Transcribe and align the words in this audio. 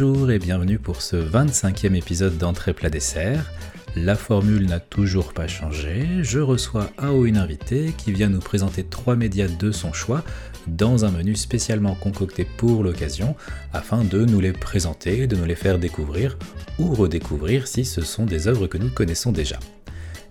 Bonjour 0.00 0.30
et 0.30 0.38
bienvenue 0.38 0.78
pour 0.78 1.02
ce 1.02 1.16
25e 1.16 1.96
épisode 1.96 2.38
d'Entrée 2.38 2.72
plat 2.72 2.88
dessert. 2.88 3.50
La 3.96 4.14
formule 4.14 4.66
n'a 4.66 4.78
toujours 4.78 5.32
pas 5.32 5.48
changé. 5.48 6.06
Je 6.20 6.38
reçois 6.38 6.88
Ao 6.98 7.24
une 7.24 7.36
invitée 7.36 7.92
qui 7.98 8.12
vient 8.12 8.28
nous 8.28 8.38
présenter 8.38 8.84
trois 8.84 9.16
médias 9.16 9.48
de 9.48 9.72
son 9.72 9.92
choix 9.92 10.22
dans 10.68 11.04
un 11.04 11.10
menu 11.10 11.34
spécialement 11.34 11.96
concocté 11.96 12.44
pour 12.44 12.84
l'occasion 12.84 13.34
afin 13.72 14.04
de 14.04 14.24
nous 14.24 14.38
les 14.38 14.52
présenter, 14.52 15.26
de 15.26 15.34
nous 15.34 15.46
les 15.46 15.56
faire 15.56 15.80
découvrir 15.80 16.38
ou 16.78 16.94
redécouvrir 16.94 17.66
si 17.66 17.84
ce 17.84 18.02
sont 18.02 18.24
des 18.24 18.46
œuvres 18.46 18.68
que 18.68 18.78
nous 18.78 18.90
connaissons 18.90 19.32
déjà. 19.32 19.58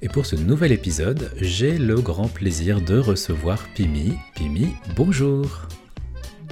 Et 0.01 0.07
pour 0.07 0.25
ce 0.25 0.37
nouvel 0.37 0.71
épisode, 0.71 1.29
j'ai 1.41 1.77
le 1.77 1.99
grand 1.99 2.29
plaisir 2.29 2.79
de 2.79 2.97
recevoir 2.97 3.67
Pimi. 3.75 4.13
Pimi, 4.33 4.75
bonjour 4.95 5.67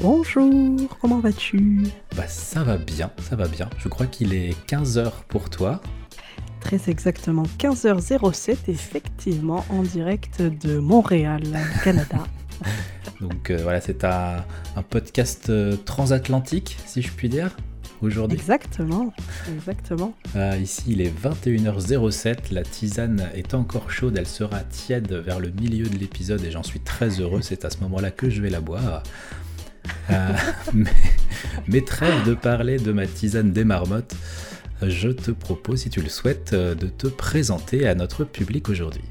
Bonjour, 0.02 0.90
comment 0.99 1.20
vas-tu? 1.20 1.84
Bah 2.16 2.27
ça 2.27 2.63
va 2.63 2.77
bien, 2.77 3.12
ça 3.22 3.35
va 3.35 3.48
bien. 3.48 3.70
Je 3.77 3.88
crois 3.88 4.08
qu'il 4.08 4.34
est 4.34 4.55
15h 4.68 5.12
pour 5.30 5.49
toi. 5.49 5.81
Très 6.59 6.90
exactement, 6.90 7.44
15h07, 7.59 8.58
effectivement, 8.68 9.63
en 9.70 9.84
direct 9.84 10.41
de 10.41 10.80
Montréal, 10.80 11.44
Canada. 11.84 12.26
Donc 13.21 13.49
euh, 13.49 13.59
voilà, 13.62 13.80
c'est 13.80 14.04
un, 14.04 14.44
un 14.76 14.81
podcast 14.81 15.49
euh, 15.49 15.77
transatlantique, 15.77 16.77
si 16.85 17.02
je 17.02 17.12
puis 17.12 17.30
dire, 17.30 17.55
aujourd'hui. 18.02 18.38
Exactement, 18.38 19.13
exactement. 19.55 20.13
Euh, 20.35 20.57
ici, 20.57 20.84
il 20.88 21.02
est 21.02 21.13
21h07, 21.23 22.52
la 22.52 22.63
tisane 22.63 23.30
est 23.34 23.54
encore 23.54 23.91
chaude, 23.91 24.18
elle 24.18 24.27
sera 24.27 24.59
tiède 24.62 25.13
vers 25.13 25.40
le 25.40 25.52
milieu 25.52 25.88
de 25.88 25.98
l'épisode 25.98 26.43
et 26.43 26.52
j'en 26.52 26.63
suis 26.63 26.82
très 26.82 27.21
heureux, 27.21 27.41
c'est 27.41 27.63
à 27.63 27.70
ce 27.70 27.77
moment-là 27.82 28.12
que 28.12 28.30
je 28.30 28.41
vais 28.41 28.49
la 28.49 28.62
boire. 28.62 29.04
Euh, 30.10 30.34
mais, 30.74 30.91
mais 31.68 31.82
trêve 31.82 32.26
de 32.26 32.34
parler 32.34 32.78
de 32.78 32.91
ma 32.91 33.08
tisane 33.08 33.52
des 33.52 33.64
marmottes, 33.64 34.16
je 34.82 35.10
te 35.10 35.32
propose, 35.32 35.82
si 35.82 35.90
tu 35.90 36.02
le 36.02 36.10
souhaites, 36.10 36.52
euh, 36.54 36.76
de 36.76 36.88
te 36.88 37.08
présenter 37.08 37.88
à 37.88 37.96
notre 37.96 38.24
public 38.24 38.70
aujourd'hui. 38.70 39.04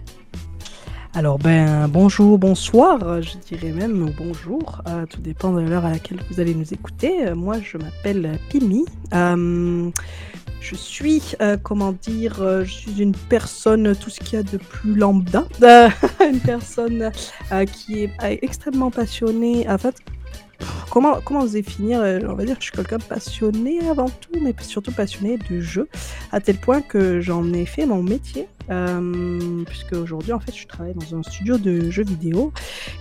Alors 1.17 1.39
ben 1.39 1.87
bonjour, 1.87 2.39
bonsoir, 2.39 3.23
je 3.23 3.39
dirais 3.39 3.71
même 3.71 4.03
ou 4.03 4.11
bonjour, 4.19 4.83
euh, 4.89 5.07
tout 5.07 5.21
dépend 5.21 5.53
de 5.53 5.61
l'heure 5.61 5.85
à 5.85 5.91
laquelle 5.91 6.19
vous 6.29 6.41
allez 6.41 6.57
nous 6.57 6.75
écouter. 6.75 7.33
Moi 7.35 7.59
je 7.63 7.79
m'appelle 7.79 8.37
Pimi. 8.49 8.85
Je 9.13 10.75
suis, 10.75 11.35
comment 11.63 11.93
dire, 11.93 12.65
je 12.65 12.73
suis 12.73 13.03
une 13.03 13.15
personne, 13.15 13.95
tout 13.95 14.09
ce 14.09 14.19
qu'il 14.19 14.39
y 14.39 14.41
a 14.41 14.43
de 14.43 14.57
plus 14.57 14.95
lambda, 14.95 15.45
une 16.27 16.41
personne 16.41 17.13
qui 17.71 18.05
est 18.05 18.11
extrêmement 18.43 18.91
passionnée. 18.91 19.69
En 19.69 19.77
fait, 19.77 19.95
comment, 20.91 21.21
oser 21.41 21.63
finir 21.63 22.01
euh, 22.01 22.21
On 22.29 22.35
va 22.35 22.45
dire 22.45 22.57
que 22.57 22.65
je 22.65 22.71
suis 22.71 22.77
quelqu'un 22.77 22.99
passionné 22.99 23.81
avant 23.89 24.09
tout, 24.09 24.39
mais 24.41 24.55
surtout 24.61 24.93
passionné 24.93 25.39
de 25.51 25.61
jeux, 25.61 25.89
à 26.33 26.41
tel 26.41 26.57
point 26.57 26.81
que 26.81 27.21
j'en 27.21 27.53
ai 27.53 27.67
fait 27.67 27.87
mon 27.87 28.03
métier. 28.03 28.49
Euh, 28.71 29.63
puisque 29.67 29.93
aujourd'hui 29.93 30.33
en 30.33 30.41
fait 30.41 30.57
je 30.57 30.67
travaille 30.67 30.95
dans 30.95 31.19
un 31.19 31.23
studio 31.23 31.59
de 31.59 31.91
jeux 31.91 32.03
vidéo 32.03 32.51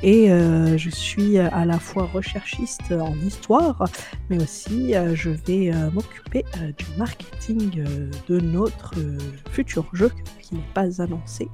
et 0.01 0.29
euh, 0.29 0.77
je 0.77 0.89
suis 0.89 1.37
à 1.37 1.63
la 1.63 1.79
fois 1.79 2.03
recherchiste 2.13 2.91
en 2.91 3.15
histoire 3.25 3.85
mais 4.29 4.43
aussi 4.43 4.93
je 5.13 5.29
vais 5.29 5.71
m'occuper 5.93 6.43
du 6.77 6.85
marketing 6.97 7.81
de 8.27 8.39
notre 8.41 8.95
futur 9.51 9.85
jeu 9.93 10.11
qui 10.41 10.55
n'est 10.55 10.73
pas 10.73 11.01
annoncé. 11.01 11.47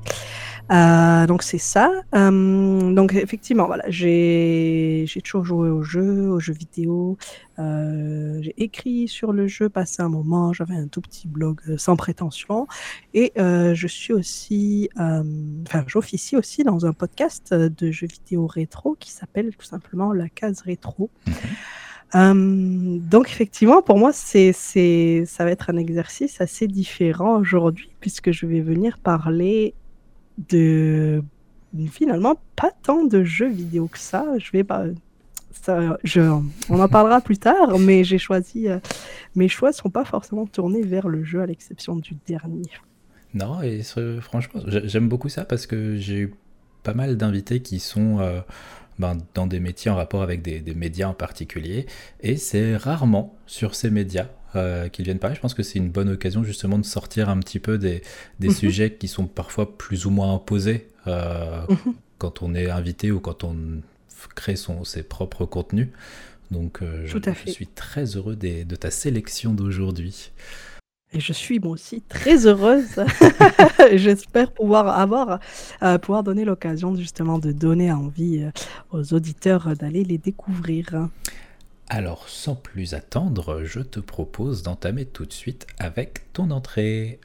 Euh, 0.71 1.25
donc 1.25 1.43
c'est 1.43 1.57
ça. 1.57 1.91
Euh, 2.13 2.93
donc 2.93 3.13
effectivement, 3.13 3.65
voilà, 3.65 3.83
j'ai 3.87 5.05
toujours 5.23 5.43
joué 5.43 5.69
aux 5.69 5.81
jeux, 5.81 6.29
aux 6.29 6.39
jeux 6.39 6.53
vidéo. 6.53 7.17
Euh, 7.57 8.39
j'ai 8.41 8.53
écrit 8.57 9.07
sur 9.07 9.33
le 9.33 9.47
jeu, 9.47 9.69
passé 9.69 10.01
un 10.01 10.09
moment. 10.09 10.53
J'avais 10.53 10.75
un 10.75 10.87
tout 10.87 11.01
petit 11.01 11.27
blog 11.27 11.59
sans 11.77 11.95
prétention, 11.95 12.67
et 13.13 13.33
je 13.35 13.87
suis 13.87 14.13
aussi, 14.13 14.89
enfin, 14.97 15.83
j'officie 15.87 16.37
aussi 16.37 16.63
dans 16.63 16.85
un 16.85 16.93
podcast 16.93 17.53
de 17.53 17.91
jeux 17.91 18.07
vidéo 18.07 18.47
rétro 18.47 18.95
qui 18.99 19.11
s'appelle 19.11 19.55
tout 19.55 19.65
simplement 19.65 20.13
La 20.13 20.29
Case 20.29 20.61
Rétro. 20.61 21.09
Euh, 22.15 22.97
donc 22.99 23.29
effectivement, 23.29 23.81
pour 23.81 23.97
moi, 23.97 24.11
c'est, 24.13 24.51
c'est, 24.53 25.23
ça 25.25 25.45
va 25.45 25.51
être 25.51 25.69
un 25.69 25.77
exercice 25.77 26.41
assez 26.41 26.67
différent 26.67 27.37
aujourd'hui, 27.37 27.91
puisque 27.99 28.31
je 28.31 28.45
vais 28.45 28.61
venir 28.61 28.97
parler 28.97 29.75
de 30.49 31.23
finalement 31.91 32.35
pas 32.55 32.71
tant 32.83 33.03
de 33.03 33.23
jeux 33.23 33.49
vidéo 33.49 33.87
que 33.87 33.99
ça. 33.99 34.25
Je 34.37 34.51
vais 34.51 34.63
pas. 34.63 34.85
Ça, 35.51 35.97
je, 36.03 36.21
on 36.21 36.79
en 36.79 36.87
parlera 36.87 37.19
plus 37.21 37.37
tard, 37.37 37.77
mais 37.79 38.03
j'ai 38.03 38.17
choisi. 38.17 38.67
euh, 38.69 38.79
mes 39.35 39.49
choix 39.49 39.73
sont 39.73 39.89
pas 39.89 40.05
forcément 40.05 40.45
tournés 40.45 40.81
vers 40.81 41.07
le 41.09 41.23
jeu, 41.23 41.41
à 41.41 41.45
l'exception 41.45 41.95
du 41.97 42.15
dernier. 42.27 42.63
Non, 43.33 43.61
et 43.61 43.81
franchement, 44.21 44.61
j'ai- 44.67 44.87
j'aime 44.87 45.09
beaucoup 45.09 45.29
ça 45.29 45.45
parce 45.45 45.67
que 45.67 45.97
j'ai 45.97 46.19
eu 46.21 46.33
pas 46.83 46.93
mal 46.93 47.17
d'invités 47.17 47.61
qui 47.61 47.79
sont 47.79 48.19
euh, 48.19 48.39
ben, 48.97 49.17
dans 49.33 49.47
des 49.47 49.59
métiers 49.59 49.91
en 49.91 49.95
rapport 49.95 50.23
avec 50.23 50.41
des 50.41 50.73
médias 50.73 51.09
en 51.09 51.13
particulier, 51.13 51.85
et 52.21 52.37
c'est 52.37 52.75
rarement 52.77 53.35
sur 53.45 53.75
ces 53.75 53.89
médias 53.91 54.27
euh, 54.55 54.87
qu'ils 54.89 55.05
viennent 55.05 55.19
parler. 55.19 55.35
Je 55.35 55.41
pense 55.41 55.53
que 55.53 55.63
c'est 55.63 55.79
une 55.79 55.89
bonne 55.89 56.09
occasion 56.09 56.43
justement 56.43 56.77
de 56.77 56.85
sortir 56.85 57.29
un 57.29 57.39
petit 57.39 57.59
peu 57.59 57.77
des, 57.77 58.01
des 58.39 58.47
Mhm. 58.49 58.53
sujets 58.53 58.93
qui 58.93 59.07
sont 59.07 59.25
parfois 59.27 59.77
plus 59.77 60.05
ou 60.05 60.09
moins 60.09 60.33
imposés 60.35 60.87
euh, 61.07 61.61
Mhm. 61.69 61.93
quand 62.17 62.41
on 62.43 62.53
est 62.55 62.69
invité 62.69 63.11
ou 63.11 63.19
quand 63.19 63.43
on 63.43 63.55
crée 64.35 64.55
son, 64.55 64.83
ses 64.83 65.03
propres 65.03 65.45
contenus. 65.45 65.87
Donc 66.51 66.81
euh, 66.81 67.05
je, 67.05 67.17
suis 67.51 67.67
très 67.67 68.05
heureux 68.17 68.35
des- 68.35 68.65
de 68.65 68.75
ta 68.75 68.89
sélection 68.91 69.53
d'aujourd'hui. 69.53 70.31
Et 71.13 71.19
je 71.19 71.33
suis 71.33 71.59
moi 71.59 71.71
aussi 71.71 72.01
très 72.01 72.45
heureuse. 72.45 72.95
J'espère 73.93 74.51
pouvoir 74.51 74.87
avoir, 74.99 75.39
euh, 75.83 75.97
pouvoir 75.97 76.23
donner 76.23 76.45
l'occasion 76.45 76.95
justement 76.95 77.39
de 77.39 77.51
donner 77.51 77.91
envie 77.91 78.45
aux 78.91 79.13
auditeurs 79.13 79.75
d'aller 79.75 80.03
les 80.03 80.17
découvrir. 80.17 81.07
Alors, 81.91 82.29
sans 82.29 82.53
plus 82.53 82.93
attendre, 82.93 83.63
je 83.63 83.79
te 83.79 83.99
propose 83.99 84.61
d'entamer 84.61 85.05
tout 85.05 85.25
de 85.25 85.33
suite 85.33 85.65
avec 85.79 86.31
ton 86.33 86.51
entrée. 86.51 87.19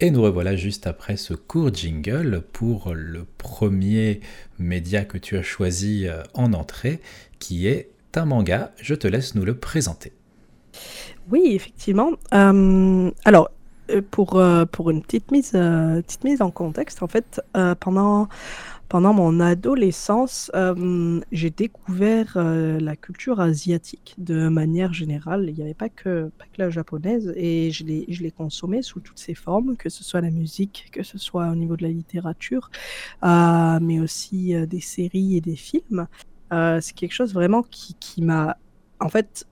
Et 0.00 0.10
nous 0.10 0.22
revoilà 0.22 0.56
juste 0.56 0.88
après 0.88 1.16
ce 1.16 1.34
court 1.34 1.72
jingle 1.72 2.42
pour 2.52 2.94
le 2.94 3.24
premier 3.38 4.18
média 4.58 5.04
que 5.04 5.18
tu 5.18 5.36
as 5.36 5.44
choisi 5.44 6.08
euh, 6.08 6.24
en 6.34 6.52
entrée, 6.52 7.00
qui 7.38 7.68
est 7.68 7.92
un 8.16 8.24
manga. 8.24 8.72
Je 8.80 8.96
te 8.96 9.06
laisse 9.06 9.36
nous 9.36 9.44
le 9.44 9.56
présenter. 9.56 10.12
Oui, 11.30 11.52
effectivement. 11.52 12.10
Euh, 12.34 13.08
alors, 13.24 13.50
euh, 13.90 14.02
pour, 14.10 14.90
une 14.90 15.02
petite 15.02 15.30
mise, 15.30 15.54
en 15.54 16.50
contexte, 16.50 17.04
en 17.04 17.08
fait, 17.08 17.40
pendant, 17.78 18.28
pendant 18.92 19.14
mon 19.14 19.40
adolescence, 19.40 20.50
euh, 20.54 21.18
j'ai 21.32 21.48
découvert 21.48 22.34
euh, 22.36 22.78
la 22.78 22.94
culture 22.94 23.40
asiatique 23.40 24.14
de 24.18 24.48
manière 24.48 24.92
générale. 24.92 25.46
Il 25.48 25.54
n'y 25.54 25.62
avait 25.62 25.72
pas 25.72 25.88
que, 25.88 26.30
la 26.58 26.68
japonaise 26.68 27.32
et 27.34 27.70
je 27.70 27.84
l'ai, 27.86 28.30
consommée 28.30 28.82
sous 28.82 29.00
toutes 29.00 29.18
ses 29.18 29.32
formes, 29.32 29.78
que 29.78 29.88
ce 29.88 30.04
soit 30.04 30.20
la 30.20 30.28
musique, 30.28 30.90
que 30.92 31.02
ce 31.02 31.16
soit 31.16 31.48
au 31.48 31.54
niveau 31.54 31.74
de 31.74 31.84
la 31.84 31.88
littérature, 31.88 32.70
euh, 33.24 33.78
mais 33.80 33.98
aussi 33.98 34.54
des 34.66 34.80
séries 34.80 35.38
et 35.38 35.40
des 35.40 35.56
films. 35.56 36.06
C'est 36.50 36.92
quelque 36.94 37.14
chose 37.14 37.32
vraiment 37.32 37.62
qui, 37.62 37.94
qui 37.94 38.20
m'a... 38.20 38.58
En 39.00 39.08
fait, 39.08 39.46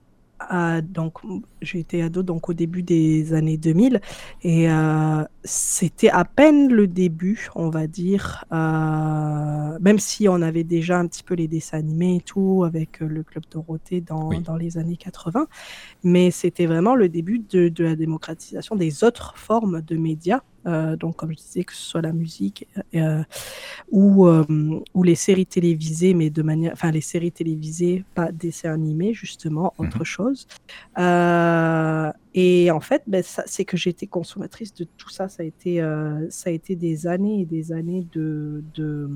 donc, 0.83 1.17
j'ai 1.63 1.79
été 1.79 2.03
ado 2.03 2.21
donc 2.21 2.47
au 2.49 2.53
début 2.53 2.83
des 2.83 3.33
années 3.33 3.57
2000 3.57 4.01
et 4.43 4.67
c'était 5.43 6.09
à 6.09 6.23
peine 6.23 6.71
le 6.71 6.85
début, 6.87 7.49
on 7.55 7.69
va 7.69 7.87
dire, 7.87 8.45
euh, 8.51 9.77
même 9.79 9.97
si 9.99 10.27
on 10.29 10.41
avait 10.41 10.63
déjà 10.63 10.99
un 10.99 11.07
petit 11.07 11.23
peu 11.23 11.33
les 11.33 11.47
dessins 11.47 11.79
animés 11.79 12.17
et 12.17 12.21
tout 12.21 12.63
avec 12.65 13.01
euh, 13.01 13.07
le 13.07 13.23
Club 13.23 13.43
Dorothée 13.51 14.01
dans, 14.01 14.29
Oui. 14.29 14.41
dans 14.41 14.55
les 14.55 14.77
années 14.77 14.97
80, 14.97 15.47
mais 16.03 16.29
c'était 16.31 16.67
vraiment 16.67 16.95
le 16.95 17.09
début 17.09 17.39
de, 17.39 17.69
de 17.69 17.83
la 17.83 17.95
démocratisation 17.95 18.75
des 18.75 19.03
autres 19.03 19.33
formes 19.37 19.81
de 19.81 19.97
médias. 19.97 20.41
Euh, 20.67 20.95
donc, 20.95 21.15
comme 21.15 21.31
je 21.31 21.37
disais, 21.37 21.63
que 21.63 21.73
ce 21.73 21.81
soit 21.81 22.01
la 22.03 22.13
musique 22.13 22.67
euh, 22.93 23.23
ou, 23.91 24.27
ou 24.93 25.03
les 25.03 25.15
séries 25.15 25.47
télévisées, 25.47 26.13
mais 26.13 26.29
de 26.29 26.43
manière, 26.43 26.73
enfin 26.73 26.91
les 26.91 27.01
séries 27.01 27.31
télévisées, 27.31 28.05
pas 28.13 28.31
dessins 28.31 28.71
animés 28.73 29.13
justement, 29.15 29.73
Mhm. 29.79 29.87
autre 29.87 30.03
chose. 30.03 30.47
Et 32.33 32.71
en 32.71 32.79
fait, 32.79 33.03
ben, 33.07 33.23
c'est 33.23 33.65
que 33.65 33.75
été 33.89 34.07
consommatrice 34.07 34.73
de 34.73 34.85
tout 34.85 35.09
ça. 35.09 35.27
Ça 35.27 35.43
a 35.43 35.45
été, 35.45 35.81
euh, 35.81 36.29
ça 36.29 36.49
a 36.49 36.53
été 36.53 36.75
des 36.75 37.07
années 37.07 37.41
et 37.41 37.45
des 37.45 37.71
années 37.73 38.07
de, 38.13 38.63
de 38.73 39.09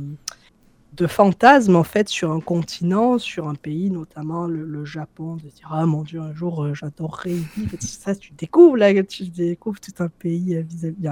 de 0.96 1.08
fantasmes 1.08 1.76
en 1.76 1.84
fait 1.84 2.08
sur 2.10 2.32
un 2.32 2.40
continent, 2.40 3.18
sur 3.18 3.48
un 3.48 3.56
pays, 3.56 3.90
notamment 3.90 4.48
le, 4.48 4.86
Japon, 4.86 5.36
de 5.36 5.50
dire 5.50 5.70
ah 5.72 5.86
mon 5.86 6.04
dieu 6.04 6.20
un 6.20 6.34
jour 6.34 6.64
euh, 6.64 6.74
j'adorerais 6.74 7.32
y 7.32 7.46
vivre. 7.58 7.76
ça, 7.80 8.16
tu 8.16 8.34
découvres 8.34 8.78
là, 8.78 9.04
tu 9.04 9.24
découvres 9.24 9.80
tout 9.80 10.04
un 10.04 10.10
pays 10.10 10.62
vis-à-vis 10.62 11.10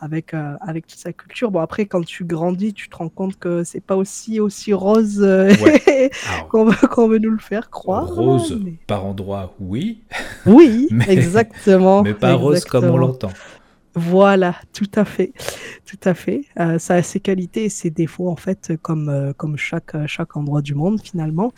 avec 0.00 0.34
avec 0.34 0.86
toute 0.86 0.98
sa 0.98 1.12
culture. 1.12 1.50
Bon 1.50 1.60
après 1.60 1.86
quand 1.86 2.04
tu 2.04 2.24
grandis, 2.24 2.74
tu 2.74 2.88
te 2.88 2.96
rends 2.96 3.08
compte 3.08 3.38
que 3.38 3.64
c'est 3.64 3.80
pas 3.80 3.96
aussi 3.96 4.40
aussi 4.40 4.72
rose 4.72 5.18
qu'on 6.50 6.64
veut, 6.64 7.08
veut, 7.08 7.18
nous 7.18 7.30
le 7.30 7.38
faire 7.38 7.70
croire. 7.70 8.08
Rose 8.08 8.60
par 8.86 9.04
endroit, 9.04 9.54
oui. 9.58 10.02
Oui, 10.46 10.88
exactement. 11.08 12.02
Mais 12.02 12.14
pas 12.14 12.34
rose 12.34 12.64
comme 12.64 12.84
on 12.84 12.98
l'entend. 12.98 13.30
Voilà, 13.94 14.54
tout 14.72 14.90
à 14.94 15.04
fait, 15.04 15.32
tout 15.84 15.98
à 16.04 16.14
fait. 16.14 16.42
Euh, 16.60 16.78
ça 16.78 16.94
a 16.94 17.02
ses 17.02 17.20
qualités 17.20 17.64
et 17.64 17.68
ses 17.68 17.90
défauts 17.90 18.28
en 18.28 18.36
fait, 18.36 18.72
comme 18.82 19.08
euh, 19.08 19.32
comme 19.32 19.56
chaque 19.56 19.96
chaque 20.06 20.36
endroit 20.36 20.62
du 20.62 20.74
monde 20.74 21.00
finalement. 21.00 21.52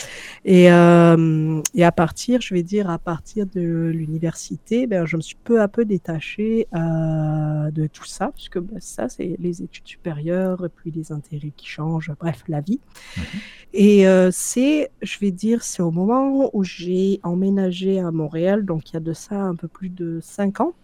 Et 0.45 0.71
euh, 0.73 1.61
et 1.75 1.85
à 1.85 1.93
partir, 1.93 2.41
je 2.41 2.55
vais 2.55 2.63
dire 2.63 2.89
à 2.89 2.99
partir 2.99 3.47
de 3.47 3.91
l'université, 3.93 4.87
ben 4.87 5.05
je 5.07 5.17
me 5.17 5.23
suis 5.23 5.37
peu 5.43 5.61
à 5.61 5.69
peu 5.69 5.85
détachée 5.85 6.67
de 6.73 7.87
tout 7.87 8.07
ça, 8.07 8.31
puisque 8.35 8.59
ben, 8.59 8.79
ça 8.81 9.09
c'est 9.09 9.37
les 9.39 9.63
études 9.63 9.87
supérieures, 9.87 10.69
puis 10.75 10.91
les 10.91 11.13
intérêts 11.13 11.53
qui 11.57 11.67
changent, 11.67 12.13
bref 12.19 12.45
la 12.49 12.61
vie. 12.61 12.81
Mhm. 13.17 13.25
Et 13.73 14.05
c'est, 14.33 14.91
je 15.03 15.19
vais 15.19 15.31
dire, 15.31 15.63
c'est 15.63 15.83
au 15.83 15.91
moment 15.91 16.51
où 16.53 16.65
j'ai 16.65 17.21
emménagé 17.23 18.01
à 18.01 18.11
Montréal, 18.11 18.65
donc 18.65 18.91
il 18.91 18.95
y 18.95 18.97
a 18.97 19.01
de 19.01 19.13
ça 19.13 19.41
un 19.41 19.55
peu 19.55 19.69
plus 19.69 19.91
de 19.91 20.21
cinq 20.23 20.61
ans 20.61 20.75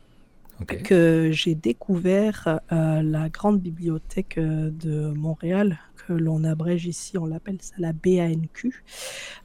que 0.64 1.31
j'ai 1.32 1.55
découvert 1.55 2.61
euh, 2.73 3.03
la 3.03 3.29
grande 3.29 3.61
bibliothèque 3.61 4.38
euh, 4.38 4.70
de 4.70 5.12
Montréal, 5.12 5.79
que 6.06 6.12
l'on 6.12 6.44
abrège 6.44 6.87
ici, 6.87 7.19
on 7.19 7.26
l'appelle 7.26 7.58
ça 7.61 7.75
la 7.79 7.93
BANQ. 7.93 8.85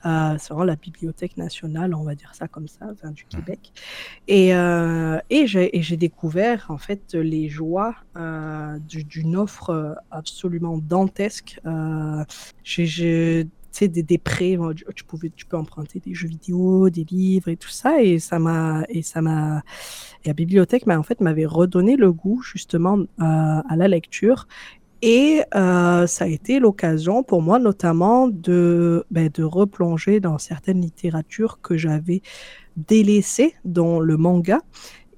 Euh, 0.06 0.36
c'est 0.38 0.50
vraiment 0.50 0.64
la 0.64 0.76
Bibliothèque 0.76 1.38
nationale, 1.38 1.94
on 1.96 2.04
va 2.04 2.16
dire 2.16 2.34
ça 2.36 2.48
comme 2.48 2.68
ça, 2.68 2.94
du 3.04 3.24
mmh. 3.24 3.28
Québec. 3.30 3.74
Et, 4.28 4.50
et 4.50 5.48
j'ai 5.48 5.98
découvert 5.98 6.66
en 6.70 6.78
fait 6.78 7.14
les 7.14 7.50
joies 7.50 7.96
d'une 8.16 9.36
offre 9.36 9.98
absolument 10.12 10.78
dantesque. 10.78 11.60
j'ai 12.64 13.48
sais, 13.72 13.88
des, 13.88 14.18
prêts, 14.18 14.58
tu, 14.96 15.04
pouvais, 15.04 15.30
tu 15.36 15.46
peux 15.46 15.58
emprunter 15.58 16.00
des 16.00 16.14
jeux 16.14 16.28
vidéo, 16.28 16.90
des 16.90 17.04
livres 17.04 17.50
et 17.50 17.58
tout 17.58 17.70
ça, 17.70 18.02
et 18.02 18.20
ça 18.20 18.40
m'a, 18.40 18.84
et 18.90 19.02
ça 19.02 19.22
m'a, 19.22 19.64
la 20.26 20.34
bibliothèque 20.34 20.86
m'a 20.86 20.98
en 20.98 21.04
fait 21.04 21.22
m'avait 21.22 21.46
redonné 21.46 21.96
le 21.96 22.12
goût 22.12 22.42
justement 22.42 23.00
euh, 23.00 23.06
à 23.20 23.76
la 23.76 23.88
lecture, 23.88 24.48
et 25.02 25.42
euh, 25.56 26.06
ça 26.06 26.26
a 26.26 26.28
été 26.28 26.60
l'occasion 26.60 27.24
pour 27.24 27.42
moi 27.42 27.60
notamment 27.60 28.28
de, 28.28 29.06
ben, 29.10 29.30
de 29.34 29.44
replonger 29.44 30.20
dans 30.20 30.38
certaines 30.38 30.82
littératures 30.82 31.60
que 31.62 31.78
j'avais 31.78 32.22
délaissées, 32.78 33.56
dont 33.66 34.00
le 34.00 34.18
manga, 34.18 34.60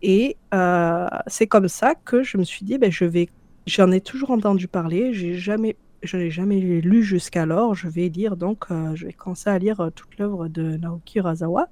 et 0.03 0.35
euh, 0.53 1.07
c'est 1.27 1.47
comme 1.47 1.69
ça 1.69 1.95
que 1.95 2.23
je 2.23 2.38
me 2.38 2.44
suis 2.44 2.65
dit, 2.65 2.77
ben, 2.77 2.91
je 2.91 3.06
vais, 3.06 3.29
j'en 3.65 3.91
ai 3.91 4.01
toujours 4.01 4.31
entendu 4.31 4.67
parler, 4.67 5.13
j'ai 5.13 5.35
jamais 5.35 5.77
je 6.03 6.17
n'ai 6.17 6.31
jamais 6.31 6.59
lu 6.59 7.03
jusqu'alors. 7.03 7.75
Je 7.75 7.88
vais 7.88 8.09
lire 8.09 8.38
donc, 8.38 8.65
euh, 8.71 8.95
je 8.95 9.05
vais 9.05 9.13
commencer 9.13 9.50
à 9.50 9.57
lire 9.57 9.79
euh, 9.79 9.89
toute 9.89 10.17
l'œuvre 10.17 10.47
de 10.47 10.77
Naoki 10.77 11.19
Urasawa. 11.19 11.67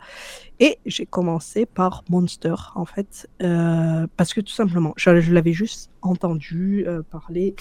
Et 0.60 0.78
j'ai 0.86 1.06
commencé 1.06 1.66
par 1.66 2.04
Monster, 2.10 2.56
en 2.75 2.86
fait, 2.86 3.28
euh, 3.42 4.06
parce 4.16 4.33
que 4.33 4.42
tout 4.42 4.54
simplement, 4.54 4.94
je, 4.95 5.31
l'avais 5.31 5.54
juste 5.54 5.92
entendu 6.01 6.86
parler. 7.10 7.56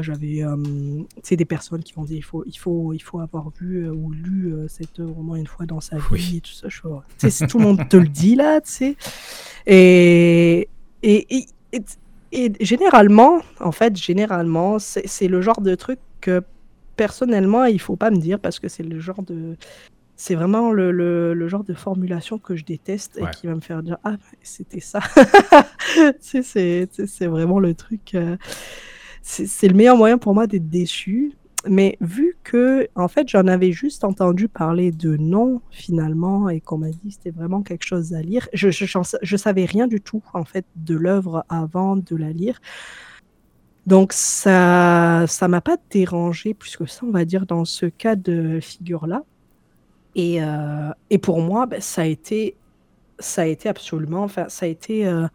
J'avais, 0.00 0.42
c'est 1.22 1.36
des 1.36 1.44
personnes 1.44 1.82
qui 1.82 1.92
vont 1.92 2.04
dire 2.04 2.16
il 2.16 2.22
faut, 2.22 2.44
il 2.46 2.56
faut, 2.56 2.92
il 2.94 3.02
faut 3.02 3.20
avoir 3.20 3.50
vu 3.60 3.88
ou 3.90 4.10
lu 4.10 4.54
cette 4.68 5.00
œuvre 5.00 5.18
au 5.18 5.22
moins 5.22 5.36
une 5.36 5.46
fois 5.46 5.66
dans 5.66 5.80
sa 5.80 5.98
vie 6.12 6.38
et 6.38 6.40
tout 6.40 6.52
ça. 6.52 6.68
Je, 6.68 7.46
tout 7.46 7.58
le 7.58 7.64
monde 7.64 7.88
te 7.88 7.96
le 7.96 8.08
dit 8.08 8.36
là, 8.36 8.60
tu 8.62 8.70
sais. 8.72 8.96
et, 9.66 10.68
et, 11.02 11.46
et 11.72 11.80
et 12.32 12.52
généralement, 12.60 13.40
en 13.60 13.72
fait, 13.72 13.96
généralement, 13.96 14.78
c'est 14.78 15.28
le 15.28 15.40
genre 15.40 15.60
de 15.60 15.74
truc 15.74 15.98
que 16.20 16.42
personnellement, 16.96 17.64
il 17.64 17.80
faut 17.80 17.96
pas 17.96 18.10
me 18.10 18.16
dire 18.16 18.40
parce 18.40 18.58
que 18.58 18.68
c'est 18.68 18.82
le 18.82 19.00
genre 19.00 19.22
de. 19.22 19.56
C'est 20.18 20.34
vraiment 20.34 20.72
le, 20.72 20.92
le, 20.92 21.48
genre 21.48 21.62
de 21.62 21.74
formulation 21.74 22.38
que 22.38 22.56
je 22.56 22.64
déteste 22.64 23.18
et 23.18 23.30
qui 23.34 23.46
va 23.46 23.54
me 23.54 23.60
faire 23.60 23.82
dire 23.82 23.98
Ah, 24.02 24.16
c'était 24.42 24.80
ça. 24.80 25.00
c'est 26.20 27.26
vraiment 27.26 27.58
le 27.58 27.74
truc. 27.74 28.14
Euh, 28.14 28.36
c'est 29.20 29.68
le 29.68 29.74
meilleur 29.74 29.96
moyen 29.96 30.16
pour 30.18 30.34
moi 30.34 30.46
d'être 30.46 30.70
déçu 30.70 31.36
mais 31.68 31.96
vu 32.00 32.36
que, 32.44 32.88
en 32.94 33.08
fait, 33.08 33.28
j'en 33.28 33.46
avais 33.46 33.72
juste 33.72 34.04
entendu 34.04 34.48
parler 34.48 34.92
de 34.92 35.16
nom 35.16 35.60
finalement 35.70 36.48
et 36.48 36.60
qu'on 36.60 36.78
m'a 36.78 36.90
dit 36.90 37.12
c'était 37.12 37.30
vraiment 37.30 37.62
quelque 37.62 37.84
chose 37.84 38.14
à 38.14 38.22
lire, 38.22 38.48
je, 38.52 38.70
je, 38.70 39.36
savais 39.36 39.64
rien 39.64 39.86
du 39.86 40.00
tout 40.00 40.22
en 40.32 40.44
fait 40.44 40.64
de 40.76 40.94
l'œuvre 40.94 41.44
avant 41.48 41.96
de 41.96 42.16
la 42.16 42.30
lire. 42.30 42.60
Donc 43.86 44.12
ça, 44.12 45.24
ça 45.28 45.48
m'a 45.48 45.60
pas 45.60 45.76
dérangé 45.90 46.54
plus 46.54 46.76
que 46.76 46.86
ça, 46.86 47.02
on 47.04 47.12
va 47.12 47.24
dire, 47.24 47.46
dans 47.46 47.64
ce 47.64 47.86
cas 47.86 48.16
de 48.16 48.58
figure-là. 48.60 49.22
Et, 50.16 50.42
euh, 50.42 50.90
et, 51.10 51.18
pour 51.18 51.40
moi, 51.40 51.66
ben, 51.66 51.80
ça 51.80 52.02
a 52.02 52.04
été, 52.06 52.56
ça 53.18 53.42
a 53.42 53.44
été 53.44 53.68
absolument, 53.68 54.24
enfin, 54.24 54.48
ça 54.48 54.66
a 54.66 54.68
été 54.68 55.06
euh, 55.06 55.26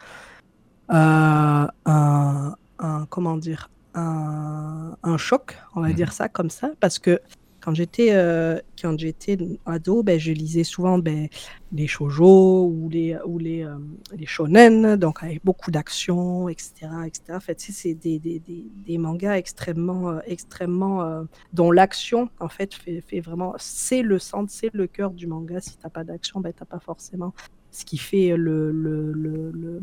euh, 0.91 1.67
un, 1.85 2.55
un, 2.79 3.05
comment 3.09 3.37
dire, 3.37 3.69
un, 3.93 5.17
choc, 5.17 5.57
on 5.75 5.81
va 5.81 5.89
mmh 5.89 5.93
dire 5.93 6.13
ça 6.13 6.29
comme 6.29 6.49
ça, 6.49 6.71
parce 6.79 6.97
que 6.99 7.21
quand 7.61 7.75
j'étais 7.75 8.09
euh, 8.11 8.59
quand 8.81 8.99
j'étais 8.99 9.37
ado, 9.65 10.03
ben, 10.03 10.19
je 10.19 10.31
lisais 10.31 10.63
souvent 10.63 10.97
ben, 10.97 11.29
les 11.71 11.87
shoujo 11.87 12.65
ou 12.65 12.89
les 12.89 13.15
ou 13.25 13.37
les, 13.37 13.63
euh, 13.63 13.75
les 14.17 14.25
shonen, 14.25 14.95
donc 14.95 15.23
avec 15.23 15.45
beaucoup 15.45 15.71
d'action, 15.71 16.49
etc., 16.49 16.73
etc. 17.05 17.21
En 17.29 17.39
fait, 17.39 17.59
c'est 17.59 17.93
des, 17.93 18.19
des, 18.19 18.39
des, 18.39 18.65
des, 18.85 18.97
mangas 18.97 19.37
extrêmement 19.37 20.09
euh, 20.09 20.19
extrêmement 20.25 21.25
dont 21.53 21.71
l'action 21.71 22.29
en 22.39 22.49
fait 22.49 22.73
fait, 22.73 23.01
fait 23.01 23.19
vraiment 23.19 23.53
c'est 23.57 24.01
le 24.01 24.19
centre, 24.19 24.51
c'est 24.51 24.73
le 24.73 24.87
cœur 24.87 25.11
du 25.11 25.27
manga. 25.27 25.61
Si 25.61 25.77
t'as 25.77 25.89
pas 25.89 26.03
d'action, 26.03 26.39
ben 26.41 26.51
t'as 26.51 26.65
pas 26.65 26.79
forcément 26.79 27.33
ce 27.71 27.85
qui 27.85 27.97
fait 27.97 28.35
le, 28.35 28.71
le, 28.71 29.11
le, 29.13 29.81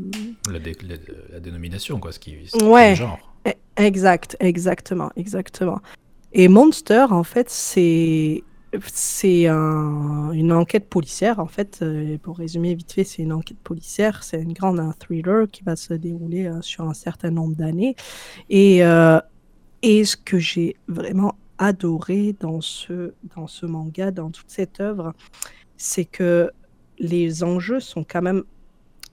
La, 0.50 1.40
dénomination, 1.40 1.98
quoi, 1.98 2.12
ce 2.12 2.19
qui 2.19 2.36
ouais, 2.62 2.90
le 2.90 2.96
genre. 2.96 3.19
E, 3.46 3.52
exact, 3.76 4.36
exactement, 4.40 5.10
exactement. 5.16 5.80
Et 6.32 6.48
Monster, 6.48 7.06
en 7.10 7.25
fait, 7.25 7.48
c'est 7.50 8.44
c'est 8.92 9.46
un, 9.46 10.30
une 10.32 10.52
enquête 10.52 10.88
policière, 10.88 11.38
en 11.38 11.46
fait. 11.46 11.78
Euh, 11.82 12.19
pour 12.19 12.36
résumer 12.36 12.75
vite 12.75 12.92
fait, 12.92 13.04
c'est 13.04 13.22
une 13.22 13.32
enquête 13.32 13.58
policière. 13.58 14.22
C'est 14.22 14.42
une 14.42 14.52
grande 14.52 14.78
un 14.78 14.92
thriller 14.92 15.46
qui 15.50 15.64
va 15.64 15.76
se 15.76 15.94
dérouler 15.94 16.46
euh, 16.46 16.60
sur 16.60 16.84
un 16.84 16.94
certain 16.94 17.30
nombre 17.30 17.56
d'années. 17.56 17.97
Et, 18.50 18.85
euh, 18.85 19.20
et 19.82 20.04
ce 20.04 20.16
que 20.16 20.38
j'ai 20.38 20.76
vraiment 20.87 21.35
adoré 21.58 22.37
dans 22.38 22.61
ce, 22.61 23.14
dans 23.37 23.47
ce 23.47 23.66
manga, 23.66 24.11
dans 24.11 24.30
toute 24.30 24.50
cette 24.50 24.80
œuvre, 24.80 25.14
c'est 25.76 26.04
que 26.04 26.50
les 26.99 27.42
enjeux 27.44 27.80
sont 27.80 28.04
quand 28.04 28.23
même 28.23 28.44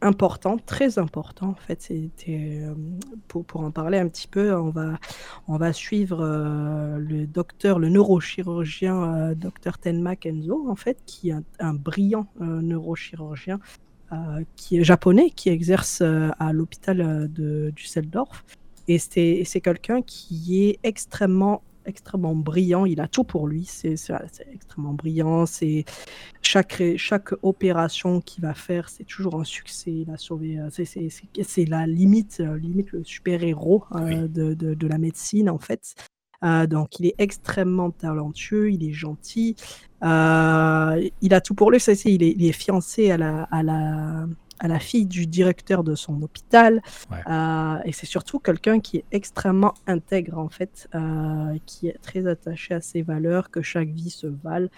importants, 0.02 0.58
très 0.58 1.00
importants. 1.00 1.50
En 1.50 1.56
fait, 1.68 1.82
c'était 1.82 2.60
euh, 2.62 2.74
pour, 3.28 3.46
en 3.62 3.72
parler 3.72 3.98
un 3.98 4.08
petit 4.08 4.28
peu, 4.28 4.56
on 4.56 4.70
va, 4.70 4.98
on 5.48 5.58
va 5.58 5.74
suivre 5.74 6.20
euh, 6.22 6.98
le 6.98 7.28
docteur, 7.28 7.80
le 7.80 7.90
neurochirurgien 7.90 9.16
euh, 9.16 9.36
docteur 9.36 9.78
Tenma 9.78 10.16
Kenzo, 10.16 10.70
en 10.70 10.76
fait, 10.76 10.98
qui 11.06 11.30
est 11.30 11.36
un, 11.60 11.74
brillant 11.74 12.28
neurochirurgien 12.40 13.60
qui 14.56 14.78
est 14.78 14.84
japonais, 14.84 15.30
qui 15.30 15.50
exerce 15.50 16.02
à 16.02 16.54
l'hôpital 16.54 17.30
de 17.30 17.74
Düsseldorf. 17.76 18.46
Et 18.88 18.98
c'est 18.98 19.62
quelqu'un 19.62 20.02
qui 20.04 20.64
est 20.64 20.80
extrêmement 20.84 21.64
extrêmement 21.86 22.36
brillant. 22.36 22.86
Il 22.86 23.02
a 23.02 23.08
tout 23.08 23.24
pour 23.24 23.48
lui. 23.48 23.66
C'est 23.66 23.96
extrêmement 24.52 24.94
brillant. 24.94 25.46
C'est 25.46 25.86
chaque 26.42 26.82
chaque 26.98 27.34
opération 27.44 28.22
qu'il 28.22 28.44
va 28.44 28.54
faire, 28.54 28.90
c'est 28.90 29.04
toujours 29.04 29.40
un 29.40 29.44
succès. 29.44 29.92
Il 29.92 30.12
a 30.12 30.18
sauvé. 30.18 30.60
Euh, 30.60 30.70
c'est 30.70 31.66
la 31.66 31.88
limite 31.88 32.38
euh, 32.40 32.58
limite 32.58 32.92
le 32.92 33.04
super 33.04 33.44
héros 33.44 33.84
euh, 33.96 34.28
de, 34.28 34.54
de, 34.54 34.88
la 34.88 34.98
médecine 34.98 35.50
en 35.50 35.58
fait. 35.58 35.96
donc 36.42 37.00
il 37.00 37.08
est 37.08 37.16
extrêmement 37.18 37.92
talentueux. 37.92 38.72
Il 38.72 38.88
est 38.88 38.94
gentil. 38.94 39.56
il 40.02 40.06
a 41.34 41.42
tout 41.44 41.56
pour 41.56 41.72
lui. 41.72 41.80
il, 41.80 42.24
est, 42.24 42.32
il 42.32 42.46
est 42.46 42.52
fiancé 42.52 43.12
à 43.12 43.18
la 43.18 43.44
à 43.44 43.64
la 43.64 44.28
à 44.60 44.68
la 44.68 44.80
fille 44.80 45.06
du 45.06 45.28
directeur 45.28 45.84
de 45.84 45.96
son 45.96 46.22
hôpital. 46.22 46.82
Euh, 47.12 47.78
et 47.86 47.92
c'est 47.92 48.06
surtout 48.06 48.40
quelqu'un 48.40 48.80
qui 48.80 48.98
est 48.98 49.06
extrêmement 49.12 49.74
intègre, 49.88 50.38
en 50.38 50.50
fait, 50.50 50.88
euh, 50.96 51.58
qui 51.66 51.88
est 51.88 52.00
très 52.02 52.28
attaché 52.28 52.74
à 52.74 52.82
ses 52.82 53.02
valeurs, 53.02 53.50
que 53.50 53.62
chaque 53.62 53.90
vie 53.90 54.10
se 54.10 54.28
vale. 54.28 54.70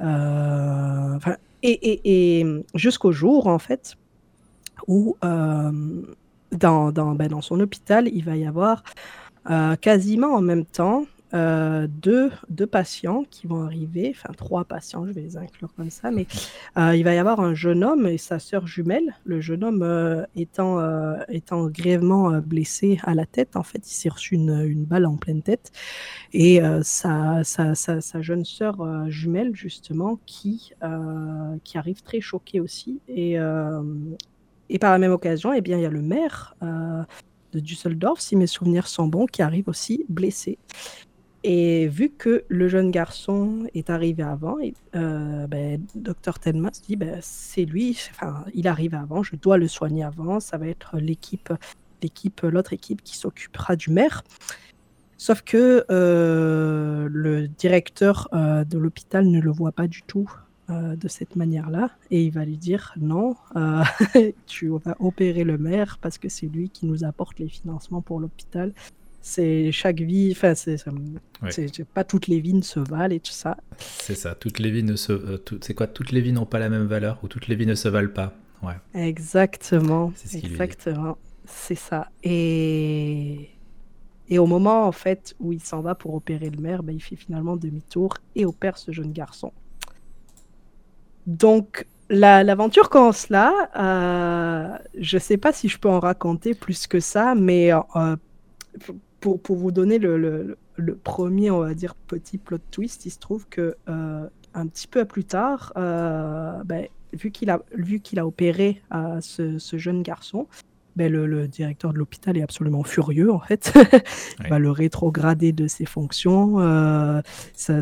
Euh, 0.00 1.18
et, 1.62 2.40
et, 2.40 2.46
jusqu'au 2.74 3.12
jour, 3.12 3.46
en 3.46 3.58
fait, 3.58 3.96
où 4.86 5.16
dans, 5.22 6.92
dans, 6.92 7.14
ben, 7.14 7.28
dans, 7.28 7.40
son 7.40 7.58
hôpital, 7.60 8.08
il 8.08 8.24
va 8.24 8.36
y 8.36 8.46
avoir 8.46 8.82
quasiment 9.80 10.34
en 10.34 10.40
même 10.40 10.64
temps 10.64 11.06
euh, 11.34 11.88
deux, 11.88 12.30
patients 12.70 13.24
qui 13.28 13.46
vont 13.46 13.64
arriver, 13.64 14.14
enfin 14.14 14.32
trois 14.34 14.64
patients, 14.64 15.06
je 15.06 15.12
vais 15.12 15.20
les 15.20 15.36
inclure 15.36 15.74
comme 15.74 15.90
ça, 15.90 16.10
mais 16.10 16.26
euh, 16.78 16.94
il 16.94 17.02
va 17.02 17.14
y 17.14 17.18
avoir 17.18 17.40
un 17.40 17.54
jeune 17.54 17.82
homme 17.82 18.06
et 18.06 18.18
sa 18.18 18.38
sœur 18.38 18.66
jumelle. 18.66 19.14
Le 19.24 19.40
jeune 19.40 19.64
homme 19.64 19.82
euh, 19.82 20.24
étant, 20.36 20.78
étant 21.28 21.66
grièvement 21.66 22.38
blessé 22.38 23.00
à 23.02 23.14
la 23.14 23.26
tête, 23.26 23.56
en 23.56 23.62
fait, 23.62 23.90
il 23.90 23.94
s'est 23.94 24.08
reçu 24.08 24.36
une, 24.36 24.84
balle 24.84 25.06
en 25.06 25.16
pleine 25.16 25.42
tête. 25.42 25.72
Et 26.32 26.60
sa, 26.82 27.42
jeune 28.20 28.44
sœur 28.44 29.08
jumelle, 29.08 29.54
justement, 29.54 30.18
qui, 30.26 30.72
qui 31.64 31.78
arrive 31.78 32.02
très 32.02 32.20
choquée 32.20 32.60
aussi. 32.60 33.00
Et, 33.08 33.36
et 34.68 34.78
par 34.78 34.92
la 34.92 34.98
même 34.98 35.12
occasion, 35.12 35.52
eh 35.52 35.60
bien, 35.60 35.78
il 35.78 35.82
y 35.82 35.86
a 35.86 35.90
le 35.90 36.02
maire 36.02 36.56
de 37.52 37.60
Düsseldorf, 37.60 38.20
si 38.20 38.36
mes 38.36 38.46
souvenirs 38.46 38.88
sont 38.88 39.06
bons, 39.06 39.26
qui 39.26 39.42
arrive 39.42 39.68
aussi 39.68 40.04
blessé. 40.08 40.58
Et 41.46 41.88
vu 41.88 42.08
que 42.08 42.44
le 42.48 42.68
jeune 42.68 42.90
garçon 42.90 43.66
est 43.74 43.90
arrivé 43.90 44.22
avant, 44.22 44.56
euh, 44.96 45.46
ben, 45.46 45.78
Dr 45.94 46.38
Tenma 46.40 46.70
se 46.72 46.80
dit 46.80 46.96
ben, 46.96 47.18
c'est 47.20 47.66
lui, 47.66 47.98
enfin, 48.10 48.46
il 48.54 48.66
arrive 48.66 48.94
avant, 48.94 49.22
je 49.22 49.36
dois 49.36 49.58
le 49.58 49.68
soigner 49.68 50.04
avant, 50.04 50.40
ça 50.40 50.56
va 50.56 50.68
être 50.68 50.96
l'équipe, 50.96 51.52
l'équipe, 52.02 52.40
l'autre 52.40 52.72
équipe 52.72 53.02
qui 53.04 53.18
s'occupera 53.18 53.76
du 53.76 53.90
maire. 53.90 54.24
Sauf 55.18 55.42
que 55.42 55.84
euh, 55.90 57.08
le 57.12 57.46
directeur 57.46 58.26
euh, 58.32 58.64
de 58.64 58.78
l'hôpital 58.78 59.26
ne 59.26 59.38
le 59.38 59.50
voit 59.50 59.72
pas 59.72 59.86
du 59.86 60.02
tout 60.02 60.30
de 60.70 61.08
cette 61.08 61.36
manière-là 61.36 61.90
et 62.10 62.24
il 62.24 62.30
va 62.30 62.46
lui 62.46 62.56
dire 62.56 62.94
non, 62.98 63.36
tu 64.46 64.68
vas 64.68 64.96
opérer 64.98 65.44
le 65.44 65.58
maire 65.58 65.98
parce 66.00 66.16
que 66.16 66.30
c'est 66.30 66.46
lui 66.46 66.70
qui 66.70 66.86
nous 66.86 67.04
apporte 67.04 67.38
les 67.38 67.50
financements 67.50 68.00
pour 68.00 68.18
l'hôpital 68.18 68.72
c'est 69.26 69.72
chaque 69.72 70.02
vie, 70.02 70.32
enfin, 70.32 70.54
c'est 70.54 70.76
pas 71.94 72.04
toutes 72.04 72.26
les 72.26 72.40
vies 72.40 72.52
ne 72.52 72.60
se 72.60 72.78
valent 72.78 73.14
et 73.14 73.20
tout 73.20 73.32
ça. 73.32 73.56
C'est 73.78 74.14
ça, 74.14 74.34
toutes 74.34 74.58
les 74.58 74.70
vies 74.70 74.82
ne 74.82 74.96
se. 74.96 75.12
Euh, 75.12 75.42
c'est 75.62 75.72
quoi 75.72 75.86
Toutes 75.86 76.12
les 76.12 76.20
vies 76.20 76.32
n'ont 76.32 76.44
pas 76.44 76.58
la 76.58 76.68
même 76.68 76.84
valeur 76.84 77.18
ou 77.22 77.28
toutes 77.28 77.48
les 77.48 77.56
vies 77.56 77.64
ne 77.64 77.74
se 77.74 77.88
valent 77.88 78.12
pas? 78.12 78.34
Ouais. 78.62 78.74
Exactement. 78.92 80.12
exactement. 80.34 81.16
C'est 81.46 81.74
ça. 81.74 82.10
Et. 82.22 83.48
Et 84.28 84.38
au 84.38 84.46
moment 84.46 84.86
en 84.86 84.92
fait 84.92 85.34
où 85.40 85.52
il 85.52 85.60
s'en 85.60 85.80
va 85.80 85.94
pour 85.94 86.14
opérer 86.14 86.50
le 86.50 86.60
maire, 86.60 86.82
ben, 86.82 86.94
il 86.94 87.00
fait 87.00 87.16
finalement 87.16 87.56
demi-tour 87.56 88.18
et 88.36 88.44
opère 88.44 88.76
ce 88.76 88.92
jeune 88.92 89.12
garçon. 89.12 89.52
Donc 91.26 91.86
l'aventure 92.10 92.90
commence 92.90 93.30
là. 93.30 93.70
Euh, 93.76 94.78
je 94.98 95.16
sais 95.16 95.38
pas 95.38 95.52
si 95.52 95.70
je 95.70 95.78
peux 95.78 95.88
en 95.88 96.00
raconter 96.00 96.54
plus 96.54 96.86
que 96.86 97.00
ça, 97.00 97.34
mais 97.34 97.72
euh, 97.72 98.16
pour, 99.24 99.40
pour 99.40 99.56
vous 99.56 99.72
donner 99.72 99.98
le, 99.98 100.18
le, 100.18 100.58
le, 100.76 100.94
premier, 100.96 101.50
on 101.50 101.60
va 101.60 101.72
dire, 101.72 101.94
petit 101.94 102.36
plot 102.36 102.58
twist, 102.70 103.06
il 103.06 103.10
se 103.10 103.18
trouve 103.18 103.48
que 103.48 103.74
euh, 103.88 104.28
un 104.52 104.66
petit 104.66 104.86
peu 104.86 105.06
plus 105.06 105.24
tard, 105.24 105.72
euh, 105.78 106.62
ben, 106.66 106.88
vu 107.14 107.30
qu'il 107.30 107.48
a, 107.48 107.62
vu 107.74 108.00
qu'il 108.00 108.18
a 108.18 108.26
opéré 108.26 108.82
à 108.90 109.22
ce, 109.22 109.58
ce, 109.58 109.78
jeune 109.78 110.02
garçon, 110.02 110.46
ben, 110.94 111.10
le, 111.10 111.26
le, 111.26 111.48
directeur 111.48 111.94
de 111.94 111.98
l'hôpital 111.98 112.36
est 112.36 112.42
absolument 112.42 112.82
furieux 112.82 113.32
en 113.32 113.40
fait. 113.40 113.72
il 114.40 114.50
va 114.50 114.58
le 114.58 114.70
rétrograder 114.70 115.52
de 115.52 115.68
ses 115.68 115.86
fonctions. 115.86 116.60
Euh, 116.60 117.22
ça, 117.54 117.80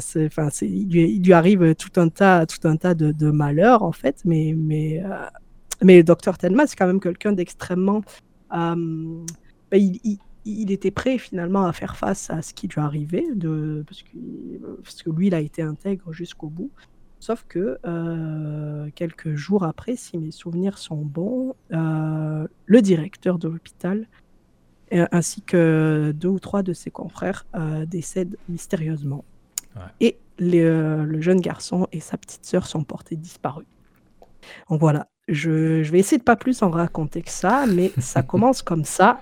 il, 0.60 0.88
lui, 0.92 1.12
il, 1.12 1.24
lui, 1.24 1.32
arrive 1.32 1.74
tout 1.74 2.00
un 2.00 2.08
tas, 2.08 2.46
tout 2.46 2.68
un 2.68 2.76
tas 2.76 2.94
de, 2.94 3.10
de 3.10 3.30
malheurs 3.32 3.82
en 3.82 3.90
fait. 3.90 4.20
Mais, 4.24 4.54
mais, 4.56 5.02
euh, 5.04 5.26
mais 5.82 5.96
le 5.96 6.04
docteur 6.04 6.38
Telma, 6.38 6.68
c'est 6.68 6.76
quand 6.76 6.86
même 6.86 7.00
quelqu'un 7.00 7.32
d'extrêmement. 7.32 8.02
Euh, 8.52 9.24
ben, 9.72 9.80
il, 9.80 9.98
il, 10.04 10.18
il 10.44 10.70
était 10.70 10.90
prêt 10.90 11.18
finalement 11.18 11.64
à 11.64 11.72
faire 11.72 11.96
face 11.96 12.30
à 12.30 12.42
ce 12.42 12.54
qui 12.54 12.68
lui 12.68 12.80
arrivait, 12.80 13.26
de, 13.34 13.84
parce, 13.86 14.02
que, 14.02 14.16
parce 14.82 15.02
que 15.02 15.10
lui, 15.10 15.28
il 15.28 15.34
a 15.34 15.40
été 15.40 15.62
intègre 15.62 16.12
jusqu'au 16.12 16.48
bout. 16.48 16.70
Sauf 17.20 17.44
que 17.48 17.78
euh, 17.86 18.88
quelques 18.96 19.36
jours 19.36 19.62
après, 19.62 19.94
si 19.94 20.18
mes 20.18 20.32
souvenirs 20.32 20.76
sont 20.76 20.96
bons, 20.96 21.54
euh, 21.72 22.48
le 22.66 22.82
directeur 22.82 23.38
de 23.38 23.46
l'hôpital 23.46 24.08
euh, 24.92 25.06
ainsi 25.12 25.40
que 25.40 26.12
deux 26.16 26.28
ou 26.28 26.40
trois 26.40 26.64
de 26.64 26.72
ses 26.72 26.90
confrères 26.90 27.46
euh, 27.54 27.86
décèdent 27.86 28.36
mystérieusement. 28.48 29.24
Ouais. 29.76 29.82
Et 30.00 30.18
les, 30.40 30.64
le 30.64 31.20
jeune 31.20 31.40
garçon 31.40 31.86
et 31.92 32.00
sa 32.00 32.18
petite 32.18 32.44
sœur 32.44 32.66
sont 32.66 32.82
portés 32.82 33.14
disparus. 33.14 33.68
Donc 34.68 34.80
voilà, 34.80 35.06
je, 35.28 35.84
je, 35.84 35.92
vais 35.92 36.00
essayer 36.00 36.18
de 36.18 36.24
pas 36.24 36.34
plus 36.34 36.60
en 36.62 36.70
raconter 36.70 37.22
que 37.22 37.30
ça, 37.30 37.66
mais 37.68 37.92
ça 37.98 38.22
commence 38.24 38.62
comme 38.62 38.84
ça. 38.84 39.20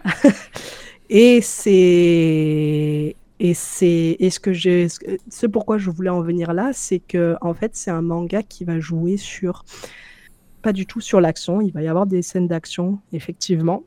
Et 1.13 1.41
c'est 1.43 3.17
et 3.41 3.55
c'est 3.55 4.17
ce 4.31 4.39
que 4.39 4.53
j'ai 4.53 4.87
ce 4.89 5.47
pourquoi 5.49 5.77
je 5.77 5.91
voulais 5.91 6.11
en 6.11 6.21
venir 6.23 6.53
là, 6.55 6.71
c'est 6.73 7.01
que 7.01 7.37
en 7.41 7.53
fait 7.53 7.75
c'est 7.75 7.91
un 7.91 8.03
manga 8.03 8.45
qui 8.45 8.65
va 8.65 8.79
jouer 8.79 9.17
sur 9.17 9.65
pas 10.63 10.73
du 10.73 10.87
tout 10.87 11.01
sur 11.01 11.21
l'action. 11.21 11.61
Il 11.61 11.73
va 11.73 11.83
y 11.83 11.89
avoir 11.89 12.07
des 12.07 12.23
scènes 12.23 12.47
d'action 12.47 13.01
effectivement, 13.13 13.83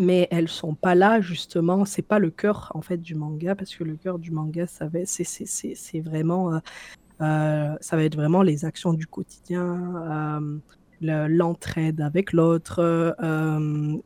mais 0.00 0.26
elles 0.32 0.48
sont 0.48 0.74
pas 0.74 0.96
là 0.96 1.20
justement. 1.20 1.84
C'est 1.84 2.02
pas 2.02 2.18
le 2.18 2.30
cœur 2.30 2.72
en 2.74 2.82
fait 2.82 2.98
du 2.98 3.14
manga 3.14 3.54
parce 3.54 3.76
que 3.76 3.84
le 3.84 3.94
cœur 3.96 4.18
du 4.18 4.32
manga 4.32 4.66
ça 4.66 4.88
va 4.88 5.00
c'est 5.04 6.00
vraiment 6.00 6.54
euh, 6.54 6.58
euh, 7.20 7.76
ça 7.80 7.96
va 7.96 8.02
être 8.02 8.16
vraiment 8.16 8.42
les 8.42 8.64
actions 8.64 8.92
du 8.92 9.06
quotidien. 9.06 10.40
Euh, 10.40 10.58
l'entraide 11.00 12.00
avec 12.00 12.32
l'autre. 12.32 12.80
Euh, 12.80 13.96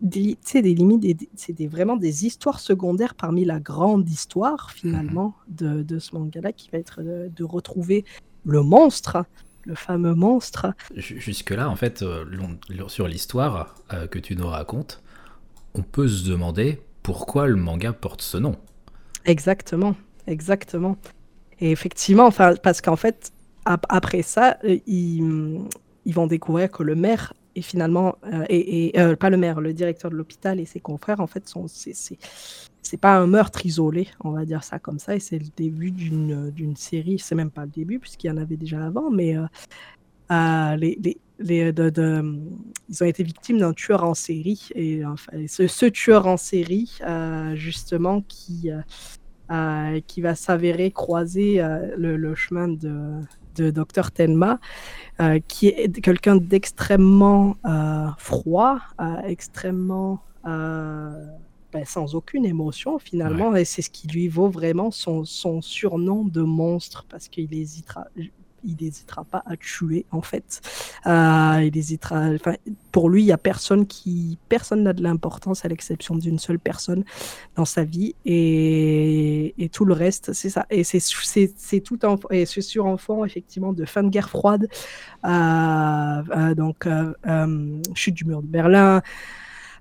des, 0.00 0.38
des 0.54 0.74
limites, 0.74 1.28
c'est 1.36 1.52
des, 1.52 1.66
vraiment 1.66 1.96
des 1.96 2.26
histoires 2.26 2.60
secondaires 2.60 3.14
parmi 3.14 3.44
la 3.44 3.60
grande 3.60 4.08
histoire 4.08 4.70
finalement 4.70 5.28
mmh 5.28 5.34
de, 5.48 5.82
de, 5.82 5.98
ce 5.98 6.14
manga-là 6.14 6.52
qui 6.52 6.70
va 6.70 6.78
être 6.78 7.02
de, 7.02 7.30
de, 7.34 7.44
retrouver 7.44 8.04
le 8.44 8.62
monstre. 8.62 9.24
Le 9.64 9.74
fameux 9.74 10.14
monstre. 10.14 10.72
Jusque-là, 10.94 11.68
en 11.68 11.76
fait, 11.76 12.00
euh, 12.00 12.24
sur 12.86 13.06
l'histoire 13.06 13.74
euh, 13.92 14.06
que 14.06 14.18
tu 14.18 14.34
nous 14.34 14.46
racontes, 14.46 15.02
on 15.74 15.82
peut 15.82 16.08
se 16.08 16.26
demander 16.26 16.80
pourquoi 17.02 17.46
le 17.48 17.56
manga 17.56 17.92
porte 17.92 18.22
ce 18.22 18.38
nom. 18.38 18.56
Exactement, 19.26 19.94
exactement. 20.26 20.96
Et 21.60 21.70
effectivement, 21.70 22.26
enfin, 22.26 22.54
parce 22.62 22.80
qu'en 22.80 22.96
fait, 22.96 23.32
ap 23.64 23.84
après 23.88 24.22
ça, 24.22 24.58
euh, 24.64 24.78
il, 24.86 25.60
ils 26.08 26.14
vont 26.14 26.26
découvrir 26.26 26.70
que 26.70 26.82
le 26.82 26.94
maire 26.94 27.34
est 27.54 27.60
finalement, 27.60 28.16
euh, 28.32 28.44
et, 28.48 28.88
et 28.88 28.98
euh, 28.98 29.14
pas 29.14 29.28
le 29.28 29.36
maire, 29.36 29.60
le 29.60 29.74
directeur 29.74 30.10
de 30.10 30.16
l'hôpital 30.16 30.58
et 30.58 30.64
ses 30.64 30.80
confrères, 30.80 31.20
en 31.20 31.26
fait, 31.26 31.46
sont, 31.46 31.66
c'est 31.68 32.96
pas 32.96 33.18
un 33.18 33.26
meurtre 33.26 33.66
isolé, 33.66 34.08
on 34.24 34.30
va 34.30 34.46
dire 34.46 34.64
ça 34.64 34.78
comme 34.78 34.98
ça, 34.98 35.14
et 35.14 35.20
c'est 35.20 35.38
le 35.38 35.48
début 35.54 35.90
d'une 35.90 36.76
série, 36.76 37.18
c'est 37.18 37.34
même 37.34 37.50
pas 37.50 37.66
le 37.66 37.70
début, 37.70 37.98
puisqu'il 37.98 38.28
y 38.28 38.30
en 38.30 38.38
avait 38.38 38.56
déjà 38.56 38.82
avant, 38.86 39.10
mais 39.10 39.36
euh, 39.36 39.44
euh 40.32 40.76
ils 42.90 43.02
ont 43.02 43.06
été 43.06 43.22
victimes 43.22 43.58
d'un 43.58 43.74
tueur 43.74 44.02
en 44.02 44.14
série, 44.14 44.70
et 44.74 45.04
enfin, 45.04 45.32
ce, 45.46 45.86
tueur 45.86 46.26
en 46.26 46.38
série, 46.38 46.98
euh, 47.06 47.54
justement, 47.54 48.22
qui, 48.22 48.70
euh, 49.50 50.00
qui 50.06 50.22
va 50.22 50.34
s'avérer 50.34 50.90
croiser 50.90 51.62
le, 51.98 52.34
chemin 52.34 52.68
de, 52.68 53.20
de 53.58 53.70
Dr 53.70 54.10
Tenma, 54.12 54.60
euh, 55.20 55.40
qui 55.46 55.68
est 55.68 56.00
quelqu'un 56.00 56.36
d'extrêmement 56.36 57.56
euh, 57.66 58.06
froid, 58.18 58.78
euh, 59.00 59.16
extrêmement 59.24 60.22
ben, 60.44 61.84
sans 61.84 62.14
aucune 62.14 62.46
émotion 62.46 62.98
finalement, 62.98 63.50
ouais. 63.50 63.62
et 63.62 63.64
c'est 63.66 63.82
ce 63.82 63.90
qui 63.90 64.08
lui 64.08 64.28
vaut 64.28 64.48
vraiment 64.48 64.90
son, 64.90 65.24
son 65.24 65.60
surnom 65.60 66.24
de 66.24 66.40
monstre, 66.40 67.04
parce 67.10 67.28
qu'il 67.28 67.52
hésitera 67.52 68.06
il 68.64 68.76
n'hésitera 68.80 69.24
pas 69.24 69.42
à 69.46 69.56
tuer 69.56 70.06
en 70.10 70.22
fait. 70.22 70.60
Euh, 71.06 71.62
il 71.64 71.76
hésitera. 71.76 72.28
Enfin, 72.34 72.54
pour 72.92 73.10
lui, 73.10 73.22
il 73.22 73.26
y 73.26 73.32
a 73.32 73.38
personne 73.38 73.86
qui, 73.86 74.38
personne 74.48 74.82
n'a 74.82 74.92
de 74.92 75.02
l'importance 75.02 75.64
à 75.64 75.68
l'exception 75.68 76.16
d'une 76.16 76.38
seule 76.38 76.58
personne 76.58 77.04
dans 77.56 77.64
sa 77.64 77.84
vie 77.84 78.14
et, 78.24 79.54
et 79.58 79.68
tout 79.68 79.84
le 79.84 79.94
reste, 79.94 80.32
c'est 80.32 80.50
ça. 80.50 80.66
Et 80.70 80.84
c'est 80.84 81.00
c'est 81.00 81.80
tout 81.80 82.04
en 82.04 82.18
et 82.30 82.46
c'est 82.46 82.60
sur 82.60 82.86
un 82.86 82.96
fond 82.96 83.24
effectivement 83.24 83.72
de 83.72 83.84
fin 83.84 84.02
de 84.02 84.08
guerre 84.08 84.30
froide. 84.30 84.68
Euh, 85.24 85.28
euh, 85.28 86.54
donc 86.54 86.88
chute 87.94 88.14
du 88.14 88.24
mur 88.24 88.42
de 88.42 88.48
Berlin. 88.48 89.02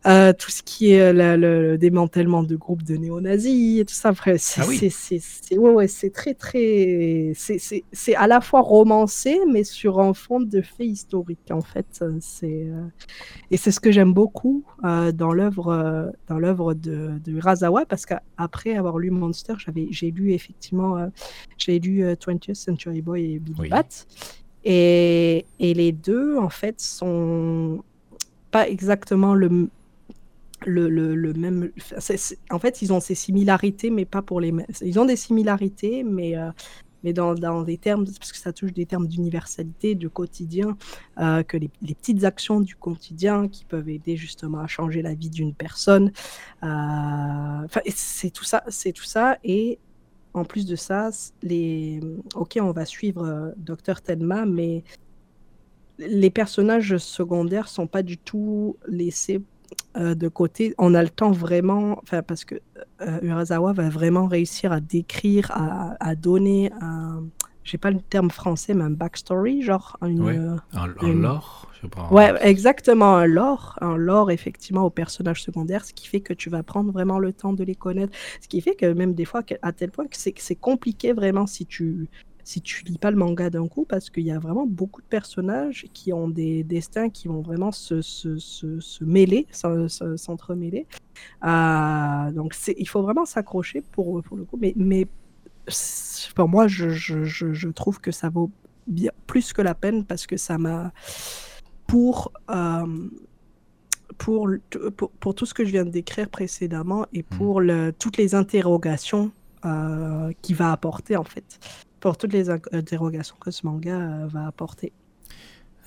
Euh, 0.07 0.31
tout 0.31 0.51
ce 0.51 0.63
qui 0.63 0.91
est 0.91 1.11
la, 1.11 1.35
le, 1.35 1.71
le, 1.71 1.77
démantèlement 1.77 2.43
de 2.43 2.55
groupes 2.55 2.83
de 2.83 2.95
néo-nazis 2.95 3.81
et 3.81 3.85
tout 3.85 3.93
ça. 3.93 4.09
Après, 4.09 4.37
c'est 4.37 4.61
ah 4.61 4.65
oui. 4.67 4.79
ouais, 5.51 5.57
ouais, 5.57 5.87
très, 6.13 6.33
très. 6.33 7.33
C'est 7.35 8.15
à 8.15 8.27
la 8.27 8.39
fois 8.39 8.61
romancé, 8.61 9.39
mais 9.51 9.65
sur 9.65 9.99
un 9.99 10.13
fond 10.13 10.39
de 10.39 10.61
faits 10.61 10.87
historiques, 10.87 11.51
en 11.51 11.61
fait. 11.61 12.03
c'est 12.21 12.47
euh... 12.47 12.85
Et 13.51 13.57
c'est 13.57 13.71
ce 13.71 13.79
que 13.79 13.91
j'aime 13.91 14.13
beaucoup 14.13 14.63
euh, 14.85 15.11
dans 15.11 15.33
l'œuvre 15.33 15.73
euh, 15.73 16.73
de, 16.73 17.19
de 17.19 17.31
Urasawa, 17.31 17.85
parce 17.85 18.05
qu'après 18.05 18.75
avoir 18.75 18.99
lu 18.99 19.11
Monster, 19.11 19.55
j'ai 19.89 20.11
lu 20.11 20.31
effectivement 20.31 20.97
euh, 20.97 21.07
j'ai 21.57 21.79
lu 21.79 22.03
20th 22.03 22.53
Century 22.53 23.01
Boy 23.01 23.33
et 23.33 23.39
Billy 23.39 23.59
oui. 23.59 23.69
Bat. 23.69 23.87
Et, 24.63 25.45
et 25.59 25.73
les 25.73 25.91
deux, 25.91 26.37
en 26.37 26.49
fait, 26.49 26.79
sont 26.81 27.83
pas 28.51 28.67
exactement 28.67 29.33
le, 29.33 29.69
le, 30.67 30.89
le, 31.15 31.33
même. 31.33 31.71
En 32.51 32.59
fait, 32.59 32.81
ils 32.81 32.93
ont 32.93 32.99
ces 32.99 33.15
similarités, 33.15 33.89
mais 33.89 34.05
pas 34.05 34.21
pour 34.21 34.41
les 34.41 34.51
mêmes. 34.51 34.67
Ils 34.81 34.99
ont 34.99 35.05
des 35.05 35.15
similarités, 35.15 36.03
mais 36.03 36.35
mais 37.03 37.13
dans, 37.13 37.35
dans, 37.35 37.63
des 37.63 37.77
termes, 37.77 38.05
parce 38.05 38.31
que 38.31 38.37
ça 38.37 38.53
touche 38.53 38.73
des 38.73 38.85
termes 38.85 39.07
d'universalité, 39.07 39.95
du 39.95 40.09
quotidien, 40.09 40.77
euh, 41.19 41.43
que 41.43 41.57
les, 41.57 41.69
petites 41.69 42.23
actions 42.23 42.59
du 42.59 42.75
quotidien 42.75 43.47
qui 43.47 43.65
peuvent 43.65 43.89
aider 43.89 44.17
justement 44.17 44.59
à 44.59 44.67
changer 44.67 45.01
la 45.01 45.13
vie 45.13 45.29
d'une 45.29 45.53
personne. 45.53 46.11
Euh, 46.63 47.67
c'est 47.95 48.31
tout 48.31 48.43
ça, 48.43 48.63
c'est 48.67 48.91
tout 48.91 49.03
ça. 49.03 49.37
Et 49.43 49.79
en 50.33 50.43
plus 50.43 50.65
de 50.65 50.75
ça, 50.75 51.09
les, 51.41 51.99
ok, 52.35 52.57
on 52.61 52.71
va 52.71 52.85
suivre 52.85 53.25
euh, 53.25 53.51
Docteur 53.57 54.01
Tenma, 54.01 54.45
mais 54.45 54.83
les 55.99 56.29
personnages 56.29 56.97
secondaires 56.97 57.67
sont 57.67 57.87
pas 57.87 58.03
du 58.03 58.17
tout 58.17 58.77
laissés 58.87 59.41
euh, 59.97 60.15
de 60.15 60.27
côté, 60.27 60.75
on 60.77 60.93
a 60.93 61.01
le 61.01 61.09
temps 61.09 61.31
vraiment, 61.31 62.01
parce 62.27 62.45
que 62.45 62.55
euh, 63.01 63.19
Urasawa 63.21 63.73
va 63.73 63.89
vraiment 63.89 64.27
réussir 64.27 64.71
à 64.71 64.79
décrire, 64.79 65.51
à, 65.51 66.15
donner 66.15 66.71
un, 66.81 67.23
j'ai 67.63 67.77
pas 67.77 67.91
le 67.91 67.99
terme 67.99 68.29
français, 68.29 68.73
mais 68.73 68.83
un 68.83 68.91
backstory, 68.91 69.61
genre 69.61 69.97
une, 70.01 70.59
un, 70.73 70.87
lore, 71.13 71.71
je. 71.81 72.13
Ouais, 72.13 72.33
exactement, 72.41 73.15
un 73.15 73.25
lore, 73.25 73.77
un 73.81 73.97
lore 73.97 74.31
effectivement 74.31 74.85
aux 74.85 74.89
personnages 74.89 75.41
secondaires, 75.41 75.83
ce 75.83 75.93
qui 75.93 76.07
fait 76.07 76.21
que 76.21 76.33
tu 76.33 76.49
vas 76.49 76.63
prendre 76.63 76.91
vraiment 76.91 77.19
le 77.19 77.33
temps 77.33 77.53
de 77.53 77.63
les 77.63 77.75
connaître, 77.75 78.15
ce 78.41 78.47
qui 78.47 78.61
fait 78.61 78.75
que 78.75 78.85
même 78.85 79.13
des 79.13 79.25
fois, 79.25 79.41
à 79.61 79.71
tel 79.71 79.91
point 79.91 80.05
que 80.05 80.17
c'est 80.17 80.55
compliqué 80.55 81.11
vraiment 81.11 81.47
si 81.47 81.65
tu 81.65 82.07
si 82.47 82.61
tu 82.61 82.85
lis 82.85 82.97
pas 82.97 83.11
le 83.11 83.17
manga 83.17 83.49
d'un 83.49 83.67
coup, 83.67 83.83
parce 83.83 84.09
qu'il 84.09 84.23
y 84.23 84.31
a 84.31 84.39
vraiment 84.39 84.65
beaucoup 84.65 85.01
de 85.01 85.07
personnages 85.07 85.85
qui 85.93 86.13
ont 86.13 86.29
des 86.29 86.63
destins 86.63 87.09
qui 87.09 87.27
vont 87.27 87.41
vraiment 87.41 87.73
se, 87.73 88.01
se, 88.01 88.39
se, 88.39 89.03
mêler, 89.03 89.47
s'entremêler. 89.51 90.87
Euh, 91.43 92.31
donc 92.31 92.55
il 92.77 92.87
faut 92.87 93.01
vraiment 93.01 93.25
s'accrocher 93.25 93.81
pour, 93.81 94.23
pour 94.23 94.37
le 94.37 94.45
coup. 94.45 94.57
Mais, 94.61 94.71
mais 94.77 95.07
pour 96.35 96.47
moi, 96.47 96.69
je, 96.69 96.87
je, 96.87 97.25
je, 97.25 97.67
trouve 97.67 97.99
que 97.99 98.11
ça 98.11 98.29
vaut 98.29 98.49
bien, 98.87 99.11
plus 99.25 99.51
que 99.51 99.61
la 99.61 99.75
peine 99.75 100.05
parce 100.05 100.25
que 100.25 100.37
ça 100.37 100.57
m'a... 100.57 100.93
Pour... 101.85 102.31
Euh, 102.49 103.09
pour, 104.17 104.49
pour, 104.95 105.11
pour, 105.11 105.35
tout 105.35 105.45
ce 105.45 105.53
que 105.53 105.65
je 105.65 105.71
viens 105.71 105.83
de 105.83 105.91
décrire 105.91 106.29
précédemment 106.29 107.05
et 107.13 107.19
mmh. 107.19 107.37
pour 107.37 107.59
le, 107.59 107.91
toutes 107.91 108.15
les 108.15 108.33
interrogations 108.35 109.31
euh, 109.65 110.31
qu'il 110.41 110.55
va 110.55 110.71
apporter 110.71 111.17
en 111.17 111.23
fait 111.23 111.59
pour 111.99 112.17
toutes 112.17 112.33
les 112.33 112.49
interrogations 112.49 113.35
que 113.39 113.51
ce 113.51 113.65
manga 113.65 113.95
euh, 113.95 114.27
va 114.27 114.47
apporter. 114.47 114.91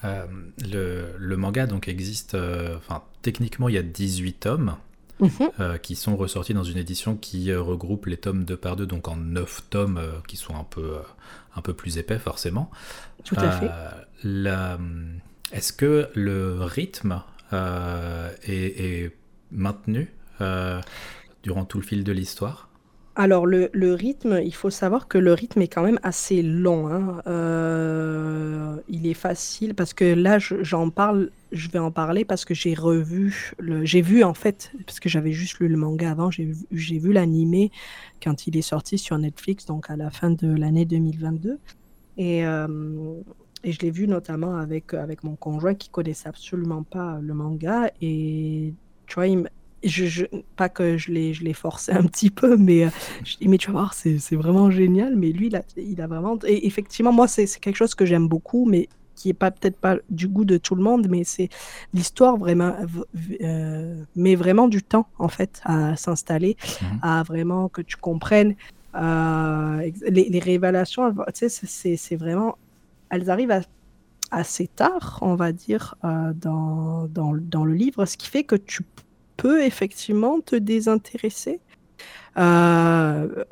Euh, 0.05 0.27
le, 0.71 1.15
le, 1.19 1.37
manga 1.37 1.67
donc 1.67 1.87
existe, 1.89 2.35
euh, 2.35 2.77
enfin 2.79 3.03
techniquement 3.21 3.69
il 3.69 3.75
y 3.75 3.79
a 3.79 3.83
18 3.83 4.33
tomes 4.41 4.77
mhm. 5.21 5.79
qui 5.83 5.95
sont 5.95 6.17
ressortis 6.17 6.55
dans 6.55 6.65
une 6.65 6.79
édition 6.79 7.17
qui 7.17 7.55
regroupe 7.55 8.07
les 8.07 8.17
tomes 8.17 8.45
2 8.45 8.57
par 8.57 8.77
2, 8.77 8.87
donc 8.87 9.09
en 9.09 9.17
9 9.17 9.69
tomes 9.69 10.01
qui 10.27 10.39
sont 10.39 10.57
un 10.57 10.65
peu, 10.65 10.97
un 11.55 11.61
peu 11.61 11.75
plus 11.75 11.99
épais 11.99 12.19
forcément. 12.19 12.71
Tout 13.25 13.37
à 13.39 13.51
fait. 13.51 13.71
Est-ce 15.53 15.75
que 15.75 16.09
le 16.15 16.63
rythme 16.63 17.23
est, 17.53 18.47
est, 18.47 19.17
maintenu 19.51 20.11
durant 21.43 21.67
tout 21.67 21.79
le 21.79 21.85
fil 21.85 22.05
de 22.05 22.13
l'histoire? 22.13 22.70
Alors 23.17 23.47
le, 23.47 23.95
rythme, 23.95 24.41
il 24.45 24.55
faut 24.55 24.71
savoir 24.71 25.09
que 25.09 25.19
le 25.19 25.33
rythme 25.35 25.61
est 25.63 25.69
quand 25.69 25.83
même 25.83 25.99
assez 26.03 26.43
long. 26.43 26.89
Hein. 26.89 27.21
Euh, 27.27 28.77
il 28.89 29.07
est 29.07 29.15
facile 29.15 29.75
parce 29.75 29.95
que 29.95 30.05
là, 30.05 30.39
j'en 30.39 30.91
parle, 30.91 31.31
je 31.51 31.69
vais 31.69 31.81
en 31.81 31.91
parler 31.91 32.25
parce 32.25 32.45
que 32.45 32.55
j'ai 32.55 32.75
revu, 32.75 33.53
le, 33.59 33.85
j'ai 33.85 34.01
vu 34.01 34.23
en 34.23 34.35
fait, 34.35 34.73
parce 34.87 35.01
que 35.01 35.09
j'avais 35.09 35.33
juste 35.33 35.59
lu 35.59 35.69
le 35.69 35.77
manga 35.77 36.11
avant, 36.11 36.31
j'ai, 36.31 36.53
j'ai 36.71 36.99
vu 36.99 37.13
l'animé 37.13 37.73
quand 38.23 38.47
il 38.47 38.57
est 38.57 38.63
sorti 38.63 38.97
sur 38.97 39.19
Netflix, 39.19 39.67
donc 39.67 39.91
à 39.91 39.97
la 39.97 40.11
fin 40.11 40.31
de 40.31 40.47
l'année 40.47 40.85
2022. 40.85 41.59
Et, 42.17 42.47
euh, 42.47 42.69
et 43.65 43.73
je 43.73 43.81
l'ai 43.81 43.91
vu 43.91 44.07
notamment 44.07 44.57
avec, 44.57 44.95
avec 44.95 45.25
mon 45.25 45.37
conjoint 45.37 45.75
qui 45.75 45.91
connaissait 45.91 46.29
absolument 46.29 46.85
pas 46.85 47.19
le 47.21 47.35
manga. 47.35 47.91
Et 48.01 48.73
tu 49.07 49.15
vois, 49.15 49.27
je, 49.83 50.27
pas 50.57 50.69
que 50.69 50.97
je 50.97 51.11
l'ai, 51.11 51.33
je 51.33 51.45
l'ai 51.45 51.53
forcé 51.53 51.93
un 51.93 52.05
petit 52.05 52.31
peu, 52.31 52.57
mais 52.57 52.85
euh, 52.85 52.91
je 53.25 53.37
dis, 53.37 53.49
mais 53.49 53.59
tu 53.59 53.69
vas 53.69 53.79
voir, 53.79 53.95
c'est, 53.95 54.19
c'est 54.19 54.37
vraiment 54.37 54.71
génial. 54.71 55.17
Mais 55.17 55.31
lui, 55.31 55.47
il 55.47 55.57
a, 55.57 55.63
il 55.77 56.01
a 56.01 56.07
vraiment. 56.07 56.39
Et 56.47 56.67
effectivement, 56.67 57.13
moi, 57.13 57.29
c'est, 57.29 57.47
c'est 57.47 57.61
quelque 57.61 57.77
chose 57.77 57.95
que 57.95 58.05
j'aime 58.05 58.29
beaucoup, 58.29 58.67
mais 58.67 58.89
qui 59.15 59.29
est 59.29 59.35
pas 59.35 59.51
peut-être 59.51 59.77
pas 59.77 59.97
du 60.09 60.29
goût 60.29 60.47
de 60.47 60.57
tout 60.57 60.75
le 60.75 60.83
monde, 60.83 61.07
mais 61.11 61.25
c'est 61.25 61.51
l'histoire 61.93 62.39
vraiment 62.39 62.75
euh, 63.43 64.03
met 64.17 64.35
vraiment 64.35 64.67
du 64.67 64.83
temps 64.83 65.09
en 65.19 65.29
fait 65.29 65.61
à 65.65 65.95
s'installer, 65.97 66.57
mmh 66.63 66.85
à 67.03 67.23
vraiment 67.23 67.69
que 67.69 67.83
tu 67.83 67.97
comprennes 67.97 68.55
euh, 68.95 69.91
les, 70.09 70.29
les, 70.31 70.39
révélations. 70.39 71.13
Tu 71.13 71.17
sais, 71.35 71.49
c'est, 71.49 71.97
c'est 71.97 72.17
vraiment, 72.17 72.57
elles 73.11 73.29
arrivent 73.29 73.51
à, 73.51 73.61
assez 74.31 74.69
tard, 74.69 75.19
on 75.23 75.35
va 75.35 75.53
dire, 75.53 75.95
euh, 76.05 76.33
dans, 76.35 77.07
dans, 77.09 77.35
dans, 77.35 77.65
le 77.65 77.75
livre, 77.75 78.05
ce 78.07 78.17
qui 78.17 78.29
fait 78.29 78.45
que 78.45 78.57
tu 78.57 78.83
peut 79.41 79.65
effectivement 79.65 80.41
te 80.41 80.57
désintéresser. 80.57 81.61
Euh, 82.39 83.45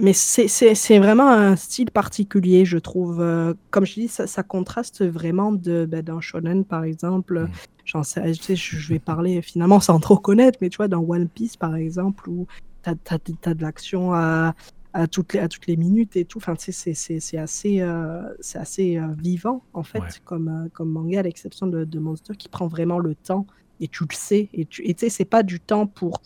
mais 0.00 0.12
c'est 0.14 0.98
vraiment 0.98 1.28
un 1.28 1.56
style 1.56 1.90
particulier, 1.90 2.64
je 2.64 2.78
trouve. 2.78 3.20
Euh, 3.20 3.54
comme 3.70 3.84
je 3.84 3.94
dis, 3.94 4.08
ça, 4.08 4.42
contraste 4.42 5.04
vraiment 5.04 5.52
de 5.52 5.84
ben, 5.84 6.02
d'un 6.02 6.20
shonen, 6.20 6.64
par 6.64 6.84
exemple. 6.84 7.40
Mm. 7.40 7.50
J'en 7.84 8.02
sais, 8.02 8.32
je, 8.32 8.40
sais, 8.40 8.56
je 8.56 8.88
vais 8.88 9.00
parler 9.00 9.42
finalement 9.42 9.80
sans 9.80 9.98
trop 9.98 10.16
connaître, 10.16 10.58
mais 10.62 10.70
tu 10.70 10.76
vois, 10.76 10.88
dans 10.88 11.02
One 11.02 11.28
Piece, 11.28 11.56
par 11.56 11.74
exemple, 11.74 12.28
où 12.30 12.46
tu 12.84 12.90
as, 12.90 12.94
as, 13.10 13.54
de 13.54 13.62
l'action 13.62 14.14
à, 14.14 14.54
à, 14.92 15.06
toutes 15.08 15.34
les, 15.34 15.40
à 15.40 15.48
toutes 15.48 15.66
les 15.66 15.76
minutes 15.76 16.16
et 16.16 16.24
tout. 16.24 16.38
Enfin, 16.38 16.54
c'est 16.56 17.38
assez, 17.38 17.80
euh, 17.80 18.22
c'est 18.40 18.58
assez 18.58 19.00
vivant, 19.18 19.62
en 19.74 19.82
fait, 19.82 20.22
comme, 20.24 20.68
comme 20.72 20.90
manga, 20.90 21.20
à 21.20 21.22
l'exception 21.22 21.66
de, 21.66 21.84
de 21.84 21.98
Monster, 21.98 22.34
qui 22.36 22.48
prend 22.48 22.68
vraiment 22.68 22.98
le 22.98 23.14
temps 23.14 23.46
et 23.80 23.88
tu 23.88 24.04
le 24.08 24.14
sais. 24.14 24.48
Et 24.52 24.66
tu 24.66 24.84
sais, 24.96 25.08
c'est 25.08 25.24
pas 25.24 25.42
du 25.42 25.60
temps 25.60 25.86
pour 25.86 26.20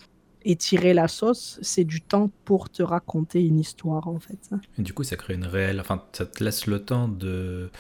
étirer 0.47 0.95
la 0.95 1.09
sauce, 1.09 1.59
c'est 1.61 1.85
du 1.85 2.01
temps 2.01 2.31
pour 2.45 2.71
te 2.71 2.83
raconter 2.83 3.45
une 3.45 3.59
histoire 3.59 4.09
en 4.09 4.21
fait. 4.21 4.39
Et 4.79 4.83
du 4.83 4.93
coup, 4.93 5.03
ça 5.03 5.17
crée 5.17 5.35
une 5.35 5.45
réelle. 5.45 5.81
Enfin, 5.81 6.03
ça 6.13 6.25
te 6.25 6.43
laisse 6.43 6.67
le 6.67 6.81
temps 6.81 7.09
de. 7.09 7.71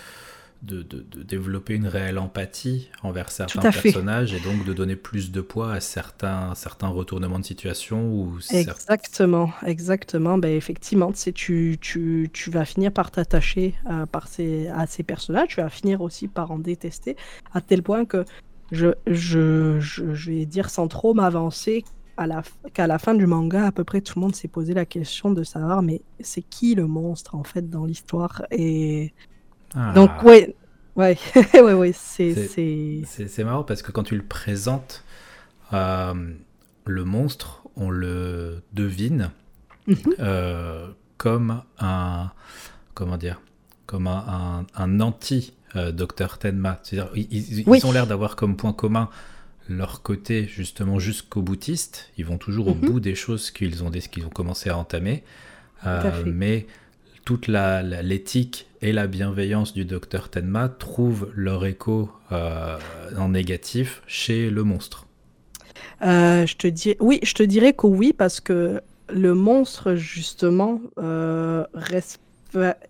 De, 0.62 0.82
de, 0.82 1.22
développer 1.22 1.74
une 1.74 1.86
réelle 1.86 2.18
empathie 2.18 2.90
envers 3.02 3.30
certains 3.30 3.70
personnages 3.70 4.32
et 4.32 4.40
donc 4.40 4.64
de 4.64 4.72
donner 4.72 4.96
plus 4.96 5.30
de 5.30 5.40
poids 5.42 5.74
à 5.74 5.80
certains, 5.80 6.54
certains 6.54 6.88
retournements 6.88 7.38
de 7.38 7.44
situation. 7.44 8.10
Ou 8.10 8.38
exactement, 8.50 9.52
exactement. 9.64 10.38
Ben, 10.38 10.56
effectivement, 10.56 11.12
tu, 11.12 11.76
tu, 11.78 12.30
tu 12.32 12.50
vas 12.50 12.64
finir 12.64 12.90
par 12.90 13.10
t'attacher 13.10 13.74
par 14.10 14.26
ces, 14.26 14.66
à 14.68 14.86
ces 14.86 15.02
personnages, 15.02 15.48
tu 15.48 15.60
vas 15.60 15.68
finir 15.68 16.00
aussi 16.00 16.26
par 16.26 16.50
en 16.50 16.58
détester, 16.58 17.16
à 17.52 17.60
tel 17.60 17.82
point 17.82 18.06
que 18.06 18.24
je, 18.72 18.88
je, 19.06 19.78
je, 19.80 20.30
vais 20.30 20.46
dire 20.46 20.70
sans 20.70 20.88
trop 20.88 21.14
m'avancer 21.14 21.84
qu'à 22.72 22.86
la 22.86 22.98
fin 22.98 23.14
du 23.14 23.26
manga, 23.26 23.66
à 23.66 23.72
peu 23.72 23.84
près 23.84 24.00
tout 24.00 24.18
le 24.18 24.22
monde 24.22 24.34
s'est 24.34 24.48
posé 24.48 24.74
la 24.74 24.86
question 24.86 25.30
de 25.30 25.44
savoir 25.44 25.82
mais 25.82 26.00
c'est 26.20 26.42
qui 26.42 26.74
le 26.74 26.86
monstre 26.86 27.34
en 27.34 27.44
fait 27.44 27.68
dans 27.68 27.84
l'histoire 27.84 28.42
et 28.50 29.12
ah. 29.74 29.92
donc 29.94 30.10
ouais 30.22 30.56
ouais 30.96 31.18
ouais 31.54 31.74
ouais 31.74 31.92
c'est 31.92 33.04
c'est 33.04 33.44
marrant 33.44 33.64
parce 33.64 33.82
que 33.82 33.92
quand 33.92 34.04
tu 34.04 34.16
le 34.16 34.24
présentes 34.24 35.04
euh, 35.72 36.14
le 36.86 37.04
monstre 37.04 37.68
on 37.76 37.90
le 37.90 38.62
devine 38.72 39.30
mhm. 39.86 39.96
euh, 40.18 40.88
comme 41.18 41.62
un 41.78 42.30
comment 42.94 43.18
dire 43.18 43.42
comme 43.84 44.06
un, 44.06 44.64
un, 44.74 44.82
un 44.82 45.00
anti 45.00 45.52
Docteur 45.74 46.38
Tenma. 46.38 46.80
C'est-à-dire, 46.82 47.10
ils, 47.14 47.84
ont 47.84 47.92
l'air 47.92 48.06
d'avoir 48.06 48.36
comme 48.36 48.56
point 48.56 48.72
commun 48.72 49.10
leur 49.68 50.02
côté 50.02 50.46
justement 50.46 50.98
jusqu'au 50.98 51.42
boutiste. 51.42 52.10
Ils 52.16 52.24
vont 52.24 52.38
toujours 52.38 52.68
au 52.68 52.74
mhm. 52.74 52.80
bout 52.80 53.00
des 53.00 53.14
choses 53.14 53.50
qu'ils 53.50 53.84
ont, 53.84 53.90
qu'ils 53.90 54.24
ont 54.24 54.30
commencé 54.30 54.70
à 54.70 54.78
entamer. 54.78 55.22
Euh, 55.86 56.22
mais 56.24 56.66
toute 57.24 57.48
la, 57.48 57.82
l'éthique 57.82 58.68
et 58.80 58.92
la 58.92 59.06
bienveillance 59.06 59.74
du 59.74 59.84
docteur 59.84 60.30
Tenma 60.30 60.68
trouvent 60.68 61.30
leur 61.34 61.66
écho 61.66 62.10
euh, 62.32 62.78
en 63.18 63.30
négatif 63.30 64.02
chez 64.06 64.48
le 64.48 64.62
monstre. 64.62 65.06
je 66.00 66.56
te 66.56 66.66
dis, 66.66 66.96
oui, 67.00 67.18
je 67.22 67.34
te 67.34 67.42
dirais 67.42 67.72
que 67.72 67.86
oui, 67.86 68.12
parce 68.12 68.40
que 68.40 68.80
le 69.12 69.34
monstre, 69.34 69.94
justement, 69.94 70.80
reste 71.74 72.20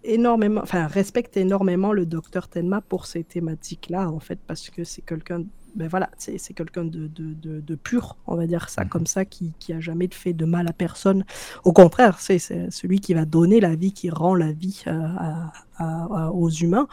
énormément, 0.05 0.61
enfin, 0.63 0.87
respecte 0.87 1.37
énormément 1.37 1.93
le 1.93 2.07
docteur 2.07 2.49
Tenma 2.49 2.81
pour 2.81 3.07
ces 3.07 3.25
thématiques-là, 3.25 4.11
en 4.11 4.21
fait, 4.21 4.39
parce 4.47 4.71
que 4.71 4.85
c'est 4.85 5.03
quelqu'un 5.03 5.45
ben 5.77 5.89
voilà, 5.89 6.09
c'est 6.17 6.55
quelqu'un 6.55 6.85
de, 6.85 7.07
de, 7.07 7.61
de, 7.61 7.75
pur, 7.75 8.17
on 8.27 8.35
va 8.35 8.47
dire 8.47 8.71
ça 8.71 8.85
mhm. 8.85 8.89
comme 8.89 9.07
ça, 9.07 9.25
qui, 9.25 9.53
qui 9.59 9.75
a 9.75 9.81
jamais 9.81 10.09
fait 10.11 10.33
de 10.33 10.47
mal 10.47 10.67
à 10.69 10.73
personne. 10.73 11.25
Au 11.65 11.73
contraire, 11.73 12.19
c'est 12.19 12.39
celui 12.39 13.01
qui 13.01 13.13
va 13.13 13.27
donner 13.27 13.61
la 13.61 13.77
vie, 13.77 13.93
qui 13.93 14.09
rend 14.09 14.35
la 14.35 14.53
vie 14.53 14.85
à, 14.87 16.33
aux 16.33 16.49
humains. 16.49 16.89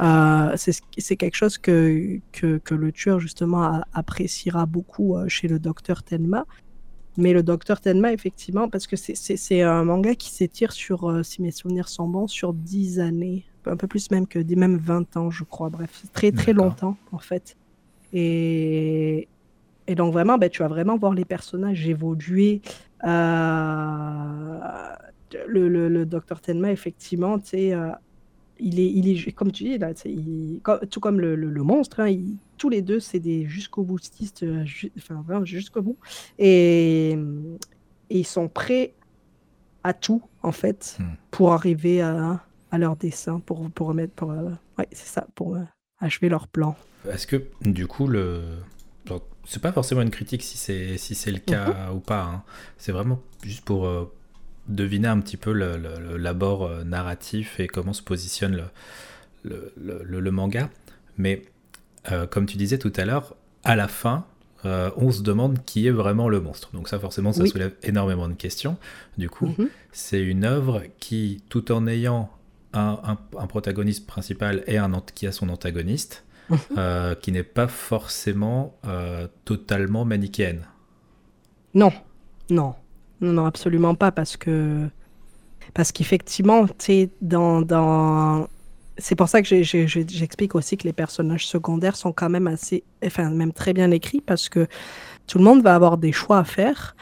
Euh, 0.00 0.56
c'est 0.56 1.16
quelque 1.16 1.36
chose 1.36 1.58
que, 1.58 2.20
que, 2.32 2.56
que, 2.58 2.74
le 2.74 2.90
tueur, 2.90 3.20
justement, 3.20 3.82
appréciera 3.92 4.64
beaucoup 4.64 5.16
euh, 5.16 5.28
chez 5.28 5.46
le 5.46 5.58
docteur 5.58 6.02
Tenma. 6.02 6.46
Mais 7.16 7.32
le 7.32 7.42
docteur 7.42 7.80
Tenma, 7.80 8.12
effectivement, 8.12 8.68
parce 8.68 8.86
que 8.86 8.96
c'est 8.96 9.62
un 9.62 9.84
manga 9.84 10.14
qui 10.14 10.30
s'étire 10.30 10.72
sur, 10.72 11.10
euh, 11.10 11.22
si 11.22 11.42
mes 11.42 11.50
souvenirs 11.50 11.88
sont 11.88 12.08
bons, 12.08 12.26
sur 12.26 12.54
10 12.54 13.00
années, 13.00 13.44
un 13.66 13.76
peu 13.76 13.86
plus 13.86 14.10
même 14.10 14.26
que 14.26 14.38
même 14.54 14.76
20 14.78 15.16
ans, 15.16 15.30
je 15.30 15.44
crois. 15.44 15.68
Bref, 15.68 16.04
très 16.12 16.32
très 16.32 16.52
longtemps, 16.52 16.96
en 17.12 17.18
fait. 17.18 17.56
Et, 18.12 19.28
et 19.86 19.94
donc, 19.94 20.12
vraiment, 20.12 20.38
ben, 20.38 20.48
tu 20.48 20.62
vas 20.62 20.68
vraiment 20.68 20.96
voir 20.96 21.12
les 21.12 21.24
personnages 21.24 21.86
évoluer. 21.86 22.62
Euh, 23.04 24.58
le, 25.46 25.68
le, 25.68 25.88
le 25.88 26.06
docteur 26.06 26.40
Tenma, 26.40 26.72
effectivement, 26.72 27.38
tu 27.38 27.48
sais. 27.48 27.74
Euh, 28.62 28.66
il 28.66 28.80
est, 28.80 28.90
il 28.90 29.08
est, 29.08 29.32
comme 29.32 29.52
tu 29.52 29.64
dis, 29.64 29.78
là, 29.78 29.92
tout 29.94 31.00
comme 31.00 31.20
le, 31.20 31.34
le, 31.34 31.62
monstre, 31.62 32.00
hein, 32.00 32.14
tous 32.58 32.68
les 32.68 32.82
deux, 32.82 33.00
c'est 33.00 33.20
des 33.20 33.46
jusqu'au 33.46 33.82
boutistes, 33.82 34.42
euh, 34.42 34.64
enfin 34.96 35.22
vraiment 35.26 35.44
jusqu'au 35.44 35.82
bout. 35.82 35.98
Et, 36.38 37.16
ils 38.10 38.26
sont 38.26 38.48
prêts 38.48 38.92
à 39.84 39.94
tout, 39.94 40.22
en 40.42 40.52
fait, 40.52 40.98
hmm. 40.98 41.04
pour 41.30 41.52
arriver 41.54 42.02
à, 42.02 42.44
à, 42.70 42.78
leur 42.78 42.96
dessin, 42.96 43.40
pour, 43.40 43.70
pour 43.70 43.86
remettre, 43.88 44.12
pour, 44.12 44.32
euh, 44.32 44.50
ouais, 44.78 44.86
c'est 44.92 45.08
ça, 45.08 45.26
pour 45.34 45.56
euh, 45.56 45.62
achever 45.98 46.28
leur 46.28 46.46
plan. 46.46 46.76
Est-ce 47.10 47.26
que, 47.26 47.42
du 47.62 47.86
coup, 47.86 48.06
le. 48.06 48.42
C'est 49.44 49.60
pas 49.60 49.72
forcément 49.72 50.02
une 50.02 50.12
critique 50.12 50.40
si 50.44 50.56
c'est 50.56 50.96
si 50.98 51.16
c'est 51.16 51.32
le 51.32 51.40
cas 51.40 51.88
mhm. 51.88 51.96
ou 51.96 51.98
pas. 51.98 52.22
Hein. 52.22 52.42
C'est 52.78 52.92
vraiment 52.92 53.20
juste 53.42 53.64
pour 53.64 53.88
deviner 54.68 55.08
un 55.08 55.20
petit 55.20 55.36
peu 55.36 55.52
l'abord 55.52 56.64
euh, 56.64 56.84
narratif 56.84 57.58
et 57.60 57.66
comment 57.66 57.92
se 57.92 58.02
positionne 58.02 58.62
le, 59.42 59.72
le, 59.76 60.30
manga. 60.30 60.70
Mais 61.18 61.42
euh, 62.10 62.26
comme 62.26 62.46
tu 62.46 62.56
disais 62.56 62.78
tout 62.78 62.92
à 62.96 63.04
l'heure, 63.04 63.34
à 63.64 63.76
la 63.76 63.88
fin, 63.88 64.24
euh, 64.64 64.90
on 64.96 65.10
se 65.10 65.22
demande 65.22 65.64
qui 65.64 65.86
est 65.86 65.90
vraiment 65.90 66.28
le 66.28 66.40
monstre. 66.40 66.70
Donc 66.72 66.88
ça 66.88 66.98
forcément, 66.98 67.32
ça 67.32 67.44
soulève 67.46 67.74
énormément 67.82 68.28
de 68.28 68.34
questions. 68.34 68.76
Du 69.18 69.28
coup, 69.28 69.54
mhm. 69.58 69.68
c'est 69.90 70.22
une 70.22 70.44
œuvre 70.44 70.82
qui, 71.00 71.42
tout 71.48 71.72
en 71.72 71.86
ayant 71.86 72.30
un, 72.72 73.18
un, 73.36 73.46
protagoniste 73.46 74.06
principal 74.06 74.62
et 74.66 74.78
un 74.78 74.92
qui 75.14 75.26
a 75.26 75.32
son 75.32 75.48
antagoniste, 75.48 76.24
mhm. 76.48 77.16
qui 77.20 77.32
n'est 77.32 77.42
pas 77.42 77.66
forcément 77.66 78.78
totalement 79.44 80.04
manichéenne. 80.04 80.66
Non, 81.74 81.92
non. 82.48 82.74
Non, 83.22 83.32
non, 83.32 83.46
absolument 83.46 83.94
pas, 83.94 84.10
parce 84.12 84.36
que 84.36 84.88
parce 85.74 85.92
qu'effectivement, 85.92 86.66
tu 86.66 86.74
sais, 86.78 87.10
dans, 87.22 87.62
dans... 87.62 88.48
c'est 88.98 89.14
pour 89.14 89.28
ça 89.28 89.40
que 89.40 89.62
j'explique 89.62 90.54
aussi 90.54 90.76
que 90.76 90.84
les 90.84 90.92
personnages 90.92 91.46
secondaires 91.46 91.96
sont 91.96 92.12
quand 92.12 92.28
même 92.28 92.48
assez, 92.48 92.82
enfin 93.06 93.30
même 93.30 93.52
très 93.52 93.72
bien 93.72 93.90
écrits, 93.92 94.20
parce 94.20 94.48
que 94.48 94.66
tout 95.28 95.38
le 95.38 95.44
monde 95.44 95.62
va 95.62 95.74
avoir 95.74 95.96
des 95.98 96.12
choix 96.12 96.38
à 96.38 96.44
faire, 96.44 96.96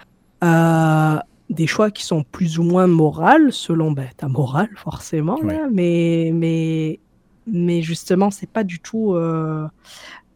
euh, 0.44 1.18
des 1.48 1.66
choix 1.66 1.90
qui 1.90 2.04
sont 2.04 2.22
plus 2.22 2.58
ou 2.58 2.62
moins 2.62 2.86
moraux, 2.86 3.50
selon 3.50 3.90
ben, 3.92 4.08
ta 4.16 4.28
morale 4.28 4.70
forcément, 4.76 5.38
mais 5.72 6.30
mais 6.32 7.00
mais 7.46 7.82
justement, 7.82 8.30
c'est 8.30 8.50
pas 8.50 8.62
du 8.62 8.78
tout, 8.78 9.14
euh, 9.14 9.66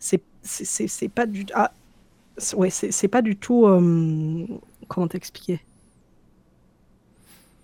c'est 0.01 1.09
pas 1.15 1.27
du, 1.27 1.47
ah, 1.55 1.71
ouais, 2.57 2.71
c'est 2.71 3.09
pas 3.09 3.23
du 3.23 3.37
tout, 3.37 3.67
euh, 3.67 4.47
comment 4.89 5.07
t'expliquer? 5.09 5.61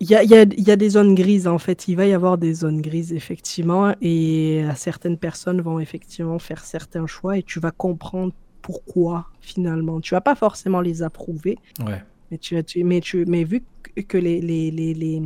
Il 0.01 0.09
y 0.09 0.15
a, 0.15 0.23
y, 0.23 0.33
a, 0.33 0.45
y 0.57 0.71
a, 0.71 0.75
des 0.75 0.89
zones 0.89 1.13
grises 1.13 1.47
en 1.47 1.59
fait, 1.59 1.87
il 1.87 1.95
va 1.95 2.07
y 2.07 2.13
avoir 2.13 2.39
des 2.39 2.55
zones 2.55 2.81
grises 2.81 3.13
effectivement, 3.13 3.93
et 4.01 4.65
certaines 4.75 5.17
personnes 5.17 5.61
vont 5.61 5.79
effectivement 5.79 6.39
faire 6.39 6.63
certains 6.65 7.05
choix 7.05 7.37
et 7.37 7.43
tu 7.43 7.59
vas 7.59 7.69
comprendre 7.69 8.33
pourquoi 8.63 9.27
finalement. 9.41 10.01
Tu 10.01 10.15
vas 10.15 10.21
pas 10.21 10.33
forcément 10.33 10.81
les 10.81 11.03
approuver, 11.03 11.59
ouais. 11.85 12.03
mais, 12.31 12.39
tu, 12.39 12.61
tu, 12.63 12.83
mais, 12.83 12.99
tu, 12.99 13.25
mais 13.27 13.43
vu 13.43 13.63
que 14.07 14.17
les, 14.17 14.41
les, 14.41 14.71
les, 14.71 14.95
les, 14.95 15.21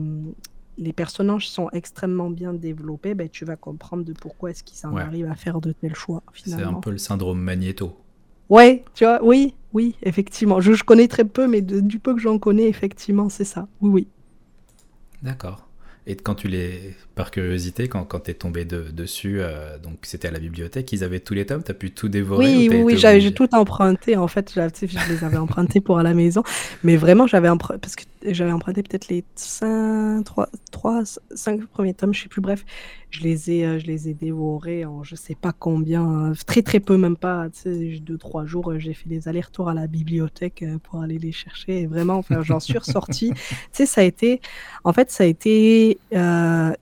les 0.78 0.94
personnages 0.94 1.50
sont 1.50 1.70
extrêmement 1.72 2.30
bien 2.30 2.54
développés, 2.54 3.14
ben, 3.14 3.30
tu 3.30 3.46
vas 3.46 3.56
comprendre 3.56 4.04
de 4.04 4.12
pourquoi 4.12 4.52
est-ce 4.52 4.64
qu'ils 4.64 4.86
en 4.86 4.98
arrivent 4.98 5.32
à 5.32 5.36
faire 5.36 5.62
de 5.62 5.72
tels 5.72 5.96
choix 5.96 6.22
finalement. 6.34 6.72
C'est 6.72 6.78
un 6.78 6.82
peu 6.82 6.92
le 6.92 6.98
syndrome 6.98 7.40
Magneto. 7.40 7.98
Ouais, 8.50 8.84
tu 8.94 9.06
vois, 9.06 9.24
oui, 9.24 9.56
oui, 9.72 9.96
effectivement. 10.04 10.60
Je, 10.60 10.74
je 10.74 10.84
connais 10.84 11.08
très 11.08 11.24
peu, 11.24 11.48
mais 11.48 11.62
du 11.62 11.98
peu 12.00 12.14
que 12.14 12.20
j'en 12.20 12.38
connais, 12.38 12.68
effectivement, 12.68 13.30
c'est 13.30 13.46
ça. 13.46 13.68
Oui, 13.82 13.90
oui. 13.90 14.08
D'accord. 15.26 15.68
Et 16.06 16.16
quand 16.16 16.36
tu 16.36 16.48
les, 16.48 16.96
par 17.16 17.32
curiosité, 17.32 17.88
quand, 17.88 18.04
quand 18.04 18.20
tu 18.20 18.32
es 18.32 18.34
tombé 18.34 18.66
dessus, 18.66 19.38
euh, 19.40 19.78
donc 19.78 20.00
c'était 20.04 20.28
à 20.28 20.32
la 20.32 20.40
bibliothèque, 20.40 20.92
ils 20.92 21.04
avaient 21.04 21.22
tous 21.22 21.34
les 21.34 21.46
tomes, 21.46 21.64
tu 21.64 21.72
as 21.72 21.74
pu 21.74 21.92
tout 21.92 22.10
dévorer 22.10 22.46
Oui, 22.46 22.70
oui, 22.70 22.82
oui 22.84 22.98
j'ai 22.98 23.34
tout 23.34 23.48
emprunté 23.56 24.18
en 24.18 24.28
fait, 24.28 24.52
je 24.54 25.10
les 25.10 25.24
avais 25.24 25.38
empruntés 25.38 25.80
pour 25.80 25.98
à 25.98 26.04
la 26.04 26.14
maison, 26.14 26.44
mais 26.84 26.98
vraiment 26.98 27.26
j'avais 27.26 27.48
parce 27.48 27.96
que 27.96 28.04
j'avais 28.26 28.52
emprunté 28.52 28.84
peut-être 28.84 29.08
les 29.08 29.24
5, 29.36 30.24
3, 30.26 30.50
3, 30.72 31.04
5 31.34 31.66
premiers 31.68 31.94
tomes, 31.94 32.14
je 32.14 32.24
sais 32.24 32.28
plus, 32.28 32.42
bref, 32.42 32.66
je 33.12 33.22
les 33.22 33.50
ai, 33.50 33.66
euh, 33.66 33.80
je 33.80 33.86
les 33.86 34.10
ai 34.10 34.14
dévorés 34.14 34.84
en 34.84 35.04
je 35.04 35.16
sais 35.16 35.36
pas 35.36 35.54
combien, 35.58 36.34
très 36.46 36.64
très 36.64 36.82
peu, 36.82 36.98
même 36.98 37.16
pas, 37.16 37.48
deux, 37.66 38.18
trois 38.18 38.46
jours, 38.46 38.72
euh, 38.72 38.80
j'ai 38.80 38.94
fait 38.94 39.08
des 39.08 39.30
allers-retours 39.30 39.70
à 39.70 39.74
la 39.74 39.88
bibliothèque 39.88 40.66
pour 40.84 41.02
aller 41.02 41.18
les 41.18 41.32
chercher, 41.32 41.82
et 41.82 41.88
vraiment, 41.88 42.16
enfin, 42.16 42.42
j'en 42.42 42.60
suis 42.60 42.78
ressortie, 42.78 43.32
tu 43.34 43.56
sais, 43.72 43.86
ça 43.86 44.02
a 44.02 44.04
été, 44.04 44.42
en 44.84 44.92
fait, 44.92 45.12
ça 45.12 45.24
a 45.24 45.28
été 45.28 45.98
euh, 46.14 46.74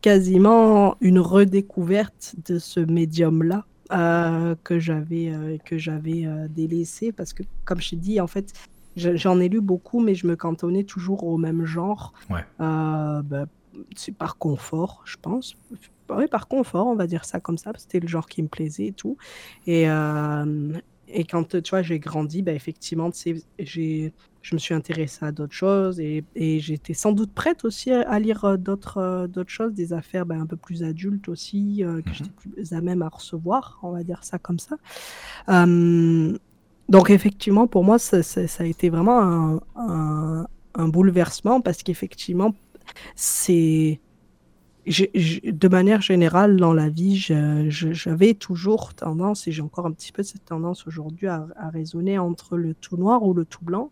quasiment 0.00 0.96
une 1.00 1.18
redécouverte 1.18 2.34
de 2.46 2.58
ce 2.58 2.80
médium-là 2.80 3.64
euh, 3.92 4.54
que 4.64 4.78
j'avais 4.78 5.28
euh, 5.28 5.58
que 5.64 5.78
j'avais 5.78 6.26
délaissé 6.48 7.12
parce 7.12 7.32
que, 7.32 7.42
comme 7.64 7.80
je 7.80 7.90
t'ai 7.90 7.96
dit, 7.96 8.20
en 8.20 8.26
fait, 8.26 8.52
j'en 8.96 9.40
ai 9.40 9.48
lu 9.48 9.60
beaucoup, 9.60 10.00
mais 10.00 10.14
je 10.14 10.26
me 10.26 10.36
cantonnais 10.36 10.84
toujours 10.84 11.24
au 11.24 11.38
même 11.38 11.64
genre. 11.64 12.12
Bah, 12.58 13.22
c'est 13.96 14.14
par 14.14 14.36
confort, 14.36 15.02
je 15.06 15.16
pense. 15.20 15.56
Oui, 16.10 16.26
par 16.28 16.46
confort, 16.46 16.86
on 16.86 16.94
va 16.94 17.06
dire 17.06 17.24
ça 17.24 17.40
comme 17.40 17.56
ça. 17.56 17.72
C'était 17.78 18.00
le 18.00 18.08
genre 18.08 18.28
qui 18.28 18.42
me 18.42 18.48
plaisait 18.48 18.88
et 18.88 18.92
tout. 18.92 19.16
Et, 19.66 19.86
et 21.08 21.24
quand 21.24 21.60
tu 21.62 21.70
vois, 21.70 21.82
j'ai 21.82 21.98
grandi, 21.98 22.42
bah, 22.42 22.52
effectivement, 22.52 23.10
j'ai 23.58 24.12
je 24.42 24.54
me 24.54 24.58
suis 24.58 24.74
intéressée 24.74 25.24
à 25.24 25.32
d'autres 25.32 25.54
choses 25.54 26.00
et, 26.00 26.24
et 26.34 26.58
j'étais 26.58 26.94
sans 26.94 27.12
doute 27.12 27.32
prête 27.32 27.64
aussi 27.64 27.92
à, 27.92 28.18
lire 28.18 28.44
euh, 28.44 28.56
d'autres 28.56 28.98
euh, 28.98 29.26
d'autres 29.26 29.50
choses, 29.50 29.72
des 29.72 29.92
affaires 29.92 30.26
ben, 30.26 30.40
un 30.40 30.46
peu 30.46 30.56
plus 30.56 30.82
adultes 30.82 31.28
aussi, 31.28 31.84
euh, 31.84 32.02
que 32.02 32.10
mmh 32.10 32.12
j'étais 32.12 32.30
plus 32.30 32.72
à 32.72 32.80
même 32.80 33.02
à 33.02 33.08
recevoir, 33.08 33.78
on 33.82 33.92
va 33.92 34.02
dire 34.02 34.24
ça 34.24 34.38
comme 34.38 34.58
ça. 34.58 34.76
donc 36.88 37.10
effectivement, 37.10 37.66
pour 37.66 37.84
moi, 37.84 37.98
ça, 37.98 38.22
ça, 38.22 38.42
a 38.58 38.66
été 38.66 38.90
vraiment 38.90 39.20
un, 39.22 39.60
un, 39.76 40.46
un 40.74 40.88
bouleversement 40.88 41.60
parce 41.60 41.82
qu'effectivement, 41.82 42.54
c'est... 43.14 44.00
de 44.86 45.68
manière 45.68 46.00
générale, 46.00 46.56
dans 46.56 46.72
la 46.72 46.88
vie, 46.88 47.16
j'avais 47.16 48.34
toujours 48.34 48.94
tendance, 48.94 49.46
et 49.46 49.52
j'ai 49.52 49.62
encore 49.62 49.86
un 49.86 49.92
petit 49.92 50.12
peu 50.12 50.22
cette 50.22 50.44
tendance 50.44 50.86
aujourd'hui, 50.86 51.28
à, 51.28 51.46
à 51.56 51.70
raisonner 51.70 52.18
entre 52.18 52.56
le 52.56 52.74
tout 52.74 52.96
noir 52.96 53.22
ou 53.22 53.34
le 53.34 53.44
tout 53.44 53.64
blanc. 53.64 53.90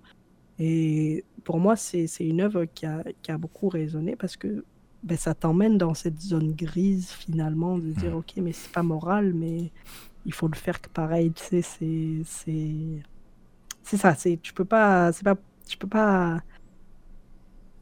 Et 0.59 1.24
pour 1.44 1.59
moi, 1.59 1.74
c'est 1.74 2.07
une 2.20 2.42
œuvre 2.42 2.66
qui 2.66 2.87
a, 2.87 3.03
qui 3.22 3.33
a, 3.33 3.38
beaucoup 3.38 3.68
résonné 3.68 4.14
parce 4.14 4.37
que 4.37 4.64
ben, 5.03 5.16
ça 5.16 5.35
t'emmène 5.35 5.79
dans 5.79 5.94
cette 5.94 6.20
zone 6.20 6.53
grise 6.53 7.11
finalement 7.11 7.79
de 7.79 7.90
dire 7.92 8.12
mmh. 8.12 8.18
ok, 8.18 8.33
mais 8.37 8.53
c'est 8.53 8.70
pas 8.70 8.83
moral, 8.83 9.33
mais 9.33 9.72
il 10.26 10.35
faut 10.35 10.48
le 10.48 10.55
faire 10.55 10.83
que 10.83 10.90
pareil, 10.90 11.33
tu 11.33 11.42
sais, 11.42 11.62
c'est 11.62 13.00
c'est 13.83 13.96
ça, 13.96 14.14
tu 14.14 14.53
peux 14.53 14.66
pas, 14.66 15.12
c'est 15.12 15.24
pas, 15.24 15.37
tu 15.66 15.79
peux 15.79 15.88
pas 15.88 16.42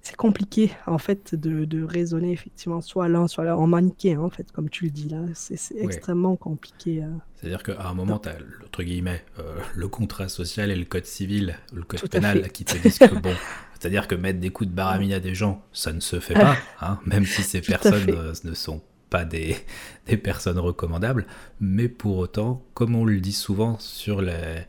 c'est 0.09 0.17
compliqué 0.17 0.71
en 0.87 0.97
fait 0.97 1.35
de, 1.35 1.67
de, 1.67 1.83
raisonner 1.83 2.33
effectivement 2.33 2.81
soit 2.81 3.09
l'un 3.09 3.29
soit 3.29 3.45
l'autre 3.45 3.61
en 3.61 3.67
maniqué 3.67 4.17
en 4.17 4.31
fait 4.31 4.51
comme 4.53 4.71
tu 4.71 4.85
le 4.85 4.91
dis 4.91 5.09
là. 5.09 5.19
C'est 5.35 5.77
extrêmement 5.77 6.35
compliqué 6.37 7.03
euh. 7.03 7.09
c'est 7.37 7.47
à 7.47 7.51
dire 7.51 7.63
qu'à 7.63 7.87
un 7.87 7.93
moment 7.93 8.19
tu 8.19 8.31
as 8.31 8.37
entre 8.65 8.83
guillemets 8.83 9.23
euh, 9.39 9.59
le 9.75 9.87
contrat 9.89 10.29
social 10.29 10.71
et 10.71 10.77
le 10.77 10.87
code 10.87 11.05
civil 11.05 11.57
le 11.75 11.83
code 11.83 12.09
pénal 12.09 12.51
qui 12.53 12.65
te 12.65 12.79
disent 12.79 12.99
que 12.99 13.15
bon 13.15 13.35
c'est 13.75 13.87
à 13.87 13.91
dire 13.91 14.09
que 14.09 14.15
mettre 14.15 14.41
des 14.41 14.49
coups 14.49 14.71
de 14.71 14.75
baramine 14.75 15.13
à 15.13 15.21
des 15.21 15.35
gens 15.35 15.63
ça 15.73 15.93
ne 15.93 16.01
se 16.01 16.21
fait 16.21 16.35
pas 16.35 16.57
hein, 16.81 16.99
même 17.05 17.27
si 17.27 17.43
ces 17.43 17.61
personnes 17.75 18.09
euh, 18.09 18.33
ne 18.45 18.55
sont 18.55 18.81
pas 19.11 19.27
des, 19.27 19.57
des 20.07 20.17
personnes 20.17 20.59
recommandables. 20.59 21.27
Mais 21.61 21.89
pour 21.89 22.17
autant 22.17 22.65
comme 22.73 22.95
on 22.97 23.05
le 23.05 23.21
dit 23.21 23.33
souvent 23.33 23.79
sur 23.79 24.23
les 24.23 24.63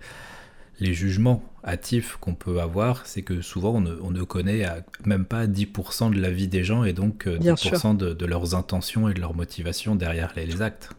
les 0.81 0.93
jugements 0.93 1.43
hâtifs 1.65 2.17
qu'on 2.19 2.35
peut 2.35 2.59
avoir, 2.61 3.05
c'est 3.05 3.21
que 3.21 3.41
souvent 3.41 3.75
on 3.75 4.11
ne, 4.11 4.23
connaît 4.23 4.65
même 5.05 5.25
pas 5.25 5.47
10% 5.47 6.13
de 6.13 6.19
la 6.19 6.31
vie 6.31 6.47
des 6.47 6.63
gens 6.63 6.83
et 6.83 6.93
donc 6.93 7.25
10% 7.27 8.01
euh, 8.01 8.13
de, 8.13 8.25
leurs 8.25 8.55
intentions 8.55 9.09
et 9.09 9.13
de 9.13 9.19
leurs 9.19 9.35
motivations 9.35 9.95
derrière 9.95 10.33
les, 10.35 10.61
actes. 10.61 10.91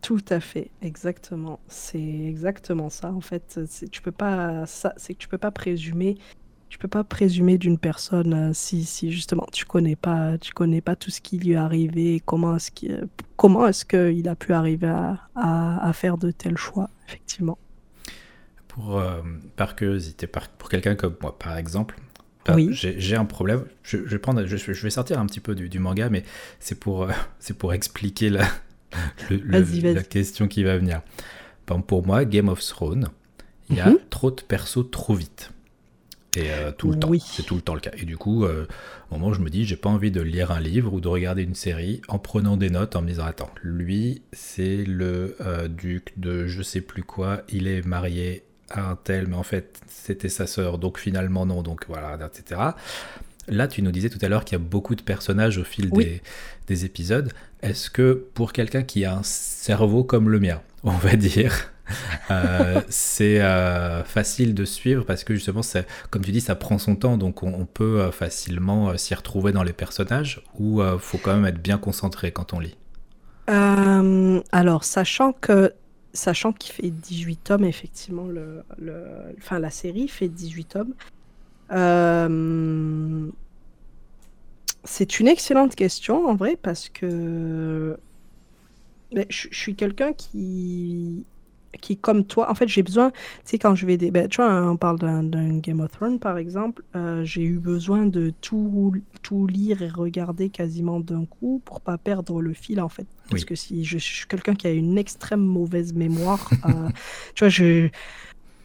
Tout 0.00 0.24
à 0.28 0.40
fait, 0.40 0.70
exactement. 0.82 1.60
C'est 1.68 1.98
exactement 1.98 2.90
ça. 2.90 3.12
En 3.12 3.20
fait, 3.20 3.60
tu 3.90 4.02
peux 4.02 4.12
pas 4.12 4.66
ça, 4.66 4.92
c'est 4.96 5.14
que 5.14 5.18
tu 5.18 5.28
peux 5.28 5.38
pas 5.38 5.50
présumer, 5.50 6.18
tu 6.72 6.78
peux 6.78 6.88
pas 6.88 7.04
présumer 7.04 7.58
d'une 7.58 7.76
personne 7.76 8.32
euh, 8.32 8.50
si, 8.54 8.84
si 8.84 9.12
justement 9.12 9.46
tu 9.52 9.66
connais 9.66 9.94
pas, 9.94 10.38
tu 10.38 10.54
connais 10.54 10.80
pas 10.80 10.96
tout 10.96 11.10
ce 11.10 11.20
qui 11.20 11.38
lui 11.38 11.52
est 11.52 11.56
arrivé, 11.56 12.22
comment 12.24 12.56
est-ce 12.56 12.70
qu'il, 12.70 13.06
comment 13.36 13.66
est-ce 13.66 13.84
qu'il 13.84 14.26
a 14.26 14.34
pu 14.34 14.54
arriver 14.54 14.88
à, 14.88 15.18
à, 15.34 15.92
faire 15.92 16.16
de 16.16 16.30
tels 16.30 16.56
choix, 16.56 16.88
effectivement. 17.06 17.58
Pour 18.74 18.98
euh, 18.98 19.20
par 19.56 19.76
curiosité, 19.76 20.26
pour 20.26 20.68
quelqu'un 20.68 20.94
comme 20.94 21.16
moi, 21.20 21.38
par 21.38 21.56
exemple, 21.56 21.96
bah, 22.46 22.54
oui. 22.56 22.70
j'ai 22.72 23.16
un 23.16 23.24
problème. 23.24 23.64
Je, 23.82 23.98
je, 23.98 24.10
vais 24.10 24.18
prendre, 24.18 24.44
je, 24.46 24.56
je, 24.56 24.82
vais 24.82 24.90
sortir 24.90 25.18
un 25.18 25.26
petit 25.26 25.40
peu 25.40 25.54
du, 25.54 25.68
du 25.68 25.78
manga, 25.78 26.08
mais 26.08 26.24
c'est 26.58 26.78
pour, 26.78 27.04
euh, 27.04 27.10
c'est 27.38 27.56
pour 27.56 27.72
expliquer 27.72 28.30
la, 28.30 28.46
la 29.30 30.02
question 30.02 30.48
qui 30.48 30.64
va 30.64 30.76
venir. 30.76 31.02
pour 31.86 32.06
moi, 32.06 32.24
Game 32.24 32.48
of 32.48 32.60
Thrones, 32.64 33.08
il 33.70 33.76
y 33.76 33.80
a 33.80 33.90
mhm. 33.90 33.98
trop 34.10 34.30
de 34.30 34.40
persos 34.40 34.90
trop 34.90 35.14
vite. 35.14 35.50
Et 36.34 36.50
euh, 36.50 36.72
tout 36.72 36.90
le 36.90 36.98
temps, 36.98 37.12
c'est 37.18 37.42
tout 37.42 37.56
le 37.56 37.60
temps 37.60 37.74
le 37.74 37.80
cas. 37.80 37.90
Et 37.98 38.06
du 38.06 38.16
coup, 38.16 38.44
euh, 38.44 38.66
au 39.10 39.16
moment 39.16 39.28
où 39.28 39.34
je 39.34 39.40
me 39.40 39.50
dis, 39.50 39.66
j'ai 39.66 39.76
pas 39.76 39.90
envie 39.90 40.10
de 40.10 40.22
lire 40.22 40.50
un 40.50 40.60
livre 40.60 40.94
ou 40.94 41.00
de 41.00 41.08
regarder 41.08 41.42
une 41.42 41.54
série 41.54 42.00
en 42.08 42.18
prenant 42.18 42.56
des 42.56 42.70
notes, 42.70 42.96
en 42.96 43.02
me 43.02 43.08
disant, 43.08 43.24
attends, 43.24 43.50
lui, 43.62 44.22
c'est 44.32 44.84
le 44.84 45.36
euh, 45.42 45.68
duc 45.68 46.14
de 46.16 46.46
je 46.46 46.62
sais 46.62 46.80
plus 46.80 47.02
quoi, 47.02 47.42
il 47.50 47.66
est 47.66 47.84
marié 47.86 48.44
à 48.72 48.90
un 48.90 48.96
tel, 48.96 49.26
mais 49.26 49.36
en 49.36 49.42
fait, 49.42 49.80
c'était 49.88 50.28
sa 50.28 50.46
sœur, 50.46 50.78
donc 50.78 50.98
finalement 50.98 51.46
non, 51.46 51.62
donc 51.62 51.84
voilà, 51.88 52.18
etc. 52.26 52.60
Là, 53.48 53.68
tu 53.68 53.82
nous 53.82 53.90
disais 53.90 54.08
tout 54.08 54.18
à 54.22 54.28
l'heure 54.28 54.44
qu'il 54.44 54.58
y 54.58 54.60
a 54.60 54.64
beaucoup 54.64 54.94
de 54.94 55.02
personnages 55.02 55.58
au 55.58 55.64
fil 55.64 55.90
des, 55.90 56.22
des, 56.68 56.84
épisodes. 56.84 57.32
Est-ce 57.60 57.90
que 57.90 58.26
pour 58.34 58.52
quelqu'un 58.52 58.82
qui 58.82 59.04
a 59.04 59.14
un 59.16 59.22
cerveau 59.24 60.04
comme 60.04 60.28
le 60.28 60.38
mien, 60.38 60.60
on 60.84 60.92
va 60.92 61.16
dire, 61.16 61.72
euh, 62.30 62.80
c'est 62.88 63.40
euh, 63.40 64.04
facile 64.04 64.54
de 64.54 64.64
suivre 64.64 65.04
parce 65.04 65.24
que 65.24 65.34
justement, 65.34 65.60
comme 66.10 66.24
tu 66.24 66.32
dis, 66.32 66.40
ça 66.40 66.54
prend 66.54 66.78
son 66.78 66.96
temps, 66.96 67.16
donc 67.16 67.42
on, 67.42 67.66
peut 67.66 68.00
euh, 68.00 68.10
facilement 68.10 68.96
s'y 68.96 69.14
retrouver 69.14 69.52
dans 69.52 69.62
les 69.62 69.72
personnages 69.72 70.42
ou 70.58 70.82
faut 70.98 71.18
quand 71.18 71.34
même 71.34 71.46
être 71.46 71.60
bien 71.60 71.78
concentré 71.78 72.32
quand 72.32 72.52
on 72.52 72.60
lit? 72.60 72.76
Alors, 74.52 74.84
sachant 74.84 75.32
que 75.32 75.72
sachant 76.12 76.52
qu'il 76.52 76.72
fait 76.72 76.90
18 76.90 77.36
tomes, 77.44 77.64
effectivement, 77.64 78.26
le, 78.26 78.64
la 79.50 79.70
série 79.70 80.08
fait 80.08 80.28
18 80.28 80.64
tomes. 80.64 80.94
Euh, 81.70 83.28
c'est 84.84 85.20
une 85.20 85.28
excellente 85.28 85.74
question 85.74 86.26
en 86.28 86.34
vrai 86.34 86.58
parce 86.60 86.88
que 86.88 87.96
je, 89.12 89.48
suis 89.52 89.74
quelqu'un 89.74 90.12
qui 90.12 91.24
qui 91.80 91.96
comme 91.96 92.24
toi 92.24 92.50
en 92.50 92.54
fait 92.54 92.68
j'ai 92.68 92.82
besoin 92.82 93.10
tu 93.10 93.16
sais 93.44 93.58
quand 93.58 93.74
je 93.74 93.86
vais 93.86 93.96
des 93.96 94.10
ben, 94.10 94.28
tu 94.28 94.42
vois 94.42 94.70
on 94.70 94.76
parle 94.76 94.98
d'un 94.98 95.58
Game 95.58 95.80
of 95.80 95.90
Thrones 95.90 96.18
par 96.18 96.38
exemple 96.38 96.82
euh, 96.94 97.24
j'ai 97.24 97.42
eu 97.42 97.58
besoin 97.58 98.06
de 98.06 98.32
tout 98.40 98.94
tout 99.22 99.46
lire 99.46 99.82
et 99.82 99.88
regarder 99.88 100.50
quasiment 100.50 101.00
d'un 101.00 101.24
coup 101.24 101.62
pour 101.64 101.80
pas 101.80 101.98
perdre 101.98 102.42
le 102.42 102.52
fil 102.52 102.80
en 102.80 102.88
fait. 102.88 103.06
Parce 103.30 103.44
que 103.44 103.54
si 103.54 103.84
je, 103.84 103.98
suis 103.98 104.26
quelqu'un 104.26 104.54
qui 104.54 104.66
a 104.66 104.70
une 104.70 104.98
extrême 104.98 105.40
mauvaise 105.40 105.94
mémoire 105.94 106.50
euh, 106.66 106.88
tu 107.34 107.44
vois 107.44 107.48
je 107.48 107.88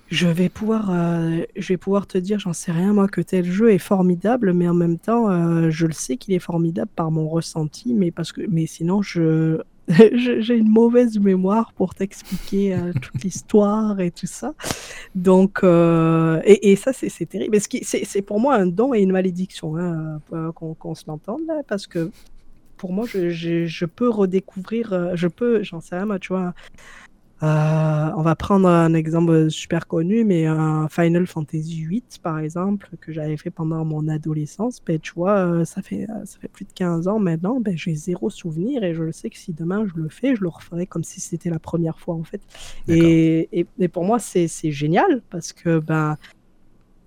je 0.09 0.27
vais 0.27 0.49
pouvoir, 0.49 0.89
euh, 0.89 1.41
je 1.55 1.67
vais 1.67 1.77
pouvoir 1.77 2.07
te 2.07 2.17
dire, 2.17 2.39
j'en 2.39 2.53
sais 2.53 2.71
rien 2.71 2.93
moi, 2.93 3.07
que 3.07 3.19
tel 3.21 3.45
jeu 3.45 3.71
est 3.71 3.77
formidable, 3.77 4.53
mais 4.53 4.67
en 4.67 4.73
même 4.73 4.97
temps, 4.97 5.29
euh, 5.29 5.69
je 5.69 5.85
le 5.85 5.93
sais 5.93 6.17
qu'il 6.17 6.33
est 6.33 6.39
formidable 6.39 6.89
par 6.95 7.11
mon 7.11 7.27
ressenti, 7.27 7.93
mais 7.93 8.11
parce 8.11 8.31
que, 8.31 8.41
mais 8.49 8.67
sinon, 8.67 9.01
je, 9.01 9.59
j'ai 10.13 10.55
une 10.55 10.69
mauvaise 10.69 11.17
mémoire 11.19 11.71
pour 11.73 11.95
t'expliquer 11.95 12.75
euh, 12.75 12.91
toute 13.01 13.23
l'histoire 13.23 13.99
et 13.99 14.11
tout 14.11 14.27
ça. 14.27 14.53
Donc, 15.15 15.59
et, 15.63 16.71
et, 16.71 16.75
ça, 16.75 16.93
c'est 16.93 17.25
terrible. 17.25 17.57
C'est 17.59 18.21
pour 18.21 18.39
moi 18.39 18.55
un 18.55 18.67
don 18.67 18.93
et 18.93 18.99
une 18.99 19.11
malédiction, 19.11 19.77
hein, 19.77 20.19
qu'on 20.53 20.95
se 20.95 21.03
l'entende, 21.07 21.41
parce 21.67 21.87
que 21.87 22.11
pour 22.77 22.93
moi, 22.93 23.05
je, 23.07 23.85
peux 23.85 24.09
redécouvrir, 24.09 25.15
je 25.15 25.27
peux, 25.27 25.63
j'en 25.63 25.81
sais 25.81 25.95
rien 25.95 26.19
tu 26.19 26.33
vois 26.33 26.53
euh, 27.43 28.09
on 28.15 28.21
va 28.23 28.35
prendre 28.35 28.67
un 28.67 28.93
exemple 28.95 29.51
super 29.51 29.87
connu, 29.87 30.23
mais 30.23 30.47
un 30.47 30.87
Final 30.89 31.27
Fantasy 31.27 31.85
VIII, 31.85 32.03
par 32.23 32.39
exemple, 32.39 32.89
que 32.99 33.11
j'avais 33.11 33.37
fait 33.37 33.51
pendant 33.51 33.85
mon 33.85 34.07
adolescence. 34.07 34.81
Ben, 34.85 34.99
tu 34.99 35.13
vois, 35.13 35.37
euh, 35.37 35.65
ça 35.65 35.83
fait, 35.83 36.07
euh, 36.09 36.25
ça 36.25 36.39
fait 36.39 36.47
plus 36.47 36.65
de 36.65 36.73
15 36.73 37.07
ans 37.07 37.19
maintenant. 37.19 37.59
Ben, 37.59 37.77
j'ai 37.77 37.93
zéro 37.93 38.31
souvenir 38.31 38.83
et 38.83 38.95
je 38.95 39.11
sais 39.11 39.29
que 39.29 39.37
si 39.37 39.53
demain 39.53 39.85
je 39.85 40.01
le 40.01 40.09
fais, 40.09 40.35
je 40.35 40.41
le 40.41 40.49
referai 40.49 40.87
comme 40.87 41.03
si 41.03 41.19
c'était 41.21 41.51
la 41.51 41.59
première 41.59 41.99
fois, 41.99 42.15
en 42.15 42.23
fait. 42.23 42.41
Et, 42.87 43.47
et, 43.51 43.67
et, 43.79 43.87
pour 43.87 44.03
moi, 44.03 44.17
c'est 44.17 44.47
génial 44.71 45.21
parce 45.29 45.53
que 45.53 45.79
ben, 45.79 46.17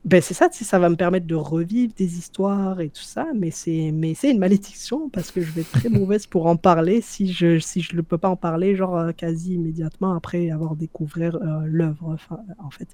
ben 0.05 0.23
c'est 0.23 0.35
ça, 0.35 0.49
ça 0.51 0.79
va 0.79 0.89
me 0.89 0.97
permettre 0.97 1.27
de 1.27 1.35
revivre 1.35 1.93
des 1.95 2.19
histoires 2.19 2.81
et 2.81 2.89
tout 2.89 3.03
ça, 3.03 3.27
mais 3.35 3.51
c'est 3.51 3.91
mais 3.93 4.15
c'est 4.15 4.31
une 4.31 4.39
malédiction 4.39 5.11
parce 5.11 5.31
que 5.31 5.43
je 5.43 5.53
vais 5.53 5.61
être 5.61 5.73
très 5.73 5.89
mauvaise 5.91 6.27
pour 6.27 6.47
en 6.47 6.57
parler 6.57 7.01
si 7.03 7.33
je 7.33 7.59
si 7.59 7.83
je 7.83 7.95
ne 7.95 8.01
peux 8.01 8.17
pas 8.19 8.29
en 8.29 8.37
parler 8.37 8.77
genre 8.77 8.97
euh, 8.97 9.13
quasi 9.13 9.55
immédiatement 9.55 10.15
après 10.15 10.51
avoir 10.51 10.75
découvert 10.75 11.37
euh, 11.37 11.65
l'œuvre 11.67 12.17
en 12.59 12.71
fait. 12.71 12.89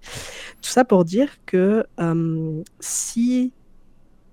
Tout 0.62 0.70
ça 0.70 0.84
pour 0.84 1.04
dire 1.04 1.28
que 1.46 1.84
si 2.80 3.52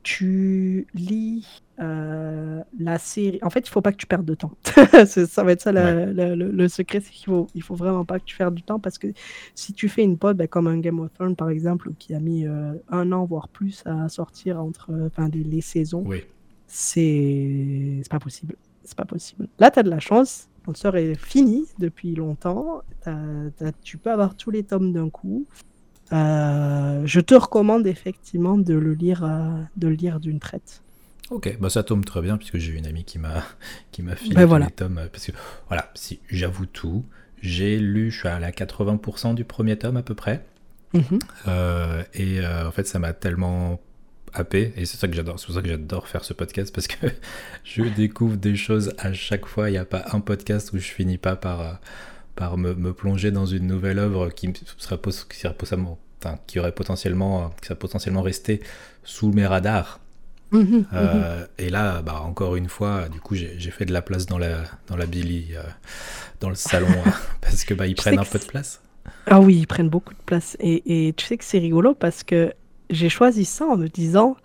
tu 0.03 0.87
lis 0.93 1.63
euh, 1.79 2.61
la 2.79 2.99
série. 2.99 3.39
En 3.41 3.49
fait, 3.49 3.61
il 3.61 3.69
faut 3.69 3.81
pas 3.81 3.91
que 3.91 3.97
tu 3.97 4.05
perdes 4.05 4.25
de 4.25 4.35
temps. 4.35 4.51
ça 5.05 5.43
va 5.43 5.53
être 5.53 5.61
ça 5.61 5.71
le, 5.71 6.67
secret, 6.67 6.99
c'est 6.99 7.11
qu'il 7.11 7.25
faut, 7.25 7.47
il 7.55 7.63
faut 7.63 7.75
vraiment 7.75 8.05
pas 8.05 8.19
que 8.19 8.25
tu 8.25 8.37
perdes 8.37 8.53
du 8.53 8.61
temps 8.61 8.79
parce 8.79 8.97
que 8.97 9.07
si 9.55 9.73
tu 9.73 9.89
fais 9.89 10.03
une 10.03 10.17
pod, 10.17 10.37
ben, 10.37 10.47
comme 10.47 10.67
un 10.67 10.77
Game 10.77 10.99
of 10.99 11.11
Thrones 11.13 11.35
par 11.35 11.49
exemple, 11.49 11.91
qui 11.97 12.13
a 12.13 12.19
mis 12.19 12.45
euh, 12.45 12.73
un 12.89 13.11
an 13.11 13.25
voire 13.25 13.47
plus 13.47 13.81
à 13.85 14.09
sortir 14.09 14.59
entre 14.61 14.91
enfin, 15.07 15.29
les, 15.33 15.61
saisons, 15.61 16.03
oui. 16.05 16.23
c'est 16.67 18.03
pas 18.09 18.19
possible. 18.19 18.55
C'est 18.83 18.97
pas 18.97 19.05
possible. 19.05 19.47
Là, 19.59 19.71
tu 19.71 19.79
as 19.79 19.83
de 19.83 19.89
la 19.89 19.99
chance. 19.99 20.49
Ton 20.65 20.73
sort 20.73 20.97
est 20.97 21.15
fini 21.15 21.65
depuis 21.79 22.15
longtemps. 22.15 22.81
tu 23.83 23.97
peux 23.97 24.11
avoir 24.11 24.35
tous 24.35 24.51
les 24.51 24.63
tomes 24.63 24.91
d'un 24.91 25.09
coup. 25.09 25.45
Euh, 26.13 27.01
je 27.05 27.19
te 27.19 27.33
recommande 27.33 27.87
effectivement 27.87 28.57
de 28.57 28.73
le 28.75 28.93
lire, 28.93 29.27
de 29.75 29.87
le 29.87 29.95
lire 29.95 30.19
d'une 30.19 30.39
traite. 30.39 30.83
Ok, 31.29 31.57
bah 31.59 31.69
ça 31.69 31.83
tombe 31.83 32.05
très 32.05 32.21
bien 32.21 32.37
puisque 32.37 32.57
j'ai 32.57 32.73
une 32.73 32.85
amie 32.85 33.05
qui 33.05 33.17
m'a 33.17 33.43
qui 33.91 34.03
m'a 34.03 34.15
filé 34.15 34.35
ben 34.35 34.45
voilà. 34.45 34.65
les 34.65 34.71
tomes 34.71 35.01
parce 35.11 35.25
que 35.25 35.31
voilà, 35.67 35.89
si 35.95 36.19
j'avoue 36.29 36.65
tout, 36.65 37.05
j'ai 37.41 37.79
lu, 37.79 38.11
je 38.11 38.19
suis 38.19 38.27
à 38.27 38.39
la 38.39 38.51
80% 38.51 39.33
du 39.33 39.43
premier 39.43 39.77
tome 39.77 39.97
à 39.97 40.03
peu 40.03 40.15
près, 40.15 40.45
mhm. 40.93 41.19
euh, 41.47 42.03
et 42.13 42.39
euh, 42.39 42.67
en 42.67 42.71
fait 42.71 42.87
ça 42.87 42.99
m'a 42.99 43.13
tellement 43.13 43.79
happé 44.33 44.73
et 44.75 44.85
c'est 44.85 44.97
ça 44.97 45.07
que 45.07 45.15
j'adore, 45.15 45.39
c'est 45.39 45.45
pour 45.45 45.55
ça 45.55 45.61
que 45.61 45.69
j'adore 45.69 46.07
faire 46.07 46.23
ce 46.25 46.33
podcast 46.33 46.73
parce 46.73 46.87
que 46.87 47.07
je 47.63 47.83
découvre 47.83 48.37
des 48.37 48.55
choses 48.55 48.93
à 48.97 49.13
chaque 49.13 49.45
fois. 49.45 49.69
Il 49.69 49.73
n'y 49.73 49.79
a 49.79 49.85
pas 49.85 50.05
un 50.11 50.19
podcast 50.19 50.73
où 50.73 50.77
je 50.77 50.87
finis 50.87 51.17
pas 51.17 51.35
par 51.35 51.61
euh, 51.61 51.73
par 52.35 52.57
me, 52.57 52.73
me 52.73 52.93
plonger 52.93 53.31
dans 53.31 53.45
une 53.45 53.67
nouvelle 53.67 53.99
œuvre 53.99 54.29
qui 54.29 54.51
serait, 54.77 54.99
qui 55.29 55.39
serait 55.39 55.53
qui 56.47 56.59
aurait 56.59 56.71
potentiellement 56.71 57.51
qui 57.61 57.67
serait 57.67 57.79
potentiellement 57.79 58.21
resté 58.21 58.61
sous 59.03 59.31
mes 59.31 59.45
radars 59.45 59.99
Mhm, 60.53 60.85
euh, 60.93 61.39
mhm. 61.39 61.47
Et 61.57 61.69
là, 61.69 62.01
bah, 62.01 62.21
encore 62.21 62.55
une 62.55 62.69
fois, 62.69 63.09
du 63.09 63.19
coup, 63.19 63.35
j'ai 63.35 63.71
fait 63.71 63.85
de 63.85 63.91
la 63.91 64.01
place 64.01 64.27
dans 64.27 64.37
la, 64.37 64.59
dans 64.87 64.95
la 64.95 65.07
Billy, 65.07 65.47
euh, 65.55 65.63
dans 66.39 66.49
le 66.49 66.55
salon, 66.55 66.87
euh, 66.89 67.09
parce 67.41 67.65
que 67.65 67.73
bah, 67.73 67.87
ils 67.87 67.95
prennent 67.95 68.19
un 68.19 68.23
peu 68.23 68.39
de 68.39 68.45
place. 68.45 68.79
Ah 69.25 69.41
oui, 69.41 69.57
ils 69.57 69.67
prennent 69.67 69.89
beaucoup 69.89 70.13
de 70.13 70.21
place. 70.25 70.55
Et, 70.59 71.07
et 71.07 71.13
tu 71.13 71.25
sais 71.25 71.37
que 71.37 71.43
c'est 71.43 71.57
rigolo 71.57 71.95
parce 71.95 72.23
que 72.23 72.53
j'ai 72.89 73.09
choisi 73.09 73.45
ça 73.45 73.65
en 73.65 73.77
me 73.77 73.87
disant, 73.87 74.37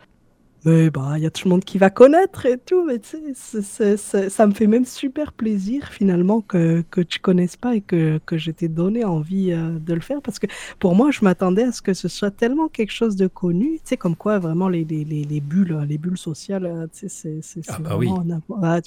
mais 0.69 0.91
bah, 0.91 1.15
il 1.17 1.23
y 1.23 1.27
a 1.27 1.31
tout 1.31 1.47
le 1.47 1.51
monde 1.51 1.65
qui 1.65 1.79
va 1.79 1.91
connaître 1.91 2.47
et 2.47 2.59
tout, 2.59 2.85
mais 2.85 2.99
tu 2.99 3.19
sais, 3.35 3.97
ça 3.97 4.47
me 4.47 4.53
fait 4.53 4.67
même 4.67 4.85
super 4.85 5.33
plaisir 5.33 5.89
finalement 5.89 6.41
que, 6.41 6.85
que 6.91 7.01
tu 7.01 7.19
connaisses 7.21 7.57
pas 7.57 7.75
et 7.75 7.81
que, 7.81 8.21
que 8.27 8.37
je 8.37 8.51
t'ai 8.51 8.69
donné 8.69 9.05
envie 9.05 9.53
euh, 9.53 9.79
de 9.79 9.95
le 9.95 10.01
faire 10.01 10.21
parce 10.21 10.39
que 10.39 10.47
pour 10.79 10.95
moi, 10.95 11.11
je 11.11 11.21
m'attendais 11.23 11.65
à 11.65 11.73
ce 11.73 11.81
que 11.81 11.95
ce 11.95 12.09
soit 12.09 12.31
tellement 12.31 12.69
quelque 12.69 12.93
chose 12.93 13.17
de 13.17 13.27
connu, 13.27 13.77
tu 13.77 13.81
sais, 13.85 13.97
comme 13.97 14.17
quoi 14.17 14.39
vraiment 14.39 14.69
les, 14.69 14.85
les, 14.85 15.05
les, 15.05 15.41
bulles, 15.41 15.87
les 15.89 15.99
bulles 15.99 16.19
sociales, 16.19 16.67
euh, 16.67 16.87
tu 16.93 17.09
sais, 17.09 17.39
c'est 17.43 17.61
ah 17.69 17.79
bah 17.81 17.97
oui. 17.97 18.09
vois 18.49 18.81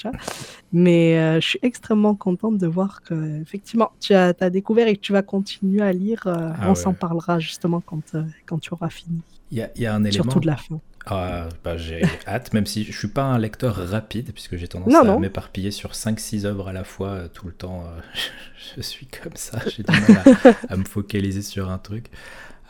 Mais 0.71 1.17
euh, 1.17 1.39
je 1.39 1.47
suis 1.47 1.59
extrêmement 1.61 2.15
contente 2.15 2.57
de 2.57 2.67
voir 2.67 3.01
que 3.01 3.41
effectivement, 3.41 3.91
tu 3.99 4.13
as, 4.13 4.33
as 4.39 4.49
découvert 4.49 4.87
et 4.87 4.95
que 4.95 5.01
tu 5.01 5.13
vas 5.13 5.23
continuer 5.23 5.81
à 5.81 5.91
lire. 5.91 6.21
Ah 6.25 6.69
on 6.69 6.75
s'en 6.75 6.93
parlera 6.93 7.39
justement 7.39 7.81
quand, 7.81 8.15
quand 8.45 8.59
tu 8.59 8.73
auras 8.73 8.89
fini. 8.89 9.21
Il 9.51 9.57
y 9.57 9.81
y 9.81 9.85
a 9.85 9.95
un 9.95 10.03
élément. 10.03 10.23
Surtout 10.23 10.39
de 10.39 10.47
la 10.47 10.57
fin. 10.57 10.79
Ah, 11.05 11.49
bah, 11.63 11.77
j'ai 11.77 12.03
hâte, 12.27 12.53
même 12.53 12.65
si 12.65 12.83
je 12.83 12.97
suis 12.97 13.07
pas 13.07 13.23
un 13.23 13.39
lecteur 13.39 13.75
rapide, 13.75 14.31
puisque 14.33 14.55
j'ai 14.55 14.67
tendance 14.67 14.93
à 14.93 15.17
m'éparpiller 15.17 15.71
sur 15.71 15.91
5-6 15.91 16.45
œuvres 16.45 16.67
à 16.67 16.73
la 16.73 16.83
fois 16.83 17.09
euh, 17.09 17.27
tout 17.27 17.47
le 17.47 17.53
temps. 17.53 17.83
Euh, 17.85 18.01
je 18.75 18.81
suis 18.81 19.07
comme 19.07 19.35
ça, 19.35 19.59
j'ai 19.67 19.83
du 19.83 19.91
mal 19.91 20.55
à, 20.69 20.77
me 20.77 20.85
focaliser 20.85 21.41
sur 21.41 21.69
un 21.69 21.79
truc. 21.79 22.07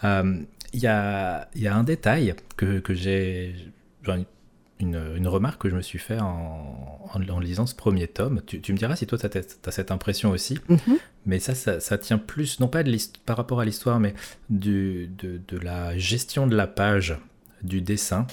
Il 0.03 0.07
euh, 0.07 0.37
y, 0.73 0.87
a, 0.87 1.49
y, 1.55 1.67
a, 1.67 1.75
un 1.75 1.83
détail 1.83 2.35
que, 2.55 2.79
que 2.79 2.93
j'ai 2.93 3.55
une, 4.79 5.27
remarque 5.27 5.61
que 5.61 5.69
je 5.69 5.75
me 5.75 5.81
suis 5.81 5.99
fait 5.99 6.19
en, 6.19 7.09
en, 7.13 7.39
lisant 7.39 7.65
ce 7.65 7.75
premier 7.75 8.07
tome. 8.07 8.41
Tu, 8.45 8.59
me 8.71 8.77
diras 8.77 8.95
si 8.95 9.05
toi, 9.05 9.17
tu 9.17 9.27
as, 9.37 9.71
cette 9.71 9.91
impression 9.91 10.31
aussi. 10.31 10.57
Mhm. 10.69 10.97
Mais 11.25 11.39
ça, 11.39 11.53
ça, 11.53 11.97
tient 11.97 12.17
plus, 12.17 12.59
non 12.59 12.67
pas 12.67 12.83
de 12.83 12.97
par 13.25 13.37
rapport 13.37 13.59
à 13.59 13.65
l'histoire, 13.65 13.99
mais 13.99 14.13
du, 14.49 15.07
de, 15.17 15.39
de, 15.47 15.57
la 15.57 15.97
gestion 15.97 16.47
de 16.47 16.55
la 16.55 16.67
page, 16.67 17.17
du 17.63 17.81
dessin. 17.81 18.27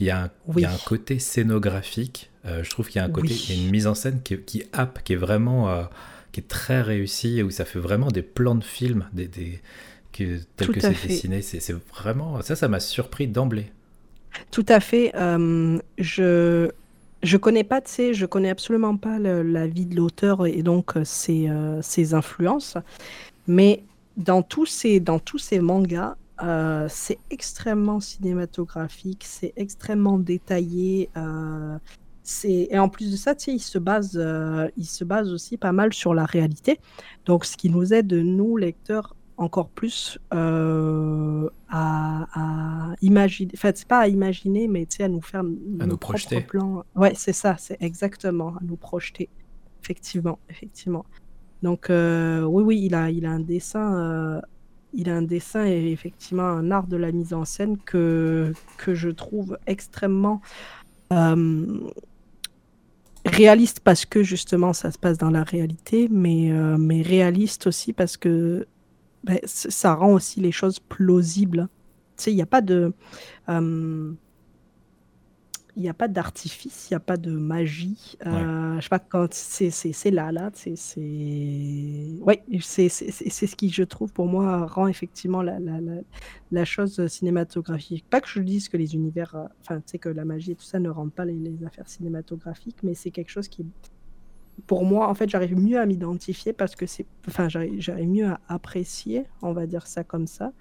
Il 0.00 0.06
y 0.06 0.10
a 0.10 0.24
un, 0.24 0.30
il 0.56 0.62
y 0.62 0.64
a 0.64 0.72
un 0.72 0.78
côté 0.84 1.18
scénographique. 1.18 2.30
Euh, 2.46 2.62
je 2.62 2.70
trouve 2.70 2.88
qu'il 2.88 2.96
y 2.96 2.98
a 3.00 3.04
un 3.04 3.10
côté, 3.10 3.34
il 3.34 3.56
y 3.56 3.58
a 3.58 3.64
une 3.64 3.70
mise 3.70 3.86
en 3.86 3.94
scène 3.94 4.20
qui, 4.22 4.36
qui 4.38 4.64
happe, 4.72 5.02
qui 5.02 5.14
est 5.14 5.16
vraiment, 5.16 5.70
euh, 5.70 5.84
qui 6.32 6.40
est 6.40 6.48
très 6.48 6.82
réussie, 6.82 7.42
où 7.42 7.50
ça 7.50 7.64
fait 7.64 7.78
vraiment 7.78 8.08
des 8.08 8.22
plans 8.22 8.54
de 8.54 8.64
film, 8.64 9.06
des, 9.12 9.28
des 9.28 9.60
que, 10.12 10.40
tel 10.56 10.68
que 10.68 10.80
c'est 10.80 11.06
dessiné. 11.06 11.42
C'est 11.42 11.76
vraiment, 11.94 12.42
ça, 12.42 12.56
ça 12.56 12.68
m'a 12.68 12.80
surpris 12.80 13.28
d'emblée. 13.28 13.72
Tout 14.50 14.66
à 14.68 14.80
fait. 14.80 15.12
Euh, 15.14 15.78
je 15.98 16.70
je 17.22 17.38
connais 17.38 17.64
pas, 17.64 17.80
tu 17.80 17.90
sais, 17.90 18.14
je 18.14 18.26
connais 18.26 18.50
absolument 18.50 18.98
pas 18.98 19.18
la 19.18 19.66
vie 19.66 19.86
de 19.86 19.96
l'auteur 19.96 20.46
et 20.46 20.62
donc 20.62 20.92
ses, 21.04 21.50
ses, 21.80 22.12
influences. 22.12 22.76
Mais 23.46 23.82
dans 24.18 24.42
tous 24.42 24.66
ces, 24.66 25.00
dans 25.00 25.18
tous 25.18 25.38
ces 25.38 25.58
mangas, 25.58 26.16
c'est 26.88 27.18
extrêmement 27.30 28.00
cinématographique, 28.00 29.24
c'est 29.26 29.52
extrêmement 29.56 30.18
détaillé. 30.18 31.10
c'est 32.22 32.68
et 32.70 32.78
en 32.78 32.88
plus 32.88 33.12
de 33.12 33.16
ça, 33.16 33.34
il 33.46 33.60
se 33.60 33.78
base, 33.78 34.20
il 34.76 34.86
se 34.86 35.04
base 35.04 35.32
aussi 35.32 35.56
pas 35.56 35.72
mal 35.72 35.92
sur 35.92 36.14
la 36.14 36.24
réalité. 36.24 36.80
Donc, 37.26 37.44
ce 37.44 37.56
qui 37.56 37.70
nous 37.70 37.92
aide 37.92 38.12
nous 38.12 38.56
lecteurs 38.56 39.14
encore 39.36 39.68
plus 39.68 40.18
euh, 40.32 41.48
à, 41.68 42.26
à, 42.34 42.94
imaginer, 43.02 43.50
enfin 43.54 43.72
c'est 43.74 43.88
pas 43.88 44.00
à 44.00 44.08
imaginer, 44.08 44.68
mais 44.68 44.86
à 45.00 45.08
nous 45.08 45.20
faire 45.20 45.40
à 45.80 45.86
nous 45.86 45.96
projeter. 45.96 46.40
Plans. 46.40 46.84
Ouais, 46.94 47.12
c'est 47.14 47.32
ça, 47.32 47.56
c'est 47.58 47.76
exactement, 47.80 48.50
à 48.50 48.60
nous 48.62 48.76
projeter. 48.76 49.28
Effectivement, 49.82 50.38
effectivement. 50.48 51.04
Donc 51.62 51.90
euh, 51.90 52.42
oui, 52.42 52.62
oui, 52.62 52.80
il 52.84 52.94
a, 52.94 53.10
il 53.10 53.26
a 53.26 53.30
un 53.30 53.40
dessin, 53.40 53.96
euh, 53.96 54.40
il 54.94 55.10
a 55.10 55.16
un 55.16 55.22
dessin 55.22 55.66
et 55.66 55.90
effectivement 55.90 56.44
un 56.44 56.70
art 56.70 56.86
de 56.86 56.96
la 56.96 57.12
mise 57.12 57.34
en 57.34 57.44
scène 57.44 57.78
que, 57.78 58.52
je 58.86 59.08
trouve 59.10 59.58
extrêmement 59.66 60.40
réaliste 63.26 63.80
parce 63.80 64.04
que 64.04 64.22
justement 64.22 64.72
ça 64.72 64.90
se 64.90 64.98
passe 64.98 65.18
dans 65.18 65.30
la 65.30 65.42
réalité, 65.42 66.08
mais, 66.10 66.50
mais 66.78 67.02
réaliste 67.02 67.66
aussi 67.66 67.92
parce 67.92 68.16
que 68.16 68.66
ben, 69.24 69.38
ça 69.44 69.94
rend 69.94 70.12
aussi 70.12 70.40
les 70.40 70.52
choses 70.52 70.80
plausibles. 70.80 71.68
Tu 72.16 72.24
sais, 72.24 72.32
il 72.32 72.36
n'y 72.36 72.42
a 72.42 72.46
pas 72.46 72.60
de. 72.60 72.92
Il 75.76 75.82
n'y 75.82 75.88
a 75.88 75.94
pas 75.94 76.08
d'artifice, 76.08 76.88
il 76.88 76.94
n'y 76.94 76.96
a 76.96 77.00
pas 77.00 77.16
de 77.16 77.32
magie. 77.32 78.16
Euh, 78.26 78.76
Je 78.76 78.82
sais 78.82 78.88
pas 78.88 78.98
quand 79.00 79.32
c'est 79.32 80.10
là, 80.10 80.30
là, 80.30 80.50
c'est 80.54 80.74
ouais, 82.20 82.44
c'est 82.60 82.88
ce 82.88 83.56
qui, 83.56 83.70
je 83.70 83.82
trouve, 83.82 84.12
pour 84.12 84.26
moi, 84.26 84.66
rend 84.66 84.86
effectivement 84.86 85.42
la, 85.42 85.58
la, 85.58 85.80
la, 85.80 86.00
la, 86.52 86.64
chose 86.64 87.04
cinématographique. 87.08 88.04
Pas 88.08 88.20
que 88.20 88.28
je 88.28 88.40
dise 88.40 88.68
que 88.68 88.76
les 88.76 88.94
univers, 88.94 89.34
euh, 89.34 89.44
enfin, 89.62 89.76
tu 89.78 89.92
sais, 89.92 89.98
que 89.98 90.08
la 90.08 90.24
magie 90.24 90.52
et 90.52 90.54
tout 90.54 90.64
ça 90.64 90.78
ne 90.78 90.88
rendent 90.88 91.12
pas 91.12 91.24
les, 91.24 91.34
les 91.34 91.64
affaires 91.64 91.88
cinématographiques, 91.88 92.82
mais 92.82 92.94
c'est 92.94 93.10
quelque 93.10 93.30
chose 93.30 93.48
qui, 93.48 93.66
pour 94.66 94.84
moi, 94.84 95.08
en 95.08 95.14
fait, 95.14 95.28
j'arrive 95.28 95.58
mieux 95.58 95.80
à 95.80 95.86
m'identifier 95.86 96.52
parce 96.52 96.76
que 96.76 96.86
c'est. 96.86 97.06
Enfin, 97.26 97.48
j'arrive 97.48 98.08
mieux 98.08 98.26
à 98.26 98.40
apprécier, 98.48 99.24
on 99.42 99.52
va 99.52 99.66
dire 99.66 99.86
ça 99.86 100.04
comme 100.04 100.26
ça, 100.28 100.52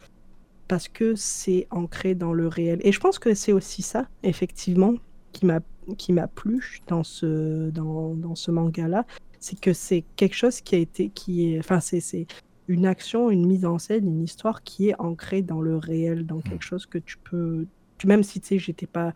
parce 0.67 0.87
que 0.87 1.15
c'est 1.15 1.67
ancré 1.71 2.15
dans 2.15 2.33
le 2.33 2.47
réel. 2.47 2.79
Et 2.83 2.91
je 2.91 2.99
pense 2.99 3.19
que 3.19 3.33
c'est 3.33 3.53
aussi 3.53 3.81
ça, 3.81 4.07
effectivement, 4.23 4.93
qui 5.31 5.45
m'a 5.45 5.59
qui 5.97 6.13
m'a 6.13 6.27
plu 6.27 6.79
dans 6.87 7.03
ce 7.03 7.69
dans, 7.69 8.13
dans 8.15 8.35
ce 8.35 8.51
manga 8.51 8.87
là 8.87 9.05
c'est 9.41 9.59
que 9.59 9.73
c'est 9.73 10.05
quelque 10.15 10.35
chose 10.35 10.61
qui 10.61 10.75
a 10.75 10.77
été 10.77 11.09
qui 11.09 11.53
est 11.53 11.59
enfin 11.59 11.81
c'est 11.81 12.25
une 12.69 12.85
action 12.85 13.29
une 13.29 13.45
mise 13.45 13.65
en 13.65 13.79
scène 13.79 14.07
une 14.07 14.23
histoire 14.23 14.63
qui 14.63 14.89
est 14.89 14.95
ancrée 14.99 15.41
dans 15.41 15.61
le 15.61 15.75
réel 15.75 16.25
dans 16.25 16.37
mmh. 16.37 16.43
quelque 16.43 16.63
chose 16.63 16.85
que 16.85 16.97
tu 16.97 17.17
peux 17.17 17.65
même 18.05 18.23
si 18.23 18.39
tu 18.39 18.47
sais 18.47 18.59
j'étais 18.59 18.87
pas 18.87 19.13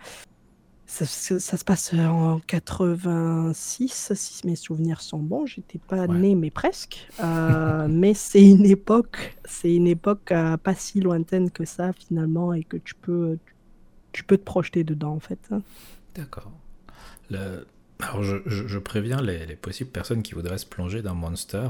ça, 0.87 1.05
se 1.05 1.63
passe 1.65 1.93
en 1.93 2.39
86, 2.47 4.13
si 4.15 4.47
mes 4.47 4.55
souvenirs 4.55 5.01
sont 5.01 5.19
bons. 5.19 5.45
J'étais 5.45 5.79
pas 5.79 6.07
né, 6.07 6.33
mais 6.33 6.49
presque. 6.49 7.07
Euh, 7.21 7.87
mais 7.89 8.13
c'est 8.13 8.43
une 8.43 8.65
époque, 8.65 9.35
c'est 9.45 9.73
une 9.73 9.87
époque 9.87 10.31
euh, 10.31 10.55
pas 10.57 10.75
si 10.75 11.01
lointaine 11.01 11.51
que 11.51 11.65
ça 11.65 11.91
finalement, 11.93 12.53
et 12.53 12.63
que 12.63 12.77
tu 12.77 12.95
peux, 12.95 13.37
tu 14.13 14.23
peux 14.23 14.37
te 14.37 14.43
projeter 14.43 14.83
dedans 14.83 15.13
en 15.13 15.19
fait. 15.19 15.49
D'accord. 16.15 16.51
Alors 17.99 18.23
je, 18.23 18.37
je, 18.45 18.79
préviens 18.79 19.21
les, 19.21 19.45
les, 19.45 19.55
possibles 19.55 19.89
personnes 19.89 20.23
qui 20.23 20.33
voudraient 20.33 20.57
se 20.57 20.65
plonger 20.65 21.01
dans 21.01 21.15
Monster 21.15 21.67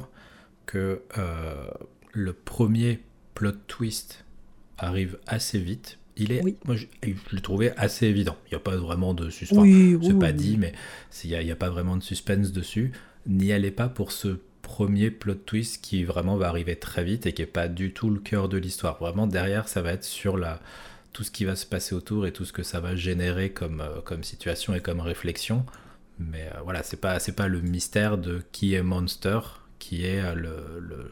que 0.68 1.02
euh, 1.18 1.68
le 2.14 2.34
premier 2.34 3.02
plot 3.34 3.54
twist 3.66 4.26
arrive 4.78 5.18
assez 5.26 5.58
vite 5.58 5.98
il 6.18 6.32
est, 6.32 6.42
moi, 6.66 6.76
je, 6.76 6.86
l'ai 7.04 7.42
trouvé 7.42 7.72
assez 7.78 8.08
évident. 8.08 8.36
Il 8.48 8.50
n'y 8.54 8.58
a 8.58 8.60
pas 8.60 8.76
vraiment 8.76 9.14
de 9.14 9.30
suspense. 9.30 9.60
Oui, 9.60 9.98
c'est 10.02 10.18
pas 10.18 10.32
dit, 10.32 10.58
mais 10.58 10.74
il 11.24 11.30
n'y 11.30 11.50
a, 11.50 11.54
a, 11.54 11.56
pas 11.56 11.70
vraiment 11.70 11.98
de 11.98 12.04
suspense 12.04 12.52
dessus. 12.52 12.92
N'y 13.26 13.52
allez 13.52 13.72
pas 13.72 13.90
pour 13.90 14.12
ce 14.12 14.40
premier 14.62 15.12
plot 15.12 15.36
twist 15.36 15.82
qui 15.82 16.04
vraiment 16.04 16.36
va 16.36 16.50
arriver 16.50 16.76
très 16.76 17.04
vite 17.04 17.26
et 17.26 17.34
qui 17.34 17.42
n'est 17.42 17.48
pas 17.48 17.68
du 17.68 17.94
tout 17.94 18.10
le 18.10 18.20
cœur 18.20 18.50
de 18.50 18.58
l'histoire. 18.58 18.98
Vraiment, 19.00 19.28
derrière, 19.28 19.68
ça 19.68 19.82
va 19.82 19.94
être 19.94 20.04
sur 20.04 20.38
la, 20.38 20.60
tout 21.14 21.24
ce 21.24 21.32
qui 21.32 21.46
va 21.46 21.56
se 21.56 21.66
passer 21.66 21.96
autour 21.96 22.28
et 22.28 22.34
tout 22.34 22.46
ce 22.46 22.54
que 22.54 22.64
ça 22.64 22.80
va 22.80 22.96
générer 22.96 23.52
comme, 23.52 23.82
euh, 23.82 24.02
comme 24.02 24.24
situation 24.24 24.74
et 24.74 24.82
comme 24.82 25.00
réflexion. 25.00 25.66
Mais 26.20 26.50
euh, 26.54 26.62
voilà, 26.64 26.84
c'est 26.84 27.00
pas, 27.00 27.20
c'est 27.20 27.36
pas 27.36 27.48
le 27.48 27.62
mystère 27.62 28.18
de 28.18 28.44
qui 28.52 28.74
est 28.74 28.84
Monster 28.84 29.40
qui 29.80 30.06
est 30.06 30.20
euh, 30.20 30.34
le, 30.34 30.80
le, 30.80 31.12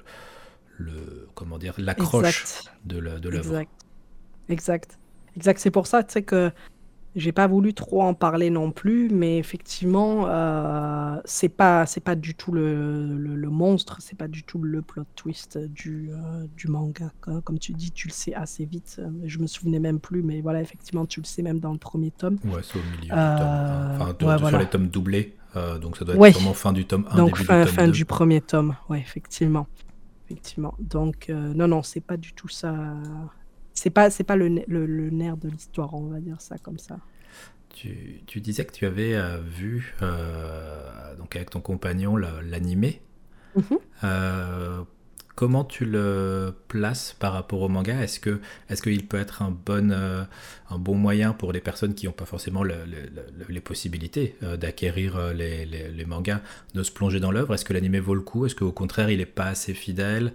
le 0.77 1.27
comment 1.35 1.57
dire, 1.57 1.73
l'accroche 1.77 2.63
de 2.83 2.97
l'œuvre. 2.97 3.63
Exact. 4.49 4.99
Exact. 5.35 5.59
C'est 5.59 5.71
pour 5.71 5.87
ça, 5.87 6.03
tu 6.03 6.13
sais, 6.13 6.23
que 6.23 6.51
j'ai 7.15 7.31
pas 7.31 7.47
voulu 7.47 7.73
trop 7.73 8.01
en 8.01 8.13
parler 8.13 8.49
non 8.49 8.71
plus, 8.71 9.09
mais 9.09 9.37
effectivement, 9.37 10.25
euh, 10.27 11.15
c'est 11.23 11.49
pas, 11.49 11.85
c'est 11.85 12.01
pas 12.01 12.15
du 12.15 12.35
tout 12.35 12.51
le, 12.51 13.17
le, 13.17 13.49
monstre, 13.49 13.97
c'est 13.99 14.17
pas 14.17 14.27
du 14.27 14.43
tout 14.43 14.59
le 14.59 14.81
plot 14.81 15.05
twist 15.15 15.57
du, 15.57 16.09
euh, 16.11 16.45
du 16.57 16.67
manga. 16.67 17.11
Comme, 17.21 17.57
tu 17.57 17.71
dis, 17.71 17.91
tu 17.91 18.09
le 18.09 18.13
sais 18.13 18.33
assez 18.33 18.65
vite. 18.65 19.01
Je 19.23 19.39
me 19.39 19.47
souvenais 19.47 19.79
même 19.79 19.99
plus, 19.99 20.23
mais 20.23 20.41
voilà, 20.41 20.61
effectivement, 20.61 21.05
tu 21.05 21.21
le 21.21 21.25
sais 21.25 21.41
même 21.41 21.59
dans 21.59 21.71
le 21.71 21.77
premier 21.77 22.11
tome. 22.11 22.37
Ouais, 22.43 22.61
c'est 22.61 22.77
au 22.77 22.83
milieu 22.83 23.01
du 23.03 23.07
tome. 23.07 23.17
Enfin, 23.17 24.15
euh, 24.21 24.37
sur 24.49 24.59
les 24.59 24.65
tomes 24.65 24.87
doublés, 24.89 25.37
donc 25.81 25.95
ça 25.95 26.03
doit 26.03 26.15
être 26.15 26.35
vraiment 26.35 26.53
fin 26.53 26.73
du 26.73 26.85
tome 26.85 27.07
1, 27.11 27.15
donc 27.15 27.37
fin, 27.37 27.59
du, 27.59 27.65
tome 27.65 27.73
fin 27.73 27.87
du 27.87 28.03
premier 28.03 28.41
tome, 28.41 28.75
ouais, 28.89 28.99
effectivement. 28.99 29.67
Effectivement. 30.25 30.73
Donc, 30.79 31.29
non, 31.29 31.69
non, 31.69 31.81
c'est 31.81 32.01
pas 32.01 32.17
du 32.17 32.33
tout 32.33 32.49
ça 32.49 32.73
c'est 33.85 33.91
pas 33.91 34.09
c'est 34.09 34.23
pas 34.23 34.35
le, 34.35 34.47
le, 34.67 35.09
nerf 35.11 35.37
de 35.37 35.47
l'histoire, 35.47 35.93
on 35.93 36.07
va 36.07 36.19
dire 36.19 36.41
ça 36.41 36.57
comme 36.57 36.79
ça. 36.79 36.97
Tu, 37.69 38.23
tu 38.25 38.41
disais 38.41 38.65
que 38.65 38.71
tu 38.71 38.87
avais 38.87 39.13
euh, 39.13 39.37
vu 39.37 39.93
euh, 40.01 41.15
donc 41.17 41.35
avec 41.35 41.51
ton 41.51 41.61
compagnon 41.61 42.17
l'animé. 42.17 43.03
Mhm. 43.55 43.77
Euh, 44.03 44.81
comment 45.35 45.63
tu 45.63 45.85
le 45.85 46.51
places 46.67 47.15
par 47.19 47.33
rapport 47.33 47.61
au 47.61 47.69
manga? 47.69 48.01
Est-ce 48.01 48.19
que 48.19 48.41
est-ce 48.69 48.81
qu'il 48.81 49.05
peut 49.05 49.19
être 49.19 49.43
un 49.43 49.51
bon 49.51 49.91
un 49.91 50.79
bon 50.79 50.95
moyen 50.95 51.33
pour 51.33 51.53
les 51.53 51.61
personnes 51.61 51.93
qui 51.93 52.07
n'ont 52.07 52.11
pas 52.11 52.25
forcément 52.25 52.63
les 52.63 53.61
possibilités 53.61 54.35
d'acquérir 54.59 55.31
les, 55.31 55.67
les, 55.67 56.05
mangas, 56.05 56.41
de 56.73 56.81
se 56.81 56.91
plonger 56.91 57.19
dans 57.19 57.29
l'œuvre? 57.29 57.53
Est-ce 57.53 57.65
que 57.65 57.73
l'animé 57.73 57.99
vaut 57.99 58.15
le 58.15 58.21
coup? 58.21 58.47
Est-ce 58.47 58.55
qu'au 58.55 58.71
contraire 58.71 59.11
il 59.11 59.19
n'est 59.19 59.27
pas 59.27 59.45
assez 59.45 59.75
fidèle? 59.75 60.33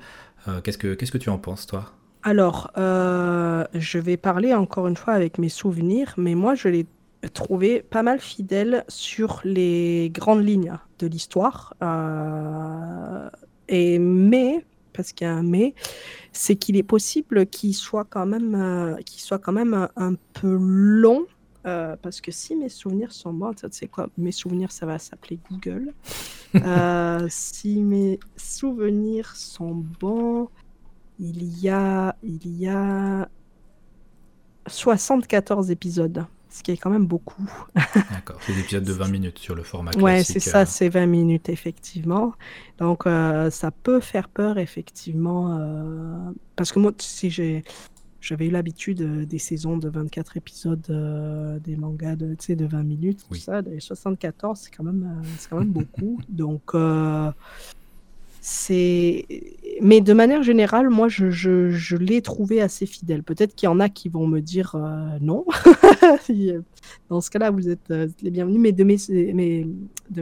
Qu'est-ce 0.62 0.78
que 0.78 0.94
qu'est-ce 0.94 1.12
que 1.12 1.18
tu 1.18 1.30
en 1.30 1.38
penses 1.38 1.66
toi? 1.66 1.96
Alors, 2.22 2.70
euh, 2.76 3.64
je 3.72 3.98
vais 3.98 4.16
parler 4.16 4.52
encore 4.54 4.86
une 4.88 4.96
fois 4.96 5.14
avec 5.14 5.38
mes 5.38 5.48
souvenirs, 5.48 6.14
mais 6.18 6.34
moi, 6.34 6.54
je 6.54 6.68
l'ai 6.68 6.86
trouvé 7.32 7.82
pas 7.82 8.02
mal 8.02 8.20
fidèle 8.20 8.84
sur 8.88 9.40
les 9.44 10.10
grandes 10.12 10.44
lignes 10.44 10.74
de 10.98 11.06
l'histoire. 11.06 11.74
Euh, 11.82 13.28
et 13.68 13.98
mais, 13.98 14.64
parce 14.92 15.12
qu'il 15.12 15.26
y 15.26 15.30
a 15.30 15.34
un 15.34 15.42
mais, 15.42 15.74
c'est 16.32 16.56
qu'il 16.56 16.76
est 16.76 16.82
possible 16.82 17.46
qu'il 17.46 17.74
soit 17.74 18.04
quand 18.04 18.26
même, 18.26 18.54
euh, 18.54 18.96
qu'il 19.06 19.20
soit 19.20 19.38
quand 19.38 19.52
même 19.52 19.88
un, 19.96 20.14
peu 20.34 20.56
long. 20.60 21.26
parce 21.62 22.20
que 22.20 22.32
si 22.32 22.54
mes 22.54 22.68
souvenirs 22.68 23.12
sont 23.12 23.32
bons, 23.32 23.54
tu 23.54 23.66
sais 23.70 23.88
quoi, 23.88 24.08
mes 24.18 24.32
souvenirs, 24.32 24.72
ça 24.72 24.84
va 24.84 24.98
s'appeler 24.98 25.38
Google. 25.50 25.94
si 27.30 27.80
mes 27.80 28.20
souvenirs 28.36 29.36
sont 29.36 29.84
bons, 30.00 30.48
il 31.20 31.60
y 31.60 31.68
a, 31.68 32.16
il 32.22 32.58
y 32.58 32.66
a 32.66 33.28
74 34.66 35.70
épisodes, 35.70 36.24
ce 36.48 36.62
qui 36.62 36.70
est 36.72 36.76
quand 36.76 36.90
même 36.90 37.06
beaucoup. 37.06 37.46
D'accord, 38.10 38.38
c'est 38.40 38.54
des 38.54 38.60
épisodes 38.60 38.84
de 38.84 38.92
20 38.92 39.08
minutes 39.08 39.38
sur 39.38 39.54
le 39.54 39.62
format 39.62 39.90
classique. 39.90 40.04
Ouais, 40.04 40.24
c'est 40.24 40.40
ça, 40.40 40.62
euh. 40.62 40.66
c'est 40.66 40.88
20 40.88 41.06
minutes, 41.06 41.48
effectivement. 41.48 42.32
Donc, 42.78 43.06
euh, 43.06 43.50
ça 43.50 43.70
peut 43.70 44.00
faire 44.00 44.28
peur, 44.28 44.58
effectivement, 44.58 45.58
euh, 45.58 46.30
parce 46.56 46.72
que 46.72 46.78
moi, 46.78 46.92
si 46.98 47.30
j'ai... 47.30 47.64
j'avais 48.20 48.46
eu 48.46 48.50
l'habitude 48.50 49.02
euh, 49.02 49.26
des 49.26 49.38
saisons 49.38 49.76
de 49.76 49.88
24 49.88 50.36
épisodes 50.36 50.86
euh, 50.90 51.58
des 51.58 51.76
mangas 51.76 52.16
de, 52.16 52.34
de 52.34 52.66
20 52.66 52.82
minutes, 52.82 53.26
tout 53.28 53.34
ça. 53.34 53.60
Les 53.60 53.80
74, 53.80 54.58
c'est 54.58 54.70
quand 54.70 54.84
même, 54.84 55.20
euh, 55.22 55.28
quand 55.48 55.58
même 55.58 55.72
beaucoup. 55.72 56.18
Donc, 56.28 56.74
c'est. 58.40 59.26
Mais 59.80 60.00
de 60.00 60.12
manière 60.12 60.42
générale, 60.42 60.90
moi, 60.90 61.08
je, 61.08 61.96
l'ai 61.96 62.22
trouvé 62.22 62.60
assez 62.60 62.86
fidèle. 62.86 63.22
Peut-être 63.22 63.54
qu'il 63.54 63.66
y 63.66 63.70
en 63.70 63.80
a 63.80 63.88
qui 63.88 64.08
vont 64.08 64.26
me 64.26 64.40
dire 64.40 64.74
euh, 64.74 65.18
non. 65.20 65.44
Dans 67.08 67.20
ce 67.20 67.30
cas-là, 67.30 67.50
vous 67.50 67.68
êtes, 67.68 67.90
euh, 67.90 68.08
les 68.22 68.30
bienvenus. 68.30 68.60
Mais 68.60 68.72
de 68.72 68.84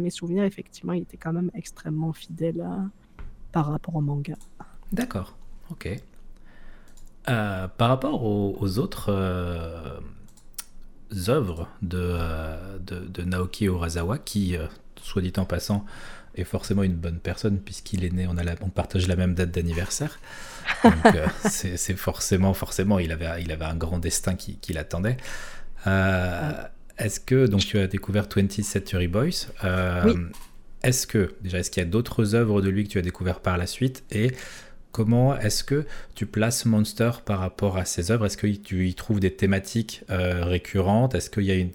mes, 0.00 0.10
souvenirs, 0.10 0.44
effectivement, 0.44 0.92
il 0.92 1.02
était 1.02 1.16
quand 1.16 1.32
même 1.32 1.50
extrêmement 1.54 2.12
fidèle 2.12 2.64
par 3.52 3.66
rapport 3.66 3.96
au 3.96 4.00
manga. 4.00 4.34
D'accord, 4.92 5.36
ok. 5.70 6.00
Euh, 7.28 7.68
par 7.68 7.88
rapport 7.88 8.24
aux, 8.24 8.78
autres 8.78 9.10
euh, 9.10 10.00
œuvres 11.28 11.68
de, 11.82 11.98
euh, 12.00 12.78
de, 12.78 13.22
Naoki 13.22 13.66
Urasawa, 13.66 14.18
qui, 14.18 14.56
euh, 14.56 14.66
soit 15.02 15.20
dit 15.20 15.32
en 15.36 15.44
passant, 15.44 15.84
est 16.40 16.44
forcément 16.44 16.82
une 16.82 16.94
bonne 16.94 17.18
personne 17.18 17.58
puisqu'il 17.58 18.04
est 18.04 18.12
né, 18.12 18.26
on, 18.28 18.36
a 18.36 18.42
la- 18.44 18.54
on 18.62 18.68
partage 18.68 19.06
la 19.08 19.16
même 19.16 19.34
date 19.34 19.50
d'anniversaire. 19.50 20.18
Donc 20.84 20.92
euh, 21.14 21.26
c'est 21.48 21.96
forcément, 21.96 22.54
forcément, 22.54 22.98
il 22.98 23.12
avait, 23.12 23.42
il 23.42 23.52
avait 23.52 23.64
un 23.64 23.76
grand 23.76 23.98
destin 23.98 24.34
qui, 24.34 24.56
qui 24.58 24.72
l'attendait. 24.72 25.16
Euh, 25.86 26.52
Est-ce 26.98 27.20
que, 27.20 27.46
donc 27.46 27.60
tu 27.60 27.78
as 27.78 27.86
découvert 27.86 28.26
20th 28.26 28.62
Century 28.62 29.08
Boys 29.08 29.46
euh, 29.64 30.02
Oui. 30.06 30.14
Est-ce 30.82 31.06
que, 31.06 31.34
déjà, 31.40 31.58
est-ce 31.58 31.70
qu'il 31.70 31.82
y 31.82 31.86
a 31.86 31.88
d'autres 31.88 32.34
œuvres 32.34 32.62
de 32.62 32.68
lui 32.68 32.84
que 32.84 32.88
tu 32.90 32.98
as 32.98 33.02
découvert 33.02 33.40
par 33.40 33.56
la 33.58 33.66
suite 33.66 34.04
Et 34.12 34.30
comment 34.92 35.36
est-ce 35.36 35.64
que 35.64 35.84
tu 36.14 36.24
places 36.26 36.64
Monster 36.66 37.10
par 37.24 37.40
rapport 37.40 37.76
à 37.78 37.84
ses 37.84 38.10
œuvres? 38.12 38.26
Est-ce 38.26 38.36
que 38.36 38.46
tu 38.46 38.88
y 38.88 38.94
trouves 38.94 39.18
des 39.20 39.32
thématiques 39.34 40.04
euh, 40.10 40.44
récurrentes? 40.44 41.14
Est-ce 41.16 41.30
qu'il 41.30 41.44
y 41.44 41.50
a 41.50 41.56
une 41.56 41.72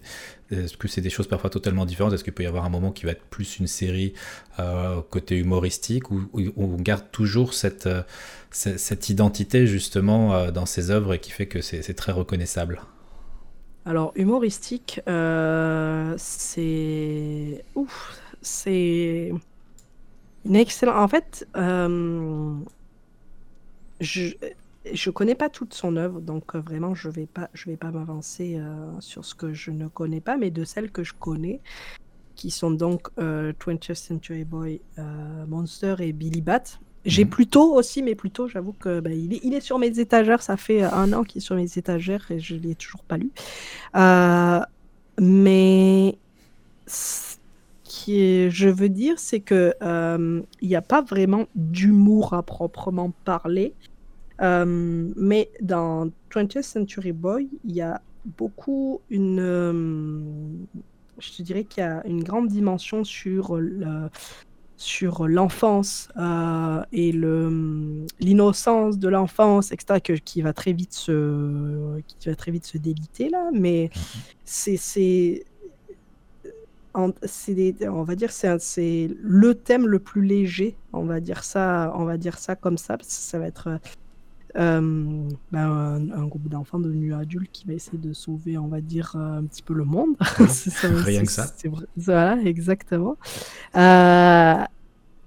est-ce 0.50 0.76
que 0.76 0.88
c'est 0.88 1.00
des 1.00 1.10
choses 1.10 1.26
parfois 1.26 1.50
totalement 1.50 1.86
différentes? 1.86 2.12
Est-ce 2.12 2.24
qu'il 2.24 2.32
peut 2.32 2.42
y 2.42 2.46
avoir 2.46 2.64
un 2.64 2.68
moment 2.68 2.92
qui 2.92 3.06
va 3.06 3.12
être 3.12 3.24
plus 3.24 3.58
une 3.58 3.66
série 3.66 4.12
euh, 4.58 5.00
côté 5.10 5.36
humoristique 5.38 6.10
ou 6.10 6.28
on 6.56 6.76
garde 6.76 7.10
toujours 7.12 7.54
cette, 7.54 7.86
euh, 7.86 8.02
cette, 8.50 9.08
identité 9.08 9.66
justement 9.66 10.34
euh, 10.34 10.50
dans 10.50 10.66
ses 10.66 10.90
œuvres 10.90 11.14
et 11.14 11.18
qui 11.18 11.30
fait 11.30 11.46
que 11.46 11.60
c'est 11.62 11.94
très 11.94 12.12
reconnaissable? 12.12 12.82
Alors, 13.86 14.12
humoristique, 14.16 15.00
c'est. 16.16 17.64
Ouf, 17.74 18.18
c'est. 18.40 19.32
Une 20.46 20.56
excellente. 20.56 20.96
En 20.96 21.08
fait, 21.08 21.46
je. 24.00 24.30
Je 24.92 25.10
connais 25.10 25.34
pas 25.34 25.48
toute 25.48 25.72
son 25.72 25.96
œuvre, 25.96 26.20
donc 26.20 26.54
euh, 26.54 26.60
vraiment 26.60 26.94
je 26.94 27.08
vais 27.08 27.26
pas, 27.26 27.48
je 27.54 27.70
vais 27.70 27.76
pas 27.78 27.90
m'avancer 27.90 28.56
euh, 28.58 29.00
sur 29.00 29.24
ce 29.24 29.34
que 29.34 29.54
je 29.54 29.70
ne 29.70 29.88
connais 29.88 30.20
pas, 30.20 30.36
mais 30.36 30.50
de 30.50 30.64
celles 30.64 30.90
que 30.92 31.02
je 31.02 31.14
connais, 31.18 31.62
qui 32.36 32.50
sont 32.50 32.70
donc 32.72 33.08
euh, 33.18 33.52
20th 33.54 33.94
Century 33.94 34.44
Boy, 34.44 34.82
euh, 34.98 35.46
Monster 35.46 35.96
et 36.00 36.12
Billy 36.12 36.42
Bat. 36.42 36.64
J'ai 37.06 37.24
Mhm. 37.24 37.30
plutôt 37.30 37.74
aussi, 37.76 38.02
mais 38.02 38.14
plutôt, 38.16 38.48
j'avoue 38.48 38.74
que 38.74 39.00
bah, 39.00 39.10
il, 39.12 39.34
est, 39.34 39.40
il 39.44 39.54
est 39.54 39.60
sur 39.60 39.78
mes 39.78 39.98
étagères. 40.00 40.42
Ça 40.42 40.56
fait 40.56 40.84
euh, 40.84 40.90
un 40.92 41.12
an 41.14 41.24
qu'il 41.24 41.40
est 41.42 41.44
sur 41.44 41.56
mes 41.56 41.78
étagères 41.78 42.30
et 42.30 42.40
je 42.40 42.56
l'ai 42.56 42.76
toujours 42.76 43.04
pas 43.04 43.18
lu. 43.18 43.32
Euh, 43.96 44.60
mais 45.20 46.18
ce 46.86 47.36
qui 47.84 48.20
est- 48.20 48.50
je 48.50 48.68
veux 48.68 48.88
dire, 48.88 49.18
c'est 49.18 49.40
que 49.40 49.74
euh, 49.82 50.42
il 50.60 50.68
n'y 50.68 50.76
a 50.76 50.82
pas 50.82 51.02
vraiment 51.02 51.46
d'humour 51.54 52.34
à 52.34 52.42
proprement 52.42 53.12
parler. 53.24 53.74
Euh, 54.40 55.12
mais 55.16 55.50
dans 55.60 56.10
20th 56.32 56.62
Century 56.62 57.12
Boy, 57.12 57.48
il 57.64 57.72
y 57.72 57.80
a 57.80 58.00
beaucoup 58.38 59.00
une. 59.10 59.38
euh, 59.40 60.12
je 61.18 61.32
te 61.32 61.42
dirais 61.42 61.64
qu'il 61.64 61.82
y 61.82 61.86
a 61.86 62.04
une 62.06 62.24
grande 62.24 62.48
dimension 62.48 63.04
sur 63.04 63.56
le, 63.56 64.08
sur 64.76 65.28
l'enfance 65.28 66.08
euh, 66.16 66.82
et 66.92 67.12
le 67.12 68.04
l'innocence 68.18 68.98
de 68.98 69.08
l'enfance, 69.08 69.70
etc., 69.70 70.00
qui 70.24 70.42
va 70.42 70.52
très 70.52 70.72
vite 70.72 70.92
se 70.92 72.00
qui 72.18 72.28
va 72.28 72.34
très 72.34 72.50
vite 72.50 72.66
se 72.66 72.78
déliter 72.78 73.28
là. 73.28 73.50
Mais 73.52 73.90
c'est 74.44 74.76
c'est 74.76 75.44
on 76.96 78.02
va 78.04 78.14
dire 78.14 78.30
c'est 78.32 79.10
le 79.20 79.54
thème 79.54 79.86
le 79.86 79.98
plus 79.98 80.22
léger, 80.22 80.76
on 80.92 81.04
va 81.04 81.20
dire 81.20 81.44
ça, 81.44 81.92
on 81.96 82.04
va 82.04 82.16
dire 82.16 82.38
ça 82.38 82.56
comme 82.56 82.78
ça, 82.78 82.96
parce 82.96 83.08
que 83.08 83.14
ça 83.14 83.38
va 83.38 83.46
être 83.46 83.80
euh, 84.56 85.28
ben, 85.50 85.58
un, 85.58 86.10
un 86.10 86.26
groupe 86.26 86.48
d'enfants 86.48 86.78
devenus 86.78 87.14
adultes 87.14 87.50
qui 87.52 87.66
va 87.66 87.72
essayer 87.72 87.98
de 87.98 88.12
sauver, 88.12 88.56
on 88.56 88.68
va 88.68 88.80
dire, 88.80 89.14
euh, 89.16 89.38
un 89.38 89.44
petit 89.44 89.62
peu 89.62 89.74
le 89.74 89.84
monde. 89.84 90.14
Ça, 90.48 90.88
Rien 90.88 91.24
que 91.24 91.32
ça. 91.32 91.46
Voilà, 91.96 92.36
exactement. 92.42 93.16
Euh, 93.76 94.64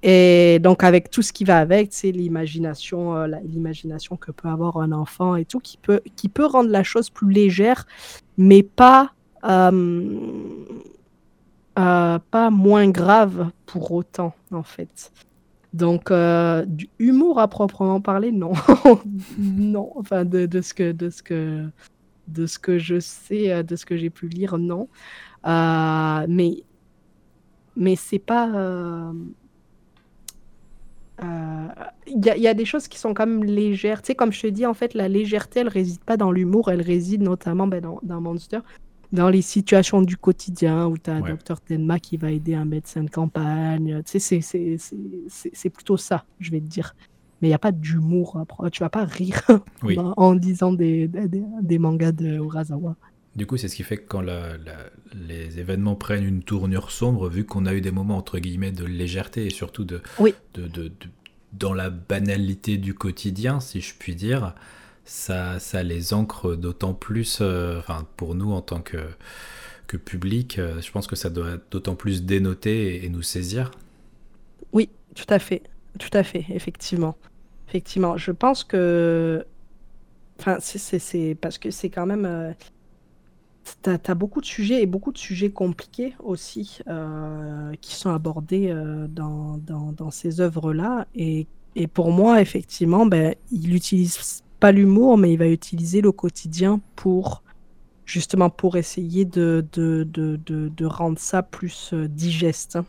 et 0.03 0.59
donc 0.59 0.84
avec 0.84 1.09
tout 1.09 1.21
ce 1.21 1.34
qui 1.34 1.43
va 1.43 1.57
avec, 1.57 1.89
c'est 1.91 2.11
l'imagination, 2.11 3.15
euh, 3.15 3.28
l'imagination 3.43 4.15
que 4.15 4.32
peut 4.32 4.47
avoir 4.47 4.78
un 4.78 4.91
enfant 4.91 5.36
et 5.36 5.45
tout, 5.45 5.59
qui 5.59 5.78
peut, 5.78 6.01
qui 6.15 6.30
peut 6.30 6.45
rendre 6.45 6.69
la 6.69 6.84
chose 6.84 7.09
plus 7.09 7.32
légère, 7.32 7.86
mais 8.38 8.63
pas, 8.63 9.13
euh, 9.43 10.19
euh, 11.80 12.19
pas 12.32 12.49
moins 12.49 12.89
grave 12.89 13.49
pour 13.65 13.91
autant, 13.91 14.34
en 14.51 14.63
fait. 14.63 15.11
Donc, 15.74 16.11
euh, 16.11 16.65
du 16.65 16.89
humour 16.99 17.39
à 17.39 17.47
proprement 17.47 18.01
parler, 18.01 18.32
non. 18.32 18.53
non, 19.38 19.91
enfin, 19.95 20.26
de, 20.26 20.61
ce 20.61 20.74
que, 20.74 20.91
de, 20.91 21.09
ce 21.09 21.22
que, 21.22 21.65
de 22.28 22.45
ce 22.47 22.59
que 22.59 22.80
je 22.80 22.99
sais, 22.99 23.51
euh, 23.51 23.63
de 23.63 23.76
ce 23.76 23.86
que 23.86 23.97
j'ai 23.97 24.09
pu 24.09 24.28
lire, 24.30 24.57
non. 24.57 24.89
Euh, 25.47 26.26
mais 26.30 26.63
mais 27.76 27.95
c'est 27.95 28.20
pas. 28.20 29.11
Il 32.07 32.26
y, 32.26 32.30
a- 32.30 32.38
il 32.38 32.41
y 32.43 32.47
a 32.47 32.53
des 32.53 32.65
choses 32.65 32.88
qui 32.88 32.97
sont 32.97 33.13
quand 33.13 33.28
même 33.28 33.43
légères. 33.43 34.01
Tu 34.01 34.07
sais, 34.07 34.15
comme 34.15 34.32
je 34.32 34.41
te 34.41 34.47
dis, 34.47 34.65
en 34.65 34.74
fait, 34.74 34.93
la 34.93 35.07
légèreté, 35.07 35.59
elle 35.61 35.68
réside 35.68 35.99
pas 36.03 36.18
dans 36.18 36.32
l'humour, 36.32 36.72
elle 36.72 36.82
réside 36.82 37.22
notamment 37.22 37.68
ben, 37.68 37.82
dans, 37.82 37.99
dans 38.03 38.22
Monster, 38.22 38.59
dans 39.14 39.30
les 39.30 39.41
situations 39.41 40.01
du 40.01 40.18
quotidien 40.18 40.86
où 40.88 40.97
tu 40.97 41.10
as 41.10 41.20
Ouais. 41.22 41.32
Dr 41.34 41.60
Tenma 41.62 41.99
qui 41.99 42.18
va 42.18 42.32
aider 42.32 42.55
un 42.55 42.66
médecin 42.66 43.03
de 43.03 43.10
campagne. 43.10 44.01
Tu 44.05 44.20
sais, 44.20 44.41
c'est- 44.41 45.70
plutôt 45.70 45.97
ça, 45.97 46.26
je 46.39 46.51
vais 46.51 46.60
te 46.60 46.66
dire. 46.68 46.95
Mais 47.41 47.47
il 47.47 47.51
n'y 47.51 47.55
a 47.55 47.60
pas 47.60 47.72
d'humour. 47.72 48.43
pro- 48.47 48.70
Tu 48.70 48.82
vas 48.82 48.89
pas 48.89 49.05
rire 49.05 49.41
Oui. 49.84 49.97
en- 49.99 50.36
disant 50.36 50.74
des, 50.74 51.08
des, 51.08 51.28
des- 51.28 51.43
des 51.62 51.80
mangas 51.80 52.12
de 52.12 52.36
Urasawa. 52.36 52.95
Du 53.36 53.45
coup, 53.45 53.58
c'est 53.58 53.68
ce 53.68 53.76
qui 53.76 53.84
fait 53.84 53.97
que 53.97 54.08
quand 54.08 54.22
la- 54.22 54.58
la- 54.58 54.89
les 55.14 55.60
événements 55.60 55.95
prennent 55.95 56.24
une 56.26 56.41
tournure 56.41 56.89
sombre, 56.89 57.30
vu 57.30 57.45
qu'on 57.45 57.68
a 57.68 57.74
eu 57.76 57.82
des 57.82 57.91
moments 57.91 58.18
entre 58.18 58.39
guillemets 58.39 58.72
de 58.72 58.84
légèreté 58.84 59.45
et 59.45 59.51
surtout 59.51 59.84
de, 59.86 60.01
Oui. 60.20 60.34
de, 60.55 60.64
de- 60.68 60.88
de- 60.88 60.91
dans 61.53 61.74
la 61.74 61.91
banalité 61.91 62.78
du 62.78 62.95
quotidien, 62.95 63.60
si 63.60 63.80
je 63.82 63.93
puis 63.97 64.16
dire, 64.16 64.55
ça, 65.08 65.60
ça 65.60 65.84
les 65.84 66.14
ancre 66.14 66.55
d'autant 66.55 66.93
plus, 66.93 67.39
euh, 67.41 67.80
enfin 67.80 68.08
pour 68.18 68.36
nous 68.36 68.51
en 68.51 68.62
tant 68.62 68.82
que, 68.82 68.97
que 69.88 69.97
public, 69.97 70.60
euh, 70.60 70.82
je 70.82 70.91
pense 70.91 71.08
que 71.08 71.16
ça 71.18 71.30
doit 71.30 71.58
d'autant 71.72 71.95
plus 71.95 72.24
dénoter 72.26 73.05
et, 73.05 73.10
nous 73.10 73.24
saisir. 73.24 73.72
Oui, 74.74 74.89
tout 75.16 75.26
à 75.30 75.39
fait. 75.39 75.64
Tout 75.99 76.10
à 76.14 76.24
fait, 76.24 76.45
effectivement. 76.49 77.18
Effectivement. 77.68 78.18
Je 78.18 78.32
pense 78.32 78.64
que. 78.64 79.45
Enfin, 80.39 80.58
c'est- 80.62 81.36
parce 81.36 81.58
que 81.58 81.72
c'est 81.72 81.89
quand 81.89 82.05
même. 82.05 82.26
euh, 82.26 82.53
T'as, 83.82 83.97
t'as 83.97 84.16
beaucoup 84.16 84.39
de 84.41 84.45
sujets 84.45 84.82
et 84.82 84.86
beaucoup 84.86 85.12
de 85.12 85.18
sujets 85.18 85.51
compliqués 85.51 86.16
aussi 86.24 86.80
euh, 86.88 87.74
qui 87.82 87.95
sont 87.95 88.10
abordés 88.12 88.74
dans, 89.10 89.58
dans, 89.58 89.91
dans 89.91 90.10
ces 90.12 90.39
œuvres-là. 90.39 91.05
Et, 91.16 91.47
et 91.76 91.88
pour 91.88 92.12
moi, 92.12 92.41
effectivement, 92.41 93.05
ben, 93.05 93.36
il 93.51 93.70
n'utilise 93.70 94.41
pas 94.60 94.72
l'humour, 94.72 95.18
mais 95.18 95.34
il 95.34 95.38
va 95.38 95.47
utiliser 95.47 96.01
le 96.01 96.12
quotidien 96.12 96.82
pour 96.95 97.43
justement 98.05 98.49
pour 98.51 98.78
essayer 98.78 99.26
de, 99.26 99.68
de, 99.74 100.05
de, 100.10 100.38
de, 100.45 100.70
de 100.70 100.86
rendre 100.86 101.20
ça 101.20 101.43
plus 101.43 101.93
euh, 101.93 102.08
digeste. 102.10 102.78
hein. 102.78 102.88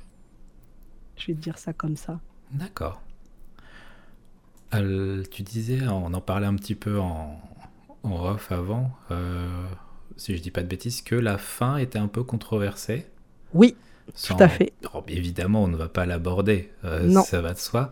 Je 1.19 1.27
vais 1.27 1.35
te 1.35 1.41
dire 1.43 1.59
ça 1.59 1.75
comme 1.75 1.97
ça. 1.97 2.23
D'accord. 2.53 2.99
Euh, 4.75 5.23
tu 5.31 5.43
disais, 5.43 5.87
on 5.89 6.13
en 6.13 6.21
parlait 6.21 6.47
un 6.47 6.55
petit 6.57 6.75
peu 6.75 6.99
en, 7.01 7.41
en 8.03 8.27
off 8.27 8.53
avant, 8.53 8.91
euh, 9.11 9.65
si 10.17 10.37
je 10.37 10.43
dis 10.43 10.51
pas 10.51 10.63
de 10.63 10.69
bêtises, 10.69 11.01
que 11.03 11.15
la 11.15 11.39
fin 11.39 11.79
était 11.79 11.99
un 11.99 12.09
peu 12.09 12.23
controversée. 12.23 13.07
Oui, 13.53 13.79
Sans- 14.15 14.37
tout 14.37 14.43
à 14.43 14.49
fait. 14.49 14.75
Oh, 14.95 15.03
évidemment, 15.09 15.65
on 15.65 15.69
ne 15.69 15.77
va 15.77 15.89
pas 15.89 16.07
l'aborder, 16.07 16.73
euh, 16.85 17.11
ça 17.11 17.41
va 17.41 17.53
de 17.53 17.59
soi. 17.59 17.91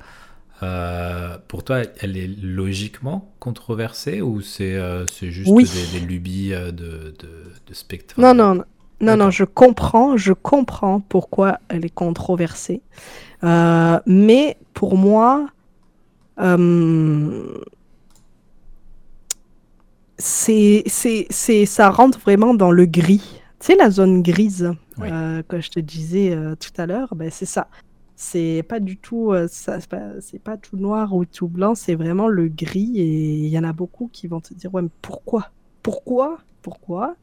Euh, 0.62 1.36
pour 1.48 1.64
toi, 1.64 1.82
elle 2.00 2.16
est 2.16 2.28
logiquement 2.42 3.30
controversée 3.40 4.22
ou 4.22 4.40
c'est 4.40 4.74
euh, 4.74 5.04
juste 5.07 5.50
Oui. 5.52 5.68
des, 5.92 5.98
des 6.00 6.07
lubies 6.07 6.54
euh, 6.54 6.72
de, 6.72 7.14
de, 7.18 7.52
de 7.66 7.74
spectre? 7.74 8.18
Non, 8.18 8.32
non, 8.32 8.64
non, 9.02 9.16
non, 9.18 9.30
je 9.30 9.44
comprends, 9.44 10.16
je 10.16 10.32
comprends 10.32 11.00
pourquoi 11.00 11.61
elle 11.68 11.84
est 11.84 11.94
controversée. 11.94 12.80
Euh, 13.44 14.00
mais 14.07 14.57
pour 14.72 14.96
moi, 14.96 15.46
euh, 16.40 17.59
c'est, 20.16 20.84
ça 21.66 21.90
rentre 21.90 22.18
vraiment 22.18 22.54
dans 22.54 22.70
le 22.70 22.86
gris. 22.86 23.42
Tu 23.61 23.66
sais, 23.66 23.76
la 23.76 23.90
zone 23.90 24.22
grise 24.22 24.72
euh, 25.00 25.42
que 25.42 25.61
je 25.61 25.68
te 25.70 25.80
disais 25.80 26.34
tout 26.59 26.80
à 26.80 26.86
l'heure, 26.86 27.14
ben, 27.14 27.30
c'est 27.30 27.44
ça. 27.44 27.68
C'est 28.17 28.64
pas 28.67 28.81
du 28.81 28.97
tout, 28.97 29.33
euh, 29.33 29.47
ça, 29.47 29.79
c'est 29.81 29.91
pas, 29.91 30.09
pas 30.43 30.57
tout 30.57 30.79
noir 30.79 31.14
ou 31.14 31.27
tout 31.27 31.49
blanc, 31.49 31.75
c'est 31.75 31.95
vraiment 31.95 32.29
le 32.29 32.49
gris. 32.49 32.93
Et 32.97 33.35
il 33.35 33.49
y 33.49 33.59
en 33.59 33.64
a 33.64 33.73
beaucoup 33.73 34.09
qui 34.12 34.27
vont 34.27 34.41
te 34.41 34.55
dire, 34.55 34.73
ouais, 34.75 34.83
mais 34.83 34.91
pourquoi? 35.03 35.51
Pourquoi? 35.83 36.39
Pourquoi? 36.62 37.17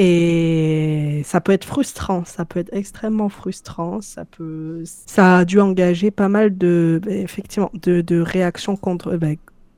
Et 0.00 1.22
ça 1.24 1.40
peut 1.40 1.50
être 1.52 1.64
frustrant, 1.64 2.24
ça 2.24 2.44
peut 2.44 2.60
être 2.60 2.72
extrêmement 2.72 3.28
frustrant. 3.28 4.00
Ça 4.00 4.24
peut, 4.24 4.82
ça 4.84 5.38
a 5.38 5.44
dû 5.44 5.60
engager 5.60 6.10
pas 6.12 6.28
mal 6.28 6.56
de, 6.56 7.00
ben, 7.02 7.22
effectivement, 7.22 7.70
de, 7.74 8.00
de 8.00 8.20
réactions 8.20 8.76
contre, 8.76 9.16
ben, 9.16 9.36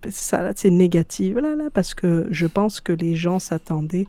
ça 0.09 0.53
c'est 0.57 0.71
négatif 0.71 1.37
là, 1.37 1.55
là, 1.57 1.71
parce 1.73 1.95
que 1.95 2.27
je 2.31 2.47
pense 2.47 2.81
que 2.81 2.93
les 2.93 3.17
gens 3.17 3.39
s'attendaient 3.39 4.09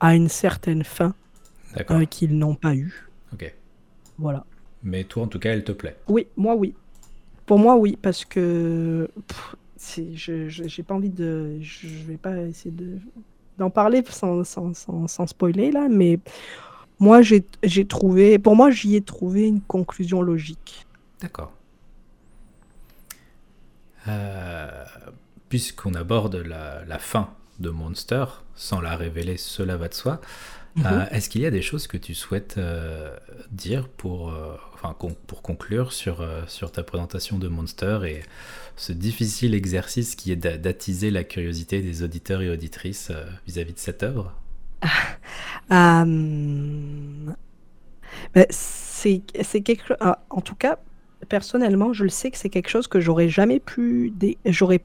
à 0.00 0.14
une 0.14 0.28
certaine 0.28 0.82
fin 0.84 1.14
euh, 1.90 2.04
qu'ils 2.04 2.36
n'ont 2.36 2.54
pas 2.54 2.74
eu. 2.74 3.08
Ok. 3.32 3.52
Voilà. 4.18 4.44
Mais 4.82 5.04
toi, 5.04 5.24
en 5.24 5.26
tout 5.28 5.38
cas, 5.38 5.52
elle 5.52 5.64
te 5.64 5.72
plaît. 5.72 5.96
Oui, 6.08 6.26
moi 6.36 6.54
oui. 6.54 6.74
Pour 7.46 7.58
moi 7.58 7.76
oui, 7.76 7.98
parce 8.00 8.24
que 8.24 9.08
pff, 9.28 9.56
je 10.14 10.48
j'ai 10.48 10.82
pas 10.82 10.94
envie 10.94 11.10
de, 11.10 11.58
je 11.60 11.88
je 11.88 12.04
vais 12.06 12.16
pas 12.18 12.36
essayer 12.42 12.70
de 12.70 12.98
d'en 13.58 13.70
parler 13.70 14.02
sans, 14.10 14.44
sans, 14.44 14.74
sans, 14.74 15.06
sans 15.08 15.26
spoiler 15.26 15.70
là, 15.72 15.88
mais 15.90 16.20
moi 17.00 17.22
j'ai 17.22 17.44
trouvé, 17.86 18.38
pour 18.38 18.56
moi 18.56 18.70
j'y 18.70 18.96
ai 18.96 19.02
trouvé 19.02 19.48
une 19.48 19.62
conclusion 19.62 20.22
logique. 20.22 20.86
D'accord. 21.20 21.52
Euh, 24.08 24.84
Puisqu'on 25.48 25.94
aborde 25.94 26.36
la, 26.36 26.84
la 26.86 26.98
fin 26.98 27.30
de 27.58 27.70
Monster, 27.70 28.24
sans 28.54 28.80
la 28.80 28.96
révéler, 28.96 29.36
cela 29.36 29.76
va 29.76 29.88
de 29.88 29.94
soi, 29.94 30.20
Mhm. 30.76 30.84
euh, 30.86 31.06
est-ce 31.10 31.30
qu'il 31.30 31.42
y 31.42 31.46
a 31.46 31.50
des 31.50 31.62
choses 31.62 31.86
que 31.88 31.96
tu 31.98 32.14
souhaites 32.14 32.56
euh, 32.58 33.16
dire 33.52 33.88
pour, 33.88 34.30
enfin, 34.82 34.94
pour 35.26 35.42
conclure 35.42 35.92
sur, 35.92 36.20
euh, 36.22 36.42
sur 36.48 36.72
ta 36.72 36.82
présentation 36.82 37.38
de 37.38 37.48
Monster 37.48 38.00
et 38.06 38.22
ce 38.76 38.92
difficile 38.92 39.54
exercice 39.54 40.14
qui 40.16 40.32
est 40.32 40.36
d'a- 40.36 40.56
d'attiser 40.58 41.10
la 41.10 41.24
curiosité 41.24 41.82
des 41.82 42.02
auditeurs 42.02 42.42
et 42.42 42.50
auditrices 42.50 43.10
euh, 43.10 43.24
vis-à-vis 43.46 43.74
de 43.74 43.78
cette 43.78 44.02
œuvre 44.02 44.34
Euh, 45.72 47.34
ben, 48.34 48.46
c'est 48.50 49.22
quelque 49.62 49.86
chose. 49.86 49.96
En 50.30 50.40
tout 50.40 50.54
cas, 50.54 50.78
personnellement, 51.28 51.92
je 51.92 52.04
le 52.04 52.10
sais 52.10 52.30
que 52.30 52.36
c'est 52.38 52.48
quelque 52.48 52.68
chose 52.68 52.88
que 52.88 53.00
j'aurais 53.00 53.28
jamais 53.28 53.60
pu, 53.60 54.12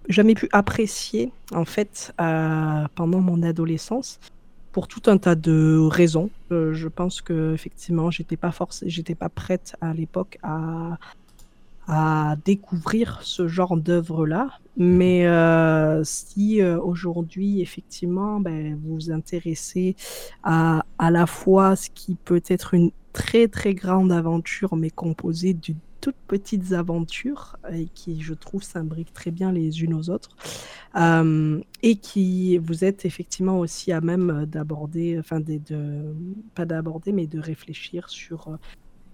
jamais 0.10 0.36
pu 0.36 0.50
apprécier 0.52 1.32
en 1.54 1.66
fait 1.66 2.14
euh, 2.22 2.86
pendant 2.96 3.20
mon 3.20 3.42
adolescence 3.44 4.20
pour 4.76 4.90
tout 4.90 5.04
un 5.06 5.18
tas 5.18 5.36
de 5.36 5.88
raisons. 5.90 6.30
Euh, 6.52 6.74
je 6.74 6.90
pense 6.90 7.22
que 7.22 7.54
effectivement, 7.54 8.12
j'étais 8.12 8.36
pas 8.36 8.52
forcée, 8.52 8.90
j'étais 8.90 9.16
pas 9.16 9.30
prête 9.30 9.78
à 9.80 9.94
l'époque 9.94 10.38
à 10.44 10.98
à 11.88 12.36
découvrir 12.44 13.20
ce 13.22 13.48
genre 13.48 13.78
d'œuvre-là. 13.78 14.50
Mais 14.76 15.28
euh, 15.28 16.04
si 16.04 16.62
euh, 16.62 16.78
aujourd'hui, 16.78 17.62
effectivement, 17.62 18.42
ben, 18.42 18.78
vous 18.84 18.96
vous 18.96 19.12
intéressez 19.12 19.96
à 20.44 20.84
à 20.98 21.10
la 21.10 21.26
fois 21.26 21.78
ce 21.78 21.90
qui 21.90 22.16
peut 22.16 22.44
être 22.46 22.74
une 22.74 22.92
très 23.14 23.48
très 23.48 23.76
grande 23.76 24.12
aventure, 24.12 24.76
mais 24.76 24.90
composée 24.90 25.54
de 25.54 25.74
toutes 26.06 26.22
petites 26.28 26.72
aventures, 26.74 27.58
et 27.74 27.86
qui, 27.98 28.22
je 28.22 28.36
trouve, 28.36 28.62
s'imbriquent 28.62 29.14
très 29.22 29.32
bien 29.32 29.52
les 29.52 29.82
unes 29.84 29.96
aux 29.96 30.12
autres, 30.12 30.30
euh, 30.96 31.60
et 31.82 31.96
qui 31.96 32.60
vous 32.60 32.84
êtes 32.84 33.06
effectivement 33.06 33.58
aussi 33.60 33.92
à 33.92 34.02
même 34.02 34.46
d'aborder, 34.46 35.18
enfin 35.20 35.40
de, 35.40 35.58
de- 35.72 36.14
pas 36.54 36.66
d'aborder, 36.66 37.12
mais 37.12 37.26
de 37.26 37.40
réfléchir 37.40 38.08
sur, 38.10 38.40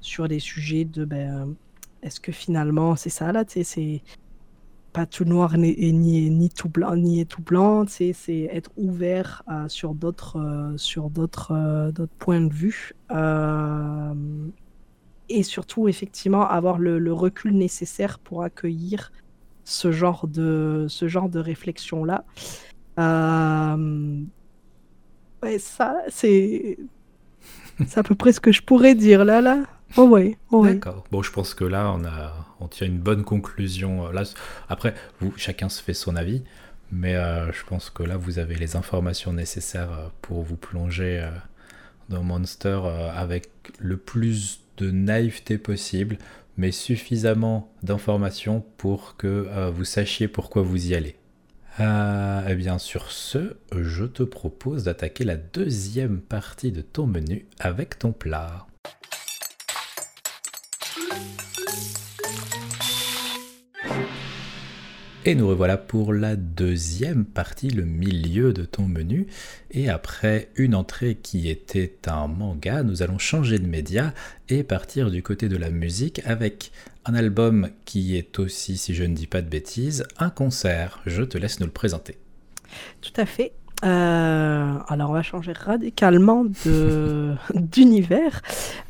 sur 0.02 0.28
les 0.28 0.40
sujets 0.40 0.84
de 0.84 1.06
ben, 1.06 1.56
est-ce 2.04 2.20
que 2.20 2.34
finalement 2.34 2.98
c'est 2.98 3.10
ça 3.20 3.32
là, 3.32 3.46
c'est 3.48 4.02
pas 4.92 5.06
tout 5.06 5.24
noir 5.24 5.58
ni, 5.58 5.74
ni, 5.94 6.30
ni 6.30 6.50
tout 6.50 6.68
blanc, 6.68 6.98
ni 6.98 7.26
tout 7.26 7.42
blanc, 7.42 7.86
c'est 7.88 8.14
être 8.52 8.72
ouvert 8.76 9.44
euh, 9.50 9.70
sur 9.70 9.94
d'autres 9.96 10.38
euh, 10.38 10.76
sur 10.76 11.10
d'autres 11.10 11.54
euh, 11.54 11.92
d'autres 11.94 12.18
points 12.20 12.42
de 12.42 12.54
vue. 12.54 12.92
Et 15.38 15.44
surtout, 15.44 15.88
effectivement, 15.88 16.48
avoir 16.48 16.78
le, 16.78 17.14
recul 17.14 17.54
nécessaire 17.54 18.20
pour 18.20 18.44
accueillir 18.44 19.12
ce 19.64 19.92
genre 19.92 20.28
de, 20.28 20.86
ce 20.90 21.08
genre 21.08 21.30
de 21.30 21.40
réflexion-là. 21.40 22.26
Euh, 23.00 24.22
ouais, 25.44 25.60
ça, 25.60 25.98
c'est 26.10 26.78
c'est 27.88 28.00
à 28.00 28.04
peu 28.04 28.16
près 28.16 28.32
ce 28.32 28.40
que 28.40 28.52
je 28.52 28.62
pourrais 28.62 28.96
dire 28.96 29.26
là, 29.26 29.42
là. 29.42 29.64
Oh 29.98 30.04
ouais, 30.04 30.38
oh. 30.52 30.66
D'accord. 30.66 31.04
Bon, 31.12 31.22
je 31.22 31.32
pense 31.32 31.54
que 31.54 31.66
là, 31.66 31.92
on 31.94 32.06
a, 32.06 32.34
on 32.60 32.68
tire 32.68 32.88
une 32.88 33.00
bonne 33.00 33.24
conclusion. 33.24 34.08
Euh, 34.08 34.12
Là, 34.12 34.24
après, 34.70 34.94
vous, 35.20 35.34
chacun 35.36 35.68
se 35.68 35.82
fait 35.82 35.94
son 35.94 36.16
avis, 36.16 36.44
mais 36.92 37.16
euh, 37.16 37.52
je 37.52 37.64
pense 37.66 37.90
que 37.90 38.04
là, 38.04 38.18
vous 38.18 38.40
avez 38.40 38.56
les 38.56 38.76
informations 38.76 39.34
nécessaires 39.34 40.12
pour 40.22 40.44
vous 40.44 40.56
plonger 40.56 41.28
dans 42.10 42.24
Monster 42.24 42.80
avec 43.16 43.50
le 43.80 43.98
plus 43.98 44.62
de 44.78 44.92
naïveté 44.92 45.58
possible, 45.58 46.18
mais 46.58 46.72
suffisamment 46.72 47.72
d'informations 47.84 48.64
pour 48.78 49.16
que 49.18 49.48
euh, 49.50 49.70
vous 49.70 49.86
sachiez 49.86 50.28
pourquoi 50.28 50.62
vous 50.62 50.92
y 50.92 50.96
allez. 50.96 51.16
Euh, 51.80 52.42
eh 52.50 52.56
bien, 52.56 52.78
sur 52.78 53.12
ce, 53.12 53.56
je 53.76 54.06
te 54.06 54.24
propose 54.24 54.84
d'attaquer 54.84 55.24
la 55.24 55.38
deuxième 55.38 56.20
partie 56.20 56.72
de 56.72 56.82
ton 56.82 57.08
menu 57.08 57.46
avec 57.60 57.98
ton 57.98 58.12
plat. 58.12 58.68
Et 65.24 65.36
nous 65.36 65.48
revoilà 65.48 65.78
pour 65.78 66.14
la 66.14 66.36
deuxième 66.36 67.26
partie, 67.26 67.70
le 67.70 67.86
milieu 67.86 68.54
de 68.54 68.66
ton 68.66 68.88
menu. 68.88 69.28
Et 69.70 69.88
après 69.88 70.50
une 70.56 70.74
entrée 70.74 71.14
qui 71.14 71.48
était 71.48 71.94
un 72.08 72.26
manga, 72.26 72.82
nous 72.82 73.04
allons 73.04 73.20
changer 73.20 73.60
de 73.60 73.68
média 73.68 74.16
et 74.50 74.64
partir 74.64 75.12
du 75.12 75.22
côté 75.22 75.48
de 75.48 75.58
la 75.58 75.70
musique 75.70 76.22
avec 76.26 76.72
un 77.06 77.14
album 77.14 77.70
qui 77.86 78.18
est 78.18 78.40
aussi, 78.40 78.78
si 78.78 78.96
je 78.96 79.04
ne 79.04 79.14
dis 79.14 79.28
pas 79.28 79.44
de 79.44 79.50
bêtises, 79.50 80.06
un 80.18 80.32
concert. 80.32 81.00
Je 81.06 81.22
te 81.22 81.38
laisse 81.38 81.60
nous 81.60 81.68
le 81.68 81.72
présenter. 81.72 82.18
Tout 83.02 83.14
à 83.16 83.28
fait. 83.28 83.54
Euh, 83.84 84.78
alors, 84.88 85.10
on 85.10 85.14
va 85.14 85.24
changer 85.24 85.54
radicalement 85.54 86.46
d'univers, 87.56 88.42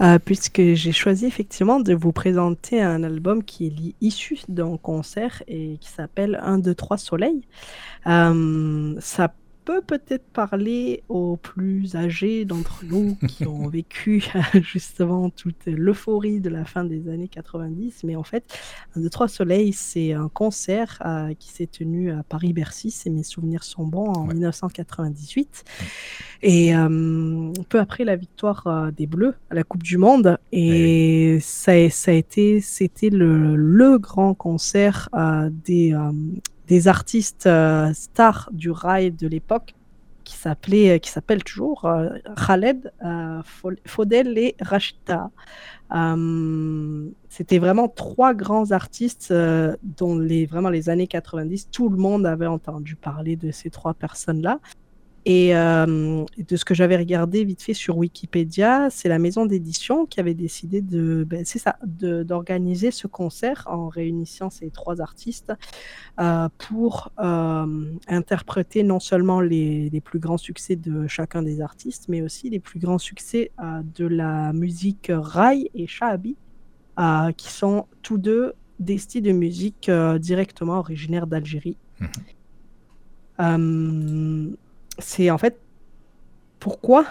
euh, 0.02 0.20
puisque 0.24 0.62
j'ai 0.74 0.92
choisi 0.92 1.26
effectivement 1.26 1.80
de 1.80 1.94
vous 1.94 2.12
présenter 2.12 2.82
un 2.82 3.04
album 3.04 3.44
qui 3.44 3.68
est 3.68 3.96
issu 4.02 4.40
d'un 4.50 4.78
concert 4.78 5.44
et 5.48 5.78
qui 5.80 5.90
s'appelle 5.90 6.40
1, 6.44 6.60
2, 6.60 6.76
3 6.76 6.98
Soleil. 6.98 7.42
Euh, 8.08 8.96
ça 9.00 9.34
peut 9.66 9.82
peut-être 9.82 10.26
parler 10.34 11.04
aux 11.10 11.38
plus 11.38 11.96
âgés 11.96 12.46
d'entre 12.46 12.84
nous 12.86 13.16
qui 13.28 13.46
ont 13.48 13.68
vécu 13.70 14.24
justement 14.62 15.30
toute 15.30 15.66
l'euphorie 15.66 16.40
de 16.40 16.50
la 16.50 16.66
fin 16.66 16.84
des 16.84 17.10
années 17.10 17.28
90, 17.28 18.04
mais 18.04 18.16
en 18.16 18.24
fait, 18.24 18.44
1, 18.96 19.02
2, 19.02 19.10
3 19.10 19.28
Soleil, 19.28 19.74
c'est 19.74 20.14
un 20.14 20.30
concert 20.30 21.02
euh, 21.06 21.34
qui 21.38 21.50
s'est 21.50 21.68
tenu 21.68 22.12
à 22.12 22.24
Paris-Bercy, 22.24 22.92
si 22.92 23.10
mes 23.10 23.24
souvenirs 23.24 23.64
sont 23.64 23.86
bons, 23.86 24.08
en 24.12 24.28
Ouais. 24.28 24.34
1998. 24.34 25.64
Et 26.44 26.76
euh, 26.76 27.52
peu 27.70 27.80
après 27.80 28.04
la 28.04 28.16
victoire 28.16 28.66
euh, 28.68 28.92
des 28.92 29.08
Bleus 29.08 29.36
à 29.50 29.56
la 29.56 29.64
Coupe 29.64 29.84
du 29.84 29.98
Monde, 29.98 30.38
et 30.52 31.38
ça, 31.42 31.90
ça 31.90 32.12
a 32.12 32.14
été, 32.14 32.62
c'était 32.62 33.10
le, 33.10 33.56
le 33.56 33.98
grand 34.00 34.34
concert 34.34 35.10
des, 35.66 35.96
des 36.72 36.88
artistes 36.88 37.48
euh, 37.48 37.92
stars 37.94 38.50
du 38.54 38.72
rail 38.72 39.12
de 39.12 39.28
l'époque, 39.28 39.76
qui 40.24 40.36
s'appelait, 40.38 41.02
qui 41.02 41.10
s'appelle 41.10 41.44
toujours 41.44 41.84
euh, 41.84 42.08
Khaled, 42.48 42.94
euh, 43.04 43.42
Fo- 43.42 43.78
Faudel 43.86 44.38
et 44.38 44.56
Rachida. 44.62 45.30
Euh, 45.94 47.10
c'était 47.28 47.60
vraiment 47.60 47.90
trois 47.90 48.34
grands 48.34 48.72
artistes 48.72 49.30
euh, 49.32 49.76
dont 49.84 50.18
les, 50.18 50.46
vraiment 50.46 50.70
les 50.70 50.88
années 50.88 51.08
90, 51.08 51.70
tout 51.72 51.90
le 51.90 51.98
monde 51.98 52.26
avait 52.26 52.48
entendu 52.48 52.96
parler 52.96 53.36
de 53.36 53.52
ces 53.52 53.70
trois 53.70 53.94
personnes-là. 53.94 54.60
Et 55.26 55.56
euh, 55.56 56.26
de 56.38 56.56
ce 56.56 56.66
que 56.66 56.74
j'avais 56.74 56.98
regardé 56.98 57.44
vite 57.44 57.62
fait 57.62 57.76
sur 57.76 57.98
Wikipédia, 57.98 58.90
c'est 58.90 59.08
la 59.08 59.20
maison 59.20 59.46
d'édition 59.46 60.08
qui 60.08 60.20
avait 60.20 60.34
décidé 60.34 60.82
de, 60.82 61.24
ben, 61.24 61.46
c'est 61.46 61.60
ça, 61.60 61.78
d'organiser 61.84 62.90
ce 62.90 63.06
concert 63.06 63.68
en 63.70 63.88
réunissant 63.88 64.50
ces 64.50 64.72
trois 64.72 65.00
artistes 65.00 65.54
euh, 66.20 66.50
pour 66.58 67.12
euh, 67.20 67.94
interpréter 68.08 68.82
non 68.82 69.00
seulement 69.00 69.42
les, 69.42 69.90
les 69.92 70.02
plus 70.02 70.20
grands 70.20 70.38
succès 70.40 70.76
de 70.76 71.06
chacun 71.08 71.44
des 71.44 71.62
artistes, 71.62 72.06
mais 72.10 72.24
aussi 72.24 72.50
les 72.50 72.60
plus 72.60 72.80
grands 72.80 72.98
succès 72.98 73.52
de 73.96 74.08
la 74.08 74.54
musique 74.54 75.12
raï 75.14 75.70
et 75.76 75.86
shahabi, 75.86 76.36
qui 77.38 77.52
sont 77.52 77.86
tous 78.02 78.18
deux 78.18 78.54
des 78.80 78.98
styles 78.98 79.24
de 79.24 79.32
musique 79.32 79.92
directement 80.20 80.80
originaires 80.80 81.28
d'Algérie. 81.28 81.78
Mhm. 83.40 84.56
C'est 85.02 85.30
en 85.30 85.38
fait 85.38 85.60
pourquoi 86.60 87.06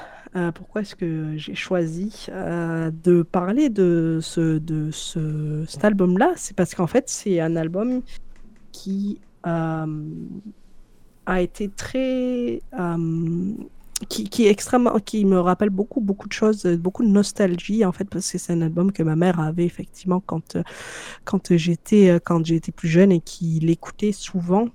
pourquoi 0.55 0.83
est-ce 0.83 0.95
que 0.95 1.37
j'ai 1.37 1.57
choisi 1.57 2.27
de 2.29 3.23
parler 3.23 3.69
de 3.69 4.21
ce 4.23 4.59
de 4.59 4.91
ce 4.93 5.65
cet 5.67 5.85
album-là? 5.85 6.33
C'est 6.37 6.55
parce 6.55 6.75
qu'en 6.75 6.87
fait, 6.87 7.09
c'est 7.09 7.41
un 7.41 7.57
album 7.57 8.03
qui 8.71 9.19
a 9.45 9.87
été 11.41 11.69
très 11.69 12.63
qui, 14.09 14.47
est 14.47 14.51
extrêmement, 14.51 14.99
qui 14.99 15.25
me 15.27 15.39
rappelle 15.39 15.69
beaucoup, 15.69 16.01
beaucoup 16.01 16.27
de 16.27 16.33
choses, 16.33 16.65
beaucoup 16.65 17.05
de 17.05 17.11
nostalgie 17.11 17.85
en 17.85 17.93
fait, 17.93 18.05
parce 18.05 18.31
que 18.31 18.39
c'est 18.39 18.53
un 18.53 18.63
album 18.63 18.93
que 18.93 19.03
ma 19.03 19.17
mère 19.17 19.41
avait 19.41 19.67
effectivement 19.67 20.23
quand, 20.25 20.57
quand 21.25 21.57
j'étais, 21.57 22.19
quand 22.25 22.47
j'étais 22.47 22.73
plus 22.73 22.89
jeune 22.89 23.13
et 23.13 23.21
qui 23.21 23.59
l'écoutait 23.61 24.13
souvent. 24.13 24.69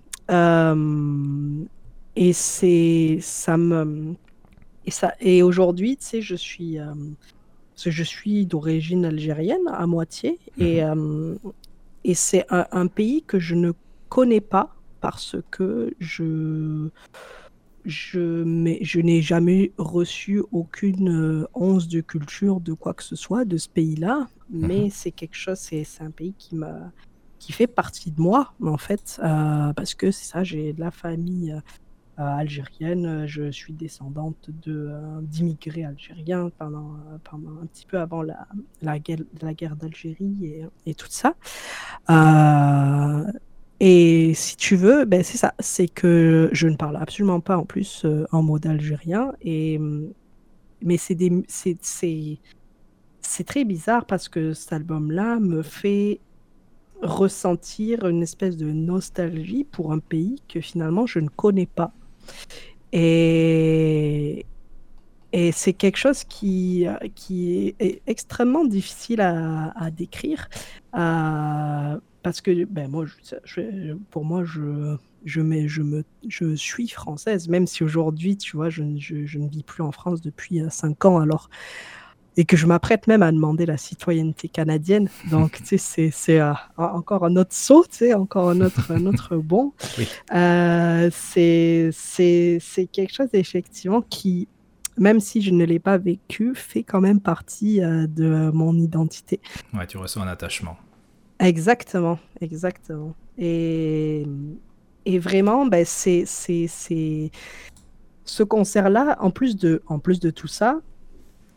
Et 2.16 2.34
c'est, 2.34 3.20
ça 3.22 3.57
me, 3.57 4.16
et 4.86 4.91
ça, 4.91 5.13
et 5.20 5.43
aujourd'hui, 5.43 5.97
tu 5.97 6.05
sais, 6.05 6.22
je 6.22 6.36
suis, 6.36 6.78
je 7.78 8.03
suis 8.03 8.45
d'origine 8.45 9.05
algérienne 9.05 9.68
à 9.68 9.86
moitié, 9.88 10.39
et, 10.57 10.84
mmh 10.84 11.38
et 12.05 12.13
c'est 12.13 12.45
un, 12.51 12.68
un 12.72 12.86
pays 12.86 13.24
que 13.24 13.39
je 13.39 13.55
ne 13.55 13.72
connais 14.09 14.39
pas 14.39 14.76
parce 15.01 15.36
que 15.51 15.93
je 15.99 16.89
je, 17.84 18.43
mais 18.43 18.80
je 18.82 18.99
n'ai 18.99 19.22
jamais 19.22 19.72
reçu 19.78 20.41
aucune 20.51 21.43
euh, 21.43 21.47
once 21.53 21.88
de 21.88 22.01
culture 22.01 22.59
de 22.59 22.74
quoi 22.74 22.95
que 22.95 23.03
ce 23.03 23.16
soit 23.16 23.45
de 23.45 23.57
ce 23.57 23.70
pays-là, 23.70 24.28
mais 24.49 24.86
mhm. 24.86 24.89
c'est 24.89 25.11
quelque 25.11 25.36
chose, 25.36 25.59
c'est 25.59 25.86
un 25.99 26.09
pays 26.09 26.34
qui 26.38 26.55
m'a 26.55 26.91
qui 27.38 27.51
fait 27.51 27.68
partie 27.68 28.09
de 28.09 28.20
moi 28.20 28.53
en 28.63 28.78
fait, 28.78 29.20
euh, 29.24 29.72
parce 29.74 29.93
que 29.93 30.09
c'est 30.09 30.26
ça, 30.26 30.43
j'ai 30.43 30.74
de 30.74 30.80
la 30.80 30.89
famille 30.89 31.51
euh, 31.51 31.59
algérienne, 32.18 33.26
je 33.28 33.51
suis 33.51 33.74
descendante 33.74 34.49
de 34.63 34.91
d'immigrés 35.22 35.86
algériens 35.86 36.49
pendant, 36.57 36.95
un 37.34 37.66
petit 37.66 37.86
peu 37.86 37.99
avant 37.99 38.22
la, 38.22 38.99
guerre, 38.99 39.76
d'Algérie 39.76 40.63
et, 40.86 40.95
tout 40.95 41.07
ça. 41.09 41.36
Et 43.80 44.34
si 44.36 44.55
tu 44.55 44.76
veux, 44.76 45.05
ben 45.05 45.22
c'est 45.24 45.38
ça, 45.38 45.53
c'est 45.59 45.88
que 45.88 46.49
je 46.53 46.68
ne 46.68 46.76
parle 46.78 46.95
absolument 46.95 47.41
pas 47.41 47.57
en 47.57 47.66
plus 47.66 48.03
euh, 48.05 48.26
en 48.32 48.41
mode 48.41 48.66
algérien. 48.66 49.34
Et, 49.41 49.78
mm, 49.78 50.13
mais 50.82 50.97
c'est 50.97 51.18
très 53.45 53.66
bizarre 53.66 54.05
parce 54.05 54.30
que 54.30 54.53
cet 54.53 54.72
album-là 54.74 55.39
me 55.39 55.61
fait 55.61 56.20
ressentir 57.01 58.05
une 58.07 58.24
espèce 58.24 58.55
de 58.55 58.72
nostalgie 58.72 59.66
pour 59.66 59.91
un 59.91 59.99
pays 59.99 60.41
que 60.47 60.61
finalement 60.61 61.05
je 61.05 61.20
ne 61.20 61.28
connais 61.28 61.66
pas. 61.66 61.91
Et, 62.91 64.45
et 65.34 65.51
c'est 65.51 65.73
quelque 65.73 65.97
chose 65.97 66.23
qui, 66.23 66.88
qui 67.15 67.76
est 67.80 68.01
extrêmement 68.07 68.65
difficile 68.65 69.21
à, 69.21 69.71
à 69.78 69.91
décrire. 69.91 70.49
Parce 72.26 72.41
que 72.41 72.65
ben 72.65 72.89
moi, 72.89 73.05
pour 74.09 74.26
moi, 74.26 74.43
je, 74.43 74.97
je, 75.26 75.41
mets, 75.41 75.67
je, 75.67 75.84
me, 75.84 76.03
je 76.28 76.55
suis 76.55 76.88
française, 76.88 77.47
même 77.49 77.67
si 77.67 77.84
aujourd'hui, 77.84 78.36
tu 78.36 78.55
vois, 78.55 78.69
je, 78.69 78.84
je, 78.97 79.38
ne 79.38 79.47
vis 79.47 79.61
plus 79.61 79.84
en 79.84 79.91
France 79.91 80.21
depuis 80.21 80.59
5 80.67 81.05
euh, 81.05 81.07
ans, 81.07 81.19
alors 81.19 81.51
et 82.38 82.45
que 82.45 82.57
je 82.57 82.65
m'apprête 82.65 83.07
même 83.07 83.23
à 83.23 83.31
demander 83.31 83.65
la 83.65 83.77
citoyenneté 83.77 84.49
canadienne. 84.49 85.09
Donc, 85.31 85.61
tu 85.63 85.77
sais, 85.77 86.09
c'est 86.11 86.39
euh, 86.39 86.53
encore 86.77 87.25
un 87.25 87.36
autre 87.36 87.53
saut, 87.53 87.86
tu 87.89 87.97
sais, 87.97 88.13
encore 88.13 88.49
un 88.49 88.61
autre, 88.61 88.91
un 88.91 89.05
autre 89.05 89.38
bon. 89.38 89.73
Euh, 90.33 91.09
c'est 91.11 91.91
quelque 92.91 93.13
chose, 93.13 93.29
effectivement, 93.33 94.01
qui, 94.01 94.47
même 94.97 95.19
si 95.19 95.41
je 95.41 95.51
ne 95.51 95.65
l'ai 95.65 95.79
pas 95.79 95.97
vécu, 95.97 96.53
fait 96.55 96.83
quand 96.83 97.01
même 97.01 97.19
partie 97.19 97.79
de 97.79 98.51
mon 98.51 98.75
identité. 98.75 99.39
Ouais, 99.73 99.88
tu 99.88 99.97
ressens 99.97 100.21
un 100.21 100.27
attachement. 100.27 100.77
Exactement, 101.39 102.17
exactement. 102.39 103.13
Et, 103.38 104.25
et 105.05 105.19
vraiment, 105.19 105.65
ben, 105.65 105.86
c'est, 105.86 106.25
ce 106.25 107.29
concert-là, 108.43 109.17
en 109.19 109.31
plus, 109.31 109.55
de, 109.55 109.81
en 109.88 109.99
plus 109.99 110.19
de 110.19 110.29
tout 110.29 110.47
ça, 110.47 110.79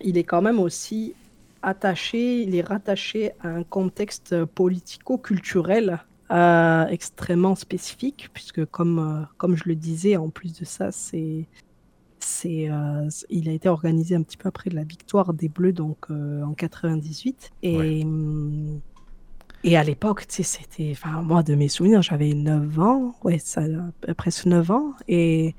il 0.01 0.19
est 0.19 0.25
quand 0.25 0.43
même 0.43 0.61
aussi 0.61 1.15
attaché, 1.63 2.43
il 2.43 2.55
est 2.55 2.63
rattaché 2.63 3.33
à 3.41 3.49
un 3.49 3.65
contexte 3.65 4.45
politico-culturel 4.45 6.01
euh, 6.31 6.87
extrêmement 6.89 7.55
spécifique, 7.55 8.29
puisque 8.35 8.65
comme, 8.67 8.99
euh, 8.99 9.25
comme 9.39 9.57
je 9.57 9.65
le 9.67 9.75
disais, 9.75 10.17
en 10.17 10.29
plus 10.29 10.59
de 10.59 10.67
ça, 10.67 10.93
c'est, 10.93 11.47
c'est, 12.21 12.69
euh, 12.71 13.09
il 13.31 13.49
a 13.49 13.53
été 13.53 13.69
organisé 13.71 14.15
un 14.15 14.23
petit 14.23 14.37
peu 14.37 14.47
après 14.49 14.69
la 14.69 14.85
victoire 14.85 15.33
des 15.33 15.49
Bleus, 15.49 15.73
donc 15.73 16.11
en 16.11 16.53
98. 16.53 17.51
Et, 17.63 18.05
hum, 18.05 18.81
et 19.65 19.79
à 19.79 19.83
l'époque, 19.83 20.27
tu 20.29 20.43
sais, 20.43 20.61
c'était, 20.61 20.91
enfin, 20.93 21.23
moi, 21.23 21.43
de 21.43 21.55
mes 21.55 21.69
souvenirs, 21.69 22.03
j'avais 22.03 22.35
9 22.35 22.79
ans, 22.79 23.15
ouais, 23.25 23.39
ça, 23.39 23.63
presque 24.17 24.45
9 24.45 24.71
ans, 24.71 24.93
et, 25.09 25.55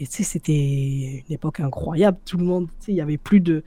et 0.00 0.06
tu 0.06 0.12
sais, 0.12 0.22
c'était 0.22 1.22
une 1.28 1.34
époque 1.34 1.60
incroyable. 1.60 2.16
Tout 2.24 2.38
le 2.38 2.44
monde, 2.44 2.68
tu 2.80 2.86
sais, 2.86 2.92
il 2.92 2.96
y 2.96 3.02
avait 3.02 3.18
plus 3.18 3.40
de, 3.40 3.62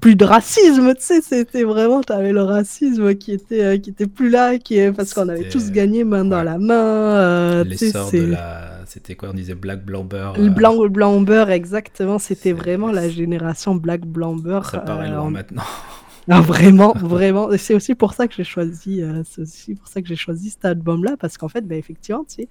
plus 0.00 0.14
de 0.14 0.24
racisme, 0.24 0.94
tu 0.94 1.02
sais, 1.02 1.20
c'était 1.20 1.64
vraiment, 1.64 2.02
tu 2.02 2.12
avais 2.12 2.32
le 2.32 2.42
racisme 2.42 3.16
qui 3.16 3.32
était, 3.32 3.64
euh, 3.64 3.76
qui 3.76 3.90
était 3.90 4.06
plus 4.06 4.30
là, 4.30 4.58
qui, 4.58 4.78
parce 4.92 5.12
qu'on 5.12 5.28
avait 5.28 5.48
tous 5.48 5.72
gagné 5.72 6.04
main 6.04 6.24
dans 6.24 6.44
la 6.44 6.58
main. 6.58 6.74
Euh, 6.74 7.64
L'essor 7.64 8.12
de 8.12 8.26
la, 8.26 8.84
c'était 8.86 9.16
quoi, 9.16 9.30
on 9.30 9.34
disait 9.34 9.56
Black 9.56 9.84
Blamber. 9.84 10.34
Le 10.36 10.50
blanc 10.50 10.86
Blamber, 10.86 11.46
exactement, 11.50 12.20
c'était 12.20 12.52
vraiment 12.52 12.92
la 12.92 13.08
génération 13.08 13.74
Black 13.74 14.06
Blamber. 14.06 14.60
Ça 14.70 14.78
paraît 14.78 15.10
loin 15.10 15.30
maintenant. 15.30 15.62
Non, 16.28 16.40
vraiment, 16.40 16.92
vraiment. 16.92 17.48
C'est 17.56 17.74
aussi 17.74 17.94
pour 17.94 18.14
ça 18.14 18.26
que 18.26 18.34
j'ai 18.34 18.44
choisi, 18.44 19.02
euh, 19.02 19.22
c'est 19.24 19.42
aussi 19.42 19.74
pour 19.74 19.86
ça 19.88 20.02
que 20.02 20.08
j'ai 20.08 20.16
choisi 20.16 20.50
cet 20.50 20.64
album-là, 20.64 21.16
parce 21.16 21.38
qu'en 21.38 21.48
fait, 21.48 21.62
bah, 21.62 21.76
effectivement, 21.76 22.24
tu 22.24 22.42
sais, 22.42 22.48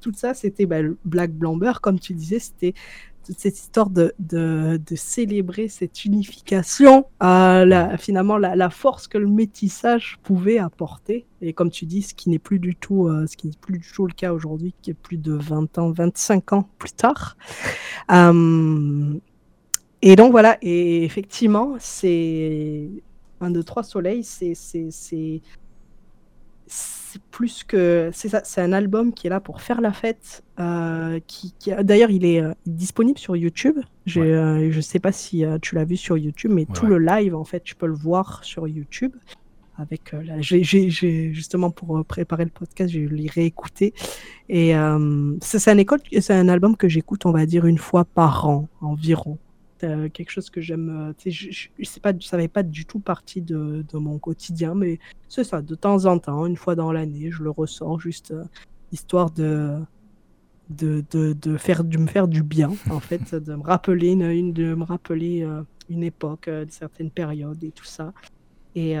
tout 0.00 0.12
ça, 0.14 0.34
c'était 0.34 0.66
bah, 0.66 0.78
Black 1.04 1.32
Blamber, 1.32 1.74
comme 1.82 2.00
tu 2.00 2.14
disais, 2.14 2.38
c'était 2.38 2.74
toute 3.28 3.38
cette 3.38 3.58
histoire 3.58 3.90
de, 3.90 4.14
de, 4.18 4.80
de 4.84 4.96
célébrer 4.96 5.68
cette 5.68 6.06
unification, 6.06 7.04
euh, 7.22 7.66
la, 7.66 7.98
finalement 7.98 8.38
la, 8.38 8.56
la, 8.56 8.70
force 8.70 9.06
que 9.06 9.18
le 9.18 9.26
métissage 9.26 10.18
pouvait 10.22 10.56
apporter. 10.56 11.26
Et 11.42 11.52
comme 11.52 11.70
tu 11.70 11.84
dis, 11.84 12.00
ce 12.00 12.14
qui 12.14 12.30
n'est 12.30 12.38
plus 12.38 12.58
du 12.58 12.74
tout, 12.74 13.06
euh, 13.06 13.26
ce 13.26 13.36
qui 13.36 13.48
n'est 13.48 13.58
plus 13.60 13.78
du 13.78 13.92
tout 13.92 14.06
le 14.06 14.14
cas 14.14 14.32
aujourd'hui, 14.32 14.74
qui 14.80 14.92
est 14.92 14.94
plus 14.94 15.18
de 15.18 15.34
20 15.34 15.76
ans, 15.76 15.92
25 15.92 16.54
ans 16.54 16.68
plus 16.78 16.92
tard. 16.92 17.36
Euh, 18.10 19.14
et 20.00 20.16
donc 20.16 20.30
voilà, 20.30 20.56
et 20.62 21.04
effectivement, 21.04 21.74
c'est 21.78 22.88
un, 23.40 23.50
deux, 23.50 23.62
trois 23.62 23.82
soleils, 23.82 24.24
c'est 24.24 24.54
c'est 24.54 25.40
plus 27.30 27.64
que 27.64 28.10
c'est 28.12 28.60
un 28.60 28.72
album 28.72 29.12
qui 29.12 29.26
est 29.26 29.30
là 29.30 29.40
pour 29.40 29.62
faire 29.62 29.80
la 29.80 29.92
fête 29.92 30.42
euh, 30.60 31.18
qui, 31.26 31.54
d'ailleurs 31.80 32.10
il 32.10 32.24
est 32.24 32.42
euh, 32.42 32.52
disponible 32.66 33.18
sur 33.18 33.36
YouTube. 33.36 33.78
Je 34.06 34.20
euh, 34.20 34.70
je 34.70 34.80
sais 34.80 34.98
pas 34.98 35.12
si 35.12 35.44
tu 35.62 35.74
l'as 35.74 35.84
vu 35.84 35.96
sur 35.96 36.18
YouTube 36.18 36.52
mais 36.54 36.66
tout 36.66 36.86
le 36.86 36.98
live 36.98 37.34
en 37.34 37.44
fait 37.44 37.62
tu 37.62 37.74
peux 37.74 37.86
le 37.86 37.94
voir 37.94 38.44
sur 38.44 38.68
YouTube. 38.68 39.12
Avec 39.80 40.12
j'ai 40.40 41.32
justement 41.32 41.70
pour 41.70 42.04
préparer 42.04 42.44
le 42.44 42.50
podcast 42.50 42.92
je 42.92 43.00
l'ai 43.00 43.28
réécouté. 43.28 43.94
Et 44.48 44.74
c'est 45.40 45.70
un 45.70 45.78
école 45.78 46.00
c'est 46.20 46.34
un 46.34 46.48
album 46.48 46.76
que 46.76 46.88
j'écoute 46.88 47.26
on 47.26 47.32
va 47.32 47.46
dire 47.46 47.64
une 47.66 47.78
fois 47.78 48.04
par 48.04 48.48
an 48.48 48.68
environ 48.80 49.38
quelque 49.80 50.30
chose 50.30 50.50
que 50.50 50.60
j'aime. 50.60 51.10
Euh, 51.10 51.30
je, 51.30 51.50
je, 51.50 52.00
pas, 52.00 52.12
ça 52.20 52.38
fait 52.38 52.48
pas 52.48 52.62
du 52.62 52.84
tout 52.84 53.00
partie 53.00 53.42
de, 53.42 53.84
de 53.90 53.98
mon 53.98 54.18
quotidien, 54.18 54.74
mais 54.74 54.98
c'est 55.28 55.44
ça. 55.44 55.62
De 55.62 55.74
temps 55.74 56.06
en 56.06 56.18
temps, 56.18 56.46
une 56.46 56.56
fois 56.56 56.74
dans 56.74 56.92
l'année, 56.92 57.30
je 57.30 57.42
le 57.42 57.50
ressors 57.50 58.00
juste 58.00 58.32
euh, 58.32 58.44
histoire 58.92 59.30
de, 59.30 59.78
de, 60.70 61.04
de, 61.10 61.32
de, 61.32 61.56
faire, 61.56 61.84
de 61.84 61.98
me 61.98 62.06
faire 62.06 62.28
du 62.28 62.42
bien, 62.42 62.72
en 62.90 63.00
fait, 63.00 63.34
de 63.34 63.54
me 63.54 63.62
rappeler 63.62 64.12
une, 64.12 64.52
de 64.52 64.74
me 64.74 64.84
rappeler 64.84 65.46
une 65.88 66.02
époque, 66.02 66.48
de 66.48 66.70
certaines 66.70 67.10
périodes 67.10 67.62
et 67.62 67.70
tout 67.70 67.84
ça. 67.84 68.12
Et 68.74 68.96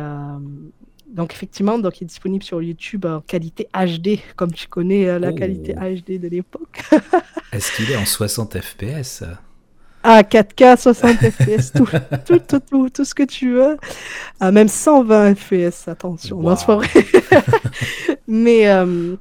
donc 1.06 1.32
effectivement, 1.32 1.78
donc 1.78 2.00
il 2.00 2.04
est 2.04 2.06
disponible 2.08 2.42
sur 2.42 2.60
YouTube 2.60 3.06
en 3.06 3.20
qualité 3.20 3.68
HD, 3.72 4.18
comme 4.34 4.52
tu 4.52 4.66
connais 4.66 5.18
la 5.18 5.32
qualité 5.32 5.74
HD 5.74 6.12
oh. 6.16 6.18
de 6.18 6.28
l'époque. 6.28 6.82
Est-ce 7.52 7.74
qu'il 7.76 7.90
est 7.90 7.96
en 7.96 8.04
60 8.04 8.58
FPS 8.58 9.24
ah, 10.02 10.22
4K, 10.22 10.78
60 10.80 11.16
FPS, 11.16 11.72
tout, 11.72 11.84
tout, 12.24 12.38
tout, 12.38 12.60
tout, 12.60 12.88
tout, 12.90 13.04
ce 13.04 13.14
que 13.14 13.24
tu 13.24 13.52
veux. 13.52 13.76
Ah, 14.40 14.52
même 14.52 14.68
120 14.68 15.34
FPS, 15.34 15.88
attention, 15.88 16.40
non, 16.40 16.56
c'est 16.56 16.66
pas 16.66 16.76
vrai. 16.76 16.88
Mais, 18.28 18.68
euh, 18.68 19.16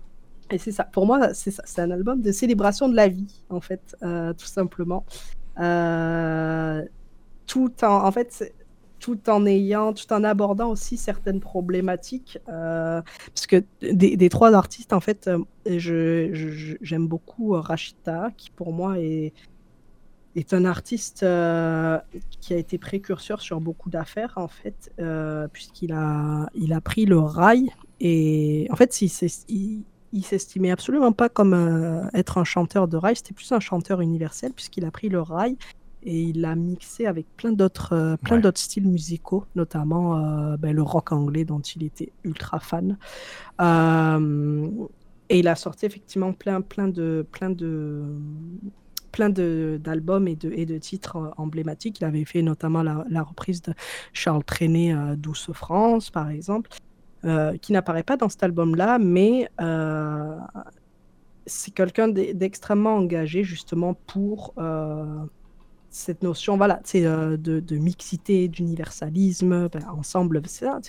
et 0.51 0.57
c'est 0.57 0.71
ça, 0.71 0.83
pour 0.85 1.05
moi, 1.05 1.33
c'est 1.33 1.51
ça, 1.51 1.63
c'est 1.65 1.81
un 1.81 1.91
album 1.91 2.21
de 2.21 2.31
célébration 2.31 2.87
de 2.87 2.95
la 2.95 3.07
vie, 3.07 3.43
en 3.49 3.59
fait, 3.59 3.95
euh, 4.03 4.33
tout 4.33 4.45
simplement. 4.45 5.05
Euh, 5.59 6.83
tout 7.47 7.73
en, 7.83 8.05
en 8.05 8.11
fait, 8.11 8.53
tout 8.99 9.29
en 9.29 9.45
ayant, 9.45 9.93
tout 9.93 10.11
en 10.13 10.23
abordant 10.23 10.69
aussi 10.69 10.97
certaines 10.97 11.39
problématiques. 11.39 12.39
Euh, 12.49 13.01
parce 13.33 13.47
que 13.47 13.63
des, 13.81 14.29
trois 14.29 14.53
artistes, 14.53 14.93
en 14.93 15.01
fait, 15.01 15.29
je, 15.65 16.77
j'aime 16.81 17.07
beaucoup 17.07 17.51
Rachita, 17.51 18.31
qui 18.37 18.49
pour 18.51 18.71
moi 18.71 18.99
est, 18.99 19.33
est 20.37 20.53
un 20.53 20.65
artiste 20.65 21.19
qui 21.19 22.53
a 22.53 22.57
été 22.57 22.77
précurseur 22.77 23.41
sur 23.41 23.59
beaucoup 23.59 23.89
d'affaires, 23.89 24.33
en 24.35 24.47
fait, 24.47 24.91
puisqu'il 25.51 25.93
a, 25.93 26.49
il 26.55 26.73
a 26.73 26.81
pris 26.81 27.05
le 27.05 27.19
rail. 27.19 27.71
Et 27.99 28.67
en 28.71 28.75
fait, 28.75 29.01
il, 29.01 29.11
il, 29.49 29.83
il 30.13 30.23
s'estimait 30.23 30.71
absolument 30.71 31.11
pas 31.11 31.29
comme 31.29 32.09
être 32.13 32.37
un 32.37 32.43
chanteur 32.43 32.87
de 32.87 32.97
rail, 32.97 33.15
c'était 33.15 33.33
plus 33.33 33.51
un 33.51 33.59
chanteur 33.59 34.01
universel, 34.01 34.53
puisqu'il 34.53 34.85
a 34.85 34.91
pris 34.91 35.09
le 35.09 35.21
rail 35.21 35.57
et 36.03 36.21
il 36.21 36.41
l'a 36.41 36.55
mixé 36.55 37.05
avec 37.05 37.25
plein 37.35 37.51
d'autres 37.51 37.93
euh, 37.93 38.17
plein 38.17 38.39
d'autres 38.39 38.59
styles 38.59 38.87
musicaux, 38.87 39.45
notamment 39.55 40.17
euh, 40.17 40.57
ben, 40.57 40.73
le 40.73 40.81
rock 40.81 41.11
anglais 41.11 41.43
dont 41.43 41.59
il 41.59 41.83
était 41.83 42.11
ultra 42.23 42.59
fan. 42.59 42.97
Euh, 43.59 44.69
et 45.29 45.39
il 45.39 45.47
a 45.49 45.55
sorti 45.55 45.85
effectivement 45.85 46.31
plein 46.31 46.61
plein 46.61 46.87
de 46.87 47.25
plein 47.31 47.49
de 47.49 48.03
plein 49.11 49.29
d'albums 49.29 50.27
et 50.27 50.35
de, 50.35 50.51
et 50.51 50.65
de 50.65 50.77
titres 50.77 51.33
emblématiques. 51.37 51.99
Il 51.99 52.05
avait 52.05 52.25
fait 52.25 52.41
notamment 52.41 52.83
la, 52.83 53.23
reprise 53.23 53.61
de 53.61 53.73
Charles 54.13 54.43
Trenet, 54.43 54.93
Douce 55.17 55.51
France, 55.53 56.09
par 56.09 56.29
exemple, 56.29 56.69
qui 57.61 57.73
n'apparaît 57.73 58.03
pas 58.03 58.17
dans 58.17 58.29
cet 58.29 58.43
album-là, 58.43 58.99
mais 58.99 59.49
c'est 61.45 61.73
quelqu'un 61.73 62.07
d'extrêmement 62.07 62.95
engagé 62.95 63.43
justement 63.43 63.93
pour 63.93 64.53
cette 65.89 66.21
notion 66.21 66.57
voilà, 66.57 66.81
euh, 66.95 67.37
de, 67.37 67.59
de, 67.59 67.77
mixité, 67.77 68.47
d'universalisme, 68.47 69.69
ben, 69.69 69.87
ensemble, 69.89 70.41
ça, 70.47 70.79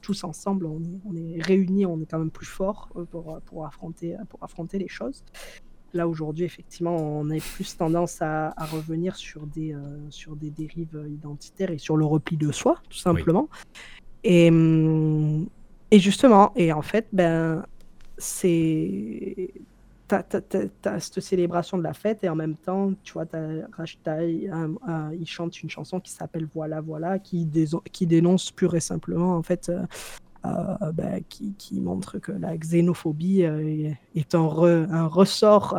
tous 0.00 0.24
ensemble, 0.24 0.66
on, 0.66 0.82
on, 1.04 1.16
est 1.16 1.40
réunis, 1.42 1.86
on 1.86 2.00
est 2.00 2.06
quand 2.06 2.18
même 2.18 2.30
plus 2.30 2.46
fort 2.46 2.88
euh, 2.96 3.04
pour, 3.04 3.40
pour, 3.44 3.66
affronter, 3.66 4.16
pour 4.28 4.42
affronter 4.42 4.78
les 4.78 4.88
choses. 4.88 5.24
Là, 5.94 6.08
aujourd'hui, 6.08 6.44
effectivement, 6.44 6.96
on 6.96 7.30
a 7.30 7.38
plus 7.38 7.76
tendance 7.76 8.20
à, 8.20 8.52
à 8.56 8.66
revenir 8.66 9.14
sur 9.14 9.46
des, 9.46 9.72
euh, 9.72 9.78
sur 10.10 10.34
des 10.34 10.50
dérives 10.50 11.06
identitaires 11.08 11.70
et 11.70 11.78
sur 11.78 11.96
le 11.96 12.04
repli 12.04 12.36
de 12.36 12.50
soi, 12.50 12.78
tout 12.90 12.98
simplement. 12.98 13.48
Et, 14.24 14.48
hum, 14.48 15.46
et 15.90 16.00
justement, 16.00 16.52
et 16.56 16.72
en 16.72 16.82
fait, 16.82 17.06
ben, 17.12 17.64
c'est 18.18 19.50
t'as 20.08 21.00
cette 21.00 21.20
célébration 21.20 21.78
de 21.78 21.82
la 21.82 21.94
fête 21.94 22.24
et 22.24 22.28
en 22.28 22.36
même 22.36 22.56
temps, 22.56 22.92
tu 23.02 23.14
vois, 23.14 23.24
Rachta, 23.72 24.24
il 24.24 25.26
chante 25.26 25.62
une 25.62 25.70
chanson 25.70 26.00
qui 26.00 26.10
s'appelle 26.12 26.46
Voilà, 26.54 26.80
voilà, 26.80 27.18
qui, 27.18 27.48
qui 27.92 28.06
dénonce 28.06 28.50
pur 28.50 28.74
et 28.74 28.80
simplement, 28.80 29.36
en 29.36 29.42
fait, 29.42 29.68
euh, 29.68 29.82
euh, 30.44 30.92
ben, 30.92 31.22
qui, 31.28 31.80
montre 31.80 32.18
que 32.18 32.32
la 32.32 32.56
xénophobie 32.56 33.44
euh, 33.44 33.90
est 34.14 34.34
un, 34.34 34.46
ressort 35.06 35.76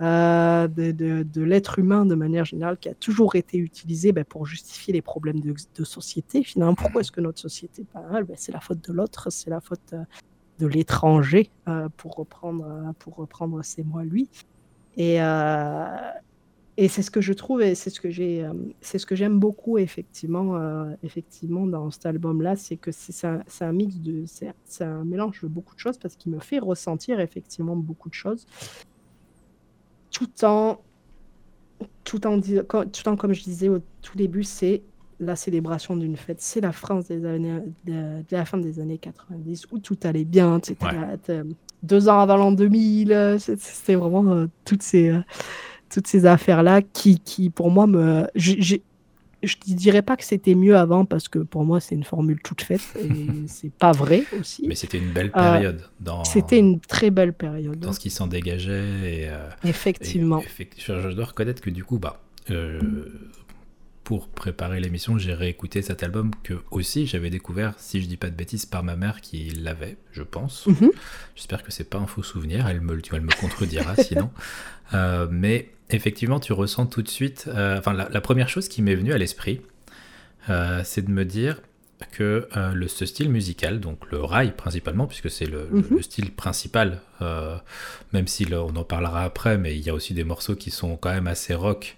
de, 0.00 1.22
de, 1.22 1.42
l'être 1.42 1.78
humain 1.78 2.04
de 2.06 2.14
manière 2.14 2.44
générale 2.44 2.76
qui 2.78 2.88
a 2.88 2.94
toujours 2.94 3.36
été 3.36 3.58
utilisé 3.58 4.12
ben, 4.12 4.24
pour 4.24 4.46
justifier 4.46 4.92
les 4.92 5.02
problèmes 5.02 5.40
de, 5.40 5.84
société. 5.84 6.42
Finalement, 6.42 6.74
pourquoi 6.74 7.00
est-ce 7.00 7.12
que 7.12 7.20
notre 7.20 7.40
société 7.40 7.84
pas 7.92 8.02
mal? 8.02 8.24
Ben, 8.24 8.36
C'est 8.38 8.52
la 8.52 8.60
faute 8.60 8.86
de 8.88 8.92
l'autre, 8.92 9.30
c'est 9.30 9.50
la 9.50 9.60
faute 9.60 9.94
de 10.58 10.66
l'étranger, 10.66 11.50
euh, 11.68 11.88
pour, 11.96 12.14
reprendre, 12.14 12.64
euh, 12.64 12.92
pour 12.98 13.16
reprendre 13.16 13.62
ces 13.62 13.82
mots 13.82 14.00
lui. 14.00 14.28
Et, 14.96 15.20
euh, 15.20 15.86
et 16.76 16.88
c'est 16.88 17.02
ce 17.02 17.10
que 17.10 17.20
je 17.20 17.32
trouve 17.32 17.62
et 17.62 17.74
c'est 17.74 17.90
ce 17.90 18.00
que 18.00 18.10
j'ai 18.10 18.44
c'est 18.80 18.98
ce 18.98 19.06
que 19.06 19.14
j'aime 19.14 19.38
beaucoup 19.38 19.78
effectivement 19.78 20.58
effectivement 21.02 21.66
dans 21.66 21.90
cet 21.90 22.06
album 22.06 22.42
là 22.42 22.56
c'est 22.56 22.76
que 22.76 22.90
c'est 22.90 23.26
un, 23.26 23.42
un, 23.60 23.72
mix 23.72 23.96
de 24.00 24.24
c'est 24.26 24.84
un 24.84 25.04
mélange 25.04 25.42
de 25.42 25.48
beaucoup 25.48 25.74
de 25.74 25.80
choses 25.80 25.98
parce 25.98 26.16
qu'il 26.16 26.32
me 26.32 26.40
fait 26.40 26.58
ressentir 26.58 27.20
effectivement 27.20 27.76
beaucoup 27.76 28.08
de 28.08 28.14
choses 28.14 28.46
tout 30.10 30.44
en 30.44 30.80
tout 32.02 32.26
en 32.26 32.40
tout 32.40 33.08
en 33.08 33.16
comme 33.16 33.34
je 33.34 33.44
disais 33.44 33.68
au 33.68 33.78
tout 34.02 34.16
début 34.16 34.42
c'est 34.42 34.82
la 35.20 35.36
célébration 35.36 35.96
d'une 35.96 36.16
fête. 36.16 36.40
C'est 36.40 36.60
la 36.60 36.72
France 36.72 37.06
des 37.06 37.24
années, 37.24 37.60
de, 37.84 38.24
la 38.30 38.44
fin 38.44 38.58
des 38.58 38.80
années 38.80 38.98
90 38.98 39.66
où 39.72 39.78
tout 39.78 39.98
allait 40.02 40.24
bien. 40.24 40.60
C'était 40.62 41.42
deux 41.82 42.08
ans 42.08 42.20
avant 42.20 42.36
l'an 42.36 42.52
2000. 42.52 43.36
C'était 43.38 43.94
vraiment 43.94 44.26
euh, 44.32 44.46
toutes 44.64 44.82
ces, 44.82 45.10
euh, 45.10 45.20
toutes 45.94 46.08
ces 46.08 46.26
affaires-là 46.26 46.82
qui, 46.82 47.20
qui, 47.20 47.50
pour 47.50 47.70
moi, 47.70 47.86
me. 47.86 48.26
je 48.34 48.76
ne 49.44 49.74
dirais 49.76 50.02
pas 50.02 50.16
que 50.16 50.24
c'était 50.24 50.56
mieux 50.56 50.76
avant 50.76 51.04
parce 51.04 51.28
que 51.28 51.38
pour 51.38 51.64
moi 51.64 51.78
c'est 51.78 51.94
une 51.94 52.02
formule 52.02 52.40
toute 52.42 52.62
faite 52.62 52.80
et 52.98 53.08
c'est 53.46 53.70
pas 53.70 53.92
vrai 53.92 54.24
aussi. 54.40 54.66
Mais 54.66 54.74
c'était 54.74 54.98
une 54.98 55.12
belle 55.12 55.30
période. 55.30 55.88
dans... 56.00 56.24
C'était 56.24 56.58
une 56.58 56.80
très 56.80 57.10
belle 57.10 57.32
période. 57.32 57.78
Dans 57.78 57.92
ce 57.92 58.00
qui 58.00 58.10
s'en 58.10 58.26
dégageait. 58.26 59.28
Et, 59.62 59.68
Effectivement. 59.68 60.42
je, 60.78 61.12
dois 61.12 61.26
reconnaître 61.26 61.62
que 61.62 61.70
du 61.70 61.84
coup, 61.84 62.00
bah, 62.00 62.20
pour 64.04 64.28
préparer 64.28 64.80
l'émission, 64.80 65.16
j'ai 65.16 65.32
réécouté 65.32 65.80
cet 65.80 66.02
album 66.02 66.30
que 66.42 66.54
aussi 66.70 67.06
j'avais 67.06 67.30
découvert, 67.30 67.74
si 67.78 68.02
je 68.02 68.06
dis 68.06 68.18
pas 68.18 68.30
de 68.30 68.36
bêtises, 68.36 68.66
par 68.66 68.82
ma 68.82 68.96
mère 68.96 69.20
qui 69.20 69.50
l'avait, 69.50 69.96
je 70.12 70.22
pense. 70.22 70.66
Mhm. 70.66 70.90
J'espère 71.34 71.62
que 71.62 71.72
c'est 71.72 71.88
pas 71.88 71.98
un 71.98 72.06
faux 72.06 72.22
souvenir, 72.22 72.68
elle 72.68 72.80
me, 72.80 73.00
elle 73.12 73.20
me 73.22 73.40
contredira 73.40 73.96
sinon. 73.96 74.30
Euh, 74.92 75.26
mais 75.30 75.70
effectivement, 75.90 76.40
tu 76.40 76.52
ressens 76.52 76.86
tout 76.86 77.02
de 77.02 77.08
suite. 77.08 77.46
Euh, 77.48 77.78
enfin, 77.78 77.92
la, 77.92 78.20
première 78.20 78.48
chose 78.48 78.68
qui 78.68 78.82
m'est 78.82 78.94
venue 78.94 79.12
à 79.12 79.18
l'esprit, 79.18 79.60
euh, 80.50 80.82
c'est 80.84 81.02
de 81.02 81.10
me 81.10 81.24
dire 81.24 81.60
que 82.12 82.48
le, 82.74 82.86
ce 82.86 83.06
style 83.06 83.30
musical, 83.30 83.80
donc 83.80 84.10
le 84.10 84.22
rail 84.22 84.52
principalement, 84.52 85.06
puisque 85.06 85.30
c'est 85.30 85.46
le, 85.46 85.68
mhm. 85.70 86.02
style 86.02 86.32
principal, 86.32 87.00
même 88.12 88.26
si 88.26 88.46
on 88.52 88.76
en 88.76 88.84
parlera 88.84 89.22
après, 89.22 89.56
mais 89.56 89.76
il 89.76 89.82
y 89.82 89.90
a 89.90 89.94
aussi 89.94 90.12
des 90.12 90.24
morceaux 90.24 90.54
qui 90.54 90.70
sont 90.70 90.96
quand 90.96 91.10
même 91.10 91.28
assez 91.28 91.54
rock. 91.54 91.96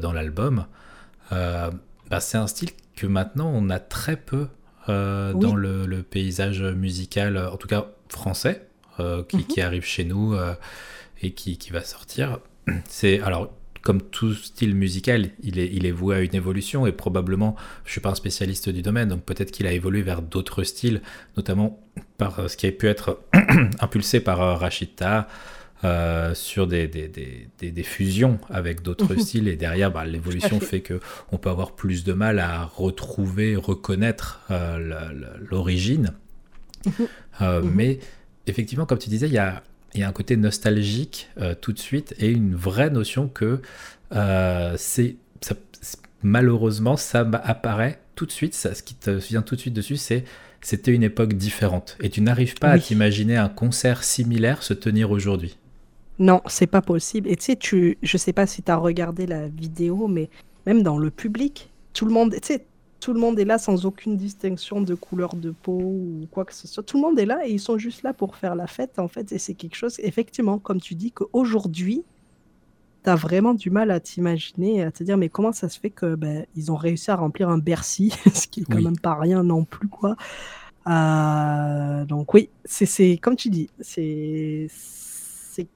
dans 0.00 0.12
l'album. 0.12 0.66
Euh, 1.32 1.70
bah, 2.10 2.20
c'est 2.20 2.38
un 2.38 2.46
style 2.46 2.70
que 2.96 3.06
maintenant 3.06 3.50
on 3.54 3.70
a 3.70 3.78
très 3.78 4.16
peu 4.16 4.48
euh, 4.88 5.32
dans 5.34 5.54
le, 5.54 6.02
paysage 6.02 6.62
musical, 6.62 7.36
en 7.36 7.56
tout 7.56 7.68
cas 7.68 7.86
français, 8.08 8.66
euh, 9.00 9.22
qui, 9.22 9.38
mhm. 9.38 9.44
qui, 9.44 9.60
arrive 9.60 9.84
chez 9.84 10.04
nous 10.04 10.34
et 11.22 11.32
qui, 11.32 11.58
qui, 11.58 11.70
va 11.70 11.82
sortir. 11.82 12.38
C'est 12.88 13.20
alors 13.20 13.52
comme 13.82 14.02
tout 14.02 14.34
style 14.34 14.74
musical, 14.74 15.30
il 15.42 15.58
est, 15.58 15.70
il 15.72 15.86
est 15.86 15.92
voué 15.92 16.16
à 16.16 16.20
une 16.20 16.34
évolution 16.34 16.86
et 16.86 16.92
probablement, 16.92 17.56
je 17.84 17.92
suis 17.92 18.00
pas 18.00 18.10
un 18.10 18.14
spécialiste 18.14 18.68
du 18.68 18.82
domaine, 18.82 19.08
donc 19.08 19.22
peut-être 19.22 19.50
qu'il 19.50 19.66
a 19.66 19.72
évolué 19.72 20.02
vers 20.02 20.20
d'autres 20.20 20.62
styles, 20.62 21.00
notamment 21.36 21.80
par 22.18 22.50
ce 22.50 22.56
qui 22.56 22.66
a 22.66 22.72
pu 22.72 22.86
être 22.86 23.20
impulsé 23.80 24.20
par 24.20 24.58
Rachita, 24.60 25.28
euh, 25.84 26.34
sur 26.34 26.66
des, 26.66 26.88
des, 26.88 27.06
des, 27.06 27.70
des, 27.70 27.82
fusions 27.84 28.40
avec 28.50 28.82
d'autres 28.82 29.14
mhm. 29.14 29.20
styles 29.20 29.46
et 29.46 29.54
derrière 29.54 29.92
bah, 29.92 30.04
l'évolution 30.04 30.58
fait. 30.58 30.80
que 30.80 30.98
on 31.30 31.38
peut 31.38 31.50
avoir 31.50 31.76
plus 31.76 32.02
de 32.02 32.12
mal 32.12 32.40
à 32.40 32.64
retrouver 32.64 33.54
reconnaître 33.54 34.40
euh, 34.50 35.12
l'origine 35.48 36.14
mhm. 36.84 36.92
Euh, 37.40 37.62
mhm. 37.62 37.72
mais 37.72 37.98
effectivement 38.48 38.86
comme 38.86 38.98
tu 38.98 39.08
disais 39.08 39.28
il 39.28 39.32
y 39.32 39.38
a, 39.38 39.62
y 39.94 40.02
a 40.02 40.08
un 40.08 40.12
côté 40.12 40.36
nostalgique 40.36 41.30
tout 41.60 41.72
de 41.72 41.78
suite 41.78 42.14
et 42.18 42.30
une 42.30 42.54
vraie 42.54 42.90
notion 42.90 43.28
que 43.28 43.60
c'est 44.76 45.16
malheureusement 46.22 46.96
ça 46.96 47.20
apparaît 47.44 48.00
tout 48.14 48.26
de 48.26 48.32
suite 48.32 48.54
ça, 48.54 48.74
ce 48.74 48.82
qui 48.82 48.94
te 48.94 49.10
vient 49.10 49.42
tout 49.42 49.54
de 49.54 49.60
suite 49.60 49.74
dessus 49.74 49.96
c'est 49.96 50.24
c'était 50.60 50.92
une 50.92 51.02
époque 51.02 51.34
différente. 51.34 51.96
Et 52.00 52.10
tu 52.10 52.20
n'arrives 52.20 52.54
pas 52.54 52.70
à 52.70 52.78
t'imaginer 52.78 53.36
un 53.36 53.48
concert 53.48 54.04
similaire 54.04 54.62
se 54.62 54.74
tenir 54.74 55.10
aujourd'hui. 55.10 55.56
Non, 56.18 56.42
c'est 56.46 56.66
pas 56.66 56.82
possible. 56.82 57.28
Et 57.30 57.36
tu 57.36 57.44
sais, 57.44 57.56
tu, 57.56 57.98
je 58.02 58.16
sais 58.16 58.32
pas 58.32 58.46
si 58.46 58.62
tu 58.62 58.70
as 58.70 58.76
regardé 58.76 59.26
la 59.26 59.46
vidéo, 59.46 60.08
mais 60.08 60.30
même 60.66 60.82
dans 60.82 60.98
le 60.98 61.10
public, 61.10 61.70
tout 61.94 62.06
le 62.06 62.12
monde, 62.12 62.32
tu 62.32 62.40
sais, 62.42 62.64
tout 63.00 63.12
le 63.12 63.20
monde 63.20 63.38
est 63.38 63.44
là 63.44 63.58
sans 63.58 63.86
aucune 63.86 64.16
distinction 64.16 64.80
de 64.80 64.94
couleur 64.94 65.36
de 65.36 65.50
peau 65.50 65.78
ou 65.78 66.26
quoi 66.30 66.44
que 66.44 66.54
ce 66.54 66.66
soit. 66.66 66.82
Tout 66.82 66.96
le 66.96 67.02
monde 67.02 67.18
est 67.18 67.26
là 67.26 67.46
et 67.46 67.50
ils 67.50 67.60
sont 67.60 67.78
juste 67.78 68.02
là 68.02 68.12
pour 68.12 68.36
faire 68.36 68.54
la 68.54 68.66
fête, 68.66 68.98
en 68.98 69.08
fait. 69.08 69.30
Et 69.32 69.38
c'est 69.38 69.54
quelque 69.54 69.76
chose, 69.76 69.96
effectivement, 70.00 70.58
comme 70.58 70.80
tu 70.80 70.94
dis, 70.94 71.12
qu'aujourd'hui, 71.12 72.02
tu 73.04 73.10
as 73.10 73.14
vraiment 73.14 73.54
du 73.54 73.70
mal 73.70 73.90
à 73.92 74.00
t'imaginer, 74.00 74.82
à 74.82 74.90
te 74.90 75.04
dire, 75.04 75.16
mais 75.16 75.28
comment 75.28 75.52
ça 75.52 75.68
se 75.68 75.78
fait 75.78 75.90
que 75.90 76.16
ben, 76.16 76.44
ils 76.56 76.72
ont 76.72 76.76
réussi 76.76 77.10
à 77.10 77.16
remplir 77.16 77.48
un 77.48 77.58
Bercy, 77.58 78.12
ce 78.34 78.48
qui 78.48 78.60
est 78.60 78.64
quand 78.64 78.82
même 78.82 78.98
pas 78.98 79.14
rien 79.14 79.44
non 79.44 79.64
plus, 79.64 79.88
quoi. 79.88 80.16
Euh, 80.88 82.04
donc 82.04 82.34
oui, 82.34 82.48
c'est 82.64 83.18
comme 83.18 83.36
tu 83.36 83.50
dis, 83.50 83.68
c'est 83.80 84.66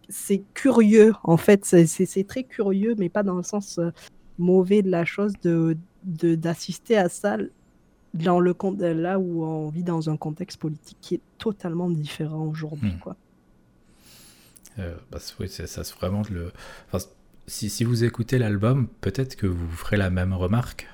c'est 0.08 0.42
curieux, 0.54 1.12
en 1.24 1.36
fait. 1.36 1.64
C'est 1.64 2.26
très 2.26 2.44
curieux, 2.44 2.94
mais 2.98 3.08
pas 3.08 3.22
dans 3.22 3.34
le 3.34 3.42
sens 3.42 3.78
euh, 3.78 3.90
mauvais 4.38 4.82
de 4.82 4.90
la 4.90 5.04
chose, 5.04 5.32
de 5.42 5.76
d'assister 6.04 6.96
à 6.96 7.08
ça 7.08 7.36
dans 8.14 8.40
le 8.40 8.54
là 8.92 9.18
où 9.18 9.44
on 9.44 9.68
vit 9.68 9.82
dans 9.82 10.10
un 10.10 10.16
contexte 10.16 10.58
politique 10.58 10.98
qui 11.00 11.14
est 11.14 11.20
totalement 11.38 11.90
différent 11.90 12.44
aujourd'hui. 12.44 12.92
Hmm. 12.92 12.98
quoi. 12.98 13.16
Euh, 14.78 14.94
bah, 15.10 15.18
oui, 15.40 15.48
ça, 15.48 15.66
c'est 15.66 15.94
vraiment 15.94 16.22
le. 16.30 16.52
si, 17.46 17.68
si, 17.68 17.84
vous 17.84 18.04
écoutez 18.04 18.38
l'album, 18.38 18.88
peut-être 19.00 19.36
que 19.36 19.46
vous 19.46 19.70
ferez 19.70 19.96
la 19.96 20.10
même 20.10 20.32
remarque. 20.32 20.88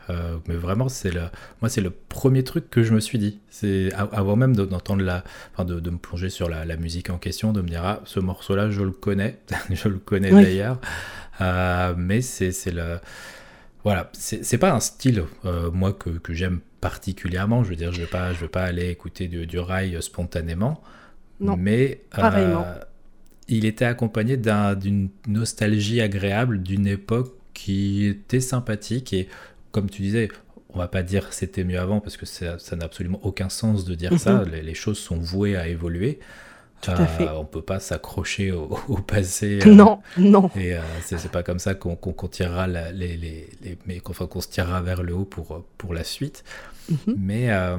mais 0.49 0.57
vraiment, 0.57 0.89
c'est 0.89 1.11
le, 1.11 1.23
moi, 1.61 1.69
c'est 1.69 1.81
le 1.81 1.91
premier 1.91 2.45
truc 2.45 2.71
que 2.71 2.83
je 2.83 2.93
me 2.93 3.01
suis 3.01 3.19
dit. 3.19 3.41
C'est 3.51 3.93
avant 3.93 4.37
même 4.37 4.55
d'entendre 4.55 5.03
la, 5.03 5.25
enfin, 5.53 5.65
de, 5.65 5.81
de, 5.81 5.91
me 5.91 5.99
plonger 5.99 6.31
sur 6.31 6.49
la, 6.49 6.65
la, 6.65 6.77
musique 6.77 7.11
en 7.11 7.19
question, 7.19 7.53
de 7.53 7.63
me 7.63 7.69
dire 7.69 7.85
ah, 7.85 8.01
ce 8.05 8.21
morceau-là, 8.21 8.71
je 8.71 8.83
le 8.83 8.93
connais, 8.93 9.39
je 9.71 9.89
le 9.89 9.99
connais 9.99 10.31
d'ailleurs. 10.31 10.81
mais 11.97 12.21
c'est 12.21 12.73
le 12.73 12.99
voilà, 13.85 14.11
c'est 14.13 14.59
pas 14.59 14.73
un 14.73 14.81
style, 14.81 15.25
euh, 15.45 15.71
moi, 15.71 15.93
que, 15.93 16.11
que 16.11 16.33
j'aime 16.33 16.61
particulièrement. 16.81 17.65
Je 17.65 17.71
veux 17.71 17.77
dire, 17.77 17.93
je 17.93 18.01
ne 18.01 18.05
vais, 18.05 18.11
pas, 18.11 18.33
je 18.33 18.41
vais 18.41 18.49
pas 18.49 18.65
aller 18.65 18.89
écouter 18.89 19.29
du, 19.29 19.47
du 19.47 19.59
rail 19.59 19.97
spontanément. 20.01 20.83
Non, 21.41 21.57
mais 21.57 22.03
euh, 22.19 22.75
il 23.47 23.65
était 23.65 23.85
accompagné 23.85 24.37
d'une 24.37 25.09
nostalgie 25.27 26.01
agréable 26.01 26.63
d'une 26.63 26.87
époque 26.87 27.35
qui 27.55 28.07
était 28.07 28.41
sympathique. 28.41 29.13
Et 29.13 29.29
comme 29.71 29.89
tu 29.89 30.03
disais, 30.03 30.29
on 30.71 30.79
va 30.79 30.89
pas 30.89 31.03
dire 31.03 31.33
c'était 31.33 31.65
mieux 31.65 31.79
avant 31.79 32.01
parce 32.01 32.17
que 32.17 32.27
ça 32.27 32.57
n'a 32.77 32.85
absolument 32.85 33.21
aucun 33.23 33.49
sens 33.49 33.85
de 33.85 33.95
dire 33.95 34.19
ça. 34.19 34.45
Mhm. 34.45 34.51
Les, 34.51 34.63
les, 34.63 34.75
choses 34.75 34.99
sont 34.99 35.19
vouées 35.19 35.57
à 35.57 35.69
évoluer. 35.69 36.19
Tout 36.81 36.93
à 36.93 37.07
fait. 37.07 37.29
on 37.29 37.45
peut 37.45 37.63
pas 37.63 37.81
s'accrocher 37.81 38.53
au, 38.53 38.69
passé. 39.07 39.59
Euh, 39.67 39.75
non, 39.75 40.01
non. 40.17 40.51
Et 40.57 40.75
euh, 40.75 40.81
c'est 41.03 41.31
pas 41.31 41.43
comme 41.43 41.59
ça 41.59 41.75
qu'on 41.75 41.97
tirera 42.29 42.67
les, 42.67 42.93
les, 42.93 43.17
les, 43.17 43.79
mais 43.87 44.01
qu'on 44.01 44.41
se 44.41 44.49
tirera 44.49 44.81
vers 44.81 45.03
le 45.03 45.15
haut 45.15 45.25
pour, 45.25 45.65
pour 45.77 45.93
la 45.93 46.05
suite. 46.05 46.45
Mhm. 46.89 47.17
Mais 47.19 47.51
euh, 47.51 47.79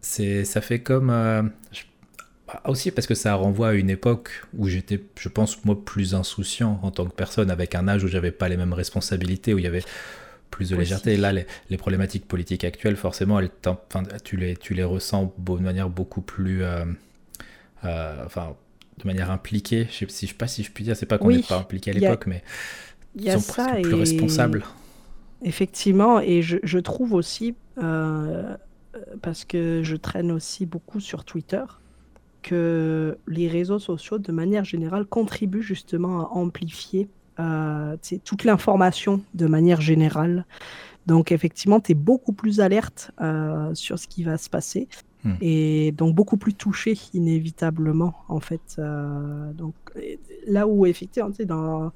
c'est 0.00 0.44
ça 0.44 0.60
fait 0.60 0.80
comme 0.80 1.10
aussi 2.64 2.90
parce 2.90 3.06
que 3.06 3.14
ça 3.14 3.34
renvoie 3.34 3.70
à 3.70 3.72
une 3.72 3.90
époque 3.90 4.30
où 4.56 4.68
j'étais, 4.68 5.02
je 5.18 5.28
pense 5.28 5.64
moi, 5.64 5.76
plus 5.84 6.14
insouciant 6.14 6.78
en 6.82 6.90
tant 6.90 7.06
que 7.06 7.14
personne, 7.14 7.50
avec 7.50 7.74
un 7.74 7.88
âge 7.88 8.04
où 8.04 8.08
j'avais 8.08 8.30
pas 8.30 8.48
les 8.48 8.56
mêmes 8.56 8.72
responsabilités, 8.72 9.54
où 9.54 9.58
il 9.58 9.64
y 9.64 9.68
avait 9.68 9.82
plus 10.50 10.70
de 10.70 10.76
légèreté. 10.76 11.16
Là, 11.16 11.32
les, 11.32 11.46
les, 11.70 11.76
problématiques 11.76 12.26
politiques 12.26 12.64
actuelles, 12.64 12.96
forcément, 12.96 13.40
elles, 13.40 13.50
tu 14.24 14.36
les 14.36 14.56
tu 14.56 14.74
les 14.74 14.84
ressens 14.84 15.34
de 15.38 15.62
manière 15.62 15.90
beaucoup 15.90 16.22
plus 16.22 16.62
euh, 16.62 16.84
enfin, 18.24 18.54
de 18.98 19.06
manière 19.06 19.30
impliquée. 19.30 19.88
Je 19.90 20.04
ne 20.04 20.10
sais, 20.10 20.26
pas 20.28 20.46
si 20.46 20.62
je 20.62 20.70
puis 20.70 20.84
dire, 20.84 20.96
c'est 20.96 21.06
pas 21.06 21.18
qu'on 21.18 21.30
n'est 21.30 21.42
pas 21.42 21.58
impliqué 21.58 21.90
à 21.90 21.94
l'époque, 21.94 22.26
mais 22.26 22.42
ils 23.14 23.30
sont 23.32 23.52
presque 23.52 23.82
plus 23.82 23.94
responsables. 23.94 24.64
Effectivement, 25.42 26.20
et 26.20 26.42
je, 26.42 26.56
je 26.62 26.78
trouve 26.78 27.12
aussi, 27.12 27.54
euh, 27.78 28.56
parce 29.20 29.44
que 29.44 29.82
je 29.82 29.96
traîne 29.96 30.32
aussi 30.32 30.64
beaucoup 30.64 30.98
sur 31.00 31.24
Twitter, 31.24 31.62
que 32.42 33.18
les 33.26 33.48
réseaux 33.48 33.78
sociaux, 33.78 34.18
de 34.18 34.32
manière 34.32 34.64
générale, 34.64 35.04
contribuent 35.04 35.62
justement 35.62 36.20
à 36.20 36.30
amplifier 36.32 37.08
euh, 37.38 37.96
toute 38.24 38.44
l'information 38.44 39.20
de 39.34 39.46
manière 39.46 39.80
générale. 39.80 40.46
Donc 41.06 41.32
effectivement, 41.32 41.80
tu 41.80 41.92
es 41.92 41.94
beaucoup 41.94 42.32
plus 42.32 42.60
alerte 42.60 43.10
euh, 43.20 43.74
sur 43.74 43.98
ce 43.98 44.08
qui 44.08 44.24
va 44.24 44.38
se 44.38 44.48
passer. 44.48 44.88
Hmm. 45.24 45.34
Et 45.40 45.92
donc 45.92 46.14
beaucoup 46.14 46.36
plus 46.36 46.54
touché 46.54 46.96
inévitablement 47.14 48.14
en 48.28 48.40
fait. 48.40 48.76
Euh, 48.78 49.52
donc 49.52 49.74
là 50.46 50.66
où 50.66 50.86
effectivement, 50.86 51.30
tu 51.30 51.36
sais, 51.36 51.44
dans 51.46 51.92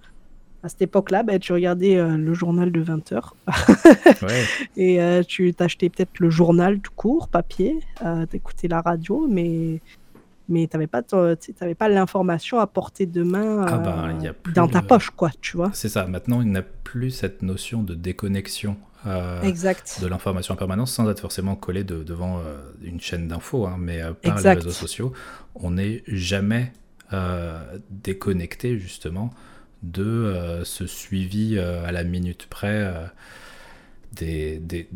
à 0.62 0.68
cette 0.68 0.82
époque-là, 0.82 1.22
bah, 1.22 1.38
tu 1.38 1.52
regardais 1.52 1.96
euh, 1.96 2.16
le 2.16 2.34
journal 2.34 2.70
de 2.70 2.80
20 2.80 3.12
heures 3.12 3.34
ouais. 4.22 4.44
et 4.76 5.00
euh, 5.00 5.22
tu 5.22 5.54
t'achetais 5.54 5.88
peut-être 5.88 6.18
le 6.18 6.30
journal 6.30 6.80
tout 6.80 6.92
court, 6.94 7.28
papier, 7.28 7.80
euh, 8.04 8.26
t'écoutais 8.26 8.68
la 8.68 8.80
radio, 8.80 9.26
mais 9.28 9.80
mais 10.48 10.66
t'avais 10.66 10.88
pas 10.88 11.02
t'avais 11.02 11.76
pas 11.76 11.88
l'information 11.88 12.58
à 12.58 12.66
portée 12.66 13.06
de 13.06 13.22
main 13.22 13.64
ah 13.68 13.78
bah, 13.78 14.08
dans 14.52 14.66
ta 14.66 14.82
poche 14.82 15.10
quoi, 15.10 15.30
tu 15.40 15.56
vois. 15.56 15.70
C'est 15.72 15.88
ça. 15.88 16.06
Maintenant, 16.06 16.42
il 16.42 16.50
n'a 16.50 16.62
plus 16.62 17.12
cette 17.12 17.42
notion 17.42 17.84
de 17.84 17.94
déconnexion 17.94 18.76
exact. 19.42 19.98
de 20.02 20.06
l'information 20.06 20.54
en 20.54 20.56
permanence 20.56 20.92
sans 20.92 21.08
être 21.08 21.20
forcément 21.20 21.56
collé 21.56 21.84
de, 21.84 22.02
devant 22.02 22.38
euh, 22.38 22.58
une 22.82 23.00
chaîne 23.00 23.28
d'infos, 23.28 23.66
hein, 23.66 23.76
mais 23.78 24.02
euh, 24.02 24.12
par 24.12 24.40
les 24.40 24.52
réseaux 24.54 24.70
sociaux, 24.70 25.12
on 25.54 25.72
n'est 25.72 26.02
jamais 26.06 26.72
déconnecté 27.90 28.78
justement 28.78 29.30
de 29.82 30.60
ce 30.62 30.86
suivi 30.86 31.58
à 31.58 31.90
la 31.90 32.04
minute 32.04 32.46
près 32.48 32.88
des, 34.12 34.58
des, 34.58 34.88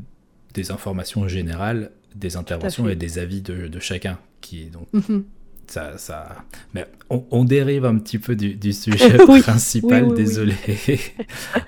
des, 0.53 0.71
informations 0.71 1.27
générales, 1.27 1.91
des 2.15 2.37
interventions 2.37 2.89
et 2.89 2.95
des 2.95 3.19
avis 3.19 3.43
de, 3.43 3.67
de 3.67 3.81
chacun. 3.81 4.19
Qui, 4.41 4.67
donc, 4.67 4.87
mhm. 4.93 5.25
ça, 5.67 5.99
ça... 5.99 6.45
Mais 6.73 6.87
on, 7.11 7.25
on, 7.33 7.45
dérive 7.45 7.85
un 7.85 7.99
petit 7.99 8.19
peu 8.19 8.37
du, 8.37 8.55
du 8.55 8.73
sujet 8.75 9.17
principal, 9.17 10.05
oui, 10.05 10.11
oui, 10.11 10.17
désolé. 10.17 10.55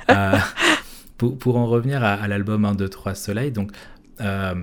pour, 1.16 1.38
pour, 1.38 1.56
en 1.56 1.66
revenir 1.66 2.04
à, 2.04 2.14
à 2.14 2.28
l'album 2.28 2.64
1, 2.64 2.74
2, 2.74 2.88
3 2.88 3.14
Soleil, 3.14 3.52
donc, 3.52 3.72
euh, 4.20 4.54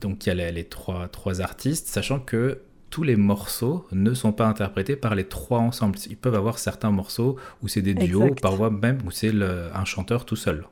donc 0.00 0.26
il 0.26 0.28
y 0.28 0.32
a 0.32 0.34
les, 0.34 0.52
les, 0.52 0.64
trois, 0.64 1.08
trois 1.08 1.40
artistes, 1.40 1.88
sachant 1.88 2.18
que 2.18 2.60
tous 2.90 3.02
les 3.02 3.16
morceaux 3.16 3.86
ne 3.90 4.14
sont 4.14 4.32
pas 4.32 4.46
interprétés 4.46 4.94
par 4.94 5.16
les 5.16 5.24
trois 5.24 5.58
ensemble. 5.58 5.98
Ils 6.08 6.16
peuvent 6.16 6.36
avoir 6.36 6.58
certains 6.58 6.92
morceaux 6.92 7.36
où 7.60 7.66
c'est 7.66 7.82
des 7.82 7.94
duos, 7.94 8.22
exact. 8.22 8.40
parfois 8.40 8.70
même 8.70 8.98
où 9.04 9.10
c'est 9.10 9.32
un 9.32 9.84
chanteur 9.84 10.24
tout 10.24 10.36
seul. 10.36 10.66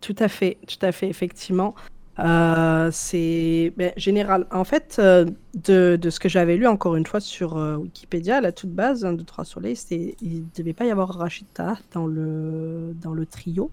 Tout 0.00 0.14
à 0.20 0.28
fait, 0.28 0.58
tout 0.68 0.86
à 0.86 0.92
fait, 0.92 1.08
effectivement. 1.08 1.74
Euh, 2.18 2.88
c'est 2.92 3.72
ben, 3.76 3.92
général. 3.96 4.46
En 4.50 4.64
fait, 4.64 4.96
euh, 4.98 5.26
de, 5.64 5.96
de, 6.00 6.10
ce 6.10 6.18
que 6.18 6.28
j'avais 6.30 6.56
lu 6.56 6.66
encore 6.66 6.96
une 6.96 7.04
fois 7.04 7.20
sur 7.20 7.58
euh, 7.58 7.76
Wikipédia, 7.76 8.40
la 8.40 8.52
toute 8.52 8.70
base 8.70 9.04
hein, 9.04 9.12
de 9.12 9.22
Trois 9.22 9.44
Soleils, 9.44 9.76
c'est 9.76 10.16
il 10.22 10.40
ne 10.40 10.44
devait 10.56 10.72
pas 10.72 10.86
y 10.86 10.90
avoir 10.90 11.10
Rachida 11.10 11.76
dans 11.92 12.06
le 12.06 12.94
dans 13.02 13.12
le 13.12 13.26
trio, 13.26 13.70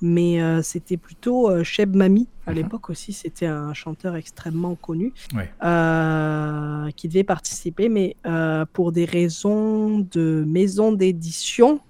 mais 0.00 0.42
euh, 0.42 0.62
c'était 0.62 0.96
plutôt 0.96 1.62
Cheb 1.62 1.94
Mami 1.94 2.26
à 2.46 2.50
Mhm. 2.52 2.56
l'époque 2.56 2.88
aussi. 2.90 3.12
C'était 3.12 3.46
un 3.46 3.74
chanteur 3.74 4.16
extrêmement 4.16 4.74
connu 4.76 5.12
qui 6.96 7.08
devait 7.08 7.24
participer, 7.24 7.88
mais 7.88 8.16
pour 8.72 8.92
des 8.92 9.04
raisons 9.04 9.98
de 10.10 10.44
maison 10.46 10.92
d'édition, 10.92 11.80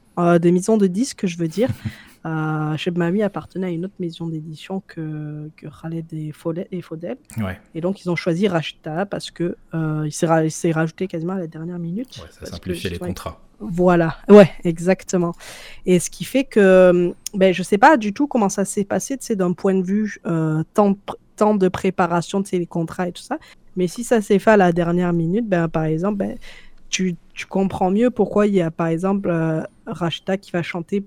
des 0.41 0.53
maisons 0.53 0.77
de 0.77 0.87
disques, 0.87 1.27
je 1.27 1.39
veux 1.39 1.49
dire. 1.49 1.69
Euh, 2.27 2.77
Cheb 2.77 2.97
Mami 2.97 3.23
appartenait 3.23 3.67
à 3.67 3.71
une 3.71 3.85
autre 3.85 3.95
maison 3.99 4.27
d'édition 4.27 4.83
que, 4.87 5.51
que 5.57 5.67
Khaled 5.67 6.07
et 6.13 6.33
et. 6.73 7.19
Ouais. 7.37 7.61
Et 7.75 7.81
donc, 7.81 8.03
ils 8.03 8.11
ont 8.11 8.17
choisi 8.17 8.49
Rachida 8.49 9.05
parce 9.05 9.31
que 9.31 9.57
euh, 9.75 10.07
il 10.07 10.13
s'est 10.51 10.73
rajouté 10.73 11.07
quasiment 11.07 11.35
à 11.35 11.39
la 11.39 11.47
dernière 11.47 11.79
minute. 11.79 12.19
Ouais, 12.19 12.31
ça 12.31 12.47
simplifiait 12.47 12.91
les 12.91 12.99
contrats. 12.99 13.41
Voilà, 13.61 14.17
ouais, 14.29 14.51
exactement. 14.65 15.33
Et 15.87 15.99
ce 15.99 16.11
qui 16.11 16.25
fait 16.25 16.45
que, 16.45 17.15
ben, 17.35 17.55
je 17.55 17.63
sais 17.63 17.79
pas 17.79 17.97
du 17.97 18.13
tout 18.13 18.27
comment 18.27 18.49
ça 18.49 18.65
s'est 18.65 18.85
passé, 18.85 19.17
d'un 19.37 19.53
point 19.53 19.75
de 19.75 19.83
vue 19.83 20.19
euh, 20.27 20.65
temps, 20.75 20.91
de 20.91 20.97
pr- 20.97 21.17
temps 21.37 21.55
de 21.55 21.69
préparation, 21.69 22.43
les 22.59 22.67
contrats 22.67 23.09
et 23.09 23.13
tout 23.13 23.23
ça. 23.23 23.39
Mais 23.77 23.87
si 23.87 24.03
ça 24.03 24.21
s'est 24.21 24.39
fait 24.39 24.51
à 24.51 24.57
la 24.57 24.73
dernière 24.73 25.13
minute, 25.13 25.49
ben, 25.49 25.69
par 25.69 25.85
exemple, 25.85 26.19
ben, 26.19 26.37
tu, 26.91 27.17
tu 27.33 27.47
comprends 27.47 27.91
mieux 27.91 28.11
pourquoi 28.11 28.47
il 28.47 28.55
y 28.55 28.61
a, 28.61 28.71
par 28.71 28.89
exemple, 28.89 29.29
euh, 29.31 29.63
Rachida 29.87 30.37
qui 30.37 30.51
va 30.51 30.63
chanter 30.63 31.05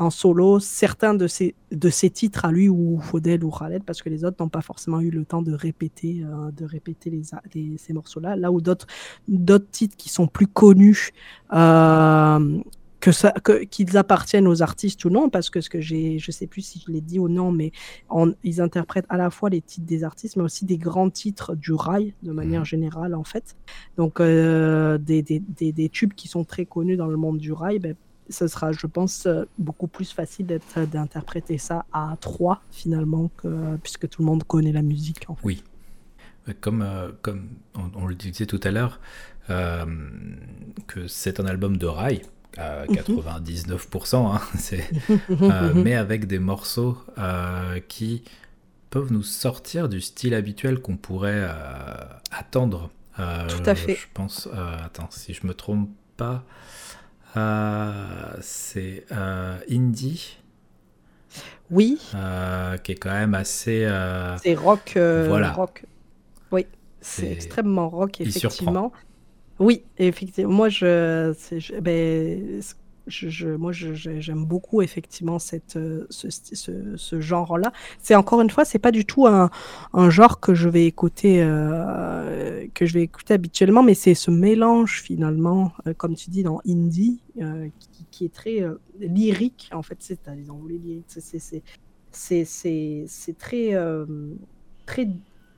en 0.00 0.08
solo 0.10 0.60
certains 0.60 1.12
de 1.14 1.26
ses, 1.26 1.54
de 1.70 1.90
ses 1.90 2.08
titres 2.10 2.44
à 2.46 2.50
lui 2.50 2.68
ou 2.70 2.98
Faudel 3.00 3.44
ou 3.44 3.50
Khaled 3.50 3.82
parce 3.84 4.00
que 4.02 4.08
les 4.08 4.24
autres 4.24 4.38
n'ont 4.40 4.48
pas 4.48 4.62
forcément 4.62 5.00
eu 5.00 5.10
le 5.10 5.24
temps 5.26 5.42
de 5.42 5.52
répéter, 5.52 6.24
euh, 6.24 6.50
de 6.52 6.64
répéter 6.64 7.10
les, 7.10 7.76
ces 7.76 7.92
morceaux-là. 7.92 8.34
Là 8.34 8.50
où 8.50 8.60
d'autres 8.62 8.86
d'autres 9.28 9.70
titres 9.70 9.96
qui 9.96 10.08
sont 10.08 10.26
plus 10.26 10.46
connus, 10.46 11.10
euh, 11.52 12.58
que 13.00 13.12
ça, 13.12 13.30
que, 13.32 13.64
qu'ils 13.64 13.96
appartiennent 13.96 14.46
aux 14.46 14.62
artistes 14.62 15.04
ou 15.06 15.10
non, 15.10 15.30
parce 15.30 15.48
que 15.50 15.60
ce 15.62 15.70
que 15.70 15.80
j'ai, 15.80 16.18
je 16.18 16.30
sais 16.30 16.46
plus 16.46 16.60
si 16.62 16.82
je 16.86 16.92
l'ai 16.92 17.00
dit 17.00 17.18
ou 17.18 17.28
non, 17.28 17.50
mais 17.50 17.72
on- 18.10 18.34
ils 18.44 18.60
interprètent 18.60 19.06
à 19.08 19.16
la 19.16 19.30
fois 19.30 19.48
les 19.50 19.62
titres 19.62 19.86
des 19.86 20.04
artistes, 20.04 20.36
mais 20.36 20.42
aussi 20.42 20.64
des 20.66 20.76
grands 20.78 21.08
titres 21.10 21.54
du 21.54 21.72
rail 21.72 22.12
de 22.22 22.32
manière 22.32 22.60
Mhm. 22.60 22.66
générale 22.66 23.14
en 23.14 23.24
fait. 23.24 23.56
Donc 23.96 24.20
euh, 24.20 24.98
des, 24.98 25.22
des, 25.22 25.40
des, 25.40 25.72
des 25.72 25.88
tubes 25.88 26.12
qui 26.14 26.28
sont 26.28 26.44
très 26.44 26.66
connus 26.66 26.96
dans 26.96 27.06
le 27.06 27.16
monde 27.16 27.38
du 27.38 27.52
rail, 27.52 27.78
ben, 27.78 27.94
ce 28.30 28.46
sera, 28.48 28.72
je 28.72 28.86
pense, 28.86 29.26
euh, 29.26 29.44
beaucoup 29.58 29.86
plus 29.88 30.12
facile 30.12 30.46
d'être, 30.46 30.80
d'interpréter 30.86 31.58
ça 31.58 31.84
à 31.92 32.16
trois 32.20 32.62
finalement, 32.70 33.30
que, 33.36 33.76
puisque 33.82 34.08
tout 34.08 34.22
le 34.22 34.26
monde 34.26 34.44
connaît 34.44 34.72
la 34.72 34.82
musique. 34.82 35.24
En 35.28 35.34
fait. 35.34 35.42
Oui. 35.44 35.64
Comme, 36.60 36.82
euh, 36.82 37.10
comme 37.22 37.48
on, 37.74 37.90
on 38.02 38.06
le 38.06 38.14
disait 38.14 38.46
tout 38.46 38.60
à 38.64 38.70
l'heure, 38.70 38.98
euh, 39.50 39.84
que 40.86 41.06
c'est 41.06 41.38
un 41.40 41.46
album 41.46 41.76
de 41.76 41.86
rail 41.86 42.22
à 42.56 42.84
Mhm. 42.86 42.96
99%, 42.96 44.34
hein, 44.34 44.40
c'est, 44.58 44.84
euh, 45.30 45.72
mais 45.74 45.94
avec 45.94 46.26
des 46.26 46.38
morceaux 46.40 46.98
euh, 47.18 47.78
qui 47.88 48.24
peuvent 48.90 49.12
nous 49.12 49.22
sortir 49.22 49.88
du 49.88 50.00
style 50.00 50.34
habituel 50.34 50.80
qu'on 50.80 50.96
pourrait 50.96 51.44
euh, 51.48 51.94
attendre. 52.32 52.90
Euh, 53.20 53.46
Tout 53.48 53.62
à 53.66 53.74
fait. 53.76 53.94
Je 53.94 54.06
pense, 54.14 54.48
euh, 54.52 54.76
attends, 54.84 55.08
si 55.10 55.32
je 55.34 55.46
me 55.46 55.54
trompe 55.54 55.90
pas, 56.16 56.42
euh, 56.42 56.89
c'est 58.40 59.04
euh, 59.12 59.56
Indie, 59.70 60.38
Oui, 61.70 61.98
euh, 62.14 62.76
qui 62.78 62.92
est 62.92 62.96
quand 62.96 63.10
même 63.12 63.34
assez... 63.34 63.84
euh, 63.84 64.36
c'est 64.38 64.54
rock. 64.54 64.92
Voilà. 64.96 65.52
rock. 65.52 65.84
Oui, 66.52 66.66
c'est 67.00 67.22
C'est- 67.26 67.32
extrêmement 67.32 67.88
rock, 67.88 68.18
Il 68.20 68.28
effectivement. 68.28 68.90
surprend. 68.90 68.92
Oui, 69.60 69.82
effectivement. 69.98 70.52
Moi, 70.52 70.68
je, 70.70 71.34
c'est- 71.38 71.60
je- 71.60 71.78
ben, 71.78 72.60
moi, 73.58 73.72
j'aime 73.72 74.44
beaucoup 74.44 74.82
effectivement 74.82 75.38
euh, 75.76 76.06
ce, 76.10 77.20
genre-là. 77.20 77.72
C'est 78.00 78.14
encore 78.14 78.40
une 78.40 78.50
fois, 78.50 78.64
c'est 78.64 78.78
pas 78.78 78.92
du 78.92 79.04
tout 79.04 79.26
un, 79.26 79.50
genre 80.10 80.40
que 80.40 80.54
je 80.54 80.68
vais 80.68 80.86
écouter, 80.86 81.42
euh, 81.42 82.66
que 82.74 82.86
je 82.86 82.94
vais 82.94 83.02
écouter 83.02 83.34
habituellement, 83.34 83.82
mais 83.82 83.94
c'est 83.94 84.14
ce 84.14 84.30
mélange 84.30 85.02
finalement, 85.02 85.72
euh, 85.86 85.94
comme 85.94 86.14
tu 86.14 86.30
dis 86.30 86.42
dans 86.42 86.60
indie, 86.66 87.20
qui, 88.10 88.24
est 88.24 88.34
très 88.34 88.64
lyrique. 88.98 89.70
En 89.72 89.82
fait, 89.82 89.98
c'est. 90.00 90.18
C'est 92.12 93.38
très, 93.38 93.74
très 94.86 95.08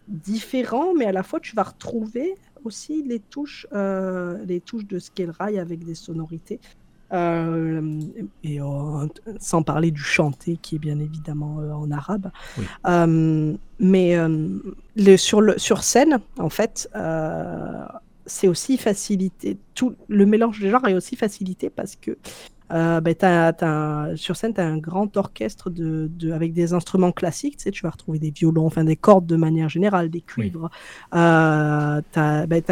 différent, 0.09 0.95
mais 0.95 1.07
à 1.07 1.13
la 1.13 1.23
fois 1.23 1.41
tu 1.41 1.57
vas 1.57 1.63
retrouver 1.63 2.35
aussi 2.65 3.03
les 3.03 3.21
touches, 3.21 3.67
les 3.73 4.61
touches 4.61 4.87
de 4.87 4.99
Rail 5.39 5.59
avec 5.59 5.85
des 5.85 5.95
sonorités. 5.95 6.61
Euh, 7.13 8.01
et 8.43 8.61
euh, 8.61 9.07
sans 9.39 9.63
parler 9.63 9.91
du 9.91 10.03
chanté 10.03 10.57
qui 10.61 10.77
est 10.77 10.79
bien 10.79 10.99
évidemment 10.99 11.59
euh, 11.61 11.73
en 11.73 11.91
arabe. 11.91 12.31
Oui. 12.57 12.65
mais 13.79 14.17
sur, 15.17 15.41
le, 15.41 15.59
sur 15.59 15.83
scène, 15.83 16.21
en 16.39 16.49
fait, 16.49 16.89
c'est 18.25 18.49
aussi 18.49 18.79
facilité. 18.79 19.59
Tout 19.75 19.95
le 20.09 20.27
mélange 20.27 20.61
des 20.61 20.71
genres 20.71 20.87
est 20.89 20.95
aussi 20.95 21.17
facilité 21.17 21.71
parce 21.71 21.97
que 21.97 22.17
euh, 22.73 23.01
ben, 23.01 24.17
sur 24.17 24.37
scène, 24.37 24.55
tu 24.55 24.61
as 24.61 24.67
un 24.67 24.79
grand 24.79 25.17
orchestre 25.17 25.71
de, 25.71 26.11
de, 26.13 26.33
avec 26.33 26.53
des 26.53 26.73
instruments 26.73 27.13
classiques. 27.13 27.57
Tu, 27.59 27.65
sais, 27.65 27.71
tu 27.71 27.83
vas 27.83 27.91
retrouver 27.91 28.19
des 28.19 28.31
violons, 28.31 28.67
enfin 28.67 28.85
des 28.85 28.97
cordes 28.97 29.27
de 29.27 29.37
manière 29.37 29.69
générale, 29.69 30.09
des 30.11 30.21
cuivres. 30.21 30.71
Oui. 31.13 31.19
Euh, 31.19 32.01
tu 32.13 32.19
as, 32.19 32.47
ben, 32.47 32.63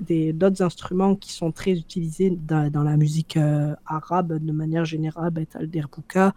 des, 0.00 0.32
d'autres 0.32 0.62
instruments 0.62 1.14
qui 1.14 1.32
sont 1.32 1.52
très 1.52 1.72
utilisés 1.72 2.30
dans, 2.30 2.70
dans 2.70 2.82
la 2.82 2.96
musique 2.96 3.36
euh, 3.36 3.74
arabe 3.86 4.38
de 4.38 4.52
manière 4.52 4.84
générale. 4.84 5.30
Ben, 5.30 5.46
tu 5.50 5.56
as 5.56 5.60
le 5.60 5.66
derbouka, 5.66 6.32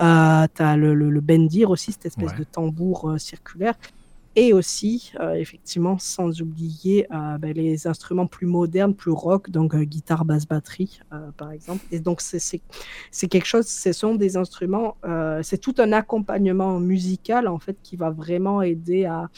euh, 0.00 0.46
tu 0.54 0.62
as 0.62 0.76
le, 0.76 0.94
le, 0.94 1.10
le, 1.10 1.20
bendir 1.20 1.70
aussi, 1.70 1.92
cette 1.92 2.06
espèce 2.06 2.32
ouais. 2.32 2.38
de 2.38 2.44
tambour 2.44 3.10
euh, 3.10 3.18
circulaire 3.18 3.74
et 4.36 4.52
aussi, 4.52 5.12
euh, 5.18 5.34
effectivement, 5.34 5.98
sans 5.98 6.40
oublier 6.40 7.06
euh, 7.12 7.38
ben, 7.38 7.52
les 7.52 7.86
instruments 7.86 8.26
plus 8.26 8.46
modernes, 8.46 8.94
plus 8.94 9.10
rock, 9.10 9.50
donc 9.50 9.74
euh, 9.74 9.82
guitare, 9.82 10.24
basse, 10.24 10.46
batterie, 10.46 11.00
par 11.36 11.50
exemple. 11.50 11.84
Et 11.90 11.98
donc, 11.98 12.20
c'est 12.20 13.28
quelque 13.28 13.46
chose, 13.46 13.66
ce 13.66 13.92
sont 13.92 14.14
des 14.14 14.36
instruments, 14.36 14.96
c'est 15.42 15.58
tout 15.58 15.74
un 15.78 15.92
accompagnement 15.92 16.78
musical, 16.78 17.48
en 17.48 17.58
fait, 17.58 17.76
qui 17.82 17.96
va 17.96 18.10
vraiment 18.10 18.62
aider 18.62 19.06
à, 19.06 19.28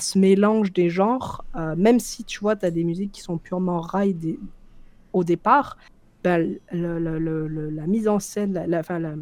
ce 0.00 0.18
mélange 0.18 0.72
des 0.72 0.88
genres, 0.88 1.44
même 1.76 2.00
si, 2.00 2.24
tu 2.24 2.40
vois, 2.40 2.56
tu 2.56 2.64
as 2.64 2.70
des 2.70 2.84
musiques 2.84 3.12
qui 3.12 3.20
sont 3.20 3.36
purement 3.36 3.80
rail 3.80 4.16
au 5.12 5.24
départ, 5.24 5.76
ben, 6.22 6.58
la 6.72 7.86
mise 7.86 8.08
en 8.08 8.20
scène, 8.20 8.54
la, 8.54 8.66
la, 8.66 8.82
la 8.98 9.14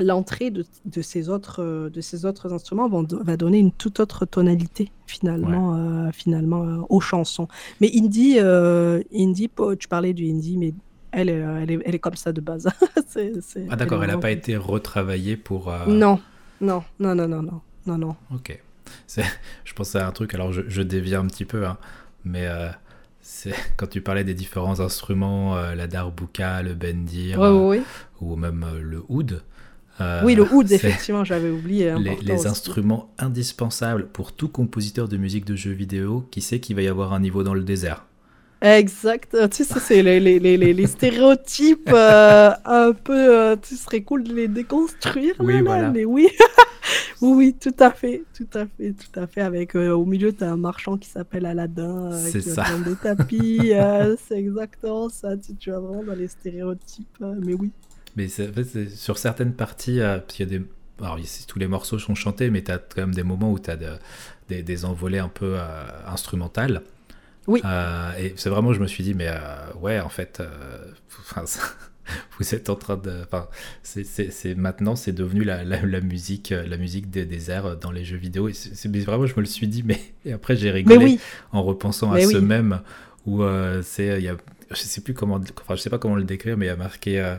l'entrée 0.00 0.50
de, 0.50 0.64
de, 0.84 1.02
ces 1.02 1.28
autres, 1.28 1.62
euh, 1.62 1.90
de 1.90 2.00
ces 2.00 2.24
autres 2.24 2.52
instruments 2.52 2.88
va 2.88 3.36
donner 3.36 3.58
une 3.58 3.72
toute 3.72 4.00
autre 4.00 4.24
tonalité 4.26 4.90
finalement, 5.06 5.76
euh, 5.76 6.10
finalement 6.12 6.64
euh, 6.64 6.78
aux 6.88 7.00
chansons. 7.00 7.48
Mais 7.80 7.90
indie, 7.94 8.38
indie, 8.38 9.50
tu 9.78 9.88
parlais 9.88 10.14
du 10.14 10.28
indie, 10.28 10.56
mais 10.56 10.74
elle 11.12 11.28
est, 11.28 11.34
elle 11.34 11.70
est, 11.70 11.78
elle 11.84 11.94
est 11.94 11.98
comme 11.98 12.16
ça 12.16 12.32
de 12.32 12.40
base. 12.40 12.68
ah 13.70 13.76
d'accord, 13.76 14.02
elle 14.02 14.10
n'a 14.10 14.18
pas 14.18 14.30
été 14.30 14.56
retravaillée 14.56 15.36
pour... 15.36 15.72
Non, 15.86 16.20
non, 16.60 16.82
non, 16.98 17.14
non, 17.14 17.28
non, 17.28 17.60
non, 17.86 17.98
non. 17.98 18.16
Ok. 18.34 18.58
Je 19.64 19.72
pensais 19.74 19.98
à 19.98 20.06
un 20.06 20.12
truc, 20.12 20.34
alors 20.34 20.52
je, 20.52 20.62
je 20.68 20.82
dévie 20.82 21.14
un 21.14 21.26
petit 21.26 21.44
peu, 21.44 21.66
hein, 21.66 21.76
mais 22.24 22.48
quand 23.76 23.86
tu 23.88 24.00
parlais 24.00 24.24
des 24.24 24.34
différents 24.34 24.80
instruments, 24.80 25.56
la 25.56 25.86
darbuka, 25.86 26.62
le 26.62 26.74
bendir, 26.74 27.40
ou 28.20 28.36
même 28.36 28.66
le 28.80 29.02
oud 29.08 29.42
euh, 30.02 30.20
oui, 30.24 30.34
le 30.34 30.52
oud, 30.52 30.70
effectivement, 30.72 31.24
j'avais 31.24 31.50
oublié. 31.50 31.94
Les, 31.98 32.16
les 32.16 32.46
instruments 32.46 33.12
indispensables 33.18 34.08
pour 34.08 34.32
tout 34.32 34.48
compositeur 34.48 35.08
de 35.08 35.16
musique 35.16 35.44
de 35.44 35.56
jeux 35.56 35.72
vidéo 35.72 36.26
qui 36.30 36.40
sait 36.40 36.60
qu'il 36.60 36.76
va 36.76 36.82
y 36.82 36.88
avoir 36.88 37.12
un 37.12 37.20
niveau 37.20 37.42
dans 37.42 37.54
le 37.54 37.62
désert. 37.62 38.04
Exact. 38.62 39.36
Tu 39.50 39.64
sais, 39.64 39.80
c'est 39.80 40.02
les, 40.02 40.20
les, 40.20 40.38
les, 40.38 40.56
les, 40.56 40.86
stéréotypes 40.86 41.90
euh, 41.92 42.52
un 42.64 42.92
peu. 42.92 43.36
Euh, 43.36 43.56
tu 43.60 43.74
serais 43.74 44.02
cool 44.02 44.22
de 44.22 44.32
les 44.32 44.46
déconstruire. 44.46 45.34
Oui, 45.40 45.54
là, 45.54 45.62
voilà. 45.62 45.82
Là, 45.82 45.90
mais 45.90 46.04
oui. 46.04 46.28
oui, 47.20 47.32
oui, 47.34 47.56
tout 47.60 47.74
à 47.80 47.90
fait. 47.90 48.22
Tout 48.32 48.46
à 48.54 48.66
fait. 48.66 48.92
Tout 48.92 49.20
à 49.20 49.26
fait. 49.26 49.40
Avec 49.40 49.74
euh, 49.74 49.90
au 49.90 50.04
milieu, 50.04 50.32
tu 50.32 50.44
as 50.44 50.52
un 50.52 50.56
marchand 50.56 50.96
qui 50.96 51.08
s'appelle 51.08 51.44
Aladdin. 51.44 52.12
c'est 52.12 52.40
ça. 52.40 52.64
des 52.84 52.94
tapis. 52.94 53.72
c'est 54.28 54.38
exactement 54.38 55.08
ça. 55.08 55.36
Tu, 55.36 55.56
tu 55.56 55.70
vas 55.72 55.80
vraiment 55.80 56.04
dans 56.04 56.14
les 56.14 56.28
stéréotypes. 56.28 57.18
mais 57.44 57.54
oui. 57.54 57.72
Mais 58.16 58.26
en 58.26 58.52
fait, 58.52 58.88
sur 58.90 59.18
certaines 59.18 59.54
parties, 59.54 60.00
euh, 60.00 60.18
parce 60.18 60.34
qu'il 60.34 60.50
y 60.50 60.54
a 60.54 60.58
des. 60.58 60.64
Alors, 61.00 61.18
ici, 61.18 61.46
tous 61.46 61.58
les 61.58 61.66
morceaux 61.66 61.98
sont 61.98 62.14
chantés, 62.14 62.50
mais 62.50 62.62
tu 62.62 62.70
as 62.70 62.78
quand 62.78 63.00
même 63.00 63.14
des 63.14 63.22
moments 63.22 63.50
où 63.50 63.58
tu 63.58 63.70
as 63.70 63.76
de, 63.76 63.88
des, 64.48 64.62
des, 64.62 64.84
envolées 64.84 65.18
un 65.18 65.28
peu 65.28 65.54
euh, 65.56 65.84
instrumentales. 66.06 66.82
Oui. 67.46 67.60
Euh, 67.64 68.12
et 68.18 68.34
c'est 68.36 68.50
vraiment, 68.50 68.72
je 68.72 68.80
me 68.80 68.86
suis 68.86 69.02
dit, 69.02 69.14
mais 69.14 69.28
euh, 69.28 69.72
ouais, 69.80 69.98
en 70.00 70.08
fait, 70.08 70.40
vous 72.38 72.54
êtes 72.54 72.70
en 72.70 72.76
train 72.76 72.96
de. 72.96 73.22
Enfin, 73.22 73.48
c'est 73.82 74.54
maintenant, 74.54 74.94
c'est 74.94 75.12
devenu 75.12 75.42
la, 75.42 75.64
la, 75.64 75.82
la, 75.82 76.00
musique, 76.00 76.50
la 76.50 76.76
musique 76.76 77.10
des, 77.10 77.24
des 77.24 77.50
airs 77.50 77.76
dans 77.76 77.90
les 77.90 78.04
jeux 78.04 78.18
vidéo. 78.18 78.48
Et 78.48 78.52
c'est 78.52 78.94
vraiment, 78.98 79.26
je 79.26 79.34
me 79.34 79.40
le 79.40 79.46
suis 79.46 79.66
dit, 79.66 79.82
mais. 79.82 80.00
Et 80.24 80.32
après, 80.32 80.56
j'ai 80.56 80.70
rigolé 80.70 81.04
oui. 81.04 81.20
en 81.50 81.62
repensant 81.62 82.12
mais 82.12 82.22
à 82.22 82.26
oui. 82.26 82.32
ce 82.32 82.38
même 82.38 82.80
où 83.26 83.42
c'est. 83.82 84.18
Il 84.18 84.24
y 84.24 84.28
a, 84.28 84.36
je 84.70 84.76
sais 84.76 85.00
plus 85.00 85.14
comment. 85.14 85.40
Enfin, 85.62 85.74
je 85.74 85.80
sais 85.80 85.90
pas 85.90 85.98
comment 85.98 86.16
le 86.16 86.24
décrire, 86.24 86.56
mais 86.56 86.66
il 86.66 86.68
y 86.68 86.72
a 86.72 86.76
marqué 86.76 87.36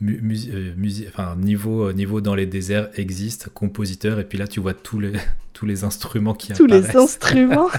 mus 0.00 0.50
mus 0.76 1.04
enfin, 1.08 1.36
niveau, 1.36 1.92
niveau 1.92 2.20
dans 2.20 2.34
les 2.34 2.46
déserts 2.46 2.88
existe, 2.98 3.48
compositeur, 3.50 4.18
et 4.18 4.24
puis 4.24 4.38
là 4.38 4.46
tu 4.46 4.60
vois 4.60 4.74
tous 4.74 5.00
les, 5.00 5.12
tous 5.52 5.66
les 5.66 5.84
instruments 5.84 6.34
qui 6.34 6.52
tous 6.52 6.64
apparaissent. 6.64 6.92
les 6.92 6.96
instruments 6.96 7.68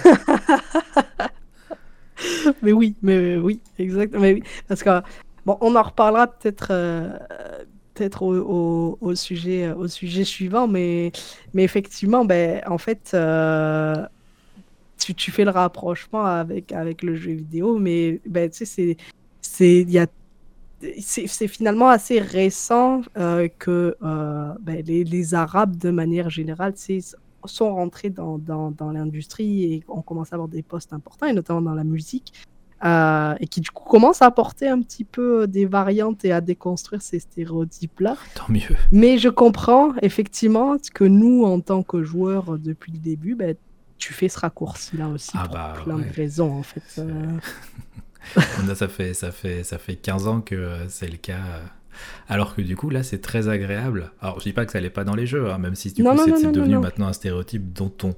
Mais 2.62 2.72
oui, 2.72 2.96
mais 3.02 3.38
oui, 3.38 3.60
exactement. 3.78 4.22
Mais 4.22 4.34
oui, 4.34 4.44
parce 4.68 4.84
que, 4.84 5.02
bon, 5.46 5.58
on 5.62 5.76
en 5.76 5.84
reparlera 5.84 6.28
peut-être 6.28 6.68
euh, 6.72 7.10
peut-être 7.94 8.24
au, 8.24 8.36
au, 8.36 8.98
au, 9.02 9.16
sujet, 9.16 9.72
au 9.72 9.88
sujet 9.88 10.24
suivant, 10.24 10.68
mais, 10.68 11.12
mais 11.54 11.64
effectivement, 11.64 12.26
ben, 12.26 12.62
en 12.68 12.78
fait, 12.78 13.12
euh, 13.14 14.06
tu, 14.98 15.14
tu 15.14 15.32
fais 15.32 15.46
le 15.46 15.52
rapprochement 15.52 16.26
avec, 16.26 16.72
avec 16.72 17.04
le 17.04 17.16
jeu 17.16 17.34
vidéo, 17.34 17.78
mais 17.78 18.20
ben, 18.26 18.50
tu 18.50 18.66
sais, 18.66 18.98
il 19.60 19.90
y 19.90 20.00
a 20.00 20.08
c'est 21.00 21.48
finalement 21.48 21.90
assez 21.90 22.20
récent 22.20 23.02
euh, 23.18 23.48
que 23.60 23.96
euh, 24.04 24.54
ben, 24.62 24.84
les, 24.86 25.04
les, 25.04 25.34
Arabes, 25.34 25.78
de 25.78 25.90
manière 25.90 26.30
générale, 26.30 26.74
sont 27.46 27.76
rentrés 27.76 28.10
dans, 28.10 28.38
dans, 28.38 28.72
dans 28.72 28.92
l'industrie 28.92 29.64
et 29.64 29.84
ont 29.88 30.02
commencé 30.02 30.34
à 30.34 30.36
avoir 30.36 30.48
des 30.48 30.64
postes 30.64 30.94
importants, 30.94 31.28
et 31.28 31.34
notamment 31.34 31.62
dans 31.62 31.76
la 31.76 31.84
musique, 31.84 32.34
euh, 32.84 33.36
et 33.40 33.48
qui 33.48 33.62
du 33.62 33.72
coup 33.72 33.88
commencent 33.88 34.22
à 34.22 34.26
apporter 34.26 34.68
un 34.68 34.82
petit 34.82 35.06
peu 35.06 35.48
des 35.48 35.66
variantes 35.66 36.26
et 36.26 36.32
à 36.32 36.42
déconstruire 36.42 37.02
ces 37.02 37.20
stéréotypes-là. 37.20 38.18
Tant 38.36 38.52
mieux. 38.52 38.76
Mais 38.92 39.18
je 39.18 39.30
comprends 39.30 39.94
effectivement 40.02 40.76
que 40.94 41.04
nous, 41.04 41.44
en 41.44 41.60
tant 41.62 41.84
que 41.84 42.04
joueurs 42.04 42.58
depuis 42.58 42.92
le 42.92 43.00
début, 43.00 43.36
ben, 43.36 43.56
tu 43.98 44.14
fais 44.14 44.28
ce 44.28 44.40
raccourci-là 44.40 45.08
aussi 45.08 45.32
ah 45.36 45.44
pour 45.46 45.54
bah, 45.54 45.74
plein 45.84 45.96
ouais. 45.96 46.06
de 46.06 46.14
raisons, 46.14 46.52
en 46.52 46.64
fait. 46.64 47.02
ça, 48.76 48.88
fait, 48.88 49.14
ça, 49.14 49.32
fait, 49.32 49.64
ça 49.64 49.78
fait 49.78 49.96
15 49.96 50.28
ans 50.28 50.42
que 50.42 50.78
c'est 50.88 51.10
le 51.10 51.18
cas. 51.18 51.40
Alors 52.28 52.56
que 52.56 52.62
du 52.62 52.76
coup, 52.76 52.90
là, 52.90 53.04
c'est 53.04 53.20
très 53.20 53.48
agréable. 53.48 54.12
Alors, 54.22 54.40
je 54.40 54.46
dis 54.46 54.54
pas 54.54 54.66
que 54.66 54.72
ça 54.72 54.80
allait 54.80 54.90
pas 54.90 55.04
dans 55.04 55.16
les 55.16 55.26
jeux, 55.26 55.52
hein, 55.52 55.58
même 55.58 55.76
si 55.76 55.94
du 55.94 56.04
non, 56.04 56.16
coup, 56.16 56.24
c'est 56.26 56.52
devenu 56.52 56.76
non, 56.76 56.82
maintenant 56.82 57.08
un 57.08 57.14
stéréotype 57.14 57.74
dont 57.74 57.94
on 58.04 58.16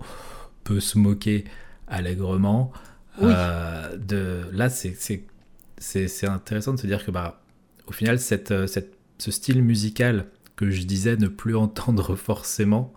peut 0.63 0.79
se 0.79 0.97
moquer 0.97 1.45
allègrement. 1.87 2.71
Oui. 3.21 3.31
Euh, 3.33 3.97
de... 3.97 4.43
Là, 4.51 4.69
c'est 4.69 6.27
intéressant 6.27 6.73
de 6.73 6.79
se 6.79 6.87
dire 6.87 7.05
que, 7.05 7.11
bah, 7.11 7.41
au 7.87 7.91
final, 7.91 8.19
cette, 8.19 8.67
cette, 8.67 8.93
ce 9.17 9.31
style 9.31 9.61
musical 9.61 10.25
que 10.55 10.71
je 10.71 10.83
disais 10.83 11.15
ne 11.17 11.27
plus 11.27 11.55
entendre 11.57 12.15
forcément, 12.15 12.93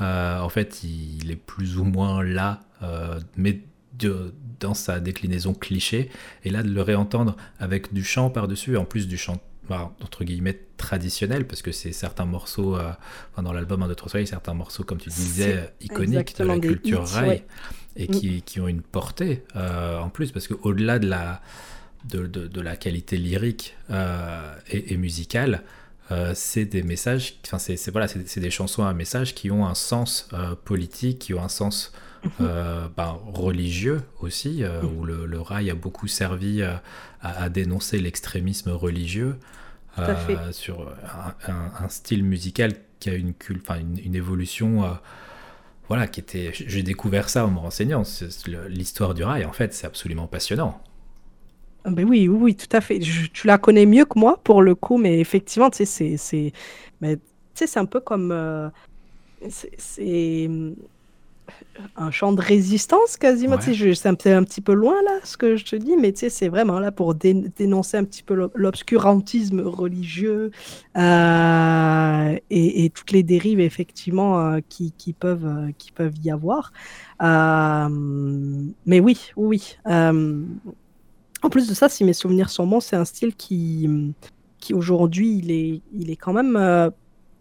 euh, 0.00 0.40
en 0.40 0.48
fait, 0.48 0.82
il 0.84 1.30
est 1.30 1.36
plus 1.36 1.78
ou 1.78 1.84
moins 1.84 2.22
là, 2.22 2.62
euh, 2.82 3.20
mais 3.36 3.60
de, 4.02 4.34
dans 4.60 4.74
sa 4.74 5.00
déclinaison 5.00 5.54
cliché, 5.54 6.10
et 6.44 6.50
là 6.50 6.62
de 6.62 6.70
le 6.70 6.82
réentendre 6.82 7.36
avec 7.58 7.92
du 7.92 8.04
chant 8.04 8.30
par-dessus, 8.30 8.76
en 8.76 8.84
plus 8.84 9.08
du 9.08 9.16
chant 9.16 9.40
bah, 9.68 9.92
entre 10.02 10.24
guillemets 10.24 10.58
traditionnel, 10.76 11.46
parce 11.46 11.62
que 11.62 11.70
c'est 11.72 11.92
certains 11.92 12.24
morceaux, 12.24 12.76
euh, 12.76 12.90
enfin, 13.32 13.42
dans 13.42 13.52
l'album 13.52 13.82
Un, 13.82 13.88
deux, 13.88 13.94
trois 13.94 14.10
soleil, 14.10 14.26
certains 14.26 14.54
morceaux, 14.54 14.82
comme 14.82 14.98
tu 14.98 15.08
disais, 15.08 15.72
iconiques 15.80 16.36
de 16.36 16.44
la 16.44 16.58
culture 16.58 17.04
hits, 17.04 17.14
rail, 17.14 17.28
ouais. 17.28 17.44
et 17.96 18.06
qui, 18.08 18.30
mm. 18.30 18.40
qui, 18.42 18.60
ont 18.60 18.68
une 18.68 18.82
portée 18.82 19.44
euh, 19.54 19.98
en 19.98 20.10
plus, 20.10 20.32
parce 20.32 20.48
qu'au-delà 20.48 20.98
de 20.98 21.08
la, 21.08 21.40
de, 22.08 22.26
de, 22.26 22.48
de, 22.48 22.60
la 22.60 22.76
qualité 22.76 23.16
lyrique 23.16 23.76
euh, 23.90 24.54
et, 24.68 24.92
et, 24.92 24.96
musicale, 24.96 25.62
euh, 26.10 26.32
c'est 26.34 26.64
des 26.64 26.82
messages, 26.82 27.38
enfin 27.46 27.58
c'est 27.58 27.90
voilà, 27.90 28.08
c'est 28.08 28.40
des 28.40 28.50
chansons 28.50 28.82
à 28.82 28.88
un 28.88 28.94
message 28.94 29.34
qui 29.34 29.50
ont 29.50 29.66
un 29.66 29.74
sens 29.74 30.28
euh, 30.32 30.54
politique, 30.54 31.20
qui 31.20 31.34
ont 31.34 31.42
un 31.42 31.48
sens 31.48 31.92
euh, 32.40 32.88
ben, 32.96 33.18
religieux 33.34 34.02
aussi, 34.20 34.62
euh, 34.62 34.82
où 34.82 35.04
le, 35.04 35.26
le, 35.26 35.40
rail 35.40 35.70
a 35.70 35.74
beaucoup 35.74 36.06
servi 36.06 36.62
euh, 36.62 36.74
à, 37.20 37.44
à 37.44 37.48
dénoncer 37.48 37.98
l'extrémisme 37.98 38.70
religieux. 38.70 39.36
sur 40.52 40.94
un, 41.46 41.88
style 41.88 42.24
musical 42.24 42.74
qui 43.00 43.10
a 43.10 43.14
une, 43.14 43.34
enfin, 43.56 43.78
une, 43.78 44.14
évolution. 44.14 44.98
voilà, 45.88 46.06
qui 46.06 46.20
était. 46.20 46.50
J'ai 46.52 46.82
découvert 46.82 47.28
ça 47.28 47.44
en 47.44 47.50
me 47.50 47.58
renseignant. 47.58 48.02
L'histoire 48.68 49.14
du 49.14 49.24
rail, 49.24 49.44
en 49.44 49.52
fait, 49.52 49.74
c'est 49.74 49.86
absolument 49.86 50.26
passionnant. 50.26 50.80
Ah 51.84 51.90
ben 51.90 52.08
oui, 52.08 52.28
oui, 52.28 52.54
tout 52.54 52.74
à 52.74 52.80
fait. 52.80 53.00
tu 53.00 53.46
la 53.46 53.58
connais 53.58 53.86
mieux 53.86 54.04
que 54.04 54.18
moi 54.18 54.40
pour 54.44 54.62
le 54.62 54.76
coup, 54.76 54.96
mais 54.96 55.18
effectivement, 55.18 55.68
tu 55.68 55.84
sais, 55.84 56.16
c'est, 56.16 56.52
c'est, 57.54 57.76
un 57.76 57.84
peu 57.86 58.00
comme, 58.00 58.70
c'est, 59.50 60.48
un 61.96 62.10
champ 62.10 62.32
de 62.32 62.40
résistance 62.40 63.16
quasiment. 63.16 63.56
C'est 63.60 64.06
un, 64.06 64.12
un, 64.12 64.44
petit 64.44 64.60
peu 64.60 64.72
loin 64.72 64.94
là, 65.04 65.18
ce 65.24 65.36
que 65.36 65.56
je 65.56 65.64
te 65.64 65.76
dis, 65.76 65.96
mais 65.96 66.12
tu 66.12 66.20
sais, 66.20 66.30
c'est 66.30 66.48
vraiment 66.48 66.78
là 66.78 66.92
pour 66.92 67.14
dénoncer 67.14 67.96
un 67.96 68.04
petit 68.04 68.22
peu 68.22 68.48
l'obscurantisme 68.54 69.60
religieux 69.60 70.50
euh, 70.96 72.38
et, 72.50 72.90
toutes 72.90 73.12
les 73.12 73.22
dérives 73.22 73.60
effectivement 73.60 74.40
euh, 74.40 74.60
qui, 74.68 74.92
qui, 74.92 75.12
peuvent, 75.12 75.46
euh, 75.46 75.70
qui 75.78 75.92
peuvent 75.92 76.16
y 76.22 76.30
avoir. 76.30 76.72
mais 77.20 79.00
oui, 79.00 79.30
oui. 79.36 79.76
en 79.86 81.50
plus 81.50 81.68
de 81.68 81.74
ça, 81.74 81.88
si 81.88 82.04
mes 82.04 82.12
souvenirs 82.12 82.50
sont 82.50 82.66
bons, 82.66 82.80
c'est 82.80 82.96
un 82.96 83.04
style 83.04 83.34
qui, 83.34 83.88
qui 84.58 84.74
aujourd'hui, 84.74 85.38
il 85.38 85.50
est, 85.50 85.82
il 85.92 86.10
est 86.10 86.16
quand 86.16 86.32
même 86.32 86.92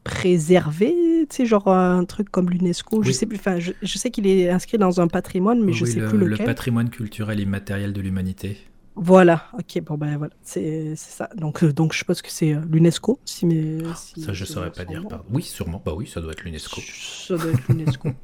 préservé, 0.04 1.28
tu 1.30 1.36
sais, 1.36 1.46
genre 1.46 1.68
un 1.68 2.04
truc 2.06 2.30
comme 2.30 2.50
l'UNESCO. 2.50 3.04
Je 3.04 3.12
sais 3.12 3.26
plus, 3.26 3.38
enfin, 3.38 3.60
je, 3.60 3.98
sais 3.98 4.10
qu'il 4.10 4.28
est 4.28 4.50
inscrit 4.50 4.78
dans 4.78 5.00
un 5.00 5.08
patrimoine, 5.08 5.64
mais 5.64 5.74
je 5.74 5.86
sais 5.86 6.02
plus 6.02 6.18
lequel. 6.18 6.40
Le 6.40 6.46
patrimoine 6.46 6.90
culturel 6.90 7.40
immatériel 7.40 7.94
de 7.94 8.02
l'humanité. 8.02 8.58
Voilà, 8.96 9.48
ok, 9.58 9.84
bon 9.84 9.98
ben 9.98 10.18
voilà, 10.18 10.34
c'est 10.44 10.96
ça. 10.98 11.30
Donc, 11.36 11.64
euh, 11.64 11.72
donc 11.72 11.94
je 11.94 12.04
pense 12.04 12.22
que 12.22 12.30
c'est 12.30 12.54
euh, 12.54 12.60
l'UNESCO. 12.70 13.20
Si 13.24 13.48
ah, 13.86 13.96
ça, 13.96 14.34
je 14.34 14.44
saurais 14.44 14.72
pas 14.72 14.84
dire. 14.84 15.08
Pardon. 15.08 15.24
Oui, 15.32 15.44
sûrement. 15.44 15.82
Bah 15.84 15.94
oui, 15.96 16.08
ça 16.08 16.20
doit 16.20 16.34
être 16.34 16.44
l'UNESCO. 16.44 16.82
Ça 16.82 17.38
doit 17.38 17.52
être 17.52 17.68
l'UNESCO. 17.70 18.10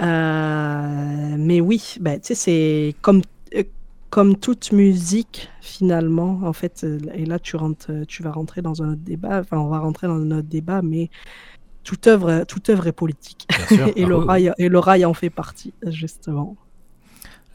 Euh, 0.00 1.36
mais 1.38 1.60
oui, 1.60 1.96
ben, 2.00 2.18
tu 2.18 2.28
sais, 2.28 2.34
c'est 2.34 2.94
comme 3.02 3.20
comme 4.12 4.36
toute 4.36 4.72
musique, 4.72 5.48
finalement, 5.62 6.40
en 6.42 6.52
fait, 6.52 6.84
euh, 6.84 6.98
et 7.14 7.24
là 7.24 7.38
tu 7.38 7.56
rentres, 7.56 7.86
euh, 7.88 8.04
tu 8.04 8.22
vas 8.22 8.30
rentrer 8.30 8.60
dans 8.60 8.82
un 8.82 8.90
autre 8.90 9.00
débat, 9.00 9.40
enfin 9.40 9.56
on 9.56 9.68
va 9.68 9.78
rentrer 9.78 10.06
dans 10.06 10.20
un 10.20 10.30
autre 10.32 10.48
débat, 10.48 10.82
mais 10.82 11.08
toute 11.82 12.06
œuvre, 12.06 12.44
toute 12.46 12.68
œuvre 12.68 12.86
est 12.86 12.92
politique. 12.92 13.48
et, 13.96 14.04
le 14.04 14.16
rail, 14.16 14.52
et 14.58 14.68
le 14.68 14.78
rail 14.78 15.06
en 15.06 15.14
fait 15.14 15.30
partie, 15.30 15.72
justement. 15.86 16.58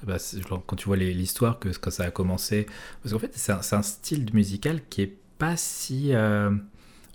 Bah, 0.02 0.18
quand 0.66 0.76
tu 0.76 0.88
vois 0.88 0.98
l'histoire 0.98 1.60
que 1.60 1.70
quand 1.70 1.92
ça 1.92 2.06
a 2.06 2.12
commencé, 2.12 2.66
parce 3.04 3.14
qu'en 3.14 3.20
fait 3.20 3.34
c'est 3.36 3.52
un, 3.52 3.84
style 3.84 4.26
musical 4.34 4.80
qui 4.90 5.04
est 5.04 5.16
pas 5.38 5.58
si 5.58 6.08
euh, 6.14 6.50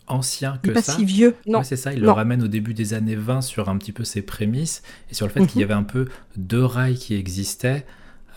ancien 0.07 0.61
que 0.63 0.71
pas 0.71 0.83
ça. 0.83 0.93
si 0.93 1.05
vieux, 1.05 1.35
non. 1.49 1.65
c'est 1.65 1.75
ça, 1.75 1.93
il 1.93 2.01
le 2.01 2.13
ramène 2.13 2.45
au 2.45 2.49
début 2.49 2.75
des 2.75 2.95
années 2.95 3.17
20 3.17 3.41
sur 3.41 3.69
un 3.69 3.77
petit 3.77 3.91
peu 3.91 4.05
ses 4.05 4.23
prémices 4.23 4.85
et 5.11 5.15
sur 5.15 5.27
le 5.27 5.33
fait 5.33 5.45
qu'il 5.49 5.63
y 5.63 5.65
mhm. 5.65 5.71
avait 5.73 5.81
un 5.81 5.83
peu 5.83 6.07
deux 6.37 6.65
rails 6.65 6.97
qui 6.97 7.17
existaient. 7.17 7.85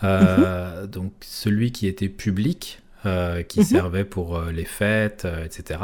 Euh, 0.04 0.86
donc 0.86 1.12
celui 1.20 1.72
qui 1.72 1.86
était 1.86 2.08
public, 2.08 2.82
euh, 3.04 3.42
qui 3.42 3.60
mhm. 3.60 3.66
servait 3.66 4.04
pour 4.04 4.36
euh, 4.36 4.52
les 4.52 4.64
fêtes, 4.64 5.26
etc. 5.44 5.80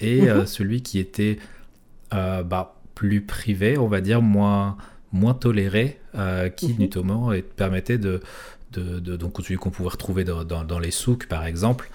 Et 0.00 0.22
mhm. 0.22 0.46
celui 0.46 0.82
qui 0.82 0.98
était 0.98 1.38
bah, 2.10 2.74
plus 2.94 3.20
privé, 3.20 3.78
on 3.78 3.86
va 3.86 4.00
dire, 4.00 4.22
moins, 4.22 4.76
moins 5.12 5.34
toléré, 5.34 6.00
qui 6.56 6.72
mhm. 6.72 6.80
notamment 6.80 7.32
permettait 7.56 7.98
de, 7.98 8.20
de, 8.72 9.16
donc 9.16 9.36
celui 9.42 9.56
qu'on 9.56 9.70
pouvait 9.70 9.90
retrouver 9.90 10.24
dans, 10.24 10.44
dans, 10.44 10.78
les 10.78 10.90
souks 10.90 11.26
par 11.26 11.46
exemple, 11.46 11.90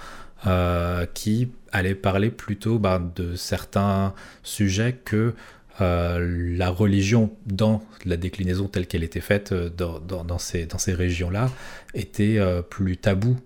qui 1.14 1.49
allait 1.72 1.95
parler 1.95 2.30
plutôt 2.30 2.80
bah, 2.80 3.01
de 3.16 3.36
certains 3.36 4.14
sujets 4.43 4.93
que 5.03 5.34
euh, 5.82 6.55
la 6.57 6.69
religion 6.69 7.32
dans 7.45 7.84
la 8.05 8.17
déclinaison 8.17 8.67
telle 8.67 8.88
qu'elle 8.88 9.03
était 9.03 9.21
faite 9.21 9.51
euh, 9.51 9.69
dans, 9.69 9.99
dans, 9.99 10.38
ces, 10.38 10.65
dans 10.65 10.78
ces 10.78 10.93
régions-là 10.93 11.49
était 11.93 12.38
euh, 12.38 12.61
plus 12.61 12.97
tabou. 12.97 13.38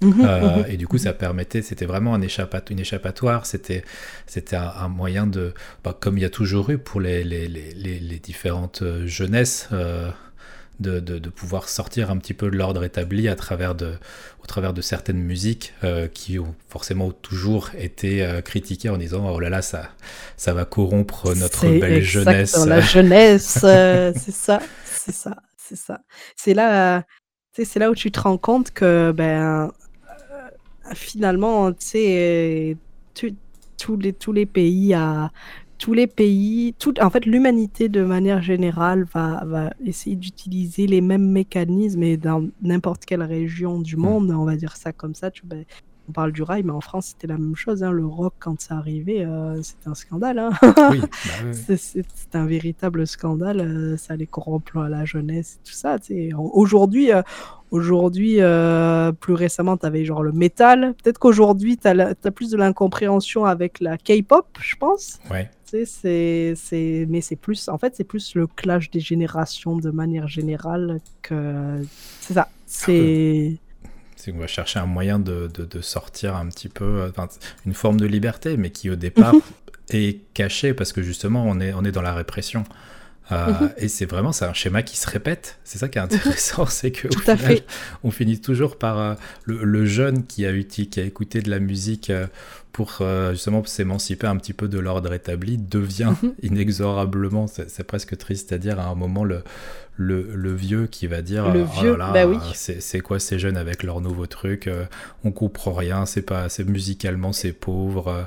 Mhm, 0.00 0.22
mhm. 0.22 0.64
et 0.68 0.76
du 0.76 0.88
coup, 0.88 0.98
ça 0.98 1.12
permettait, 1.12 1.62
c'était 1.62 1.84
vraiment 1.86 2.14
un 2.14 2.22
une 2.22 2.80
échappatoire, 2.80 3.46
c'était 3.46 3.84
un, 4.52 4.88
moyen 4.88 5.28
de, 5.28 5.54
bah, 5.84 5.96
comme 5.98 6.18
il 6.18 6.22
y 6.22 6.24
a 6.24 6.30
toujours 6.30 6.70
eu 6.70 6.78
pour 6.78 7.00
les, 7.00 7.22
les, 7.22 7.46
les, 7.46 7.72
les 7.72 8.18
différentes 8.18 8.82
jeunesses 9.06 9.68
de, 10.80 11.28
pouvoir 11.28 11.68
sortir 11.68 12.10
un 12.10 12.16
petit 12.16 12.34
peu 12.34 12.50
de 12.50 12.56
l'ordre 12.56 12.84
établi 12.84 13.28
à 13.28 13.34
travers 13.34 13.74
de, 13.74 13.94
au 14.42 14.46
travers 14.46 14.72
de 14.72 14.80
certaines 14.80 15.18
musiques 15.18 15.74
euh, 15.84 16.08
qui 16.08 16.38
ont 16.38 16.54
forcément 16.68 17.10
toujours 17.10 17.70
été 17.78 18.24
euh, 18.24 18.40
critiquées 18.40 18.88
en 18.88 18.96
disant 18.96 19.28
oh 19.32 19.38
là 19.38 19.48
là 19.48 19.62
ça 19.62 19.90
ça 20.36 20.54
va 20.54 20.64
corrompre 20.64 21.34
notre 21.36 21.68
belle 21.68 22.02
jeunesse. 22.02 22.56
La 22.66 22.80
jeunesse, 22.80 23.60
euh, 23.64 24.12
c'est 24.16 24.34
ça, 24.34 24.60
c'est 24.84 25.14
ça, 25.14 25.36
c'est 25.56 25.76
ça. 25.76 26.00
C'est 26.36 26.54
là, 26.54 27.04
c'est 27.52 27.78
là 27.78 27.90
où 27.90 27.94
tu 27.94 28.10
te 28.10 28.20
rends 28.20 28.38
compte 28.38 28.70
que 28.72 29.12
ben 29.12 29.72
finalement, 30.94 31.72
tu 31.72 31.78
sais, 31.80 32.76
tous 33.14 33.96
les 33.96 34.12
tous 34.12 34.32
les 34.32 34.46
pays 34.46 34.94
tous 35.82 35.94
les 35.94 36.06
pays, 36.06 36.76
tout, 36.78 36.94
en 37.00 37.10
fait, 37.10 37.26
l'humanité 37.26 37.88
de 37.88 38.04
manière 38.04 38.40
générale 38.40 39.02
va, 39.12 39.42
va 39.44 39.72
essayer 39.84 40.14
d'utiliser 40.14 40.86
les 40.86 41.00
mêmes 41.00 41.28
mécanismes 41.28 42.04
et 42.04 42.16
dans 42.16 42.46
n'importe 42.62 43.04
quelle 43.04 43.24
région 43.24 43.80
du 43.80 43.96
hmm. 43.96 44.00
monde, 44.00 44.30
on 44.30 44.44
va 44.44 44.54
dire 44.54 44.76
ça 44.76 44.92
comme 44.92 45.16
ça. 45.16 45.32
Tu, 45.32 45.44
ben, 45.44 45.64
on 46.08 46.12
parle 46.12 46.32
du 46.32 46.42
rail, 46.42 46.62
mais 46.62 46.72
en 46.72 46.80
France, 46.80 47.08
c'était 47.08 47.26
la 47.26 47.38
même 47.38 47.56
chose. 47.56 47.82
Hein. 47.82 47.90
Le 47.90 48.06
rock, 48.06 48.34
quand 48.38 48.60
ça 48.60 48.76
arrivait, 48.76 49.24
euh, 49.24 49.62
c'était 49.62 49.88
un 49.88 49.94
scandale. 49.94 50.38
Hein. 50.38 50.50
oui, 50.90 51.00
bah 51.00 51.76
c'est 51.76 52.34
un 52.34 52.46
véritable 52.46 53.06
scandale. 53.06 53.60
Euh, 53.60 53.96
ça 53.96 54.14
allait 54.14 54.26
corrompre 54.26 54.78
la 54.80 55.04
jeunesse 55.04 55.58
et 55.60 55.68
tout 55.68 55.74
ça. 55.74 55.96
Aujourd'hui, 56.36 57.12
euh, 57.12 57.22
aujourd'hui 57.70 58.38
plus 59.20 59.34
récemment, 59.34 59.76
tu 59.76 59.86
avais 59.86 60.04
genre 60.04 60.22
le 60.22 60.32
métal. 60.32 60.94
Peut-être 61.02 61.18
qu'aujourd'hui, 61.18 61.78
tu 61.78 61.88
as, 61.88 62.14
as, 62.24 62.30
plus 62.30 62.50
de 62.50 62.56
l'incompréhension 62.56 63.44
avec 63.44 63.80
la 63.80 63.96
K-pop, 63.96 64.46
je 64.60 64.76
pense. 64.76 65.18
Ouais 65.30 65.48
c'est, 65.84 66.54
c'est, 66.56 67.06
mais 67.08 67.20
c'est 67.20 67.36
plus, 67.36 67.68
en 67.68 67.78
fait, 67.78 67.94
c'est 67.96 68.04
plus 68.04 68.34
le 68.34 68.46
clash 68.46 68.90
des 68.90 69.00
générations 69.00 69.76
de 69.76 69.90
manière 69.90 70.28
générale 70.28 71.00
que 71.22 71.82
c'est 72.20 72.34
ça. 72.34 72.48
C'est. 72.66 73.58
C'est 74.22 74.30
qu'on 74.30 74.38
va 74.38 74.46
chercher 74.46 74.78
un 74.78 74.86
moyen 74.86 75.18
de, 75.18 75.50
de, 75.52 75.80
sortir 75.80 76.36
un 76.36 76.46
petit 76.46 76.68
peu, 76.68 77.10
une 77.66 77.74
forme 77.74 77.98
de 77.98 78.06
liberté, 78.06 78.56
mais 78.56 78.70
qui 78.70 78.88
au 78.88 78.94
départ 78.94 79.34
mhm. 79.34 79.40
est 79.90 80.20
cachée 80.32 80.74
parce 80.74 80.92
que 80.92 81.02
justement 81.02 81.44
on 81.44 81.58
est, 81.58 81.72
on 81.72 81.82
est 81.82 81.90
dans 81.90 82.02
la 82.02 82.14
répression. 82.14 82.62
Euh, 83.32 83.46
mhm. 83.48 83.72
Et 83.78 83.88
c'est 83.88 84.06
vraiment 84.06 84.30
c'est 84.30 84.44
un 84.44 84.52
schéma 84.52 84.84
qui 84.84 84.96
se 84.96 85.10
répète. 85.10 85.58
C'est 85.64 85.78
ça 85.78 85.88
qui 85.88 85.98
est 85.98 86.02
intéressant, 86.02 86.66
c'est 86.70 86.92
que 86.92 87.08
on 88.04 88.12
finit 88.12 88.40
toujours 88.40 88.78
par 88.78 89.00
euh, 89.00 89.14
le, 89.44 89.86
jeune 89.86 90.24
qui 90.24 90.46
a, 90.46 90.52
qui 90.62 90.88
a 91.00 91.02
écouté 91.02 91.42
de 91.42 91.50
la 91.50 91.58
musique 91.58 92.10
euh, 92.10 92.28
pour 92.72 92.98
euh, 93.00 93.32
justement 93.32 93.62
s'émanciper 93.64 94.26
un 94.26 94.36
petit 94.36 94.54
peu 94.54 94.68
de 94.68 94.78
l'ordre 94.78 95.12
établi, 95.12 95.58
devient 95.58 96.14
mhm. 96.22 96.34
inexorablement, 96.42 97.46
c'est 97.46 97.84
presque 97.84 98.16
triste 98.16 98.52
à 98.52 98.58
dire, 98.58 98.80
à 98.80 98.86
un 98.86 98.94
moment 98.94 99.24
le, 99.24 99.42
le, 99.96 100.54
vieux 100.54 100.86
qui 100.86 101.06
va 101.06 101.20
dire 101.22 101.52
le 101.52 101.64
oh 101.64 101.96
bah 102.12 102.26
oui. 102.26 102.38
c'est 102.54 103.00
quoi 103.00 103.18
ces 103.18 103.38
jeunes 103.38 103.56
avec 103.56 103.82
leurs 103.82 104.00
nouveaux 104.00 104.26
trucs, 104.26 104.66
euh, 104.66 104.84
on 105.24 105.30
comprend 105.30 105.72
rien, 105.72 106.06
c'est 106.06 106.22
pas 106.22 106.48
c'est 106.48 106.64
musicalement 106.64 107.32
c'est 107.32 107.52
pauvre. 107.52 108.08
Euh. 108.08 108.22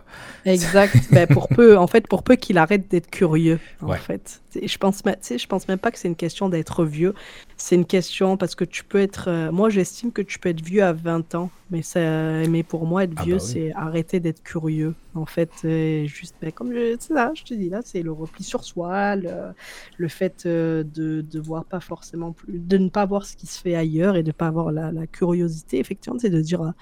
Exact, 0.45 0.95
bah, 1.11 1.25
pour 1.27 1.47
peu 1.47 1.77
en 1.77 1.87
fait 1.87 2.07
pour 2.07 2.23
peu 2.23 2.35
qu'il 2.35 2.57
arrête 2.57 2.89
d'être 2.89 3.09
curieux 3.09 3.59
en 3.81 3.93
fait. 3.93 4.41
Je 4.55 4.77
pense 4.77 5.01
je 5.03 5.47
pense 5.47 5.67
même 5.67 5.79
pas 5.79 5.91
que 5.91 5.97
c'est 5.97 6.07
une 6.07 6.15
question 6.15 6.49
d'être 6.49 6.85
vieux, 6.85 7.13
c'est 7.65 7.75
une 7.75 7.85
question 7.85 8.37
parce 8.37 8.53
que 8.53 8.63
tu 8.63 8.83
peux 8.83 8.99
être 8.99 9.49
moi 9.51 9.69
j'estime 9.69 10.11
que 10.11 10.21
tu 10.21 10.37
peux 10.37 10.49
être 10.49 10.61
vieux 10.61 10.83
à 10.83 10.93
20 10.93 11.33
ans 11.35 11.49
mais, 11.71 11.81
ça, 11.81 11.99
mais 12.47 12.61
pour 12.61 12.85
moi, 12.85 13.05
être 13.05 13.13
ah 13.17 13.23
vieux, 13.23 13.37
bah 13.37 13.41
c'est 13.41 13.73
arrêter 13.73 14.19
d'être 14.19 14.43
curieux. 14.43 14.93
En 15.15 15.25
fait, 15.25 15.49
juste, 16.05 16.35
ben, 16.39 16.51
comme 16.51 16.71
je, 16.71 16.95
ça, 16.99 17.31
je 17.33 17.43
te 17.43 17.53
dis 17.55 17.69
là, 17.69 17.79
c'est 17.83 18.03
le 18.03 18.11
repli 18.11 18.43
sur 18.43 18.63
soi, 18.63 19.15
le, 19.15 20.07
fait 20.07 20.43
euh, 20.45 20.83
de, 20.83 21.21
de 21.21 21.39
voir 21.39 21.65
pas 21.65 21.79
forcément 21.79 22.33
plus, 22.33 22.59
de 22.59 22.77
ne 22.77 22.89
pas 22.89 23.05
voir 23.05 23.25
ce 23.25 23.35
qui 23.35 23.47
se 23.47 23.59
fait 23.59 23.75
ailleurs 23.75 24.15
et 24.15 24.21
de 24.21 24.27
ne 24.27 24.33
pas 24.33 24.47
avoir 24.47 24.71
la, 24.71 24.91
la 24.91 25.07
curiosité, 25.07 25.79
effectivement, 25.79 26.19
c'est 26.19 26.29
de 26.29 26.41
dire 26.41 26.61
ah 26.61 26.73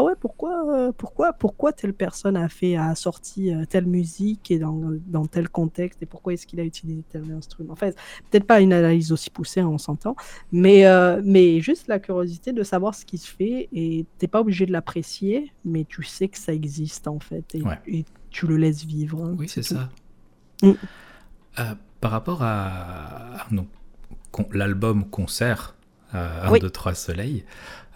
ouais, 0.00 0.14
pourquoi, 0.18 0.64
euh, 0.74 0.92
pourquoi, 0.96 1.34
pourquoi 1.34 1.72
telle 1.72 1.92
personne 1.92 2.36
a 2.36 2.48
fait, 2.48 2.76
a 2.76 2.94
sorti 2.94 3.52
euh, 3.52 3.66
telle 3.66 3.86
musique 3.86 4.50
et 4.50 4.58
dans, 4.58 4.80
dans, 5.06 5.26
tel 5.26 5.50
contexte 5.50 6.02
et 6.02 6.06
pourquoi 6.06 6.32
est-ce 6.32 6.46
qu'il 6.46 6.60
a 6.60 6.64
utilisé 6.64 7.02
tel 7.10 7.30
instrument? 7.30 7.74
En 7.74 7.76
fait, 7.76 7.94
peut-être 8.30 8.46
pas 8.46 8.60
une 8.60 8.72
analyse 8.72 9.12
aussi 9.12 9.28
poussée, 9.28 9.60
hein, 9.60 9.68
on 9.68 9.76
s'entend, 9.76 10.16
mais, 10.50 10.86
euh, 10.86 11.20
mais 11.22 11.60
juste 11.60 11.88
la 11.88 11.98
curiosité 11.98 12.52
de 12.52 12.62
savoir 12.62 12.94
ce 12.94 13.04
qui 13.04 13.18
se 13.18 13.28
fait 13.28 13.68
et 13.72 14.06
t'es 14.16 14.28
pas 14.28 14.40
obligé 14.40 14.64
de 14.64 14.72
l'apprécier, 14.72 15.52
mais 15.64 15.84
tu 15.84 16.02
sais 16.04 16.28
que 16.28 16.38
ça 16.38 16.54
existe 16.54 17.06
en 17.06 17.20
fait 17.20 17.54
et, 17.86 18.04
tu 18.30 18.46
le 18.46 18.56
laisses 18.56 18.86
vivre. 18.86 19.22
Hein, 19.22 19.36
oui, 19.38 19.46
c'est 19.46 19.62
ça. 19.62 19.90
Mm. 20.62 20.72
par 22.00 22.10
rapport 22.12 22.42
à, 22.42 23.46
l'album 24.52 25.04
concert 25.10 25.74
1, 26.14 26.50
Oui. 26.50 26.60
2, 26.60 26.70
3 26.70 26.94
Soleil. 26.94 27.44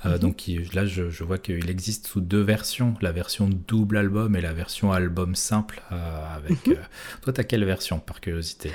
Euh. 0.07 0.19
Donc 0.19 0.49
il- 0.49 0.69
là, 0.75 0.87
je, 0.87 1.11
je 1.11 1.25
vois 1.25 1.39
qu'il 1.39 1.69
existe 1.71 2.07
sous 2.07 2.21
deux 2.21 2.41
versions, 2.43 2.95
la 3.01 3.13
version 3.13 3.49
double 3.69 3.97
album 3.97 4.37
et 4.37 4.41
la 4.41 4.53
version 4.53 4.93
album 4.93 5.35
simple. 5.35 5.83
euh, 5.93 6.37
avec, 6.37 6.67
Mhm. 6.67 6.75
euh, 6.75 6.77
Toi, 7.23 7.33
t'as 7.33 7.45
quelle 7.45 7.65
version, 7.65 7.99
par 7.99 8.21
curiosité? 8.21 8.71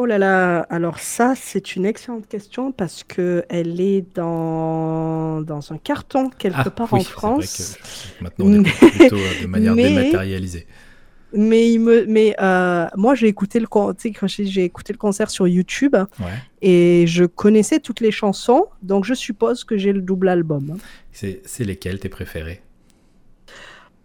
Oh 0.00 0.06
là 0.06 0.16
là, 0.16 0.60
alors 0.70 1.00
ça, 1.00 1.34
c'est 1.36 1.74
une 1.74 1.84
excellente 1.84 2.28
question 2.28 2.70
parce 2.70 3.02
que 3.02 3.44
elle 3.48 3.80
est 3.80 4.04
dans, 4.14 5.40
dans 5.42 5.72
un 5.72 5.78
carton 5.78 6.30
quelque 6.30 6.54
Ah, 6.66 6.70
part 6.70 6.92
oui, 6.92 7.00
en 7.00 7.02
vrai 7.02 7.10
France. 7.12 7.76
que 8.18 8.22
maintenant, 8.24 8.46
on 8.46 8.62
est 8.64 8.90
plutôt 8.90 9.16
euh, 9.16 9.42
de 9.42 9.46
manière 9.48 9.74
Mais- 9.76 9.88
dématérialisée. 9.88 10.66
Mais, 11.34 11.70
il 11.70 11.80
me, 11.80 12.06
mais 12.06 12.34
euh, 12.40 12.86
moi, 12.96 13.14
j'ai 13.14 13.26
écouté, 13.28 13.60
le, 13.60 13.66
j'ai 14.44 14.64
écouté 14.64 14.92
le 14.94 14.98
concert 14.98 15.28
sur 15.30 15.46
YouTube 15.46 15.94
Ouais. 16.20 16.26
et 16.62 17.04
je 17.06 17.24
connaissais 17.24 17.80
toutes 17.80 18.00
les 18.00 18.10
chansons, 18.10 18.66
donc 18.82 19.04
je 19.04 19.12
suppose 19.14 19.62
que 19.64 19.76
j'ai 19.76 19.92
le 19.92 20.00
double 20.00 20.28
album. 20.30 20.78
C'est 21.12 21.42
lesquels 21.60 21.98
tes 22.00 22.08
préférés 22.08 22.62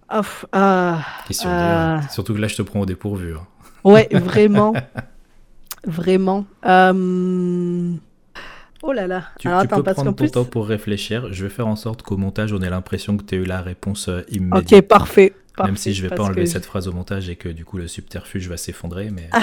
Ah, 0.09 0.21
ah, 0.51 1.05
Ah. 1.45 2.01
Surtout 2.11 2.33
que 2.33 2.39
là, 2.39 2.47
je 2.47 2.55
te 2.57 2.61
prends 2.61 2.81
au 2.81 2.85
dépourvu. 2.85 3.35
hein. 3.35 3.47
ouais, 3.85 4.07
vraiment. 4.13 4.73
vraiment. 5.85 6.45
Euh, 6.65 7.93
Oh 8.83 8.91
là 8.91 9.07
là. 9.07 9.23
Tu, 9.39 9.47
Alors, 9.47 9.61
tu 9.61 9.65
attends, 9.67 9.77
peux 9.77 9.83
parce 9.83 9.95
prendre 9.95 10.11
ton 10.11 10.15
plus. 10.15 10.31
temps 10.31 10.45
pour 10.45 10.67
réfléchir. 10.67 11.31
Je 11.31 11.45
vais 11.45 11.49
faire 11.49 11.67
en 11.67 11.75
sorte 11.75 12.03
qu'au 12.03 12.17
montage, 12.17 12.53
on 12.53 12.61
ait 12.61 12.69
l'impression 12.69 13.17
que 13.17 13.23
tu 13.23 13.35
as 13.35 13.37
eu 13.39 13.45
la 13.45 13.61
réponse 13.61 14.09
euh, 14.09 14.21
immédiate. 14.29 14.81
Ok, 14.81 14.87
parfait. 14.87 15.33
Même 15.63 15.77
si 15.77 15.93
je 15.93 16.05
vais 16.05 16.13
pas 16.13 16.23
enlever 16.23 16.43
que 16.43 16.49
cette 16.49 16.65
phrase 16.65 16.87
au 16.87 16.91
montage 16.91 17.29
et 17.29 17.35
que 17.35 17.47
du 17.47 17.63
coup 17.63 17.77
le 17.77 17.87
subterfuge 17.87 18.49
va 18.49 18.57
s'effondrer, 18.57 19.11
mais 19.11 19.29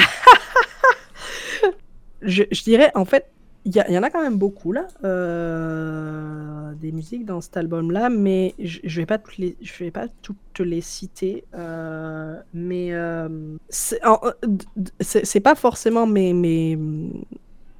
Je, 2.22 2.42
je 2.50 2.62
dirais, 2.62 2.90
en 2.94 3.04
fait, 3.04 3.30
il 3.64 3.74
y, 3.76 3.98
en 3.98 4.02
a 4.02 4.10
quand 4.10 4.22
même 4.22 4.38
beaucoup 4.38 4.72
là, 4.72 4.86
euh, 5.04 6.72
des 6.74 6.92
musiques 6.92 7.26
dans 7.26 7.42
cet 7.42 7.58
album-là, 7.58 8.08
mais 8.08 8.54
je, 8.58 8.78
je 8.84 9.00
vais 9.00 9.06
pas 9.06 9.18
toutes 9.18 9.36
les, 9.36 9.56
je 9.60 9.84
vais 9.84 9.90
pas 9.90 10.06
toutes 10.22 10.38
te 10.54 10.62
les 10.62 10.80
citer, 10.80 11.44
euh, 11.54 12.40
mais 12.54 12.92
euh, 12.92 13.28
c'est 13.68 15.40
pas 15.40 15.54
forcément 15.54 16.06
mes, 16.06 16.32
mes 16.32 16.78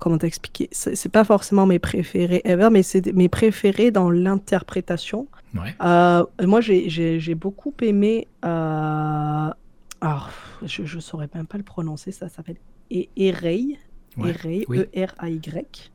comment 0.00 0.18
t'expliquer, 0.18 0.68
c'est 0.72 1.08
pas 1.12 1.22
forcément 1.24 1.66
mes 1.66 1.78
préférés 1.78 2.40
ever, 2.44 2.68
mais 2.72 2.82
c'est 2.82 3.12
mes 3.12 3.28
préférés 3.28 3.90
dans 3.92 4.10
l'interprétation. 4.10 5.28
ouais. 5.54 5.74
Euh, 5.82 6.24
moi, 6.44 6.60
j'ai- 6.60 7.34
beaucoup 7.36 7.72
aimé. 7.82 8.26
euh, 8.44 9.48
alors, 10.00 10.30
je, 10.64 10.84
je 10.84 10.98
saurais 10.98 11.28
même 11.34 11.46
pas 11.46 11.58
le 11.58 11.62
prononcer, 11.64 12.10
ça 12.10 12.28
s'appelle 12.28 12.56
Erey. 12.90 13.78
Erey. 14.18 14.64
E-R-A-Y. 14.68 15.92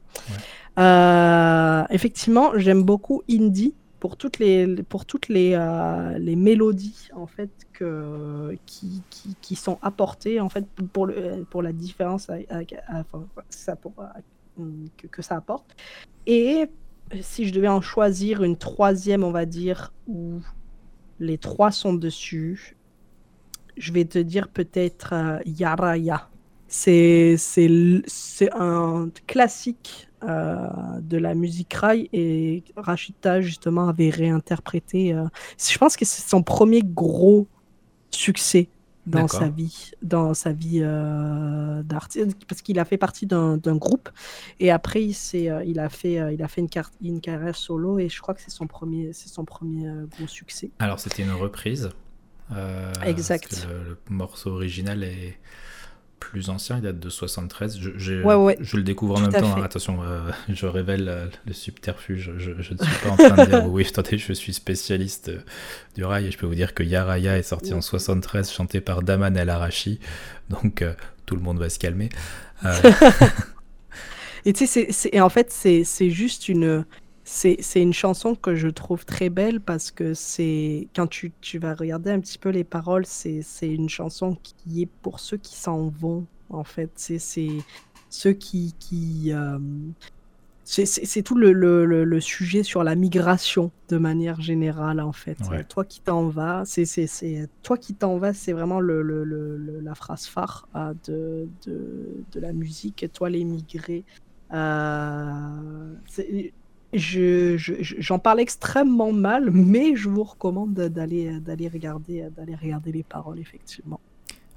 Effectivement, 1.89 2.51
j'aime 2.55 2.83
beaucoup 2.83 3.23
Indie 3.29 3.73
pour 4.05 4.17
toutes 4.17 4.37
les, 4.37 4.67
pour 4.83 5.03
toutes 5.07 5.29
les, 5.29 5.53
euh, 5.55 6.19
les 6.19 6.35
mélodies 6.35 7.09
en 7.15 7.25
fait 7.25 7.49
que, 7.73 8.55
qui, 8.67 9.01
qui, 9.09 9.35
qui 9.41 9.55
sont 9.55 9.79
apportées 9.81 10.39
en 10.39 10.47
fait 10.47 10.63
pour, 10.93 11.07
le, 11.07 11.43
pour 11.49 11.63
la 11.63 11.73
différence 11.73 12.29
euh, 12.29 12.63
que, 12.63 13.15
que 15.07 15.21
ça 15.23 15.37
apporte. 15.37 15.75
Et 16.27 16.69
si 17.19 17.47
je 17.47 17.53
devais 17.55 17.67
en 17.67 17.81
choisir 17.81 18.43
une 18.43 18.57
troisième, 18.57 19.23
on 19.23 19.31
va 19.31 19.47
dire, 19.47 19.91
où 20.05 20.39
les 21.19 21.39
trois 21.39 21.71
sont 21.71 21.95
dessus, 21.95 22.77
je 23.75 23.91
vais 23.91 24.05
te 24.05 24.19
dire 24.19 24.49
peut-être 24.49 25.13
euh, 25.13 25.39
Yaraya. 25.47 26.29
C'est 26.79 27.35
c'est 27.37 27.65
l- 27.65 28.03
c'est 28.07 28.51
un 28.53 29.09
classique 29.27 30.09
euh, 30.23 30.67
de 31.01 31.17
la 31.17 31.33
musique 31.35 31.73
rail 31.73 32.09
et 32.11 32.63
Rachita 32.75 33.39
justement 33.41 33.87
avait 33.87 34.09
réinterprété. 34.09 35.13
euh, 35.13 35.23
je 35.71 35.77
pense 35.77 35.95
que 35.95 36.05
c'est 36.05 36.27
son 36.27 36.43
premier 36.43 36.81
gros 36.83 37.47
succès 38.11 38.67
dans 39.05 39.27
sa 39.39 39.47
vie, 39.49 39.91
dans 40.01 40.33
sa 40.33 40.51
vie 40.51 40.79
euh, 40.81 41.83
d'artiste, 41.83 42.35
parce 42.47 42.61
qu'il 42.63 42.77
a 42.79 42.85
fait 42.85 42.97
partie 42.97 43.27
d'un 43.27 43.55
d'un 43.65 43.77
groupe 43.85 44.09
et 44.59 44.69
après 44.71 45.01
il 45.03 45.13
s'est, 45.13 45.47
il 45.71 45.79
a 45.79 45.89
fait, 45.89 46.15
il 46.35 46.41
a 46.41 46.47
fait 46.47 46.61
une, 46.61 46.69
car- 46.69 46.91
une 47.01 47.21
carrière 47.21 47.55
solo 47.55 47.99
et 47.99 48.09
je 48.09 48.19
crois 48.21 48.33
que 48.33 48.41
c'est 48.41 48.55
son 48.61 48.67
premier, 48.67 49.13
c'est 49.13 49.29
son 49.37 49.45
premier 49.45 49.87
gros 50.11 50.27
succès. 50.27 50.71
Alors 50.79 50.99
c'était 50.99 51.23
une 51.23 51.37
reprise. 51.45 51.89
Exact. 53.05 53.47
parce 53.49 53.61
que 53.65 53.67
le, 53.71 53.79
le 53.89 53.97
morceau 54.09 54.51
original 54.51 55.03
est 55.03 55.37
plus 56.29 56.49
ancien, 56.49 56.77
il 56.77 56.81
date 56.83 56.99
de 56.99 57.09
73. 57.09 57.79
Je, 57.97 58.21
Ouais, 58.23 58.35
ouais. 58.35 58.57
je 58.59 58.77
le 58.77 58.83
découvre 58.83 59.15
en 59.15 59.25
Tout 59.25 59.31
même 59.31 59.41
temps. 59.41 59.55
hein. 59.57 59.63
Attention, 59.63 60.03
euh, 60.03 60.19
je 60.49 60.65
révèle 60.65 61.07
euh, 61.07 61.25
le 61.45 61.53
subterfuge. 61.53 62.31
Je, 62.37 62.51
je 62.61 62.73
ne 62.73 62.77
suis 62.77 62.97
pas 63.03 63.09
en 63.11 63.15
train 63.17 63.45
de 63.45 63.49
dire 63.49 63.65
oui, 63.69 63.85
attendez, 63.87 64.17
je 64.17 64.33
suis 64.33 64.53
spécialiste 64.53 65.29
euh, 65.29 65.39
du 65.95 66.03
rail 66.03 66.27
et 66.27 66.31
je 66.31 66.37
peux 66.37 66.45
vous 66.47 66.55
dire 66.55 66.73
que 66.73 66.83
Yaraya 66.83 67.37
est 67.37 67.43
sorti 67.43 67.73
en 67.73 67.81
73, 67.81 68.51
chanté 68.51 68.81
par 68.81 69.01
Daman 69.03 69.35
El 69.37 69.49
Arashi. 69.49 69.99
Donc 70.49 70.81
euh, 70.81 70.93
tout 71.25 71.35
le 71.35 71.41
monde 71.41 71.59
va 71.59 71.69
se 71.69 71.79
calmer. 71.79 72.09
Et 74.47 74.53
tu 74.53 74.67
sais, 74.67 74.87
en 75.19 75.29
fait, 75.29 75.51
c'est 75.51 76.09
juste 76.09 76.49
une. 76.49 76.85
C'est 77.27 77.81
une 77.81 77.91
chanson 77.93 78.35
que 78.35 78.53
je 78.55 78.67
trouve 78.67 79.03
très 79.03 79.29
belle 79.29 79.59
parce 79.59 79.89
que 79.89 80.13
c'est. 80.13 80.87
Quand 80.95 81.07
tu, 81.07 81.31
tu 81.41 81.57
vas 81.57 81.73
regarder 81.73 82.11
un 82.11 82.19
petit 82.19 82.37
peu 82.37 82.49
les 82.49 82.63
paroles, 82.63 83.05
c'est 83.07 83.41
une 83.63 83.89
chanson 83.89 84.37
qui 84.43 84.83
est 84.83 84.89
pour 85.01 85.19
ceux 85.19 85.37
qui 85.37 85.55
s'en 85.55 85.87
vont, 85.87 86.25
en 86.49 86.63
fait. 86.63 86.91
C'est 86.95 87.17
ceux 88.11 88.33
qui. 88.33 88.75
qui 88.79 89.31
euh, 89.33 89.57
c'est 90.67 91.21
tout 91.23 91.35
le, 91.35 91.51
le, 91.51 91.85
le- 91.85 92.03
le 92.03 92.19
sujet 92.21 92.63
sur 92.63 92.83
la 92.83 92.95
migration 92.95 93.71
de 93.89 93.97
manière 93.97 94.39
générale, 94.41 94.99
en 94.99 95.11
fait. 95.11 95.37
Ouais. 95.49 95.63
Toi 95.63 95.83
qui 95.85 96.01
t'en 96.01 96.27
vas, 96.29 96.63
c'est 96.65 96.85
toi 97.63 97.77
qui 97.77 97.93
t'en 97.95 98.17
vas, 98.17 98.33
c'est 98.33 98.53
vraiment 98.53 98.79
le, 98.79 99.01
le- 99.01 99.23
le- 99.23 99.57
le- 99.57 99.79
la 99.79 99.95
phrase 99.95 100.25
phare 100.27 100.67
euh, 100.75 100.93
de, 101.07 101.47
de, 101.65 102.23
de 102.31 102.39
la 102.39 102.53
musique. 102.53 103.01
Et 103.01 103.09
toi, 103.09 103.29
les 103.31 103.43
migrés. 103.43 104.03
Euh, 104.53 105.93
c'est- 106.99 107.57
je, 107.57 107.73
je- 107.81 107.95
j'en 107.99 108.19
parle 108.19 108.39
extrêmement 108.39 109.11
mal, 109.13 109.49
mais 109.51 109.95
je 109.95 110.09
vous 110.09 110.23
recommande 110.23 110.73
d'aller 110.73 111.39
d'aller 111.39 111.67
regarder 111.67 112.27
d'aller 112.35 112.55
regarder 112.55 112.91
les 112.91 113.03
paroles 113.03 113.39
effectivement. 113.39 113.99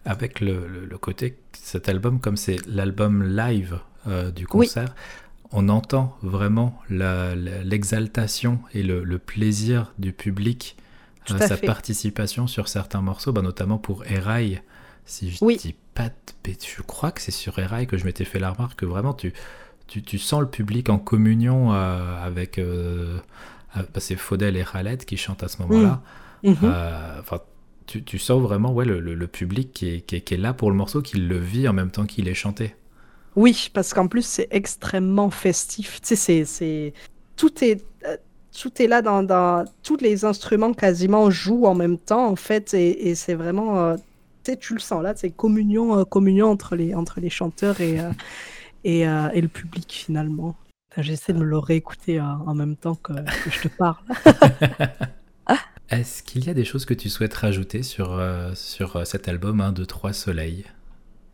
Avec 0.04 0.40
le, 0.40 0.66
le- 0.68 0.86
le 0.86 0.98
côté, 0.98 1.36
cet 1.52 1.88
album, 1.88 2.20
comme 2.20 2.36
c'est 2.36 2.64
l'album 2.66 3.22
live 3.24 3.78
euh, 4.06 4.30
du 4.30 4.46
concert, 4.46 4.94
on 5.52 5.68
entend 5.68 6.16
vraiment 6.22 6.78
l'exaltation 6.88 8.60
et 8.74 8.82
le, 8.82 9.04
le 9.04 9.18
plaisir 9.18 9.92
du 9.98 10.12
public, 10.12 10.76
euh, 11.30 11.34
à 11.34 11.46
sa 11.46 11.56
fait. 11.56 11.66
participation 11.66 12.46
sur 12.46 12.68
certains 12.68 13.02
morceaux, 13.02 13.32
bah, 13.32 13.42
notamment 13.42 13.78
pour 13.78 14.04
Erail. 14.06 14.62
Si 15.04 15.30
je 15.30 15.44
Oui. 15.44 15.56
dis 15.56 15.74
pas 15.94 16.08
de 16.08 16.12
je 16.66 16.80
crois 16.82 17.10
que 17.12 17.20
c'est 17.20 17.30
sur 17.30 17.58
Erail 17.58 17.86
que 17.86 17.98
je 17.98 18.04
m'étais 18.06 18.24
fait 18.24 18.38
la 18.38 18.50
remarque 18.52 18.78
que 18.80 18.86
vraiment 18.86 19.12
tu, 19.12 19.34
tu, 19.88 20.02
tu 20.02 20.18
sens 20.18 20.40
le 20.42 20.48
public 20.50 20.88
en 20.90 20.98
communion 20.98 21.72
euh, 21.72 22.24
avec. 22.24 22.58
euh, 22.58 23.18
euh, 23.76 23.82
bah, 23.94 24.00
c'est 24.00 24.16
Faudel 24.16 24.56
et 24.56 24.64
Khaled 24.64 25.04
qui 25.04 25.16
chantent 25.16 25.42
à 25.42 25.48
ce 25.48 25.60
moment-là. 25.62 26.02
Enfin, 27.20 27.40
tu, 27.86 28.04
tu 28.04 28.18
sens 28.18 28.40
vraiment 28.42 28.72
ouais, 28.72 28.84
le, 28.84 29.00
le- 29.00 29.14
le 29.14 29.26
public 29.26 29.72
qui 29.72 29.88
est, 29.88 30.00
qui, 30.02 30.16
est, 30.16 30.20
qui 30.20 30.34
est 30.34 30.38
là 30.38 30.52
pour 30.54 30.70
le 30.70 30.76
morceau, 30.76 31.02
qui 31.02 31.18
le 31.18 31.38
vit 31.38 31.68
en 31.68 31.72
même 31.72 31.90
temps 31.90 32.06
qu'il 32.06 32.28
est 32.28 32.34
chanté. 32.34 32.74
Oui, 33.36 33.70
parce 33.72 33.94
qu'en 33.94 34.08
plus 34.08 34.22
c'est 34.26 34.48
extrêmement 34.50 35.30
festif. 35.30 36.00
Tu 36.02 36.16
sais, 36.16 36.44
c'est 36.44 36.92
tout 37.36 37.62
est 37.64 37.84
tout 38.60 38.82
est 38.82 38.88
là 38.88 39.02
dans, 39.02 39.22
dans 39.22 39.64
tous 39.82 39.98
les 39.98 40.24
instruments 40.24 40.72
quasiment 40.74 41.30
jouent 41.30 41.66
en 41.66 41.74
même 41.74 41.98
temps 41.98 42.26
en 42.28 42.36
fait 42.36 42.74
et, 42.74 43.08
et 43.08 43.14
c'est 43.14 43.34
vraiment 43.34 43.78
euh, 43.78 43.96
tu 44.44 44.52
sais, 44.52 44.56
tu 44.56 44.74
le 44.74 44.80
sens 44.80 45.02
là, 45.02 45.12
c'est 45.16 45.30
communion 45.30 45.98
euh, 45.98 46.04
communion 46.04 46.50
entre 46.50 46.74
les 46.76 46.94
entre 46.94 47.20
les 47.20 47.30
chanteurs 47.30 47.80
et 47.80 48.00
euh, 48.00 48.10
et, 48.88 49.06
euh, 49.06 49.28
et 49.34 49.40
le 49.42 49.48
public 49.48 49.92
finalement. 49.92 50.56
J'essaie 50.96 51.34
de 51.34 51.38
me 51.38 51.44
le 51.44 51.58
réécouter 51.58 52.18
euh, 52.18 52.24
en 52.24 52.54
même 52.54 52.74
temps 52.74 52.94
que, 52.94 53.12
que 53.12 53.50
je 53.50 53.68
te 53.68 53.68
parle. 53.68 54.02
Est-ce 55.90 56.22
qu'il 56.22 56.46
y 56.46 56.50
a 56.50 56.54
des 56.54 56.64
choses 56.64 56.86
que 56.86 56.94
tu 56.94 57.08
souhaites 57.10 57.34
rajouter 57.34 57.82
sur, 57.82 58.12
euh, 58.12 58.52
sur 58.54 59.06
cet 59.06 59.28
album 59.28 59.60
1, 59.60 59.72
2, 59.72 59.86
3 59.86 60.12
Soleil 60.14 60.64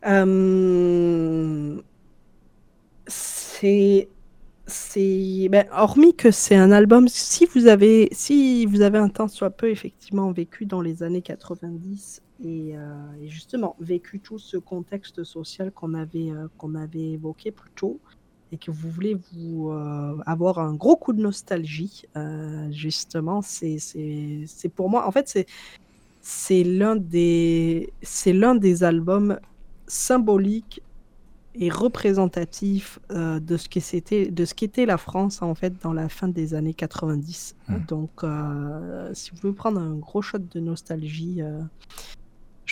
Euh, 0.07 1.81
c'est 3.07 4.09
ben, 5.49 5.67
hormis 5.73 6.15
que 6.17 6.31
c'est 6.31 6.57
un 6.57 6.73
album 6.73 7.07
si 7.07 7.47
vous 7.47 7.67
avez 7.67 8.09
si 8.13 8.67
vous 8.67 8.81
avez 8.81 8.99
un 8.99 9.09
temps 9.09 9.29
soit 9.29 9.51
peu 9.51 9.71
effectivement 9.71 10.33
vécu 10.33 10.65
dans 10.67 10.81
les 10.81 11.03
années 11.03 11.21
90 11.21 12.23
et, 12.45 12.77
euh, 12.77 12.95
et 13.21 13.29
justement 13.29 13.77
vécu 13.81 14.21
tout 14.21 14.39
ce 14.39 14.57
contexte 14.57 15.25
social 15.25 15.73
qu'on 15.73 15.95
avait 15.95 16.31
euh, 16.31 16.49
qu'on 16.59 16.75
avait 16.75 17.13
évoqué 17.13 17.51
plus 17.51 17.71
tôt 17.75 18.01
et 18.55 18.57
que 18.57 18.71
vous 18.71 18.89
voulez 18.89 19.17
vous 19.33 19.71
euh, 19.71 20.17
avoir 20.27 20.61
un 20.61 20.75
gros 20.75 20.97
coup 20.97 21.13
de 21.13 21.21
nostalgie 21.21 22.05
euh, 22.17 22.71
justement 22.71 23.43
c'est 23.43 24.69
pour 24.75 24.89
moi 24.89 25.07
en 25.09 25.11
fait 25.11 25.47
c'est 26.21 26.63
l'un 26.63 26.95
des 26.95 27.93
des 28.61 28.85
albums 28.85 29.39
symboliques 29.89 30.83
est 31.57 31.73
représentatif 31.73 33.01
euh, 33.11 33.41
de 33.41 33.57
ce 33.57 34.55
qu'était 34.55 34.87
la 34.87 34.99
France 34.99 35.43
en 35.43 35.55
fait 35.55 35.75
dans 35.83 35.93
la 35.93 36.09
fin 36.09 36.27
des 36.27 36.55
années 36.55 36.75
90. 36.75 37.55
Hmm. 37.69 37.75
Donc, 37.87 38.25
si 39.13 39.31
vous 39.31 39.37
voulez 39.41 39.53
prendre 39.53 39.81
un 39.81 39.95
gros 39.95 40.21
shot 40.21 40.39
de 40.39 40.59
nostalgie, 40.59 41.43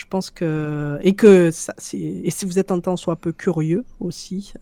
je 0.03 0.07
pense 0.09 0.29
que 0.31 0.99
et 1.01 1.15
que 1.15 1.49
ça, 1.49 1.73
et 1.93 2.29
si 2.29 2.45
vous 2.45 2.59
êtes 2.59 2.71
un 2.71 2.81
temps 2.81 2.97
soit 2.97 3.15
peu 3.15 3.31
curieux 3.31 3.85
aussi 3.99 4.53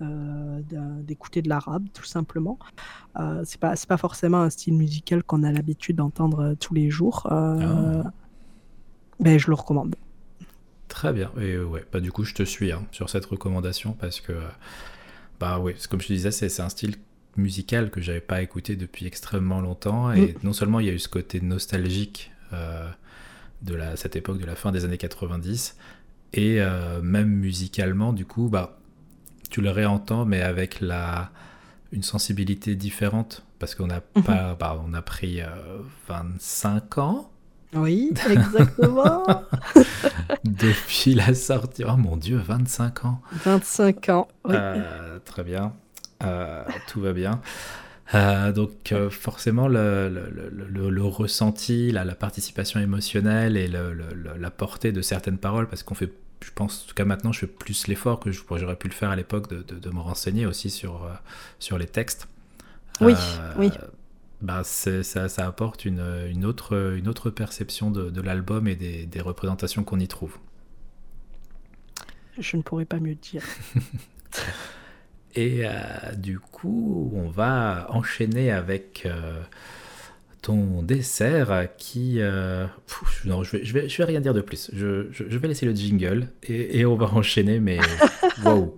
d'écouter 1.03 1.41
de 1.41 1.49
l'arabe, 1.49 1.85
tout 1.93 2.05
simplement, 2.05 2.59
c'est 3.43 3.59
pas 3.59 3.73
pas 3.87 3.97
forcément 3.97 4.41
un 4.41 4.49
style 4.51 4.75
musical 4.75 5.23
qu'on 5.23 5.43
a 5.43 5.51
l'habitude 5.51 5.95
d'entendre 5.97 6.55
tous 6.59 6.73
les 6.73 6.89
jours. 6.89 7.27
Ah. 7.29 8.03
Ben, 9.19 9.37
je 9.37 9.47
le 9.47 9.53
recommande. 9.55 9.95
Très 10.87 11.13
bien. 11.13 11.31
Et 11.37 11.53
euh, 11.53 11.63
ouais, 11.63 11.85
bah 11.91 11.99
du 11.99 12.11
coup, 12.11 12.25
je 12.25 12.33
te 12.33 12.43
suis 12.43 12.71
hein, 12.71 12.85
sur 12.91 13.09
cette 13.09 13.25
recommandation 13.25 13.93
parce 13.93 14.19
que, 14.19 14.33
bah 15.39 15.59
ouais, 15.59 15.75
comme 15.89 16.01
je 16.01 16.07
te 16.07 16.13
disais, 16.13 16.31
c'est 16.31 16.59
un 16.59 16.69
style 16.69 16.95
musical 17.37 17.91
que 17.91 18.01
j'avais 18.01 18.19
pas 18.21 18.41
écouté 18.41 18.75
depuis 18.75 19.05
extrêmement 19.05 19.61
longtemps. 19.61 20.11
Et 20.11 20.33
mm. 20.33 20.35
non 20.43 20.53
seulement 20.53 20.79
il 20.79 20.87
y 20.87 20.89
a 20.89 20.93
eu 20.93 20.99
ce 20.99 21.07
côté 21.07 21.39
nostalgique 21.39 22.31
euh, 22.51 22.89
de 23.61 23.75
la, 23.75 23.95
cette 23.95 24.15
époque 24.15 24.39
de 24.39 24.45
la 24.45 24.55
fin 24.55 24.71
des 24.71 24.85
années 24.85 24.97
90, 24.97 25.77
et 26.33 26.61
euh, 26.61 27.01
même 27.01 27.29
musicalement, 27.29 28.13
du 28.13 28.25
coup, 28.25 28.49
bah, 28.49 28.79
tu 29.49 29.61
le 29.61 29.69
réentends, 29.69 30.25
mais 30.25 30.41
avec 30.41 30.79
la, 30.81 31.31
une 31.91 32.03
sensibilité 32.03 32.75
différente. 32.75 33.43
Parce 33.59 33.75
qu'on 33.75 33.89
a, 33.91 33.99
mm-hmm. 33.99 34.23
pas, 34.23 34.55
bah, 34.59 34.81
on 34.87 34.93
a 34.93 35.01
pris 35.03 35.41
25 36.07 36.97
ans 36.97 37.31
oui, 37.73 38.13
exactement. 38.29 39.23
Depuis 40.43 41.13
la 41.13 41.33
sortie. 41.33 41.83
Oh 41.87 41.95
mon 41.95 42.17
Dieu, 42.17 42.37
25 42.37 43.05
ans. 43.05 43.21
25 43.31 44.09
ans, 44.09 44.27
oui. 44.45 44.55
Euh, 44.57 45.19
très 45.23 45.43
bien. 45.43 45.73
Euh, 46.23 46.63
tout 46.87 47.01
va 47.01 47.13
bien. 47.13 47.41
Euh, 48.13 48.51
donc 48.51 48.93
forcément, 49.09 49.67
le, 49.67 50.09
le, 50.09 50.89
le, 50.89 51.03
ressenti, 51.03 51.91
la, 51.91 52.03
la, 52.03 52.15
participation 52.15 52.79
émotionnelle 52.79 53.55
et 53.55 53.67
la 53.69 54.51
portée 54.51 54.91
de 54.91 55.01
certaines 55.01 55.37
paroles, 55.37 55.67
parce 55.67 55.83
qu'on 55.83 55.95
fait, 55.95 56.11
je 56.43 56.51
pense, 56.53 56.83
en 56.83 56.89
tout 56.89 56.95
cas 56.95 57.05
maintenant, 57.05 57.31
je 57.31 57.39
fais 57.39 57.47
plus 57.47 57.87
l'effort 57.87 58.19
que 58.19 58.31
j'aurais 58.31 58.75
pu 58.75 58.87
le 58.87 58.93
faire 58.93 59.11
à 59.11 59.15
l'époque 59.15 59.49
de, 59.49 59.61
de, 59.63 59.79
de, 59.79 59.89
me 59.89 59.99
renseigner 59.99 60.45
aussi 60.45 60.69
sur, 60.69 61.09
sur 61.59 61.77
les 61.77 61.87
textes. 61.87 62.27
Oui, 62.99 63.13
oui 63.57 63.71
bah 64.41 64.63
ça, 64.63 65.03
ça, 65.03 65.45
apporte 65.45 65.85
une, 65.85 66.03
une, 66.29 66.45
autre, 66.45 66.95
une 66.97 67.07
autre 67.07 67.29
perception 67.29 67.91
de, 67.91 68.09
de 68.09 68.21
l'album 68.21 68.67
et 68.67 68.75
des, 68.75 69.05
des 69.05 69.21
représentations 69.21 69.83
qu'on 69.83 69.99
y 69.99 70.07
trouve. 70.07 70.37
Je 72.39 72.57
ne 72.57 72.61
pourrais 72.61 72.85
pas 72.85 72.99
mieux 72.99 73.15
dire. 73.15 73.43
et 75.35 75.61
euh, 75.63 75.71
du 76.17 76.39
coup, 76.39 77.11
on 77.15 77.29
va 77.29 77.87
enchaîner 77.89 78.51
avec 78.51 79.03
euh, 79.05 79.41
ton 80.41 80.81
dessert 80.81 81.67
qui... 81.77 82.17
Euh, 82.19 82.65
non, 83.25 83.43
je 83.43 83.57
vais, 83.57 83.65
je, 83.65 83.73
vais, 83.73 83.89
je 83.89 83.97
vais 83.97 84.05
rien 84.05 84.21
dire 84.21 84.33
de 84.33 84.41
plus. 84.41 84.69
Je, 84.73 85.07
je, 85.11 85.23
je 85.27 85.37
vais 85.37 85.47
laisser 85.47 85.65
le 85.65 85.73
jingle 85.73 86.27
et, 86.43 86.79
et 86.79 86.85
on 86.85 86.95
va 86.95 87.07
enchaîner, 87.07 87.59
mais... 87.59 87.79
wow 88.45 88.75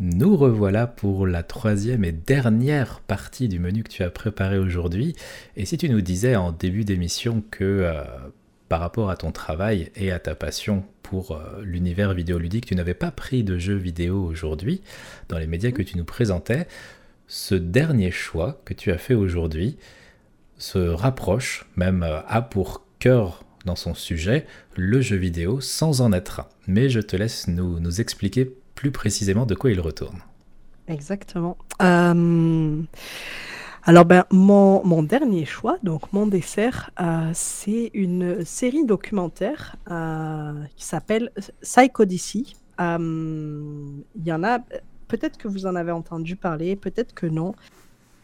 Nous 0.00 0.36
revoilà 0.36 0.88
pour 0.88 1.24
la 1.24 1.44
troisième 1.44 2.04
et 2.04 2.10
dernière 2.10 3.00
partie 3.00 3.48
du 3.48 3.60
menu 3.60 3.84
que 3.84 3.90
tu 3.90 4.02
as 4.02 4.10
préparé 4.10 4.58
aujourd'hui. 4.58 5.14
Et 5.56 5.66
si 5.66 5.78
tu 5.78 5.88
nous 5.88 6.00
disais 6.00 6.34
en 6.34 6.50
début 6.50 6.84
d'émission 6.84 7.44
que 7.52 7.64
euh, 7.64 8.02
par 8.68 8.80
rapport 8.80 9.08
à 9.08 9.16
ton 9.16 9.30
travail 9.30 9.92
et 9.94 10.10
à 10.10 10.18
ta 10.18 10.34
passion 10.34 10.84
pour 11.02 11.32
euh, 11.32 11.62
l'univers 11.62 12.12
vidéoludique, 12.12 12.66
tu 12.66 12.74
n'avais 12.74 12.94
pas 12.94 13.12
pris 13.12 13.44
de 13.44 13.56
jeux 13.56 13.76
vidéo 13.76 14.24
aujourd'hui 14.24 14.82
dans 15.28 15.38
les 15.38 15.46
médias 15.46 15.70
que 15.70 15.82
tu 15.82 15.96
nous 15.96 16.04
présentais, 16.04 16.66
ce 17.28 17.54
dernier 17.54 18.10
choix 18.10 18.60
que 18.64 18.74
tu 18.74 18.90
as 18.90 18.98
fait 18.98 19.14
aujourd'hui 19.14 19.76
se 20.58 20.78
rapproche, 20.78 21.66
même 21.76 22.02
euh, 22.02 22.20
a 22.26 22.42
pour 22.42 22.84
cœur 22.98 23.44
dans 23.64 23.76
son 23.76 23.94
sujet, 23.94 24.44
le 24.74 25.00
jeu 25.00 25.16
vidéo, 25.16 25.60
sans 25.60 26.00
en 26.00 26.12
être 26.12 26.40
un. 26.40 26.48
Mais 26.66 26.88
je 26.88 27.00
te 27.00 27.14
laisse 27.14 27.46
nous, 27.46 27.78
nous 27.78 28.00
expliquer 28.00 28.54
plus 28.84 28.90
précisément 28.90 29.46
de 29.46 29.54
quoi 29.54 29.70
il 29.70 29.80
retourne. 29.80 30.18
Exactement. 30.88 31.56
Euh, 31.80 32.82
alors, 33.84 34.04
ben, 34.04 34.24
mon, 34.30 35.02
dernier 35.02 35.46
choix, 35.46 35.78
donc 35.82 36.12
mon 36.12 36.26
dessert, 36.26 36.90
euh, 37.00 37.30
c'est 37.32 37.90
une 37.94 38.44
série 38.44 38.84
documentaire 38.84 39.76
euh, 39.90 40.52
qui 40.76 40.84
s'appelle 40.84 41.30
Psychodyssey. 41.62 42.44
Il 42.78 44.26
y 44.26 44.32
en 44.32 44.44
a, 44.44 44.58
peut-être 45.08 45.38
que 45.38 45.48
vous 45.48 45.64
en 45.64 45.76
avez 45.76 45.92
entendu 45.92 46.36
parler, 46.36 46.76
peut-être 46.76 47.14
que 47.14 47.26
non, 47.26 47.54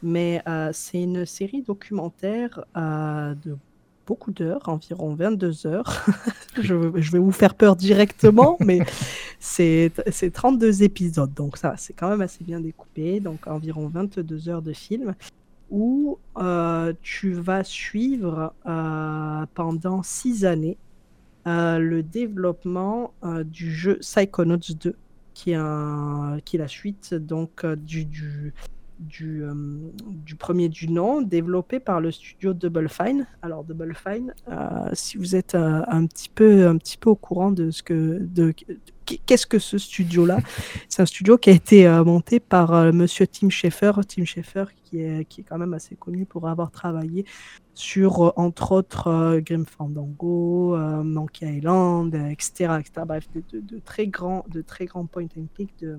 mais 0.02 0.42
c'est 0.72 1.00
une 1.00 1.24
série 1.24 1.62
documentaire 1.62 2.64
de 2.76 3.56
beaucoup 4.06 4.32
d'heures, 4.32 4.68
environ 4.68 5.14
22 5.14 5.66
heures. 5.66 6.06
je, 6.60 6.74
vais 6.74 7.18
vous 7.18 7.32
faire 7.32 7.54
peur 7.54 7.76
directement, 7.76 8.56
mais 8.60 8.80
c'est 9.40 9.92
32 10.32 10.82
épisodes, 10.82 11.32
donc 11.34 11.56
ça, 11.56 11.74
c'est 11.76 11.92
quand 11.92 12.08
même 12.08 12.20
assez 12.20 12.44
bien 12.44 12.60
découpé, 12.60 13.20
donc 13.20 13.46
environ 13.46 13.88
22 13.88 14.48
heures 14.48 14.62
de 14.62 14.72
film, 14.72 15.14
où 15.70 16.18
euh, 16.36 16.92
tu 17.02 17.32
vas 17.32 17.64
suivre 17.64 18.52
euh, 18.66 19.46
pendant 19.54 20.02
6 20.02 20.44
années 20.44 20.76
euh, 21.46 21.78
le 21.78 22.02
développement 22.02 23.14
du 23.44 23.72
jeu 23.72 23.98
Psychonauts 24.00 24.74
2, 24.74 24.96
qui 25.32 25.52
est, 25.52 25.54
un, 25.54 26.38
qui 26.44 26.56
est 26.56 26.58
la 26.58 26.68
suite 26.68 27.14
donc 27.14 27.64
du, 27.64 28.04
du 28.04 28.52
du, 29.00 29.42
euh, 29.42 29.54
du 30.06 30.36
premier 30.36 30.68
du 30.68 30.88
nom, 30.88 31.22
développé 31.22 31.80
par 31.80 32.00
le 32.00 32.10
studio 32.10 32.52
Double 32.52 32.88
Fine. 32.88 33.26
Alors 33.42 33.64
Double 33.64 33.94
Fine, 33.94 34.34
euh, 34.48 34.90
si 34.92 35.16
vous 35.16 35.34
êtes 35.34 35.54
euh, 35.54 35.82
un 35.88 36.06
petit 36.06 36.28
peu 36.28 36.68
un 36.68 36.76
petit 36.76 36.98
peu 36.98 37.10
au 37.10 37.16
courant 37.16 37.50
de 37.50 37.70
ce 37.70 37.82
que 37.82 38.18
de, 38.20 38.54
qu'est-ce 39.26 39.46
que 39.46 39.58
ce 39.58 39.78
studio-là? 39.78 40.38
C'est 40.88 41.02
un 41.02 41.06
studio 41.06 41.38
qui 41.38 41.50
a 41.50 41.54
été 41.54 41.88
monté 42.04 42.38
par 42.40 42.92
Monsieur 42.92 43.26
Tim 43.26 43.48
Schafer. 43.48 43.92
Tim 44.06 44.24
Schafer 44.24 44.66
qui 44.84 45.00
est 45.00 45.24
qui 45.24 45.40
est 45.40 45.44
quand 45.44 45.58
même 45.58 45.74
assez 45.74 45.96
connu 45.96 46.26
pour 46.26 46.48
avoir 46.48 46.70
travaillé 46.70 47.24
sur 47.74 48.34
entre 48.36 48.72
autres 48.72 49.40
Grim 49.40 49.64
Fandango, 49.64 50.76
Monkey 51.02 51.56
Island, 51.56 52.14
etc., 52.14 52.76
etc. 52.78 53.02
Bref, 53.06 53.26
de, 53.34 53.60
de, 53.60 53.78
très 53.78 54.06
grands 54.06 54.44
de 54.48 54.60
très 54.60 54.84
grands 54.84 55.06
point 55.06 55.28
and 55.36 55.46
click 55.54 55.72
de 55.80 55.98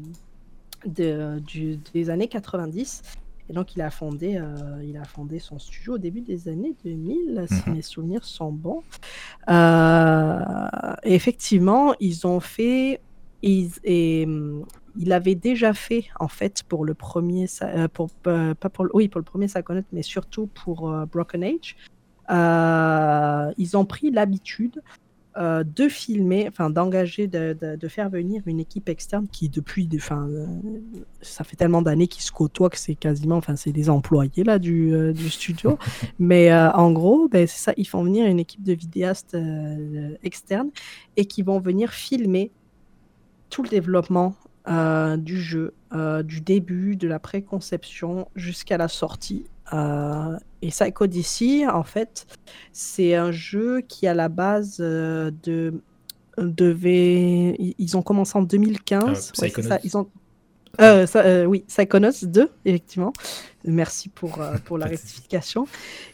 de, 0.86 1.40
du, 1.40 1.78
des 1.94 2.10
années 2.10 2.28
90. 2.28 3.04
Et 3.50 3.54
donc, 3.54 3.76
il 3.76 3.82
a, 3.82 3.90
fondé, 3.90 4.38
euh, 4.38 4.82
il 4.84 4.96
a 4.96 5.04
fondé 5.04 5.40
son 5.40 5.60
studio 5.60 5.96
au 5.96 5.98
début 5.98 6.22
des 6.22 6.48
années 6.48 6.74
2000, 6.86 7.46
si 7.50 7.70
mhm. 7.70 7.76
mes 7.76 7.82
souvenirs 7.82 8.24
sont 8.24 8.52
bons. 8.52 8.82
Euh, 9.50 10.40
effectivement, 11.04 11.94
ils 12.00 12.26
ont 12.26 12.40
fait. 12.40 13.02
Ils, 13.42 13.72
et, 13.84 14.28
il 14.98 15.12
avait 15.12 15.36
déjà 15.36 15.74
fait, 15.74 16.06
en 16.20 16.28
fait, 16.28 16.64
pour 16.64 16.86
le 16.86 16.94
premier. 16.94 17.48
Euh, 17.62 17.88
pour, 17.90 18.10
pas 18.12 18.56
pour, 18.56 18.88
oui, 18.94 19.10
pour 19.10 19.20
le 19.20 19.26
premier 19.26 19.48
Psychonaut, 19.48 19.84
mais 19.92 20.04
surtout 20.04 20.48
pour 20.48 20.90
Broken 21.12 21.44
Age. 21.44 21.76
ils 23.58 23.78
ont 23.78 23.86
pris 23.86 24.12
l'habitude 24.12 24.82
euh, 25.38 25.64
de 25.64 25.88
filmer, 25.88 26.46
enfin 26.50 26.70
d'engager, 26.70 27.26
de, 27.28 27.58
de, 27.62 27.88
faire 27.88 28.10
venir 28.10 28.42
une 28.48 28.60
équipe 28.60 28.90
externe 28.90 29.28
qui 29.32 29.48
depuis, 29.48 29.88
enfin, 29.96 30.28
euh, 30.28 30.46
ça 31.22 31.46
fait 31.46 31.56
tellement 31.56 31.82
d'années 31.82 32.08
qu'ils 32.08 32.24
se 32.24 32.34
côtoient 32.34 32.70
que 32.70 32.78
c'est 32.78 32.96
quasiment, 32.96 33.38
enfin 33.38 33.56
c'est 33.56 33.72
des 33.72 33.90
employés 33.90 34.44
là 34.44 34.60
du, 34.60 34.94
euh, 34.94 35.14
du 35.14 35.30
studio, 35.30 35.80
mais 36.20 36.54
en 36.54 36.92
gros, 36.92 37.30
ben, 37.30 37.48
c'est 37.48 37.60
ça, 37.60 37.74
ils 37.78 37.88
font 37.88 38.04
venir 38.04 38.26
une 38.26 38.40
équipe 38.40 38.62
de 38.62 38.74
vidéastes 38.74 39.38
externes 40.22 40.72
et 41.16 41.24
qui 41.24 41.44
vont 41.44 41.60
venir 41.60 41.92
filmer 41.92 42.52
tout 43.50 43.64
le 43.64 43.70
développement 43.70 44.36
du 45.18 45.42
jeu, 45.42 45.74
du 46.26 46.42
début, 46.42 46.98
de 46.98 47.08
la 47.08 47.20
préconception 47.20 48.28
jusqu'à 48.36 48.78
la 48.78 48.90
sortie 48.90 49.46
et 50.62 50.70
Psycho 50.70 51.08
DC, 51.08 51.68
en 51.72 51.84
fait, 51.84 52.28
c'est 52.72 53.16
un 53.16 53.32
jeu 53.32 53.82
qui, 53.82 54.08
à 54.08 54.14
la 54.14 54.30
base, 54.30 54.78
euh, 54.80 55.32
de, 55.44 55.82
devait. 56.38 57.56
Ils 57.78 57.98
ont 57.98 58.02
commencé 58.02 58.38
en 58.38 58.44
2015. 58.44 59.34
Euh, 59.42 59.78
ils 59.84 59.98
ont. 59.98 60.08
oui, 61.48 61.64
Psychonauts 61.68 62.12
2, 62.24 62.50
effectivement. 62.66 63.14
Merci 63.66 64.10
pour, 64.10 64.40
pour 64.66 64.78
la 64.78 64.86
rectification. 64.88 65.68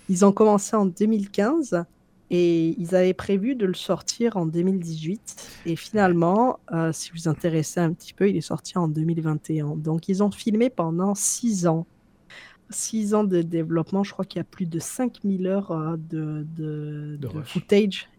Ils 0.09 0.23
ont 0.25 0.31
commencé 0.31 0.75
en 0.75 0.85
2015 0.85 1.83
et 2.29 2.75
ils 2.77 2.95
avaient 2.95 3.13
prévu 3.13 3.55
de 3.55 3.65
le 3.65 3.73
sortir 3.73 4.37
en 4.37 4.45
2018. 4.45 5.61
Et 5.65 5.75
finalement, 5.75 6.59
si 6.91 7.11
vous 7.11 7.17
vous 7.23 7.27
intéressez 7.29 7.79
un 7.79 7.93
petit 7.93 8.13
peu, 8.13 8.29
il 8.29 8.37
est 8.37 8.41
sorti 8.41 8.77
en 8.77 8.87
2021. 8.87 9.75
Donc, 9.75 10.09
ils 10.09 10.23
ont 10.23 10.31
filmé 10.31 10.69
pendant 10.69 11.15
six 11.15 11.67
ans 11.67 11.85
six 12.69 13.13
ans 13.13 13.23
de 13.23 13.41
développement, 13.41 14.03
je 14.03 14.11
crois 14.11 14.25
qu'il 14.25 14.39
y 14.39 14.41
a 14.41 14.45
plus 14.45 14.65
de 14.65 14.79
5000 14.79 15.47
heures 15.47 15.71
euh, 15.71 15.95
de, 15.97 16.45
de, 16.57 17.27
footage. 17.45 18.09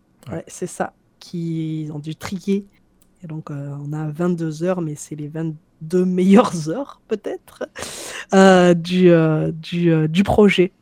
c'est 0.46 0.66
ça, 0.66 0.92
qu'ils 1.18 1.92
ont 1.92 1.98
dû 1.98 2.16
trier. 2.16 2.64
Et 3.22 3.26
donc, 3.26 3.50
euh, 3.50 3.76
on 3.84 3.92
a 3.92 4.08
22 4.08 4.62
heures, 4.62 4.80
mais 4.80 4.94
c'est 4.94 5.16
les 5.16 5.28
22 5.28 6.04
meilleures 6.04 6.68
heures, 6.68 7.00
peut-être, 7.08 7.68
euh, 8.34 8.74
du, 8.74 9.10
du, 9.52 10.08
du, 10.08 10.22
projet. 10.22 10.72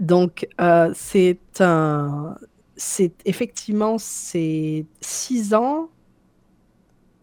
Donc, 0.00 0.46
c'est 0.94 1.38
un. 1.60 2.36
C'est 2.78 3.14
effectivement, 3.24 3.96
c'est 3.96 4.84
six 5.00 5.54
ans 5.54 5.88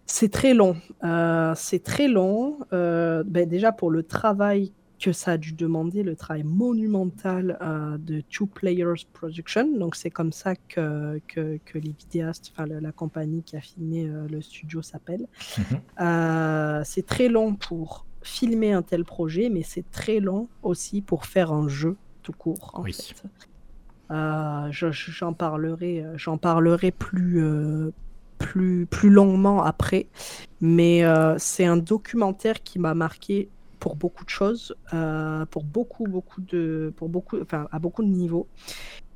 c'est 0.07 0.29
très 0.29 0.55
long. 0.55 0.75
c'est 1.55 1.83
très 1.83 2.07
long. 2.07 2.57
Ben 2.71 3.47
déjà 3.47 3.71
pour 3.71 3.91
le 3.91 4.01
travail 4.01 4.71
que 5.03 5.11
ça 5.11 5.33
a 5.33 5.37
dû 5.37 5.51
demander 5.51 6.01
le 6.01 6.15
travail 6.15 6.43
monumental 6.43 7.57
euh, 7.61 7.97
de 7.97 8.21
Two 8.21 8.45
Players 8.45 9.05
Production. 9.11 9.77
Donc, 9.77 9.97
c'est 9.97 10.09
comme 10.09 10.31
ça 10.31 10.55
que, 10.55 11.19
que, 11.27 11.59
les 11.73 11.91
vidéastes, 11.91 12.53
enfin, 12.53 12.65
la, 12.65 12.91
compagnie 12.93 13.43
qui 13.43 13.57
a 13.57 13.59
filmé 13.59 14.05
euh, 14.07 14.27
le 14.29 14.41
studio 14.41 14.81
s'appelle. 14.81 15.27
Mhm. 15.57 15.65
Euh, 15.99 16.81
c'est 16.85 17.05
très 17.05 17.27
long 17.27 17.53
pour 17.53 18.05
filmer 18.21 18.71
un 18.71 18.81
tel 18.81 19.03
projet, 19.03 19.49
mais 19.49 19.63
c'est 19.63 19.89
très 19.91 20.21
long 20.21 20.47
aussi 20.61 21.01
pour 21.01 21.25
faire 21.25 21.51
un 21.51 21.67
jeu 21.67 21.97
tout 22.21 22.31
court. 22.31 22.71
En 22.73 22.83
fait. 22.85 23.13
j'en 24.71 25.33
parlerai, 25.33 26.05
j'en 26.15 26.37
parlerai 26.37 26.91
plus, 26.91 27.43
plus, 28.37 28.85
plus 28.85 29.09
longuement 29.09 29.63
après. 29.63 30.07
Mais 30.61 31.03
c'est 31.39 31.65
un 31.65 31.75
documentaire 31.75 32.63
qui 32.63 32.79
m'a 32.79 32.93
marqué 32.93 33.49
pour 33.83 33.97
beaucoup 33.97 34.23
de 34.23 34.29
choses, 34.29 34.73
euh, 34.93 35.45
pour 35.47 35.65
beaucoup, 35.65 36.05
beaucoup 36.05 36.39
de, 36.39 36.93
pour 36.95 37.09
beaucoup, 37.09 37.41
enfin, 37.41 37.67
à 37.69 37.79
beaucoup 37.79 38.01
de 38.01 38.07
niveaux. 38.07 38.47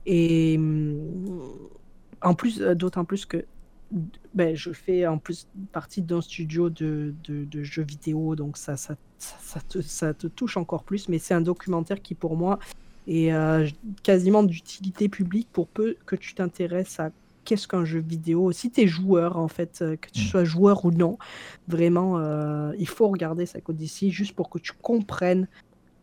Et 0.06 0.57
mm, 0.57 0.98
en 2.22 2.34
plus, 2.34 2.61
euh, 2.61 2.76
d'autant 2.76 3.06
plus 3.06 3.26
que 3.26 3.45
ben, 4.34 4.57
je 4.57 4.73
fais 4.73 5.07
en 5.07 5.19
plus 5.19 5.48
partie 5.72 6.02
d'un 6.02 6.19
studio 6.19 6.69
de, 6.69 7.14
de, 7.30 7.64
jeux 7.64 7.84
vidéo, 7.84 8.35
donc 8.35 8.57
ça, 8.57 8.76
ça, 8.76 8.98
ça, 9.19 9.61
te, 9.61 9.80
ça, 9.80 10.14
te, 10.14 10.27
touche 10.27 10.57
encore 10.57 10.84
plus. 10.84 11.07
Mais 11.07 11.18
c'est 11.18 11.34
un 11.34 11.39
documentaire 11.39 12.02
qui, 12.02 12.14
pour 12.14 12.35
moi, 12.35 12.60
est 13.07 13.31
euh, 13.31 13.65
quasiment 14.03 14.44
d'utilité 14.44 15.07
publique 15.07 15.48
pour 15.53 15.69
peu 15.69 15.95
que 16.06 16.18
tu 16.18 16.34
t'intéresses 16.34 16.99
à 16.99 17.11
qu'est-ce 17.48 17.68
qu'un 17.68 17.86
jeu 17.86 17.99
vidéo. 17.99 18.52
Si 18.52 18.69
tu 18.69 18.82
es 18.82 18.88
joueur, 18.88 19.38
en 19.38 19.48
fait, 19.48 19.80
euh, 19.82 19.95
que 19.95 20.10
tu 20.10 20.22
mm. 20.22 20.26
sois 20.26 20.44
joueur 20.44 20.84
ou 20.84 20.91
non, 20.91 21.18
vraiment, 21.69 22.19
euh, 22.19 22.74
il 22.78 22.90
faut 22.90 23.07
regarder 23.07 23.45
Psycho 23.45 23.72
d'ici 23.72 24.11
juste 24.11 24.36
pour 24.36 24.49
que 24.49 24.60
tu 24.60 24.74
comprennes 24.74 25.48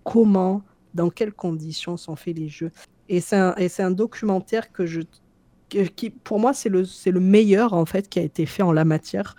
comment, 0.05 0.62
dans 0.95 1.11
quelles 1.11 1.35
conditions 1.35 1.99
sont 1.99 2.16
faits 2.16 2.39
les 2.39 2.49
jeux. 2.49 2.73
Et 3.11 3.21
c'est 3.21 3.37
un, 3.37 3.55
un, 3.79 3.91
documentaire 3.91 4.73
que 4.73 4.87
je, 4.87 5.03
qui, 5.69 6.09
pour 6.09 6.41
moi, 6.41 6.55
c'est 6.55 6.71
le, 6.71 6.85
le 7.07 7.21
meilleur, 7.21 7.75
en 7.75 7.85
fait, 7.85 8.09
qui 8.09 8.19
a 8.19 8.23
été 8.23 8.47
fait 8.47 8.62
en 8.62 8.73
la 8.73 8.87
matière. 8.87 9.37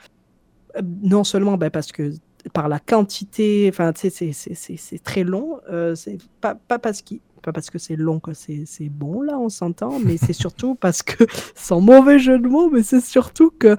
Euh, 0.75 0.81
non 1.01 1.23
seulement 1.23 1.57
ben, 1.57 1.71
parce 1.71 1.91
que 1.91 2.13
par 2.53 2.69
la 2.69 2.77
quantité, 2.79 3.67
enfin, 3.73 3.91
c'est 3.95 5.03
très 5.03 5.23
long, 5.23 5.59
c'est 5.95 6.19
pas, 6.39 6.53
pas 6.53 6.77
parce 6.77 7.01
qu'il 7.01 7.19
pas 7.45 7.53
parce 7.53 7.69
que 7.69 7.77
c'est 7.77 7.95
long 7.95 8.19
que 8.19 8.33
c'est 8.33 8.89
bon, 8.89 9.21
là, 9.21 9.37
on 9.37 9.49
s'entend, 9.49 9.99
mais 9.99 10.17
c'est 10.17 10.33
surtout 10.33 10.75
parce 10.81 11.03
que, 11.03 11.25
sans 11.55 11.79
mauvais 11.79 12.19
jeu 12.19 12.39
de 12.39 12.47
mots, 12.47 12.69
mais 12.69 12.83
c'est 12.83 13.03
surtout 13.03 13.51
que. 13.51 13.77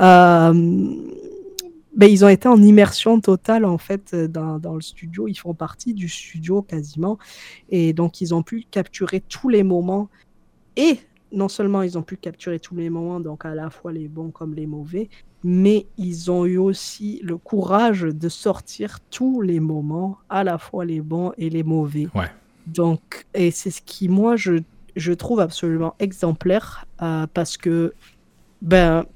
Euh, 0.00 0.94
ben, 1.96 2.08
ils 2.08 2.24
ont 2.24 2.28
été 2.28 2.46
en 2.46 2.62
immersion 2.62 3.20
totale 3.20 3.64
en 3.64 3.76
fait 3.76 4.14
dans, 4.14 4.60
dans, 4.60 4.74
le 4.76 4.80
studio. 4.80 5.26
Ils 5.26 5.34
font 5.34 5.52
partie 5.54 5.94
du 5.94 6.08
studio 6.08 6.62
quasiment. 6.62 7.18
Et 7.70 7.92
donc 7.92 8.20
ils 8.20 8.32
ont 8.36 8.44
pu 8.44 8.64
capturer 8.70 9.20
tous 9.20 9.48
les 9.48 9.64
moments. 9.64 10.08
Et 10.76 11.00
non 11.32 11.48
seulement 11.48 11.82
ils 11.82 11.98
ont 11.98 12.02
pu 12.02 12.16
capturer 12.16 12.60
tous 12.60 12.76
les 12.76 12.88
moments, 12.88 13.18
donc 13.18 13.44
à 13.44 13.54
la 13.54 13.68
fois 13.68 13.92
les 13.92 14.06
bons 14.06 14.30
comme 14.30 14.54
les 14.54 14.66
mauvais, 14.66 15.08
mais 15.42 15.86
ils 15.96 16.30
ont 16.30 16.46
eu 16.46 16.56
aussi 16.56 17.20
le 17.24 17.36
courage 17.36 18.02
de 18.02 18.28
sortir 18.28 19.00
tous 19.10 19.40
les 19.40 19.58
moments, 19.58 20.18
à 20.28 20.44
la 20.44 20.58
fois 20.58 20.84
les 20.84 21.00
bons 21.00 21.32
et 21.36 21.50
les 21.50 21.64
mauvais. 21.64 22.06
Ouais. 22.14 22.30
Donc, 22.72 23.26
et 23.34 23.50
c'est 23.50 23.70
ce 23.70 23.82
qui, 23.82 24.08
moi, 24.08 24.36
je, 24.36 24.60
je 24.96 25.12
trouve 25.12 25.40
absolument 25.40 25.94
exemplaire 25.98 26.86
euh, 27.02 27.26
parce 27.32 27.56
que, 27.56 27.94
ben, 28.62 29.06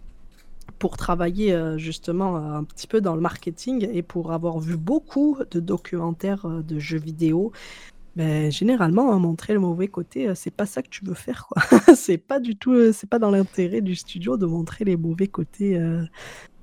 pour 0.79 0.97
travailler 0.97 1.53
euh, 1.53 1.79
justement 1.79 2.37
un 2.37 2.65
petit 2.65 2.87
peu 2.87 3.01
dans 3.01 3.15
le 3.15 3.21
marketing 3.21 3.89
et 3.93 4.03
pour 4.03 4.33
avoir 4.33 4.59
vu 4.59 4.77
beaucoup 4.77 5.39
de 5.51 5.61
documentaires 5.61 6.47
euh, 6.47 6.63
de 6.63 6.79
jeux 6.79 6.99
vidéo, 6.99 7.53
ben, 8.17 8.51
généralement, 8.51 9.13
hein, 9.13 9.19
montrer 9.19 9.55
le 9.55 9.61
mauvais 9.61 9.89
côté, 9.89 10.35
c'est 10.35 10.51
pas 10.51 10.67
ça 10.67 10.83
que 10.83 10.89
tu 10.89 11.05
veux 11.05 11.15
faire, 11.15 11.49
c'est 11.97 12.19
pas 12.19 12.41
du 12.41 12.57
tout, 12.57 12.93
c'est 12.93 13.09
pas 13.09 13.19
dans 13.19 13.31
l'intérêt 13.31 13.81
du 13.81 13.95
studio 13.95 14.37
de 14.37 14.47
montrer 14.47 14.85
les 14.85 14.97
mauvais 14.97 15.29
côtés 15.29 15.79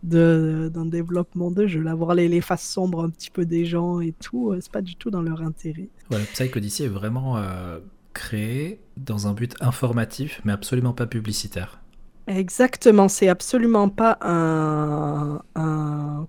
d'un 0.03 0.85
développement 0.85 1.51
de 1.51 1.67
jeu. 1.67 1.81
Là, 1.81 1.95
voir 1.95 2.15
les, 2.15 2.27
les, 2.27 2.41
faces 2.41 2.67
sombres 2.67 3.03
un 3.03 3.09
petit 3.09 3.29
peu 3.29 3.45
des 3.45 3.65
gens 3.65 3.99
et 3.99 4.13
tout, 4.13 4.55
c'est 4.59 4.71
pas 4.71 4.81
du 4.81 4.95
tout 4.95 5.09
dans 5.09 5.21
leur 5.21 5.41
intérêt. 5.41 5.89
Ouais, 6.11 6.23
Psych 6.33 6.55
Odyssey 6.55 6.85
est 6.85 6.89
vraiment 6.89 7.37
euh, 7.37 7.79
créé 8.13 8.79
dans 8.97 9.27
un 9.27 9.33
but 9.33 9.55
informatif, 9.61 10.41
mais 10.45 10.51
absolument 10.51 10.93
pas 10.93 11.07
publicitaire. 11.07 11.79
Exactement, 12.27 13.07
c'est 13.07 13.27
absolument 13.27 13.89
pas 13.89 14.19
un, 14.21 15.41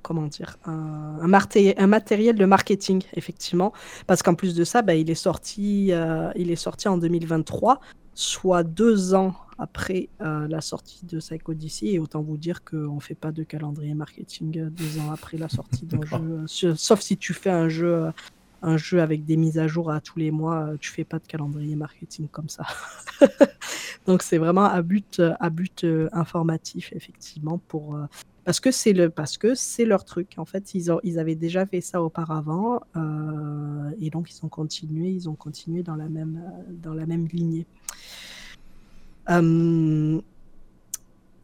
comment 0.03 0.27
dire 0.29 0.57
un, 0.65 1.19
un, 1.21 1.87
matériel 1.87 2.37
de 2.37 2.45
marketing 2.47 3.03
effectivement, 3.15 3.75
parce 4.07 4.23
qu'en 4.23 4.35
plus 4.35 4.55
de 4.55 4.65
ça, 4.65 4.81
bah, 4.81 4.95
il 4.95 5.11
est 5.11 5.15
sorti, 5.15 5.89
euh, 5.91 6.31
il 6.37 6.51
est 6.51 6.57
sorti 6.57 6.89
en 6.89 6.97
2023, 6.97 7.81
soit 8.21 8.63
deux 8.63 9.15
ans 9.15 9.35
après 9.59 10.09
euh, 10.21 10.47
la 10.49 10.61
sortie 10.61 11.05
de 11.07 11.19
Psycho 11.19 11.53
Odyssey. 11.53 11.89
Et 11.89 11.99
autant 11.99 12.23
vous 12.23 12.37
dire 12.37 12.65
qu'on 12.65 12.97
ne 12.97 13.01
fait 13.01 13.15
pas 13.15 13.33
de 13.33 13.43
calendrier 13.43 13.95
marketing 13.95 14.69
deux 14.71 14.99
ans 15.01 15.11
après 15.13 15.39
la 15.39 15.49
sortie 15.49 15.87
d'un 15.87 16.01
jeu, 16.47 16.75
sauf 16.77 17.01
si 17.01 17.17
tu 17.17 17.33
fais 17.33 17.51
un 17.51 17.69
jeu 17.69 18.13
un 18.63 18.77
jeu 18.77 19.01
avec 19.01 19.25
des 19.25 19.37
mises 19.37 19.59
à 19.59 19.67
jour 19.67 19.91
à 19.91 20.01
tous 20.01 20.19
les 20.19 20.31
mois, 20.31 20.67
euh, 20.67 20.77
tu 20.79 20.91
fais 20.91 21.05
pas 21.05 21.19
de 21.19 21.27
calendrier 21.27 21.77
marketing 21.77 22.29
comme 22.29 22.49
ça. 22.49 22.65
Donc 24.07 24.23
c'est 24.23 24.39
vraiment 24.39 24.65
à 24.65 24.83
but, 24.83 25.21
à 25.41 25.51
but 25.51 25.85
euh, 25.85 26.09
informatif 26.13 26.93
effectivement 26.95 27.59
pour 27.69 27.97
euh, 27.97 28.07
parce 28.45 28.61
que 28.61 28.71
c'est 28.71 28.93
le 28.93 29.11
parce 29.11 29.39
que 29.39 29.55
c'est 29.55 29.85
leur 29.85 30.05
truc. 30.05 30.35
En 30.37 30.45
fait, 30.45 30.75
ils 30.75 30.91
ont 30.91 31.01
ils 31.05 31.19
avaient 31.19 31.35
déjà 31.35 31.67
fait 31.67 31.81
ça 31.81 32.03
auparavant 32.03 32.81
et 34.01 34.11
donc 34.11 34.31
ils 34.33 34.45
ont 34.45 34.49
continué, 34.49 35.11
ils 35.11 35.29
ont 35.29 35.35
continué 35.35 35.83
dans 35.83 35.95
la 35.95 36.09
même 36.09 36.43
dans 36.83 36.95
la 36.95 37.07
même 37.07 37.29
lignée. 37.29 37.67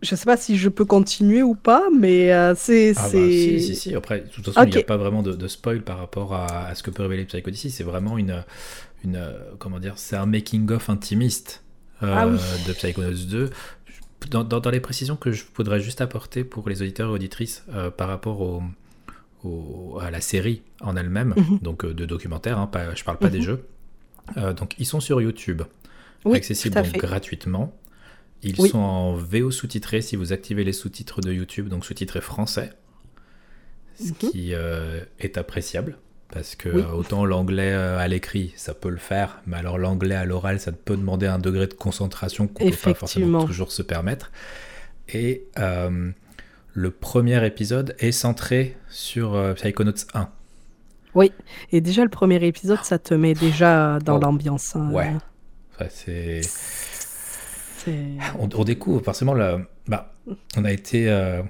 Je 0.03 0.15
sais 0.15 0.25
pas 0.27 0.37
si 0.37 0.57
je 0.59 0.69
peux 0.69 0.85
continuer 0.85 1.43
ou 1.43 1.55
pas, 1.55 1.85
mais 1.97 2.33
euh, 2.33 2.55
c'est. 2.55 2.93
Ah 2.97 3.03
bah, 3.03 3.09
si, 3.11 3.61
si, 3.63 3.75
si. 3.75 3.95
Après, 3.95 4.21
de 4.21 4.29
toute 4.29 4.45
façon, 4.45 4.67
il 4.67 4.73
n'y 4.73 4.79
a 4.79 4.85
pas 4.85 4.99
vraiment 4.99 5.23
de, 5.23 5.49
spoil 5.49 5.83
par 5.83 5.99
rapport 5.99 6.35
à, 6.35 6.75
ce 6.75 6.83
que 6.83 6.91
peut 6.91 7.03
révéler 7.03 7.25
Psycho. 7.25 7.51
C'est 7.53 7.83
vraiment 7.83 8.19
une, 8.19 8.45
une. 9.05 9.33
Comment 9.59 9.81
dire 9.81 9.95
C'est 9.97 10.17
un 10.17 10.27
making-of 10.27 10.91
intimiste 10.91 11.65
euh, 12.03 12.15
ah 12.15 12.27
de 12.69 12.73
Psychonauts 12.73 13.25
2. 13.29 13.51
Dans, 14.31 14.45
dans, 14.45 14.71
les 14.71 14.81
précisions 14.81 15.17
que 15.17 15.31
je 15.31 15.45
voudrais 15.55 15.81
juste 15.81 16.01
apporter 16.01 16.43
pour 16.43 16.69
les 16.69 16.83
auditeurs 16.83 17.11
et 17.11 17.13
auditrices 17.13 17.65
euh, 17.73 17.91
par 17.91 18.09
rapport 18.09 18.41
au, 19.45 19.99
à 20.01 20.11
la 20.11 20.21
série 20.21 20.63
en 20.81 20.97
elle-même, 20.97 21.35
mhm. 21.37 21.59
donc 21.63 21.87
de 21.87 22.05
documentaire, 22.05 22.59
hein, 22.59 22.67
pas, 22.67 22.95
je 22.95 23.05
parle 23.05 23.19
pas 23.19 23.29
des 23.29 23.39
mhm. 23.39 23.45
jeux. 23.45 23.65
donc, 24.57 24.75
ils 24.79 24.87
sont 24.87 25.01
sur 25.01 25.21
YouTube, 25.21 25.63
accessibles 26.24 26.82
gratuitement. 26.94 27.76
Ils 28.43 28.56
sont 28.68 28.78
en 28.78 29.14
VO 29.14 29.51
sous-titré 29.51 30.01
si 30.01 30.16
vous 30.16 30.32
activez 30.32 30.64
les 30.64 30.72
sous-titres 30.72 31.20
de 31.20 31.32
YouTube, 31.32 31.68
donc 31.68 31.84
sous-titré 31.84 32.20
français, 32.20 32.70
ce 33.98 34.10
mhm. 34.10 34.14
qui 34.14 34.55
euh, 34.55 35.01
est 35.18 35.38
appréciable. 35.38 35.98
Parce 36.32 36.56
que 36.56 36.68
autant 36.68 37.24
l'anglais 37.24 37.72
euh, 37.72 37.98
à 37.98 38.09
l'écrit, 38.09 38.52
ça 38.56 38.74
peut 38.74 38.88
le 38.88 38.97
faire, 38.97 39.40
mais 39.47 39.56
alors 39.56 39.78
l'anglais 39.78 40.16
à 40.16 40.24
l'oral, 40.24 40.59
ça 40.59 40.72
peut 40.72 40.97
demander 40.97 41.26
un 41.26 41.38
degré 41.38 41.68
de 41.68 41.74
concentration 41.74 42.48
qu'on 42.48 42.64
ne 42.64 42.70
peut 42.70 42.76
pas 42.76 42.94
forcément 42.94 43.44
toujours 43.44 43.70
se 43.70 43.82
permettre. 43.82 44.32
Et 45.09 45.44
euh, 45.60 46.10
le 46.72 46.90
premier 46.90 47.44
épisode 47.47 47.94
est 48.01 48.10
centré 48.10 48.76
sur 48.88 49.40
Psychonauts 49.55 49.93
1. 50.14 50.28
Oui, 51.14 51.32
et 51.70 51.80
déjà 51.80 52.02
le 52.02 52.10
premier 52.10 52.44
épisode, 52.44 52.80
ça 52.82 52.98
te 52.98 53.14
met 53.14 53.34
déjà 53.34 54.01
dans 54.01 54.16
oh. 54.16 54.20
l'ambiance. 54.20 54.74
Hein. 54.74 54.90
Ouais. 54.90 55.12
C'est 55.90 56.40
on, 58.39 58.65
découvre 58.65 59.03
forcément 59.03 59.35
la. 59.35 59.61
Bah, 59.86 60.12
on 60.57 60.65
a 60.65 60.73
été, 60.73 61.09
euh, 61.09 61.43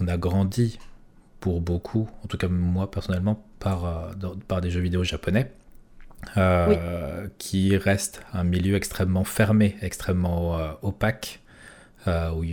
on 0.00 0.08
a 0.08 0.16
grandi 0.16 0.78
pour 1.40 1.60
beaucoup, 1.60 2.08
en 2.24 2.26
tout 2.28 2.36
cas 2.36 2.48
moi 2.48 2.90
personnellement, 2.90 3.44
par, 3.58 3.84
euh, 3.84 4.34
par 4.46 4.60
des 4.60 4.70
jeux 4.70 4.80
vidéo 4.80 5.04
japonais. 5.04 5.52
Euh, 6.36 7.26
qui 7.38 7.76
reste 7.76 8.22
un 8.32 8.44
milieu 8.44 8.76
extrêmement 8.76 9.24
fermé, 9.24 9.74
extrêmement 9.82 10.56
opaque, 10.82 11.40
où 12.06 12.44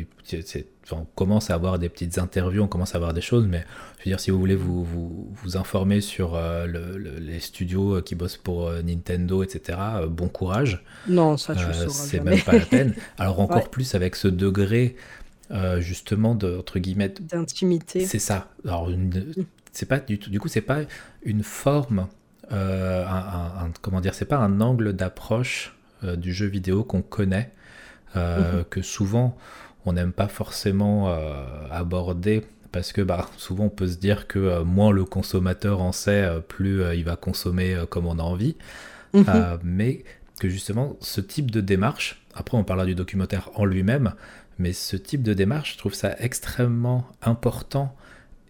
on 0.91 1.05
commence 1.15 1.49
à 1.49 1.55
avoir 1.55 1.79
des 1.79 1.89
petites 1.89 2.17
interviews, 2.17 2.63
on 2.63 2.67
commence 2.67 2.95
à 2.95 2.97
avoir 2.97 3.13
des 3.13 3.21
choses, 3.21 3.45
mais 3.47 3.63
je 3.99 4.05
veux 4.05 4.11
dire, 4.11 4.19
si 4.19 4.31
vous 4.31 4.39
voulez 4.39 4.55
vous, 4.55 4.83
vous, 4.83 5.57
informer 5.57 6.01
sur 6.01 6.39
les 6.65 7.39
studios 7.39 8.01
qui 8.01 8.15
bossent 8.15 8.37
pour 8.37 8.71
Nintendo, 8.83 9.43
etc., 9.43 9.77
bon 10.09 10.27
courage. 10.27 10.83
Non, 11.07 11.37
ça, 11.37 11.53
je 11.53 11.87
C'est 11.89 12.23
même 12.23 12.41
pas 12.41 12.53
la 12.53 12.65
peine. 12.65 12.93
Alors, 13.17 13.39
encore 13.39 13.69
plus 13.69 13.95
avec 13.95 14.15
ce 14.15 14.27
degré 14.27 14.95
justement 15.79 16.35
de 16.35 16.57
entre 16.57 16.79
guillemets 16.79 17.13
d'intimité. 17.19 18.05
C'est 18.05 18.19
ça. 18.19 18.49
Alors 18.65 18.89
c'est 19.71 19.85
pas 19.85 19.99
du 19.99 20.19
tout. 20.19 20.29
Du 20.29 20.39
coup, 20.39 20.47
c'est 20.47 20.61
pas 20.61 20.79
une 21.23 21.43
forme. 21.43 22.07
Euh, 22.51 23.05
un, 23.05 23.71
comment 23.81 24.01
dire 24.01 24.13
C'est 24.13 24.25
pas 24.25 24.37
un 24.37 24.59
angle 24.61 24.93
d'approche 24.93 25.75
euh, 26.03 26.15
du 26.15 26.33
jeu 26.33 26.47
vidéo 26.47 26.83
qu'on 26.83 27.01
connaît, 27.01 27.51
euh, 28.15 28.59
mhm. 28.59 28.63
que 28.65 28.81
souvent 28.81 29.37
on 29.89 29.93
n'aime 29.93 30.13
pas 30.13 30.27
forcément 30.27 31.13
aborder 31.71 32.43
parce 32.71 32.93
que 32.93 33.01
bah, 33.01 33.29
souvent 33.37 33.65
on 33.65 33.69
peut 33.69 33.87
se 33.87 33.97
dire 33.97 34.27
que 34.27 34.61
moins 34.63 34.91
le 34.91 35.03
consommateur 35.03 35.81
en 35.81 35.91
sait, 35.91 36.29
plus 36.47 36.83
il 36.95 37.03
va 37.03 37.15
consommer 37.15 37.75
comme 37.89 38.05
on 38.05 38.19
a 38.19 38.23
envie. 38.23 38.55
Mhm. 39.13 39.59
mais 39.63 40.03
que 40.39 40.49
justement 40.49 40.95
ce 41.01 41.21
type 41.21 41.51
de 41.51 41.61
démarche, 41.61 42.21
après 42.33 42.57
on 42.57 42.63
parlera 42.63 42.85
du 42.85 42.95
documentaire 42.95 43.49
en 43.55 43.65
lui-même, 43.65 44.13
mais 44.59 44.73
ce 44.73 44.97
type 44.97 45.23
de 45.23 45.33
démarche, 45.33 45.73
je 45.73 45.77
trouve 45.77 45.93
ça 45.93 46.15
extrêmement 46.19 47.07
important 47.21 47.95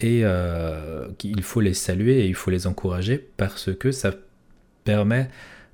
et 0.01 0.21
euh, 0.23 1.07
qu'il 1.17 1.41
faut 1.43 1.61
les 1.61 1.73
saluer 1.73 2.21
et 2.21 2.27
il 2.27 2.35
faut 2.35 2.51
les 2.51 2.67
encourager 2.67 3.29
parce 3.37 3.73
que 3.75 3.91
ça 3.91 4.11
permet 4.85 5.29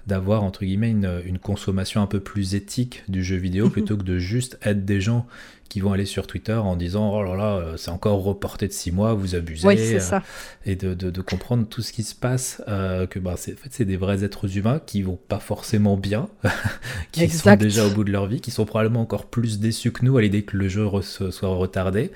d'avoir 0.07 0.43
entre 0.43 0.65
guillemets 0.65 0.91
une, 0.91 1.39
consommation 1.39 2.01
un 2.01 2.07
peu 2.07 2.19
plus 2.19 2.53
éthique 2.53 3.03
du 3.07 3.23
jeu 3.23 3.37
vidéo 3.37 3.65
mhm. 3.65 3.71
plutôt 3.71 3.97
que 3.97 4.03
de 4.03 4.17
juste 4.17 4.57
être 4.61 4.85
des 4.85 5.01
gens 5.01 5.25
qui 5.69 5.79
vont 5.79 5.91
aller 5.91 6.05
sur 6.05 6.27
Twitter 6.27 6.53
en 6.53 6.75
disant 6.75 7.11
oh 7.13 7.23
là 7.23 7.35
là 7.35 7.73
c'est 7.77 7.91
encore 7.91 8.23
reporté 8.23 8.67
de 8.67 8.73
six 8.73 8.91
mois 8.91 9.13
vous 9.13 9.35
abusez 9.35 9.67
oui, 9.67 9.99
ça. 9.99 10.23
et 10.65 10.75
de, 10.75 10.93
de, 10.93 11.21
comprendre 11.21 11.67
tout 11.67 11.81
ce 11.81 11.91
qui 11.91 12.03
se 12.03 12.15
passe 12.15 12.61
euh, 12.67 13.07
que 13.07 13.19
bah, 13.19 13.33
c'est 13.35 13.53
en 13.53 13.57
fait 13.57 13.69
c'est 13.71 13.85
des 13.85 13.97
vrais 13.97 14.23
êtres 14.23 14.57
humains 14.57 14.79
qui 14.85 15.01
vont 15.01 15.19
pas 15.27 15.39
forcément 15.39 15.97
bien 15.97 16.29
qui 17.11 17.29
sont 17.29 17.55
déjà 17.55 17.85
au 17.85 17.89
bout 17.89 18.03
de 18.03 18.11
leur 18.11 18.27
vie 18.27 18.41
qui 18.41 18.51
sont 18.51 18.65
probablement 18.65 19.01
encore 19.01 19.25
plus 19.25 19.59
déçus 19.59 19.91
que 19.91 20.05
nous 20.05 20.17
à 20.17 20.21
l'idée 20.21 20.43
que 20.43 20.55
le 20.55 20.69
jeu 20.69 20.87
soit 21.01 21.49
retardé 21.49 22.11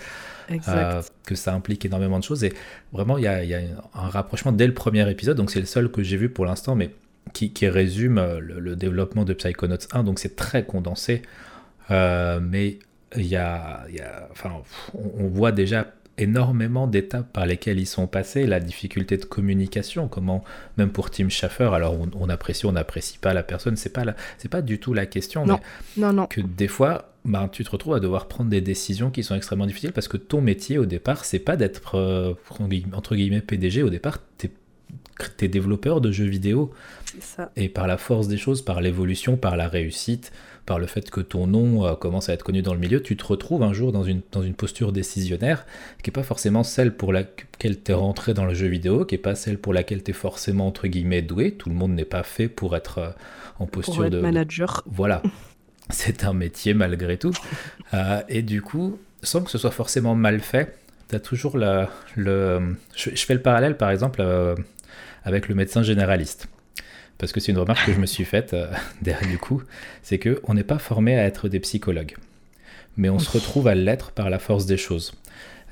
euh, 0.68 1.02
que 1.26 1.36
ça 1.36 1.54
implique 1.54 1.86
énormément 1.86 2.20
de 2.20 2.24
choses. 2.24 2.44
Et 2.44 2.54
vraiment, 2.92 3.18
il 3.18 3.24
y 3.24 3.28
a, 3.28 3.60
un 3.94 4.10
rapprochement 4.10 4.52
dès 4.52 4.68
le 4.68 4.74
premier 4.74 5.10
épisode, 5.10 5.38
donc 5.38 5.52
c'est 5.52 5.60
le 5.60 5.66
seul 5.66 5.92
que 5.92 6.04
j'ai 6.04 6.18
vu 6.18 6.30
pour 6.30 6.46
l'instant, 6.46 6.76
mais 6.76 6.92
qui, 7.34 7.52
résume 7.68 8.18
euh, 8.18 8.40
le, 8.40 8.76
développement 8.76 9.24
de 9.24 9.34
Psychonauts 9.34 9.78
1, 9.92 10.04
donc 10.04 10.20
c'est 10.20 10.36
très 10.36 10.66
condensé. 10.66 11.22
Euh, 11.92 12.40
mais 12.42 12.80
il 13.16 13.26
y 13.26 13.36
a, 13.36 13.86
enfin, 14.32 14.52
on, 14.94 15.28
voit 15.28 15.52
déjà 15.52 15.94
énormément 16.18 16.86
d'étapes 16.86 17.32
par 17.32 17.46
lesquelles 17.46 17.80
ils 17.80 17.88
sont 17.88 18.08
passés, 18.08 18.46
la 18.46 18.60
difficulté 18.60 19.18
de 19.18 19.26
communication, 19.26 20.08
comment 20.08 20.44
même 20.78 20.92
pour 20.92 21.10
Tim 21.10 21.30
Schafer, 21.30 21.74
alors 21.74 21.98
on, 22.14 22.30
apprécie, 22.30 22.66
on 22.66 22.74
n'apprécie 22.74 23.18
pas 23.18 23.34
la 23.34 23.42
personne, 23.42 23.78
c'est 23.78 23.94
pas 23.94 24.04
c'est 24.38 24.50
pas 24.50 24.62
du 24.62 24.80
tout 24.80 24.94
la 24.94 25.06
question, 25.06 25.46
non, 25.46 25.60
non, 25.98 26.12
non. 26.12 26.28
que 26.28 26.42
des 26.42 26.68
fois, 26.68 27.14
ben, 27.26 27.48
tu 27.48 27.64
te 27.64 27.72
retrouves 27.72 27.96
à 27.96 28.00
devoir 28.00 28.28
prendre 28.28 28.50
des 28.50 28.62
décisions 28.62 29.12
qui 29.12 29.24
sont 29.24 29.36
extrêmement 29.36 29.66
difficiles 29.66 29.94
parce 29.94 30.08
que 30.08 30.18
ton 30.18 30.42
métier 30.42 30.78
au 30.78 30.86
départ, 30.86 31.26
c'est 31.26 31.40
pas 31.40 31.56
d'être 31.56 31.96
euh, 31.96 32.34
entre 32.94 33.16
guillemets 33.16 33.42
PDG, 33.42 33.84
au 33.84 33.90
départ, 33.90 34.20
t'es 34.38 34.52
es 35.42 35.48
développeur 35.48 36.02
de 36.02 36.12
jeux 36.12 36.28
vidéo. 36.28 36.72
Ça. 37.20 37.52
Et 37.56 37.70
par 37.70 37.88
la 37.88 37.98
force 37.98 38.28
des 38.28 38.38
choses, 38.38 38.62
par 38.62 38.82
l'évolution, 38.82 39.36
par 39.36 39.58
la 39.58 39.68
réussite, 39.68 40.32
par 40.70 40.78
le 40.78 40.86
fait 40.86 41.10
que 41.10 41.20
ton 41.20 41.48
nom 41.48 41.84
euh, 41.84 41.96
commence 41.96 42.30
à 42.30 42.34
être 42.34 42.44
connu 42.44 42.62
dans 42.62 42.76
le 42.76 42.80
milieu, 42.80 43.02
tu 43.02 43.18
te 43.18 43.26
retrouves 43.26 43.64
un 43.64 43.74
jour 43.74 43.92
dans 43.92 44.04
une, 44.04 44.22
dans 44.32 44.44
une 44.44 44.54
posture 44.54 44.92
décisionnaire 44.92 45.66
qui 46.04 46.12
n'est 46.12 46.14
pas 46.14 46.22
forcément 46.22 46.62
celle 46.62 46.94
pour 46.96 47.12
laquelle 47.12 47.82
tu 47.82 47.92
es 47.92 47.96
rentré 47.96 48.36
dans 48.36 48.46
le 48.46 48.54
jeu 48.54 48.68
vidéo, 48.68 49.04
qui 49.04 49.16
n'est 49.16 49.20
pas 49.22 49.34
celle 49.34 49.58
pour 49.58 49.74
laquelle 49.74 50.04
tu 50.04 50.12
es 50.12 50.14
forcément 50.14 50.68
entre 50.68 50.86
guillemets 50.86 51.24
doué. 51.24 51.54
Tout 51.54 51.70
le 51.70 51.76
monde 51.76 51.94
n'est 51.94 52.06
pas 52.06 52.22
fait 52.22 52.48
pour 52.48 52.76
être 52.76 53.00
euh, 53.00 53.10
en 53.58 53.66
posture 53.66 53.96
pour 53.96 54.06
être 54.06 54.12
de 54.12 54.20
manager. 54.20 54.84
Voilà. 54.86 55.24
C'est 55.90 56.24
un 56.24 56.34
métier 56.34 56.76
malgré 56.76 57.18
tout. 57.18 57.34
Euh, 57.96 58.22
et 58.30 58.44
du 58.44 58.62
coup, 58.62 59.00
sans 59.24 59.42
que 59.42 59.50
ce 59.50 59.58
soit 59.58 59.72
forcément 59.72 60.14
mal 60.14 60.42
fait, 60.42 60.78
tu 61.10 61.16
as 61.16 61.20
toujours 61.20 61.58
le... 61.58 61.88
Je, 62.16 63.10
fais 63.16 63.34
le 63.34 63.42
parallèle 63.42 63.78
par 63.78 63.90
exemple 63.90 64.24
avec 65.24 65.48
le 65.48 65.56
médecin 65.56 65.82
généraliste 65.82 66.48
parce 67.20 67.32
que 67.32 67.40
c'est 67.40 67.52
une 67.52 67.60
remarque 67.60 67.86
que 67.86 67.94
je 67.94 68.00
me 68.00 68.08
suis 68.08 68.26
faite 68.26 68.54
euh, 68.54 68.72
derrière 69.04 69.30
du 69.30 69.38
coup, 69.38 69.62
c'est 70.02 70.18
que 70.18 70.42
on 70.46 70.56
n'est 70.56 70.64
pas 70.64 70.80
formé 70.80 71.16
à 71.16 71.26
être 71.26 71.48
des 71.48 71.60
psychologues, 71.60 72.16
mais 72.98 73.10
on 73.10 73.20
se 73.20 73.30
retrouve 73.30 73.68
à 73.68 73.76
l'être 73.76 74.12
par 74.12 74.32
la 74.32 74.40
force 74.40 74.66
des 74.66 74.78
choses. 74.78 75.14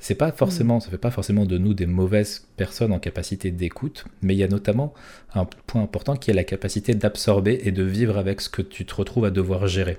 C'est 0.00 0.14
pas 0.14 0.30
forcément, 0.30 0.78
ça 0.78 0.90
fait 0.90 0.98
pas 0.98 1.10
forcément 1.10 1.44
de 1.44 1.58
nous 1.58 1.74
des 1.74 1.86
mauvaises 1.86 2.46
personnes 2.56 2.92
en 2.92 3.00
capacité 3.00 3.50
d'écoute, 3.50 4.04
mais 4.22 4.34
il 4.34 4.38
y 4.38 4.44
a 4.44 4.48
notamment 4.48 4.94
un 5.34 5.44
point 5.44 5.82
important 5.82 6.14
qui 6.14 6.30
est 6.30 6.34
la 6.34 6.44
capacité 6.44 6.94
d'absorber 6.94 7.60
et 7.64 7.72
de 7.72 7.82
vivre 7.82 8.16
avec 8.16 8.40
ce 8.40 8.48
que 8.48 8.62
tu 8.62 8.86
te 8.86 8.94
retrouves 8.94 9.24
à 9.24 9.30
devoir 9.30 9.66
gérer. 9.66 9.98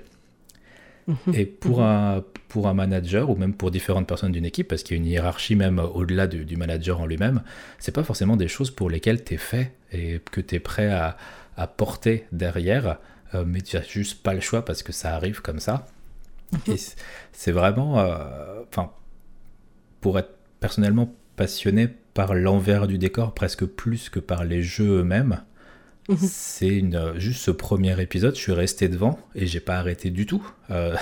Mhm. 1.26 1.34
Et 1.34 1.46
pour, 1.46 1.78
mhm. 1.78 1.84
un, 1.84 2.24
pour 2.48 2.68
un 2.68 2.74
manager, 2.74 3.30
ou 3.30 3.36
même 3.36 3.54
pour 3.54 3.70
différentes 3.70 4.06
personnes 4.06 4.32
d'une 4.32 4.44
équipe, 4.44 4.68
parce 4.68 4.82
qu'il 4.82 4.96
y 4.96 5.00
a 5.00 5.02
une 5.02 5.08
hiérarchie 5.08 5.56
même 5.56 5.78
au-delà 5.78 6.26
du, 6.26 6.44
du, 6.44 6.56
manager 6.56 7.00
en 7.00 7.06
lui-même, 7.06 7.42
c'est 7.78 7.92
pas 7.94 8.04
forcément 8.04 8.36
des 8.36 8.48
choses 8.48 8.70
pour 8.70 8.90
lesquelles 8.90 9.24
tu 9.24 9.34
es 9.34 9.38
fait 9.38 9.72
et 9.92 10.20
que 10.30 10.40
tu 10.40 10.56
es 10.56 10.60
prêt 10.60 10.90
à, 10.90 11.16
à 11.56 11.66
porter 11.66 12.26
derrière, 12.32 12.98
euh, 13.34 13.44
mais 13.46 13.60
tu 13.60 13.76
n'as 13.76 13.82
juste 13.82 14.22
pas 14.22 14.34
le 14.34 14.40
choix 14.40 14.64
parce 14.64 14.82
que 14.82 14.92
ça 14.92 15.14
arrive 15.14 15.42
comme 15.42 15.60
ça. 15.60 15.86
Et 16.66 16.76
c'est 17.32 17.52
vraiment, 17.52 18.00
euh, 18.00 18.62
enfin, 18.68 18.90
pour 20.00 20.18
être 20.18 20.34
personnellement 20.58 21.14
passionné 21.36 21.88
par 22.14 22.34
l'envers 22.34 22.86
du 22.86 22.98
décor 22.98 23.34
presque 23.34 23.64
plus 23.64 24.08
que 24.08 24.18
par 24.18 24.44
les 24.44 24.62
jeux 24.62 25.00
eux-mêmes. 25.00 25.42
Mhm. 26.10 26.16
C'est 26.20 26.68
une, 26.68 27.14
juste 27.16 27.40
ce 27.40 27.50
premier 27.50 28.00
épisode, 28.00 28.34
je 28.34 28.40
suis 28.40 28.52
resté 28.52 28.88
devant 28.88 29.18
et 29.34 29.46
j'ai 29.46 29.60
pas 29.60 29.76
arrêté 29.76 30.10
du 30.10 30.26
tout. 30.26 30.46
Euh, 30.70 30.96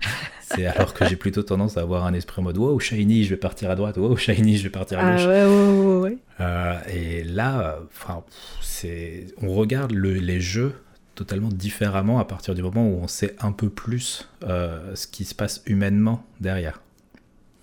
c'est 0.42 0.66
alors 0.66 0.94
que 0.94 1.06
j'ai 1.08 1.16
plutôt 1.16 1.42
tendance 1.42 1.76
à 1.76 1.80
avoir 1.80 2.04
un 2.04 2.14
esprit 2.14 2.40
en 2.40 2.44
mode 2.44 2.58
wow 2.58 2.78
shiny, 2.78 3.24
je 3.24 3.30
vais 3.30 3.36
partir 3.36 3.70
à 3.70 3.74
droite, 3.74 3.96
wow 3.96 4.16
shiny, 4.16 4.58
je 4.58 4.64
vais 4.64 4.70
partir 4.70 4.98
à 4.98 5.02
ah 5.02 5.12
gauche. 5.12 5.26
ouais, 5.26 5.44
ouais, 5.44 6.18
ouais, 6.38 6.94
et 6.94 7.24
là, 7.24 7.78
enfin, 7.88 8.22
on 9.42 9.54
regarde 9.54 9.92
les 9.92 10.40
jeux 10.40 10.74
totalement 11.20 11.50
différemment 11.50 12.18
à 12.18 12.24
partir 12.24 12.54
du 12.54 12.62
moment 12.62 12.88
où 12.88 12.98
on 13.02 13.06
sait 13.06 13.36
un 13.40 13.52
peu 13.52 13.68
plus 13.68 14.26
euh, 14.44 14.94
ce 14.94 15.06
qui 15.06 15.26
se 15.26 15.34
passe 15.34 15.62
humainement 15.66 16.24
derrière. 16.40 16.80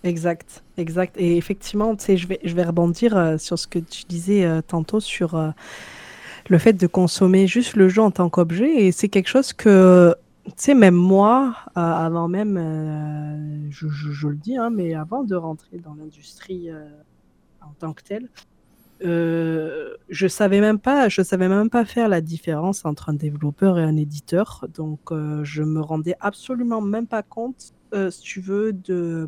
Exact, 0.04 0.64
exact. 0.78 1.16
Et 1.18 1.38
effectivement, 1.38 1.96
tu 1.96 2.06
sais, 2.06 2.18
je 2.18 2.28
vais, 2.28 2.40
je 2.44 2.54
vais 2.54 2.64
rebondir 2.64 3.18
euh, 3.18 3.40
sur 3.40 3.58
ce 3.58 3.66
que 3.66 3.80
tu 3.80 4.04
disais 4.08 4.46
euh, 4.46 4.62
tantôt 4.62 5.00
sur 5.00 5.54
le 6.50 6.58
fait 6.58 6.74
de 6.74 6.88
consommer 6.88 7.48
juste 7.48 7.76
le 7.76 7.90
jeu 7.90 8.02
en 8.02 8.12
tant 8.12 8.30
qu'objet. 8.30 8.86
Et 8.86 8.92
c'est 8.92 9.10
quelque 9.10 9.28
chose 9.28 9.54
que, 9.54 10.16
tu 10.46 10.54
sais, 10.58 10.74
même 10.74 10.96
moi, 10.96 11.56
avant 11.76 12.28
même, 12.28 13.68
je, 13.70 13.88
je, 13.90 14.28
le 14.28 14.36
dis, 14.36 14.58
hein, 14.58 14.70
mais 14.70 14.94
avant 14.94 15.24
de 15.24 15.36
rentrer 15.36 15.78
dans 15.78 15.96
l'industrie 15.96 16.70
en 17.62 17.74
tant 17.80 17.94
que 17.94 18.04
telle, 18.04 18.30
euh, 19.04 19.96
je 20.10 20.28
savais 20.28 20.60
même 20.60 20.80
pas, 20.80 21.08
je 21.08 21.22
savais 21.22 21.48
même 21.48 21.70
pas 21.70 21.86
faire 21.86 22.10
la 22.10 22.22
différence 22.22 22.84
entre 22.86 23.10
un 23.10 23.14
développeur 23.14 23.78
et 23.78 23.84
un 23.84 23.96
éditeur, 23.96 24.66
donc 24.74 25.12
euh, 25.12 25.44
je 25.44 25.62
me 25.62 25.82
rendais 25.82 26.16
absolument 26.20 26.82
même 26.82 27.06
pas 27.06 27.22
compte, 27.22 27.74
euh, 27.94 28.10
si 28.10 28.22
tu 28.22 28.42
veux, 28.42 28.74
de, 28.74 29.28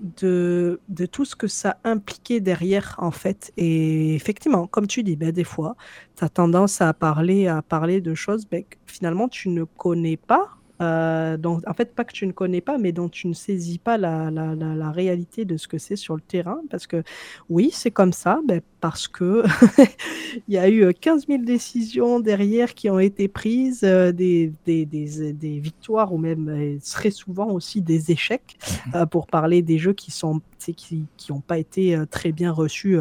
de, 0.00 0.80
de 0.88 1.06
tout 1.06 1.24
ce 1.24 1.36
que 1.36 1.46
ça 1.46 1.78
impliquait 1.84 2.40
derrière 2.40 2.94
en 2.98 3.10
fait. 3.10 3.52
Et 3.56 4.14
effectivement, 4.14 4.66
comme 4.66 4.86
tu 4.86 5.02
dis, 5.02 5.16
ben, 5.16 5.32
des 5.32 5.44
fois, 5.44 5.76
tu 6.16 6.24
as 6.24 6.28
tendance 6.28 6.80
à 6.80 6.92
parler, 6.92 7.46
à 7.46 7.62
parler 7.62 8.00
de 8.00 8.14
choses 8.14 8.46
ben, 8.46 8.64
que 8.64 8.76
finalement 8.86 9.28
tu 9.28 9.48
ne 9.48 9.64
connais 9.64 10.16
pas 10.16 10.50
euh, 10.80 11.36
donc, 11.36 11.62
en 11.66 11.72
fait, 11.72 11.94
pas 11.94 12.04
que 12.04 12.12
tu 12.12 12.26
ne 12.26 12.32
connais 12.32 12.60
pas, 12.60 12.78
mais 12.78 12.92
dont 12.92 13.08
tu 13.08 13.28
ne 13.28 13.32
saisis 13.32 13.78
pas 13.78 13.96
la, 13.96 14.30
la, 14.30 14.54
la, 14.54 14.90
réalité 14.90 15.44
de 15.44 15.56
ce 15.56 15.68
que 15.68 15.78
c'est 15.78 15.96
sur 15.96 16.14
le 16.14 16.20
terrain. 16.20 16.60
Parce 16.70 16.86
que 16.86 17.02
oui, 17.48 17.70
c'est 17.72 17.90
comme 17.90 18.12
ça, 18.12 18.40
ben, 18.46 18.60
parce 18.80 19.08
que 19.08 19.42
il 20.48 20.54
y 20.54 20.58
a 20.58 20.68
eu 20.68 20.92
15 20.92 21.26
000 21.28 21.42
décisions 21.42 22.20
derrière 22.20 22.74
qui 22.74 22.90
ont 22.90 22.98
été 22.98 23.28
prises, 23.28 23.84
euh, 23.84 24.12
des, 24.12 24.52
des, 24.66 24.84
des, 24.84 25.32
des, 25.32 25.58
victoires 25.58 26.12
ou 26.12 26.18
même 26.18 26.48
euh, 26.48 26.78
très 26.84 27.10
souvent 27.10 27.50
aussi 27.50 27.80
des 27.80 28.10
échecs, 28.10 28.56
mmh 28.86 29.06
pour 29.10 29.26
parler 29.26 29.62
des 29.62 29.78
jeux 29.78 29.92
qui 29.92 30.10
sont 30.10 30.40
qui 30.58 31.06
n'ont 31.30 31.40
pas 31.40 31.58
été 31.58 31.96
très 32.10 32.32
bien 32.32 32.50
reçus 32.50 32.98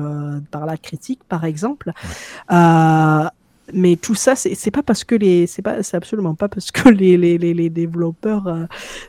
par 0.51 0.65
la 0.65 0.77
critique, 0.77 1.23
par 1.23 1.45
exemple 1.45 1.91
mais 3.73 3.95
tout 3.95 4.15
ça, 4.15 4.35
c'est 4.35 4.71
pas 4.71 4.83
parce 4.83 5.03
que 5.03 5.15
les, 5.15 5.47
c'est 5.47 5.61
pas, 5.61 5.83
c'est 5.83 5.97
absolument 5.97 6.35
pas 6.35 6.47
parce 6.47 6.71
que 6.71 6.89
les, 6.89 7.17
les, 7.17 7.37
les, 7.37 7.69
développeurs, 7.69 8.47
euh, 8.47 8.65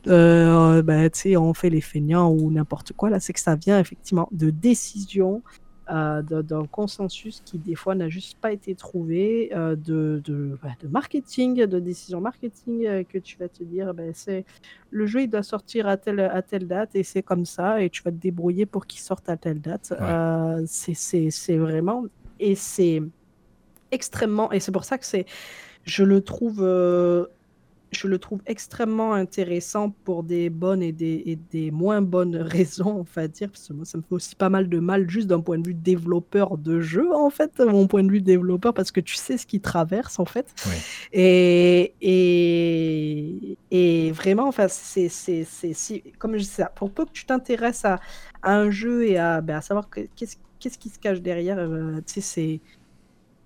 euh 0.09 0.83
bah, 0.83 1.09
tu 1.11 1.21
sais, 1.21 1.37
ont 1.37 1.55
fait 1.55 1.71
les 1.71 1.81
feignants 1.81 2.31
ou 2.31 2.51
n'importe 2.51 2.93
quoi. 2.93 3.11
Là, 3.11 3.21
c'est 3.21 3.33
que 3.33 3.41
ça 3.41 3.57
vient 3.57 3.79
effectivement 3.79 4.29
de 4.33 4.51
décisions 4.51 5.43
euh, 5.89 6.21
d'un 6.21 6.67
consensus 6.67 7.41
qui 7.45 7.59
des 7.59 7.77
fois 7.77 7.95
n'a 7.95 8.09
juste 8.09 8.39
pas 8.41 8.51
été 8.51 8.75
trouvé, 8.75 9.53
euh, 9.55 9.77
de, 9.77 10.21
de, 10.25 10.59
de, 10.83 10.89
marketing, 10.89 11.65
de 11.65 11.79
décision 11.79 12.21
marketing 12.21 12.87
euh, 12.87 13.05
que 13.05 13.19
tu 13.19 13.39
vas 13.39 13.49
te 13.49 13.63
dire, 13.63 13.95
ben, 13.95 14.11
c'est 14.13 14.45
le 14.91 15.07
jeu 15.07 15.23
il 15.23 15.31
doit 15.31 15.45
sortir 15.45 15.87
à 15.87 15.97
telle, 15.97 16.19
à 16.19 16.43
telle 16.43 16.67
date 16.67 16.97
et 16.97 17.05
c'est 17.05 17.23
comme 17.23 17.45
ça 17.45 17.81
et 17.81 17.89
tu 17.89 18.03
vas 18.03 18.11
te 18.11 18.17
débrouiller 18.17 18.67
pour 18.67 18.89
qu'il 18.89 18.99
sorte 19.01 19.29
à 19.29 19.37
telle 19.37 19.61
date. 19.61 19.95
Ouais. 20.01 20.65
c'est 20.67 21.57
vraiment 21.57 22.07
et 22.41 22.57
c'est 22.57 23.01
extrêmement 23.91 24.53
et 24.53 24.61
c'est 24.61 24.73
pour 24.73 24.85
ça 24.85 24.99
que 24.99 25.07
c'est 25.07 25.27
je 25.85 26.03
le 26.03 26.21
trouve 26.21 26.63
je 27.93 28.09
le 28.09 28.19
trouve 28.19 28.41
extrêmement 28.47 29.15
intéressant 29.15 29.91
pour 30.05 30.23
des 30.23 30.51
bonnes 30.51 30.83
et 30.83 30.93
des, 30.93 31.23
et 31.27 31.37
des, 31.37 31.71
moins 31.71 32.03
bonnes 32.03 32.37
raisons, 32.37 33.01
on 33.01 33.07
va 33.15 33.29
dire, 33.29 33.49
parce 33.51 33.69
que 33.69 33.73
moi, 33.73 33.85
ça 33.85 33.99
me 33.99 34.03
fait 34.03 34.15
aussi 34.15 34.35
pas 34.35 34.49
mal 34.49 34.69
de 34.69 34.79
mal 34.79 35.09
juste 35.09 35.29
d'un 35.29 35.41
point 35.41 35.59
de 35.59 35.67
vue 35.67 35.75
développeur 35.75 36.59
de 36.59 36.81
jeu, 36.81 37.15
en 37.15 37.31
fait, 37.31 37.59
mon 37.61 37.87
point 37.87 38.03
de 38.03 38.11
vue 38.11 38.21
développeur, 38.21 38.75
parce 38.75 38.91
que 38.91 39.01
tu 39.01 39.15
sais 39.15 39.39
ce 39.39 39.47
qu'il 39.47 39.61
traverse, 39.61 40.19
en 40.19 40.25
fait. 40.25 40.47
Oui. 40.67 40.75
Et, 41.13 41.95
et, 42.01 43.57
et, 43.71 44.13
vraiment, 44.13 44.49
enfin, 44.49 44.67
c'est, 44.69 45.09
c'est, 45.09 45.45
si, 45.73 46.03
comme 46.19 46.35
je 46.35 46.43
disais, 46.43 46.65
pour 46.75 46.91
peu 46.91 47.05
que 47.05 47.13
tu 47.13 47.25
t'intéresses 47.25 47.85
à, 47.85 48.01
à, 48.43 48.57
un 48.57 48.71
jeu 48.71 49.07
et 49.07 49.19
à, 49.19 49.41
ben, 49.41 49.57
à 49.57 49.61
savoir 49.61 49.89
qu'est-ce, 49.91 50.37
qu'est-ce 50.59 50.79
qui 50.79 50.89
se 50.89 50.99
cache 50.99 51.21
derrière, 51.21 51.59
euh, 51.59 52.01
tu 52.07 52.15
sais, 52.15 52.21
c'est 52.21 52.61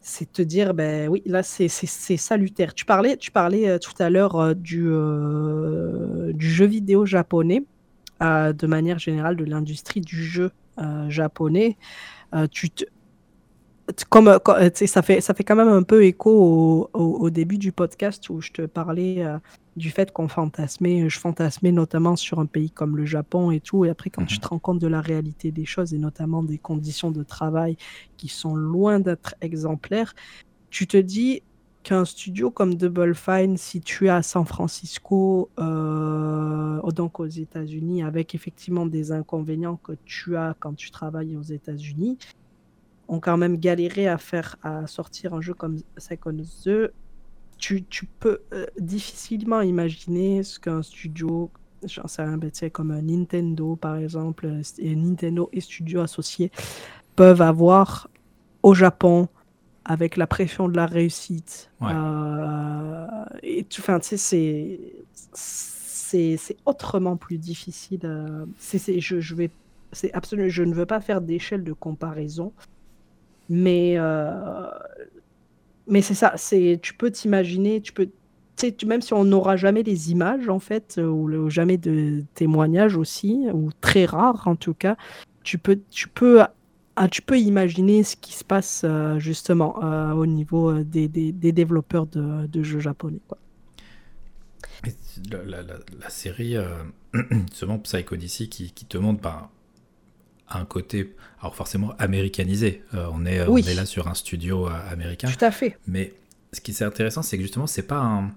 c'est 0.00 0.32
te 0.32 0.42
dire, 0.42 0.72
ben 0.74 1.08
oui, 1.08 1.22
là, 1.26 1.42
c'est 1.42 1.68
salutaire. 1.68 2.74
Tu 2.74 2.84
parlais, 2.84 3.16
tu 3.16 3.30
parlais 3.30 3.68
euh, 3.68 3.78
tout 3.78 3.92
à 3.98 4.08
l'heure 4.08 4.36
euh, 4.36 4.54
du, 4.54 4.86
euh, 4.86 6.32
du 6.32 6.50
jeu 6.50 6.66
vidéo 6.66 7.04
japonais, 7.04 7.64
de 8.20 8.66
manière 8.66 8.98
générale, 8.98 9.36
de 9.36 9.44
l'industrie 9.44 10.00
du 10.00 10.22
jeu 10.22 10.50
japonais. 11.08 11.76
tu 12.50 12.68
comme, 14.08 14.38
ça, 14.74 15.02
fait, 15.02 15.20
ça 15.20 15.34
fait 15.34 15.42
quand 15.42 15.56
même 15.56 15.68
un 15.68 15.82
peu 15.82 16.04
écho 16.04 16.88
au, 16.92 17.00
au 17.00 17.30
début 17.30 17.58
du 17.58 17.72
podcast 17.72 18.30
où 18.30 18.40
je 18.40 18.52
te 18.52 18.62
parlais 18.62 19.24
du 19.80 19.90
fait 19.90 20.12
qu'on 20.12 20.28
fantasmait, 20.28 21.08
je 21.08 21.18
fantasmais 21.18 21.72
notamment 21.72 22.14
sur 22.14 22.38
un 22.38 22.46
pays 22.46 22.70
comme 22.70 22.96
le 22.96 23.06
Japon 23.06 23.50
et 23.50 23.60
tout, 23.60 23.84
et 23.84 23.90
après 23.90 24.10
quand 24.10 24.26
tu 24.26 24.38
te 24.38 24.46
rends 24.46 24.60
compte 24.60 24.78
de 24.78 24.86
la 24.86 25.00
réalité 25.00 25.50
des 25.50 25.64
choses, 25.64 25.92
et 25.94 25.98
notamment 25.98 26.42
des 26.42 26.58
conditions 26.58 27.10
de 27.10 27.24
travail 27.24 27.76
qui 28.16 28.28
sont 28.28 28.54
loin 28.54 29.00
d'être 29.00 29.34
exemplaires, 29.40 30.14
tu 30.68 30.86
te 30.86 30.96
dis 30.96 31.42
qu'un 31.82 32.04
studio 32.04 32.50
comme 32.50 32.74
Double 32.74 33.14
Fine, 33.14 33.56
situé 33.56 34.10
à 34.10 34.22
San 34.22 34.44
Francisco, 34.44 35.48
euh, 35.58 36.80
donc 36.92 37.18
aux 37.18 37.26
États-Unis, 37.26 38.02
avec 38.02 38.34
effectivement 38.34 38.84
des 38.84 39.12
inconvénients 39.12 39.76
que 39.76 39.92
tu 40.04 40.36
as 40.36 40.54
quand 40.60 40.74
tu 40.74 40.90
travailles 40.90 41.36
aux 41.36 41.42
États-Unis, 41.42 42.18
ont 43.08 43.18
quand 43.18 43.38
même 43.38 43.56
galéré 43.56 44.06
à 44.08 44.18
faire 44.18 44.56
à 44.62 44.86
sortir 44.86 45.32
un 45.34 45.40
jeu 45.40 45.54
comme 45.54 45.78
Second 45.96 46.36
The 46.64 46.92
tu, 47.60 47.84
tu 47.84 48.06
peux 48.06 48.40
euh, 48.52 48.66
difficilement 48.78 49.60
imaginer 49.60 50.42
ce 50.42 50.58
qu'un 50.58 50.82
studio, 50.82 51.50
j'en 51.84 52.06
sais 52.06 52.22
rien, 52.22 52.38
ben, 52.38 52.50
comme 52.72 52.90
un 52.90 53.02
Nintendo 53.02 53.76
par 53.76 53.96
exemple, 53.96 54.46
euh, 54.46 54.62
et 54.78 54.96
Nintendo 54.96 55.48
et 55.52 55.60
studios 55.60 56.00
associés 56.00 56.50
peuvent 57.16 57.42
avoir 57.42 58.08
au 58.62 58.74
Japon 58.74 59.28
avec 59.84 60.16
la 60.16 60.26
pression 60.26 60.68
de 60.68 60.76
la 60.76 60.86
réussite. 60.86 61.70
Ouais. 61.80 61.92
Euh, 61.94 63.06
et 63.42 63.64
tu 63.64 63.82
sais, 63.82 64.16
c'est 64.16 64.80
c'est 65.32 66.56
autrement 66.66 67.16
plus 67.16 67.38
difficile. 67.38 68.00
Euh, 68.04 68.46
c'est 68.58 69.00
je, 69.00 69.20
je 69.20 69.34
vais 69.34 69.50
c'est 69.92 70.12
absolument 70.12 70.48
je 70.48 70.62
ne 70.62 70.74
veux 70.74 70.86
pas 70.86 71.00
faire 71.00 71.20
d'échelle 71.20 71.64
de 71.64 71.72
comparaison 71.72 72.52
mais 73.50 73.94
euh, 73.98 74.70
mais 75.90 76.02
c'est 76.02 76.14
ça, 76.14 76.32
c'est 76.36 76.78
tu 76.80 76.94
peux 76.94 77.10
t'imaginer, 77.10 77.80
tu 77.80 77.92
peux 77.92 78.08
même 78.86 79.00
si 79.00 79.12
on 79.12 79.24
n'aura 79.24 79.56
jamais 79.56 79.82
les 79.82 80.10
images 80.10 80.48
en 80.48 80.58
fait, 80.58 80.96
euh, 80.98 81.06
ou, 81.06 81.50
jamais 81.50 81.78
de 81.78 82.24
témoignages 82.34 82.96
aussi, 82.96 83.46
ou 83.52 83.70
très 83.80 84.04
rares 84.04 84.46
en 84.46 84.56
tout 84.56 84.74
cas, 84.74 84.96
tu 85.42 85.58
peux, 85.58 85.80
tu 85.90 86.08
peux, 86.08 86.42
ah, 86.96 87.08
tu 87.08 87.22
peux 87.22 87.38
imaginer 87.38 88.02
ce 88.02 88.16
qui 88.16 88.34
se 88.34 88.44
passe 88.44 88.82
euh, 88.84 89.18
justement 89.18 89.82
euh, 89.82 90.12
au 90.12 90.26
niveau 90.26 90.82
des, 90.82 91.08
des, 91.08 91.52
développeurs 91.52 92.06
de, 92.06 92.62
jeux 92.62 92.80
japonais. 92.80 93.20
Quoi. 93.28 93.38
La, 95.24 96.10
série, 96.10 96.56
justement 97.50 97.78
Psycho 97.78 98.16
DC, 98.16 98.48
qui, 98.48 98.72
qui 98.72 98.84
te 98.84 98.98
montre 98.98 99.20
bah, 99.20 99.50
un 100.50 100.64
côté, 100.64 101.14
alors 101.40 101.54
forcément 101.54 101.94
américanisé. 101.98 102.82
Euh, 102.94 103.06
on, 103.12 103.24
est, 103.26 103.46
oui. 103.46 103.62
on 103.64 103.68
est 103.68 103.74
là 103.74 103.86
sur 103.86 104.08
un 104.08 104.14
studio 104.14 104.66
euh, 104.66 104.72
américain. 104.90 105.28
Tout 105.28 105.44
à 105.44 105.50
fait. 105.50 105.78
Mais 105.86 106.14
ce 106.52 106.60
qui 106.60 106.72
est 106.72 106.82
intéressant, 106.82 107.22
c'est 107.22 107.36
que 107.36 107.42
justement, 107.42 107.66
c'est 107.66 107.86
pas 107.86 108.00
un, 108.00 108.30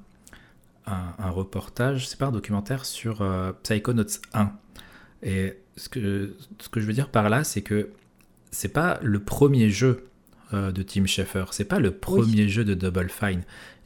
un, 0.86 1.14
un 1.18 1.30
reportage, 1.30 2.08
c'est 2.08 2.20
pas 2.20 2.28
un 2.28 2.32
documentaire 2.32 2.86
sur 2.86 3.22
euh, 3.22 3.52
Psychonauts 3.64 4.20
1. 4.34 4.52
Et 5.24 5.58
ce 5.78 5.90
que, 5.90 6.36
ce 6.60 6.70
que 6.70 6.80
je 6.80 6.86
veux 6.86 6.94
dire 6.94 7.10
par 7.10 7.30
là, 7.30 7.44
c'est 7.44 7.62
que 7.62 7.90
c'est 8.52 8.70
pas 8.70 9.00
le 9.02 9.20
premier 9.20 9.70
jeu 9.70 10.08
euh, 10.54 10.72
de 10.72 10.84
Tim 10.84 11.06
Schafer, 11.06 11.46
c'est 11.52 11.66
pas 11.66 11.80
le 11.80 11.92
premier 11.92 12.44
oui. 12.44 12.50
jeu 12.50 12.64
de 12.64 12.74
Double 12.74 13.10
Fine. 13.10 13.42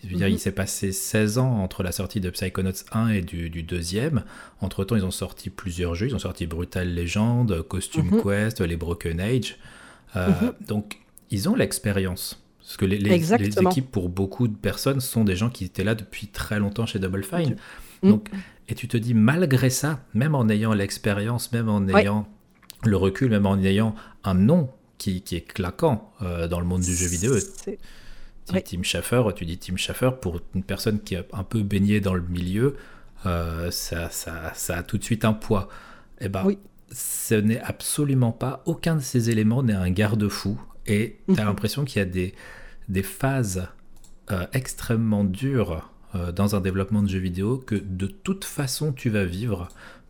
Je 0.08 0.14
veux 0.14 0.18
dire, 0.18 0.28
mm 0.28 0.32
-hmm. 0.32 0.34
il 0.34 0.40
s'est 0.40 0.52
passé 0.52 0.92
16 0.92 1.38
ans 1.38 1.62
entre 1.64 1.84
la 1.84 1.92
sortie 1.92 2.22
de 2.22 2.30
Psychonauts 2.30 2.84
1 2.92 3.10
et 3.10 3.22
du, 3.22 3.50
du 3.50 3.64
deuxième. 3.64 4.24
Entre 4.62 4.84
temps, 4.86 4.96
ils 4.96 5.06
ont 5.06 5.12
sorti 5.12 5.50
plusieurs 5.50 5.96
jeux. 5.96 6.08
Ils 6.08 6.16
ont 6.16 6.20
sorti 6.20 6.48
Brutal 6.48 6.94
Legend, 6.96 7.62
Costume 7.64 8.08
mm 8.08 8.20
-hmm. 8.20 8.24
Quest, 8.24 8.62
les 8.62 8.78
Broken 8.78 9.20
Age. 9.20 9.58
Euh, 10.16 10.30
mm 10.30 10.34
-hmm. 10.34 10.68
Donc, 10.68 10.86
ils 11.30 11.50
ont 11.50 11.56
l'expérience. 11.56 12.42
Parce 12.60 12.78
que 12.78 12.86
les, 12.86 12.98
les, 12.98 13.18
les, 13.18 13.60
équipes, 13.66 13.90
pour 13.92 14.10
beaucoup 14.10 14.48
de 14.48 14.58
personnes, 14.70 15.00
sont 15.00 15.24
des 15.24 15.38
gens 15.42 15.50
qui 15.50 15.64
étaient 15.66 15.86
là 15.86 15.96
depuis 15.96 16.28
très 16.28 16.60
longtemps 16.60 16.86
chez 16.86 17.00
Double 17.00 17.24
Fine. 17.24 17.56
Donc, 18.04 18.30
et 18.70 18.76
tu 18.76 18.88
te 18.88 18.98
dis, 18.98 19.14
malgré 19.14 19.70
ça, 19.70 19.92
même 20.14 20.36
en 20.36 20.50
ayant 20.50 20.74
l'expérience, 20.74 21.52
même 21.54 21.70
en 21.70 21.88
ayant 21.88 22.20
ouais. 22.84 22.90
le 22.92 22.98
recul, 22.98 23.30
même 23.30 23.46
en 23.46 23.58
ayant 23.72 23.96
un 24.24 24.34
nom 24.34 24.70
qui, 24.98 25.22
qui 25.22 25.36
est 25.38 25.42
claquant 25.42 26.12
euh, 26.22 26.48
dans 26.48 26.60
le 26.60 26.66
monde 26.66 26.82
du 26.82 26.94
jeu 26.94 27.08
vidéo, 27.08 27.36
Ouais. 28.53 28.61
Tim 28.61 28.84
Schafer, 28.84 29.24
tu 29.36 29.45
dis 29.45 29.57
Tim 29.57 29.76
Schafer, 29.78 30.11
pour 30.22 30.40
une 30.56 30.64
personne 30.64 30.99
qui 31.02 31.15
est 31.15 31.28
un 31.34 31.44
peu 31.44 31.61
baignée 31.64 31.99
dans 31.99 32.14
le 32.14 32.22
milieu, 32.22 32.76
euh, 33.26 33.72
ça, 33.72 34.10
ça, 34.10 34.52
ça, 34.56 34.78
a 34.78 34.84
tout 34.84 34.98
de 34.98 35.03
suite 35.03 35.26
un 35.26 35.34
poids. 35.34 35.68
Et 36.22 36.30
ben, 36.30 36.44
oui. 36.45 36.57
ce 36.91 37.36
n'est 37.36 37.60
absolument 37.60 38.32
pas, 38.32 38.64
aucun 38.65 38.95
de 38.95 39.02
ces 39.02 39.30
éléments 39.30 39.64
n'est 39.64 39.74
un 39.74 39.90
garde-fou. 39.90 40.60
Et 40.86 41.18
tu 41.28 41.34
as 41.40 41.41
Mhm. 41.44 41.48
l'impression 41.49 41.84
qu'il 41.86 41.99
y 41.99 42.02
a 42.02 42.06
des, 42.06 42.34
des 42.88 43.03
phases 43.03 43.68
euh, 44.32 44.45
extrêmement 44.53 45.24
dures 45.26 45.90
euh, 46.15 46.32
dans 46.32 46.56
un 46.56 46.61
développement 46.61 47.02
de 47.03 47.10
jeux 47.10 47.19
vidéo 47.19 47.57
que 47.57 47.76
de 47.76 48.07
toute 48.07 48.45
façon 48.45 48.94
tu 48.94 49.10
vas 49.10 49.26
vivre. 49.26 49.68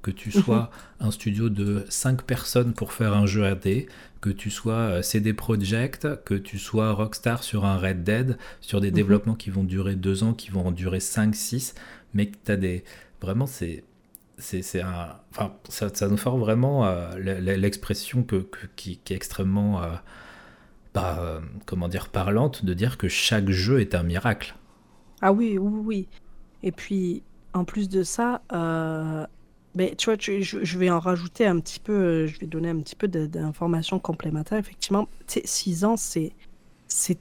Que 0.08 0.12
tu 0.12 0.32
sois 0.32 0.70
un 1.02 1.12
studio 1.12 1.50
de 1.50 1.86
5 1.90 2.22
personnes 2.24 2.74
pour 2.74 2.94
faire 2.94 3.14
un 3.14 3.26
jeu 3.26 3.44
AD, 3.46 3.88
que 4.22 4.30
tu 4.30 4.50
sois 4.50 4.74
euh, 4.76 5.02
CD 5.02 5.34
Projekt, 5.34 6.24
que 6.24 6.34
tu 6.34 6.58
sois 6.60 6.94
Rockstar 6.94 7.44
sur 7.44 7.66
un 7.66 7.78
Red 7.78 8.04
Dead, 8.06 8.38
sur 8.62 8.80
des 8.80 8.88
Mhm. 8.90 8.94
développements 8.96 9.36
qui 9.36 9.50
vont 9.50 9.66
durer 9.66 9.96
2 9.96 10.24
ans, 10.24 10.34
qui 10.34 10.50
vont 10.50 10.66
en 10.68 10.72
durer 10.72 11.02
5, 11.02 11.36
6, 11.36 11.76
mais 12.14 12.28
que 12.28 12.38
tu 12.46 12.52
as 12.54 12.56
des. 12.58 12.84
Vraiment, 13.22 13.48
c'est. 13.48 13.84
C'est, 14.38 14.62
c'est 14.62 14.82
un, 14.82 15.18
enfin, 15.32 15.54
ça, 15.68 15.90
ça 15.94 16.08
nous 16.08 16.16
forme 16.18 16.40
vraiment 16.42 16.86
euh, 16.86 17.18
l'expression 17.18 18.24
que, 18.24 18.38
que- 18.38 18.68
qui, 18.76 19.00
qui 19.04 19.14
est 19.14 19.16
extrêmement, 19.16 19.82
euh, 19.84 19.88
bah, 20.94 21.42
comment 21.66 21.88
dire, 21.88 22.10
parlante 22.10 22.66
de 22.66 22.74
dire 22.74 22.98
que 22.98 23.08
chaque 23.08 23.50
jeu 23.50 23.82
est 23.82 23.96
un 23.96 24.04
miracle. 24.04 24.56
Ah 25.22 25.32
oui, 25.32 25.58
oui, 25.58 25.82
oui. 25.84 26.08
Et 26.64 26.72
puis, 26.72 27.24
en 27.54 27.66
plus 27.66 27.90
de 27.90 28.04
ça, 28.04 28.42
euh, 28.54 29.26
mais 29.78 29.96
tu 29.96 30.06
vois, 30.06 30.18
tu- 30.18 30.42
je, 30.44 30.64
je 30.64 30.78
vais 30.80 30.90
en 30.90 31.00
rajouter 31.00 31.46
un 31.46 31.60
petit 31.60 31.80
peu, 31.80 31.94
euh, 31.94 32.28
je 32.28 32.40
vais 32.40 32.48
donner 32.48 32.70
un 32.70 32.80
petit 32.82 32.96
peu 32.96 33.08
d'informations 33.08 34.00
complémentaires. 34.00 34.58
Effectivement, 34.60 35.08
tu 35.28 35.36
sais, 35.36 35.42
6 35.46 35.86
ans, 35.86 35.96
c'est 35.98 36.34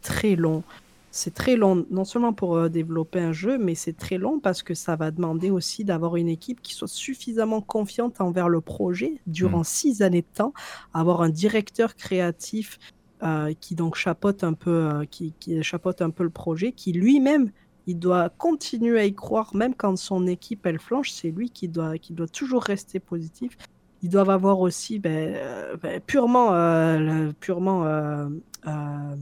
très 0.01 0.37
long. 0.37 0.65
C'est 1.11 1.33
très 1.35 1.57
long, 1.57 1.87
non 1.91 2.05
seulement 2.05 2.35
pour 2.35 2.57
euh, 2.57 2.69
développer 2.69 3.21
un 3.21 3.33
jeu, 3.33 3.57
mais 3.59 3.75
c'est 3.75 3.95
très 3.97 4.19
long 4.19 4.39
parce 4.41 4.63
que 4.63 4.75
ça 4.75 4.97
va 4.97 5.11
demander 5.11 5.51
aussi 5.51 5.85
d'avoir 5.85 6.17
une 6.17 6.29
équipe 6.29 6.61
qui 6.63 6.75
soit 6.75 6.89
suffisamment 6.89 7.63
confiante 7.63 8.21
envers 8.21 8.49
le 8.51 8.61
projet 8.61 9.15
durant 9.27 9.61
Mm. 9.61 9.65
six 9.65 10.03
années 10.03 10.23
de 10.23 10.27
temps, 10.35 10.53
avoir 10.93 11.23
un 11.23 11.31
directeur 11.31 11.95
créatif 11.95 12.79
euh, 13.23 13.55
qui 13.61 13.75
donc 13.77 13.97
chapeaute 13.97 14.45
un 14.45 14.53
peu, 14.53 14.71
euh, 14.71 15.05
qui, 15.11 15.35
qui 15.41 15.63
chapeaute 15.63 16.03
un 16.03 16.11
peu 16.11 16.23
le 16.25 16.31
projet, 16.31 16.73
qui 16.73 16.93
lui-même 16.93 17.51
il 17.87 17.99
doit 17.99 18.29
continuer 18.31 18.99
à 18.99 19.05
y 19.05 19.15
croire, 19.15 19.55
même 19.55 19.75
quand 19.75 19.97
son 19.97 20.27
équipe 20.27 20.67
elle 20.67 20.81
flanche, 20.81 21.11
c'est 21.11 21.31
lui 21.31 21.51
qui 21.51 21.69
doit, 21.69 21.99
qui 21.99 22.13
doit 22.13 22.27
toujours 22.27 22.63
rester 22.63 22.99
positif. 22.99 23.57
Ils 24.03 24.11
doivent 24.11 24.31
avoir 24.31 24.61
aussi 24.61 24.99
ben, 24.99 25.35
euh, 25.37 25.77
ben, 25.81 26.01
purement, 26.01 26.53
euh, 26.53 27.31
purement 27.39 27.87
euh, 27.87 28.29
euh, 28.67 29.15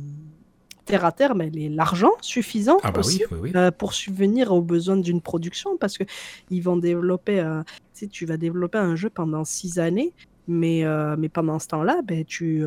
terre 0.87 1.05
à 1.05 1.13
terre, 1.13 1.35
mais 1.35 1.51
l'argent 1.69 2.13
suffisant 2.21 2.79
Ah 2.83 2.91
bah 2.91 3.01
aussi 3.01 3.25
oui, 3.31 3.39
oui, 3.43 3.53
oui. 3.55 3.71
pour 3.79 3.93
subvenir 3.93 4.53
aux 4.53 4.63
besoins 4.63 4.97
d'une 4.97 5.21
production, 5.21 5.77
parce 5.77 5.97
que 5.99 6.05
ils 6.51 6.61
vont 6.61 6.77
développer, 6.77 7.43
tu 7.67 7.73
sais, 7.93 8.07
tu 8.09 8.27
vas 8.27 8.37
développer 8.37 8.79
un 8.79 8.97
jeu 8.97 9.11
pendant 9.11 9.45
six 9.45 9.79
années. 9.79 10.13
Mais, 10.47 10.85
mais 11.17 11.31
pendant 11.31 11.59
ce 11.59 11.69
temps-là, 11.69 12.03
ben, 12.05 12.23
tu, 12.27 12.67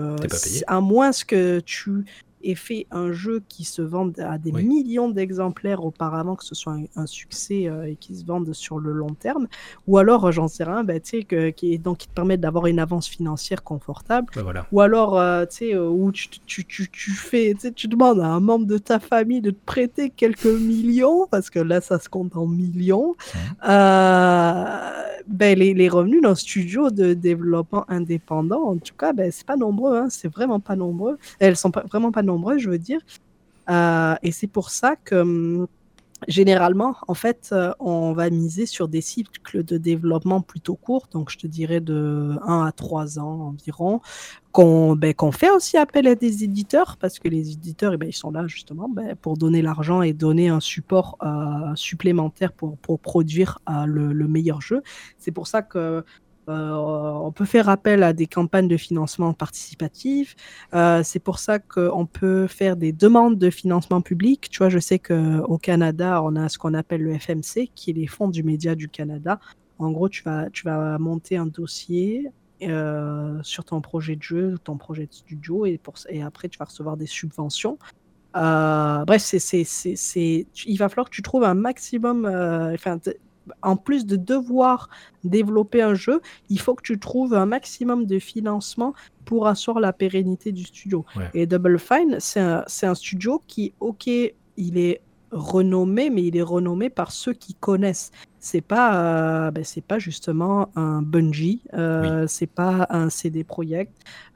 à 0.65 0.81
moins 0.81 1.11
que 1.27 1.59
tu 1.59 2.05
aies 2.43 2.55
fait 2.55 2.88
un 2.91 3.11
jeu 3.11 3.41
qui 3.49 3.64
se 3.64 3.81
vende 3.81 4.19
à 4.19 4.38
des 4.38 4.51
Oui. 4.51 4.64
millions 4.64 5.09
d'exemplaires 5.09 5.84
auparavant, 5.84 6.35
que 6.35 6.43
ce 6.45 6.55
soit 6.55 6.73
un, 6.73 6.85
un 6.95 7.05
succès 7.05 7.68
euh, 7.68 7.84
et 7.89 7.95
qui 7.95 8.15
se 8.15 8.26
vende 8.26 8.51
sur 8.53 8.80
le 8.80 8.91
long 8.93 9.14
terme, 9.14 9.47
ou 9.88 9.97
alors, 9.97 10.26
euh, 10.27 10.31
j'en 10.31 10.47
sais 10.47 10.64
rien, 10.64 10.84
ben, 10.84 10.99
tu 10.99 11.23
sais, 11.27 11.53
qui, 11.53 11.80
donc, 11.80 11.97
qui 11.97 12.07
te 12.07 12.14
permet 12.14 12.38
d'avoir 12.38 12.68
une 12.68 12.80
avance 12.80 13.07
financière 13.07 13.64
confortable, 13.64 14.27
Bah 14.35 14.43
voilà. 14.43 14.68
ou 14.72 14.81
alors, 14.81 15.18
euh, 15.19 15.45
tu 15.45 15.57
sais, 15.69 15.77
où 15.77 16.11
tu, 16.11 16.27
tu, 16.45 16.65
tu, 16.65 16.89
tu 16.89 17.11
fais, 17.11 17.53
tu 17.76 17.88
demandes 17.88 18.19
à 18.19 18.27
un 18.27 18.39
membre 18.39 18.65
de 18.65 18.77
ta 18.77 18.99
famille 18.99 19.41
de 19.41 19.51
te 19.51 19.65
prêter 19.65 20.09
quelques 20.09 20.45
millions, 20.45 21.27
parce 21.30 21.49
que 21.49 21.59
là, 21.59 21.81
ça 21.81 21.99
se 21.99 22.07
compte 22.09 22.35
en 22.35 22.45
millions. 22.47 23.15
Euh, 23.68 24.64
ben, 25.27 25.57
les, 25.59 25.73
les 25.73 25.89
revenus 25.89 26.22
d'un 26.22 26.35
studio 26.35 26.89
de 26.89 27.14
développement 27.14 27.85
indépendant, 27.89 28.64
en 28.69 28.77
tout 28.77 28.93
cas, 28.97 29.11
ben, 29.14 29.30
c'est 29.31 29.45
pas 29.45 29.57
nombreux, 29.57 29.97
hein, 29.97 30.07
c'est 30.09 30.30
vraiment 30.30 30.59
pas 30.59 30.76
nombreux. 30.76 31.18
Elles 31.39 31.57
sont 31.57 31.72
pas, 31.72 31.84
vraiment 31.89 32.11
pas 32.11 32.22
nombreuses, 32.27 32.61
je 32.61 32.69
veux 32.69 32.77
dire. 32.77 33.01
Euh, 33.69 34.15
et 34.23 34.31
c'est 34.31 34.47
pour 34.47 34.69
ça 34.69 34.95
que 34.95 35.15
hum, 35.15 35.67
généralement, 36.27 36.95
en 37.07 37.13
fait, 37.13 37.49
euh, 37.51 37.73
on 37.79 38.13
va 38.13 38.29
miser 38.29 38.65
sur 38.65 38.87
des 38.87 39.01
cycles 39.01 39.63
de 39.63 39.77
développement 39.77 40.41
plutôt 40.41 40.75
courts, 40.75 41.07
donc 41.11 41.29
je 41.29 41.37
te 41.37 41.47
dirais 41.47 41.79
de 41.79 42.37
1 42.43 42.65
à 42.65 42.71
3 42.71 43.19
ans 43.19 43.49
environ, 43.49 44.01
qu'on 44.51 44.95
ben, 44.95 45.13
qu'on 45.13 45.31
fait 45.31 45.51
aussi 45.51 45.77
appel 45.77 46.07
à 46.07 46.15
des 46.15 46.43
éditeurs, 46.43 46.97
parce 46.97 47.19
que 47.19 47.27
les 47.27 47.51
éditeurs, 47.51 47.93
eh 47.93 47.97
ben, 47.97 48.09
ils 48.09 48.15
sont 48.15 48.31
là 48.31 48.47
justement 48.47 48.89
ben, 48.89 49.15
pour 49.15 49.37
donner 49.37 49.61
l'argent 49.61 50.01
et 50.01 50.13
donner 50.13 50.49
un 50.49 50.59
support 50.59 51.17
euh, 51.21 51.75
supplémentaire 51.75 52.53
pour, 52.53 52.77
produire 52.99 53.59
le 53.67 54.27
meilleur 54.27 54.61
jeu. 54.61 54.81
C'est 55.17 55.31
pour 55.31 55.47
ça 55.47 55.61
que 55.61 56.03
euh, 56.49 56.71
on 56.71 57.31
peut 57.31 57.45
faire 57.45 57.67
appel 57.67 58.03
à 58.03 58.13
des 58.13 58.27
campagnes 58.27 58.67
de 58.67 58.77
financement 58.77 59.33
participatif. 59.33 60.35
Euh, 60.73 61.01
c'est 61.03 61.19
pour 61.19 61.39
ça 61.39 61.59
qu'on 61.59 62.05
peut 62.05 62.47
faire 62.47 62.77
des 62.77 62.93
demandes 62.93 63.37
de 63.37 63.49
financement 63.49 64.01
public. 64.01 64.49
Tu 64.49 64.59
vois, 64.59 64.69
je 64.69 64.79
sais 64.79 64.99
qu'au 64.99 65.57
Canada, 65.57 66.21
on 66.23 66.35
a 66.35 66.47
ce 66.47 66.57
qu'on 66.57 66.73
appelle 66.73 67.03
le 67.03 67.17
FMC, 67.17 67.69
qui 67.75 67.91
est 67.91 67.93
les 67.93 68.07
fonds 68.07 68.29
du 68.29 68.43
média 68.43 68.75
du 68.75 68.87
Canada. 68.87 69.39
En 69.79 69.91
gros, 69.91 70.09
tu 70.09 70.23
vas, 70.23 70.49
tu 70.49 70.63
vas 70.63 70.97
monter 70.97 71.37
un 71.37 71.47
dossier 71.47 72.31
euh, 72.63 73.39
sur 73.43 73.65
ton 73.65 73.81
projet 73.81 74.15
de 74.15 74.23
jeu, 74.23 74.55
ton 74.63 74.77
projet 74.77 75.05
de 75.05 75.13
studio, 75.13 75.65
et, 75.65 75.79
après, 76.23 76.47
tu 76.47 76.57
vas 76.57 76.65
recevoir 76.65 76.95
des 76.95 77.07
subventions. 77.07 77.77
Bref, 78.33 79.33
il 79.33 80.77
va 80.77 80.89
falloir 80.89 81.09
que 81.09 81.15
tu 81.15 81.21
trouves 81.21 81.43
un 81.43 81.55
maximum, 81.55 82.25
en 83.61 83.75
plus 83.75 84.05
de 84.05 84.15
devoir 84.15 84.89
développer 85.23 85.81
un 85.81 85.93
jeu, 85.93 86.21
il 86.49 86.59
faut 86.59 86.75
que 86.75 86.83
tu 86.83 86.99
trouves 86.99 87.33
un 87.33 87.45
maximum 87.45 88.05
de 88.05 88.19
financement 88.19 88.93
pour 89.25 89.47
assurer 89.47 89.81
la 89.81 89.93
pérennité 89.93 90.51
du 90.51 90.63
studio. 90.63 91.05
Ouais. 91.15 91.29
Et 91.33 91.45
Double 91.45 91.79
Fine, 91.79 92.17
c'est 92.19 92.39
un, 92.39 92.95
studio 92.95 93.41
qui, 93.47 93.73
ok, 93.79 94.07
il 94.07 94.77
est 94.77 95.01
renommé, 95.31 96.09
mais 96.09 96.23
il 96.23 96.37
est 96.37 96.41
renommé 96.41 96.89
par 96.89 97.11
ceux 97.11 97.33
qui 97.33 97.53
connaissent. 97.53 98.11
C'est 98.39 98.61
pas, 98.61 99.47
euh, 99.47 99.51
ben, 99.51 99.63
c'est 99.63 99.83
pas 99.83 99.99
justement 99.99 100.69
un 100.75 101.01
Bungie, 101.01 101.63
euh, 101.73 102.25
c'est 102.27 102.47
pas 102.47 102.87
un 102.89 103.09
CD 103.09 103.43
Projekt, 103.43 103.91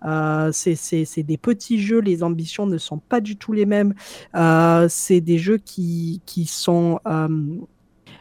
euh, 0.06 0.52
c'est 0.52 1.24
des 1.24 1.38
petits 1.38 1.80
jeux, 1.80 2.02
les 2.02 2.24
ambitions 2.24 2.66
ne 2.66 2.78
sont 2.78 2.98
pas 2.98 3.22
du 3.22 3.38
tout 3.38 3.54
les 3.54 3.66
mêmes. 3.66 3.94
Euh, 4.36 4.88
c'est 4.90 5.22
des 5.22 5.38
jeux 5.38 5.60
qui, 5.60 6.22
qui 6.26 6.46
sont 6.46 7.00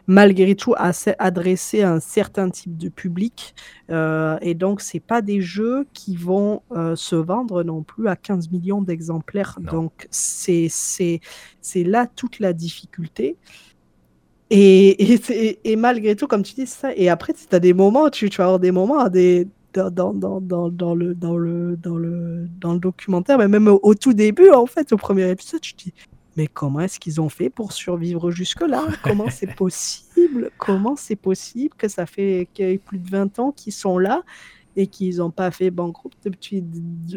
malgré 0.07 0.55
tout 0.55 0.75
adressés 0.77 1.83
à 1.83 1.93
un 1.93 2.01
certain 2.01 2.51
type 2.51 2.77
de 2.77 2.89
public. 2.89 3.55
Euh, 3.91 4.39
et 4.43 4.55
donc, 4.55 4.81
c'est 4.81 5.01
pas 5.01 5.23
des 5.23 5.41
jeux 5.41 5.87
qui 5.93 6.17
vont 6.17 6.63
euh, 6.73 6.97
se 6.97 7.17
vendre 7.17 7.63
non 7.63 7.83
plus 7.83 8.09
à 8.09 8.17
15 8.17 8.51
millions 8.51 8.83
d'exemplaires. 8.83 9.59
Donc, 9.61 10.09
c'est 10.11 10.71
là 11.75 12.07
toute 12.07 12.39
la 12.39 12.53
difficulté. 12.53 13.37
Et, 14.51 15.15
et, 15.15 15.61
et 15.65 15.77
malgré 15.77 16.17
tout, 16.17 16.27
comme 16.27 16.43
tu 16.43 16.55
dis, 16.55 16.67
ça. 16.67 16.93
Et 16.97 17.09
après, 17.09 17.33
tu 17.33 17.55
as 17.55 17.61
des 17.61 17.73
moments, 17.73 18.11
tu, 18.11 18.29
tu 18.29 18.39
vas 18.39 18.45
avoir 18.45 18.59
des 18.59 18.73
moments 18.73 18.99
à 18.99 19.09
des, 19.09 19.47
dans, 19.73 19.91
dans, 19.91 20.13
dans, 20.13 20.41
dans, 20.41 20.69
dans 20.69 20.95
le, 20.95 21.15
dans, 21.15 21.37
le, 21.37 21.77
dans, 21.77 21.97
le, 21.97 22.49
dans 22.61 22.73
le 22.73 22.81
documentaire, 22.81 23.39
mais 23.39 23.49
même 23.49 23.69
au, 23.69 23.79
au 23.83 23.95
tout 23.95 24.13
début, 24.13 24.51
en 24.51 24.67
fait, 24.67 24.93
au 24.93 24.97
premier 24.97 25.31
épisode, 25.31 25.61
tu 25.61 25.75
te 25.75 25.85
dis, 25.85 25.95
mais 26.41 26.47
comment 26.47 26.81
est-ce 26.81 26.99
qu'ils 26.99 27.21
ont 27.21 27.29
fait 27.29 27.51
pour 27.51 27.73
survivre 27.73 28.31
jusque-là? 28.31 28.87
Comment 29.03 29.29
c'est 29.29 29.55
possible? 29.57 30.51
Comment 30.57 30.97
c'est 30.97 31.15
possible 31.15 31.75
que 31.77 31.87
ça 31.87 32.07
fait 32.07 32.49
plus 32.87 32.99
de 32.99 33.11
20 33.11 33.39
ans 33.41 33.53
qu'ils 33.53 33.75
sont 33.75 33.99
là 33.99 34.23
et 34.75 34.87
qu'ils 34.87 35.19
n'ont 35.19 35.31
pas 35.31 35.51
fait 35.51 35.71
banqueroute 35.71 36.17
depuis 36.25 36.65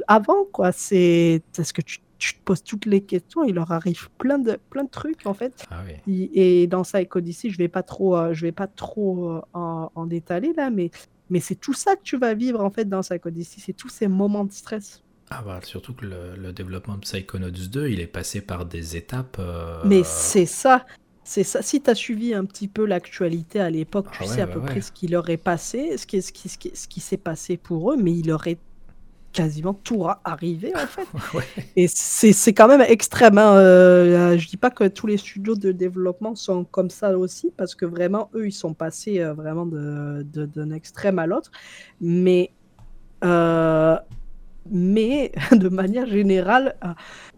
avant, 0.09 0.43
quoi? 0.51 0.73
C'est 0.73 1.41
parce 1.55 1.71
que 1.71 1.81
tu, 1.81 1.99
tu 2.17 2.33
te 2.33 2.43
poses 2.43 2.63
toutes 2.63 2.85
les 2.85 2.99
questions, 2.99 3.45
il 3.45 3.55
leur 3.55 3.71
arrive 3.71 4.09
plein 4.17 4.39
de, 4.39 4.59
plein 4.69 4.83
de 4.83 4.89
trucs, 4.89 5.25
en 5.25 5.33
fait. 5.33 5.65
Ah 5.71 5.83
oui. 6.05 6.29
Et 6.33 6.67
dans 6.67 6.83
Odyssey, 7.15 7.49
je 7.49 7.57
vais 7.57 7.69
pas 7.69 7.83
trop, 7.83 8.17
euh, 8.17 8.33
je 8.33 8.41
vais 8.41 8.51
pas 8.51 8.67
trop 8.67 9.29
euh, 9.29 9.41
en, 9.53 9.89
en 9.95 10.05
détailler 10.05 10.51
là, 10.51 10.69
mais, 10.69 10.91
mais 11.29 11.39
c'est 11.39 11.55
tout 11.55 11.73
ça 11.73 11.95
que 11.95 12.03
tu 12.03 12.17
vas 12.17 12.33
vivre 12.33 12.61
en 12.61 12.71
fait 12.71 12.89
dans 12.89 12.99
Psycho 12.99 13.29
Odyssey, 13.29 13.61
c'est 13.65 13.71
tous 13.71 13.87
ces 13.87 14.09
moments 14.09 14.43
de 14.43 14.51
stress. 14.51 15.01
Ah 15.35 15.41
bah, 15.45 15.60
surtout 15.64 15.93
que 15.93 16.05
le, 16.05 16.35
le 16.38 16.53
développement 16.53 16.95
de 16.95 17.01
Psychonauts 17.01 17.49
2, 17.49 17.88
il 17.89 17.99
est 17.99 18.07
passé 18.07 18.41
par 18.41 18.65
des 18.65 18.95
étapes. 18.95 19.38
euh, 19.39 19.81
Mais 19.85 20.03
c'est 20.03 20.45
ça, 20.45 20.85
c'est 21.23 21.43
ça. 21.43 21.61
Si 21.64 21.81
tu 21.81 21.89
as 21.89 21.95
suivi 21.95 22.34
un 22.35 22.45
petit 22.45 22.68
peu 22.68 22.85
l'actualité 22.85 23.60
à 23.60 23.69
l'époque, 23.72 24.11
tu 24.11 24.23
Ah 24.23 24.26
sais 24.26 24.35
ouais, 24.35 24.41
à 24.43 24.45
ouais, 24.45 24.53
peu 24.53 24.60
ouais. 24.60 24.65
près 24.65 24.81
ce 24.81 24.91
qui 24.91 25.07
leur 25.07 25.30
est 25.30 25.38
passé, 25.38 25.97
ce 25.97 26.05
qui, 26.05 26.22
ce 26.22 26.31
qui, 26.31 26.49
ce 26.49 26.57
qui, 26.57 26.72
ce 26.76 26.88
qui 26.88 26.99
s'est 26.99 27.18
passé 27.18 27.57
pour 27.57 27.91
eux, 27.91 27.97
mais 27.97 28.11
il 28.11 28.27
leur 28.27 28.45
est 28.47 28.60
quasiment 29.31 29.73
tout 29.73 30.05
arrivé 30.23 30.73
en 30.76 30.85
fait. 30.88 31.07
Ouais. 31.34 31.43
Et 31.76 31.88
c'est 31.88 32.53
quand 32.53 32.68
même 32.68 32.81
extrêmement. 32.88 33.53
euh, 33.55 34.38
je 34.38 34.47
dis 34.47 34.57
pas 34.57 34.69
que 34.69 34.88
tous 34.88 35.07
les 35.07 35.18
studios 35.18 35.55
de 35.55 35.72
développement 35.72 36.35
sont 36.35 36.65
comme 36.65 36.91
ça 36.91 37.18
aussi, 37.18 37.51
parce 37.57 37.73
que 37.73 37.85
vraiment, 37.88 38.30
eux, 38.35 38.47
ils 38.47 38.51
sont 38.51 38.76
passés 38.76 39.19
euh, 39.22 39.34
vraiment 39.34 39.65
de- 39.65 40.23
de- 40.31 40.45
d'un 40.45 40.69
extrême 40.72 41.18
à 41.18 41.26
l'autre. 41.26 41.51
Mais, 42.01 42.51
euh, 43.23 43.97
mais 44.69 45.31
de 45.52 45.69
manière 45.69 46.07
générale, 46.07 46.76
euh, 46.84 46.90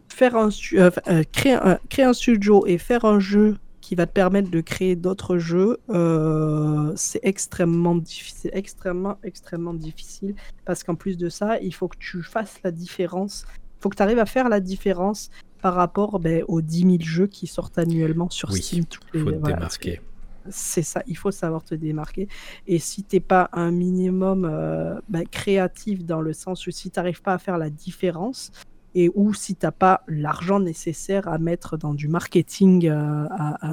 faire 0.09 0.35
un, 0.35 0.49
stu- 0.49 0.79
euh, 0.79 0.91
créer, 1.31 1.53
un, 1.53 1.77
créer 1.89 2.05
un 2.05 2.13
studio 2.13 2.65
et 2.67 2.77
faire 2.77 3.05
un 3.05 3.19
jeu 3.19 3.57
qui 3.81 3.93
va 3.95 4.07
te 4.07 4.11
permettre 4.13 4.49
de 4.49 4.61
créer 4.61 4.95
d'autres 4.95 5.37
jeux, 5.37 5.77
euh, 5.91 6.91
c'est 6.95 7.19
extrêmement 7.21 7.95
difficile, 7.95 8.49
extrêmement, 8.53 9.17
extrêmement 9.23 9.75
difficile. 9.75 10.33
Parce 10.65 10.83
qu'en 10.83 10.95
plus 10.95 11.17
de 11.17 11.29
ça, 11.29 11.59
il 11.59 11.71
faut 11.73 11.87
que 11.87 11.97
tu 11.99 12.23
fasses 12.23 12.55
la 12.63 12.71
différence. 12.71 13.45
Il 13.57 13.81
faut 13.83 13.89
que 13.89 13.95
tu 13.97 14.01
arrives 14.01 14.17
à 14.17 14.25
faire 14.25 14.49
la 14.49 14.59
différence 14.59 15.29
par 15.61 15.75
rapport 15.75 16.19
ben, 16.19 16.43
aux 16.47 16.61
10 16.61 16.79
000 16.81 16.97
jeux 17.01 17.27
qui 17.27 17.45
sortent 17.45 17.77
annuellement 17.77 18.29
sur 18.31 18.49
Oui, 18.51 18.61
Steam. 18.61 18.85
Il 19.13 19.19
les- 19.19 19.23
faut 19.23 19.31
te 19.31 19.35
voilà, 19.37 19.55
démarquer. 19.55 20.01
C'est 20.49 20.81
ça, 20.83 21.01
il 21.07 21.17
faut 21.17 21.31
savoir 21.31 21.63
te 21.63 21.75
démarquer. 21.75 22.27
Et 22.67 22.79
si 22.79 23.03
t'es 23.03 23.19
pas 23.19 23.49
un 23.53 23.71
minimum 23.71 24.45
euh, 24.45 24.99
bah, 25.09 25.23
créatif 25.29 26.05
dans 26.05 26.21
le 26.21 26.33
sens 26.33 26.65
où 26.67 26.71
si 26.71 26.89
tu 26.91 26.99
n'arrives 26.99 27.21
pas 27.21 27.33
à 27.33 27.37
faire 27.37 27.57
la 27.57 27.69
différence, 27.69 28.51
et 28.97 29.11
ou 29.13 29.33
si 29.33 29.55
t'as 29.55 29.71
pas 29.71 30.03
l'argent 30.07 30.61
nécessaire 30.61 31.27
à 31.27 31.37
mettre 31.37 31.75
dans 31.75 31.93
du 31.93 32.07
marketing, 32.07 32.87
euh, 32.87 33.27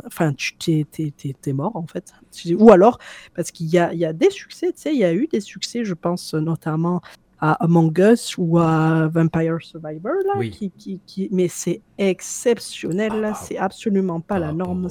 enfin, 0.05 0.33
tu 0.35 0.57
t'es, 0.57 0.85
t'es- 0.91 1.13
t'es- 1.17 1.37
t'es 1.41 1.53
mort 1.53 1.77
en 1.77 1.87
fait. 1.87 2.13
Ou 2.59 2.73
alors, 2.73 2.99
parce 3.37 3.53
qu'il 3.53 3.67
y 3.69 3.79
a, 3.79 3.93
il 3.93 4.01
y 4.01 4.05
a 4.05 4.13
des 4.13 4.31
succès, 4.31 4.73
tu 4.73 4.81
sais, 4.83 4.93
il 4.93 4.99
y 4.99 5.05
a 5.05 5.15
eu 5.15 5.29
des 5.29 5.39
succès, 5.41 5.85
je 5.85 5.95
pense 5.95 6.35
notamment 6.35 7.01
à 7.39 7.53
Among 7.65 7.97
Us 7.99 8.35
ou 8.37 8.59
à 8.59 9.07
Vampire 9.07 9.59
Survivor, 9.61 10.13
là, 10.27 10.33
Oui. 10.39 10.51
qui, 10.51 10.71
qui, 10.73 11.01
qui- 11.07 11.29
mais 11.31 11.47
c'est 11.47 11.83
exceptionnel, 11.99 13.13
Ah, 13.15 13.21
là, 13.21 13.31
bah, 13.31 13.39
c'est 13.41 13.59
absolument 13.59 14.21
pas 14.21 14.27
par 14.35 14.41
la 14.41 14.53
norme. 14.53 14.89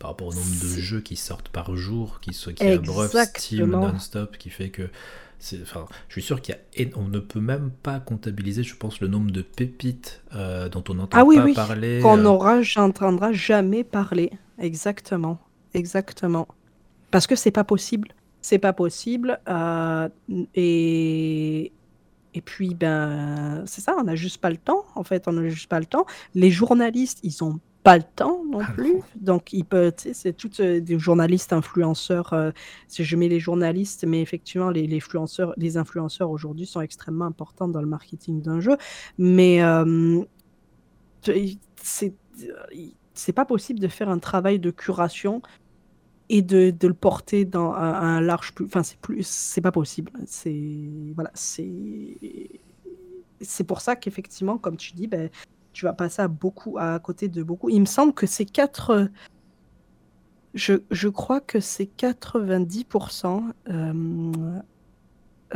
Par 0.00 0.10
rapport 0.10 0.28
au 0.28 0.34
nombre 0.34 0.46
de 0.62 0.66
jeux 0.66 1.00
qui 1.02 1.14
sortent 1.14 1.50
par 1.50 1.76
jour, 1.76 2.18
qui, 2.20 2.30
qui 2.30 2.66
abreuvent 2.66 3.14
Steam 3.36 3.66
non-stop, 3.70 4.36
qui 4.38 4.50
fait 4.50 4.70
que. 4.70 4.88
c'est- 5.38 5.60
Enfin, 5.62 5.86
je 6.08 6.14
suis 6.14 6.22
sûr 6.22 6.40
qu'il 6.40 6.56
y 6.78 6.82
a. 6.82 6.88
On 6.96 7.04
ne 7.06 7.18
peut 7.20 7.38
même 7.40 7.70
pas 7.82 8.00
comptabiliser, 8.00 8.62
je 8.64 8.74
pense, 8.74 9.00
le 9.00 9.08
nombre 9.08 9.30
de 9.30 9.42
pépites 9.42 10.22
euh, 10.34 10.68
dont 10.70 10.82
on 10.88 10.94
n'entend 10.94 11.18
Ah 11.18 11.24
oui, 11.24 11.36
pas 11.36 11.44
oui, 11.44 11.54
parler. 11.54 12.00
qu'on 12.02 12.18
euh, 12.18 12.22
n'aura, 12.22 12.62
j'entendra 12.62 13.30
jamais 13.32 13.84
parler. 13.84 14.30
Exactement, 14.58 15.38
exactement. 15.74 16.48
Parce 17.10 17.26
que 17.26 17.36
c'est 17.36 17.50
pas 17.50 17.64
possible. 17.64 18.08
C'est 18.40 18.58
pas 18.58 18.72
possible. 18.72 19.38
euh, 19.48 20.08
et 20.54 21.72
et 22.32 22.40
puis 22.40 22.74
ben 22.74 23.64
c'est 23.66 23.80
ça, 23.80 23.96
on 23.98 24.04
n'a 24.04 24.14
juste 24.14 24.38
pas 24.38 24.50
le 24.50 24.56
temps. 24.56 24.84
En 24.94 25.02
fait, 25.04 25.24
on 25.26 25.32
n'a 25.32 25.48
juste 25.48 25.68
pas 25.68 25.80
le 25.80 25.86
temps. 25.86 26.06
Les 26.34 26.50
journalistes, 26.50 27.18
ils 27.22 27.42
ont 27.44 27.58
pas 27.82 27.96
le 27.96 28.04
temps 28.04 28.44
non 28.44 28.60
Ah 28.62 28.72
plus. 28.72 29.00
Donc 29.16 29.50
sais, 29.96 30.14
c'est 30.14 30.32
toutes 30.32 30.60
euh, 30.60 30.80
des 30.80 30.98
journalistes 30.98 31.52
influenceurs. 31.52 32.32
euh, 32.32 32.50
si 32.88 33.04
je 33.04 33.16
mets 33.16 33.28
les 33.28 33.40
journalistes, 33.40 34.04
mais 34.06 34.20
effectivement 34.20 34.70
les, 34.70 34.86
les 34.86 34.96
influenceurs, 34.98 35.54
les 35.56 35.76
influenceurs 35.76 36.30
aujourd'hui 36.30 36.66
sont 36.66 36.80
extrêmement 36.80 37.26
importants 37.26 37.68
dans 37.68 37.80
le 37.80 37.86
marketing 37.86 38.42
d'un 38.42 38.60
jeu. 38.60 38.76
Mais 39.18 39.62
euh, 39.62 40.22
c'est 41.76 42.14
c'est 43.14 43.32
pas 43.32 43.44
possible 43.44 43.80
de 43.80 43.88
faire 43.88 44.08
un 44.08 44.18
travail 44.18 44.58
de 44.58 44.70
curation 44.70 45.42
et 46.30 46.42
de, 46.42 46.70
de 46.70 46.88
le 46.88 46.94
porter 46.94 47.44
dans 47.44 47.72
un, 47.72 47.92
un 47.92 48.20
large 48.20 48.54
plus. 48.54 48.64
Enfin, 48.64 48.82
c'est 48.82 48.98
plus, 48.98 49.26
c'est 49.26 49.60
pas 49.60 49.72
possible. 49.72 50.12
C'est 50.26 51.12
voilà, 51.14 51.30
c'est 51.34 52.60
c'est 53.40 53.64
pour 53.64 53.80
ça 53.80 53.96
qu'effectivement, 53.96 54.58
comme 54.58 54.76
tu 54.76 54.92
dis, 54.92 55.06
ben, 55.06 55.30
tu 55.72 55.84
vas 55.84 55.92
passer 55.92 56.22
à 56.22 56.28
beaucoup 56.28 56.78
à 56.78 56.98
côté 56.98 57.28
de 57.28 57.42
beaucoup. 57.42 57.68
Il 57.68 57.80
me 57.80 57.86
semble 57.86 58.12
que 58.12 58.26
c'est 58.26 58.44
quatre. 58.44 59.08
Je, 60.54 60.74
je 60.90 61.08
crois 61.08 61.40
que 61.40 61.60
c'est 61.60 61.88
90%. 61.96 63.42
Euh, 63.68 64.32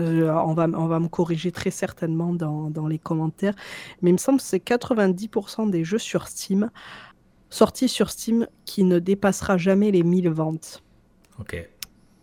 euh, 0.01 0.31
on, 0.33 0.55
va, 0.55 0.67
on 0.73 0.87
va 0.87 0.99
me 1.01 1.09
corriger 1.09 1.53
très 1.53 1.71
certainement 1.71 2.33
dans, 2.33 2.71
dans 2.71 2.87
les 2.89 2.99
commentaires, 2.99 3.55
mais 4.03 4.11
il 4.11 4.15
me 4.15 4.19
semble 4.19 4.39
que 4.39 4.45
c'est 4.45 4.59
90% 4.65 5.71
des 5.71 5.85
jeux 5.85 5.99
sur 5.99 6.27
Steam, 6.27 6.71
sortis 7.51 7.89
sur 7.89 8.11
Steam, 8.11 8.47
qui 8.65 8.83
ne 8.85 8.99
dépassera 8.99 9.57
jamais 9.57 9.91
les 9.93 10.03
1000 10.03 10.31
ventes. 10.31 10.83
Ok. 11.39 11.69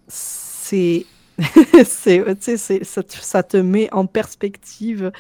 C'est. 0.07 1.05
c'est, 1.85 2.23
tu 2.35 2.41
sais, 2.41 2.57
c'est- 2.57 2.83
ça, 2.83 3.01
ça 3.07 3.41
te 3.43 3.57
met 3.57 3.91
en 3.93 4.05
perspective 4.05 5.11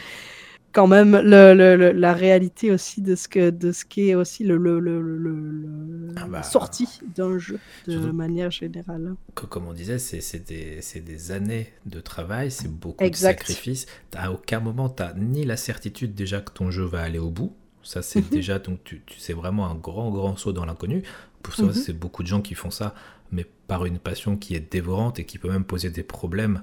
quand 0.71 0.87
même 0.87 1.11
le, 1.17 1.53
le- 1.53 1.75
le- 1.75 1.91
la 1.91 2.13
réalité 2.13 2.71
aussi 2.71 3.01
de 3.01 3.15
ce 3.15 3.27
que 3.27 3.49
de 3.49 3.71
ce 3.71 3.85
qu'est 3.85 4.15
aussi 4.15 4.43
le, 4.43 4.57
le, 4.57 4.79
le- 4.79 6.09
Ah 6.15 6.27
bah, 6.27 6.37
la 6.37 6.43
sortie 6.43 6.99
d'un 7.15 7.37
jeu 7.37 7.59
de 7.87 8.11
manière 8.11 8.51
générale. 8.51 9.15
Co- 9.35 9.47
Comme 9.47 9.67
on 9.67 9.73
disait, 9.73 9.99
c'est 9.99 10.45
des, 10.47 10.79
des 11.01 11.31
années 11.31 11.67
de 11.85 11.99
travail, 11.99 12.51
c'est 12.51 12.67
beaucoup 12.71 13.03
Exact. 13.03 13.39
de 13.39 13.45
sacrifices. 13.45 13.85
À 14.15 14.31
aucun 14.31 14.59
moment, 14.59 14.89
tu 14.89 15.03
n'as 15.03 15.13
ni 15.13 15.45
la 15.45 15.57
certitude 15.57 16.13
déjà 16.13 16.41
que 16.41 16.51
ton 16.51 16.71
jeu 16.71 16.83
va 16.83 17.01
aller 17.01 17.19
au 17.19 17.29
bout. 17.31 17.53
Ça, 17.83 18.01
c'est 18.01 18.21
Mhm. 18.21 18.29
déjà, 18.29 18.59
donc 18.59 18.83
tu, 18.83 19.01
tu- 19.05 19.19
c'est 19.19 19.33
vraiment 19.33 19.67
un 19.69 19.75
grand, 19.75 20.11
grand 20.11 20.35
saut 20.37 20.53
dans 20.53 20.65
l'inconnu. 20.65 21.03
Pour 21.41 21.55
ça, 21.55 21.63
Mhm. 21.63 21.73
c'est 21.73 21.93
beaucoup 21.97 22.21
de 22.21 22.27
gens 22.27 22.41
qui 22.41 22.53
font 22.53 22.69
ça, 22.69 22.93
mais 23.31 23.45
par 23.67 23.85
une 23.85 23.97
passion 23.97 24.37
qui 24.37 24.53
est 24.55 24.71
dévorante 24.71 25.17
et 25.19 25.25
qui 25.25 25.39
peut 25.39 25.49
même 25.49 25.63
poser 25.65 25.89
des 25.89 26.03
problèmes. 26.03 26.61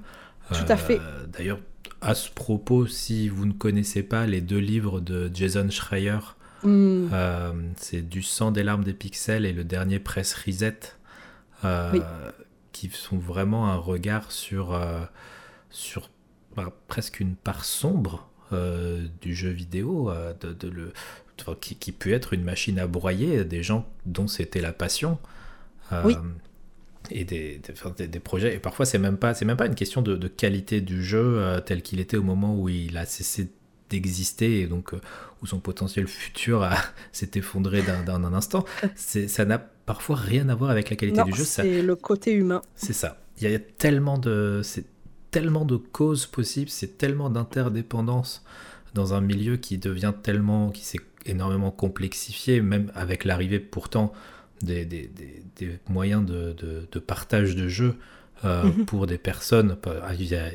Euh, 0.51 0.55
Tout 0.55 0.71
à 0.71 0.77
fait. 0.77 0.99
D'ailleurs, 1.27 1.59
à 2.01 2.15
ce 2.15 2.29
propos, 2.29 2.87
si 2.87 3.29
vous 3.29 3.45
ne 3.45 3.53
connaissez 3.53 4.03
pas 4.03 4.25
les 4.25 4.41
deux 4.41 4.57
livres 4.59 4.99
de 4.99 5.29
Jason 5.33 5.69
Schreier, 5.69 6.19
Hmm. 6.61 7.07
euh, 7.13 7.53
c'est 7.77 8.01
Du 8.01 8.21
sang, 8.21 8.51
des 8.51 8.63
larmes, 8.63 8.83
des 8.83 8.93
pixels 8.93 9.45
et 9.45 9.53
le 9.53 9.63
dernier 9.63 9.97
Press 9.99 10.33
Reset, 10.33 10.77
euh, 11.63 11.91
Oui. 11.93 12.01
qui 12.73 12.89
sont 12.89 13.17
vraiment 13.17 13.69
un 13.71 13.77
regard 13.77 14.31
sur, 14.33 14.77
sur 15.69 16.09
bah, 16.57 16.73
presque 16.89 17.19
une 17.21 17.35
part 17.35 17.63
sombre 17.63 18.27
euh, 18.51 19.05
du 19.21 19.33
jeu 19.35 19.49
vidéo, 19.51 20.09
euh, 20.11 20.33
de, 20.41 20.51
de 20.51 20.67
le, 20.67 20.91
enfin, 21.39 21.55
qui, 21.61 21.75
qui 21.77 21.91
peut 21.93 22.11
être 22.11 22.33
une 22.33 22.43
machine 22.43 22.77
à 22.79 22.87
broyer 22.87 23.45
des 23.45 23.63
gens 23.63 23.87
dont 24.05 24.27
c'était 24.27 24.59
la 24.61 24.73
passion. 24.73 25.17
Euh, 25.93 26.01
Oui. 26.03 26.15
Et 27.11 27.23
des, 27.23 27.59
des, 28.07 28.19
projets. 28.19 28.55
Et 28.55 28.59
parfois, 28.59 28.85
c'est 28.85 28.99
même 28.99 29.17
pas, 29.17 29.33
c'est 29.33 29.45
même 29.45 29.57
pas 29.57 29.65
une 29.65 29.75
question 29.75 30.01
de, 30.01 30.15
de 30.15 30.27
qualité 30.27 30.79
du 30.81 31.03
jeu 31.03 31.37
euh, 31.39 31.59
tel 31.59 31.81
qu'il 31.81 31.99
était 31.99 32.17
au 32.17 32.23
moment 32.23 32.55
où 32.55 32.69
il 32.69 32.97
a 32.97 33.05
cessé 33.05 33.49
d'exister 33.89 34.61
et 34.61 34.67
donc 34.67 34.93
euh, 34.93 34.99
où 35.41 35.47
son 35.47 35.59
potentiel 35.59 36.07
futur 36.07 36.61
a- 36.63 36.77
s'est 37.11 37.31
effondré 37.35 37.81
d'un, 37.81 38.03
d'un- 38.03 38.19
d'un 38.19 38.33
instant. 38.33 38.63
C'est, 38.95 39.27
ça 39.27 39.45
n'a 39.45 39.57
parfois 39.57 40.17
rien 40.17 40.49
à 40.49 40.55
voir 40.55 40.69
avec 40.69 40.89
la 40.91 40.95
qualité 40.95 41.19
Non, 41.19 41.25
du 41.25 41.33
jeu. 41.33 41.43
Ça, 41.45 41.63
c'est 41.63 41.81
le 41.81 41.95
côté 41.95 42.31
humain. 42.33 42.61
c'est 42.75 42.93
ça. 42.93 43.19
Il 43.41 43.49
y 43.49 43.55
a 43.55 43.59
tellement 43.59 44.17
de, 44.17 44.61
c'est 44.63 44.85
tellement 45.31 45.63
de 45.65 45.77
causes 45.77 46.25
possibles, 46.27 46.69
c'est 46.69 46.97
tellement 46.97 47.29
d'interdépendance 47.29 48.43
dans 48.93 49.13
un 49.13 49.21
milieu 49.21 49.57
qui 49.57 49.77
devient 49.77 50.13
tellement, 50.21 50.69
qui 50.71 50.83
s'est 50.83 50.99
énormément 51.25 51.71
complexifié, 51.71 52.61
même 52.61 52.91
avec 52.95 53.23
l'arrivée 53.25 53.59
pourtant 53.59 54.11
des, 54.61 54.85
des, 54.85 55.07
des- 55.07 55.43
des 55.57 55.79
moyens 55.89 56.25
de, 56.25 56.53
de- 56.53 56.87
de 56.91 56.99
partage 56.99 57.55
de 57.55 57.67
jeux 57.67 57.95
euh, 58.45 58.63
Mhm. 58.65 58.85
pour 58.85 59.07
des 59.07 59.17
personnes. 59.17 59.75
Pas- 59.75 60.13
il 60.17 60.25
y 60.27 60.35
a- 60.35 60.49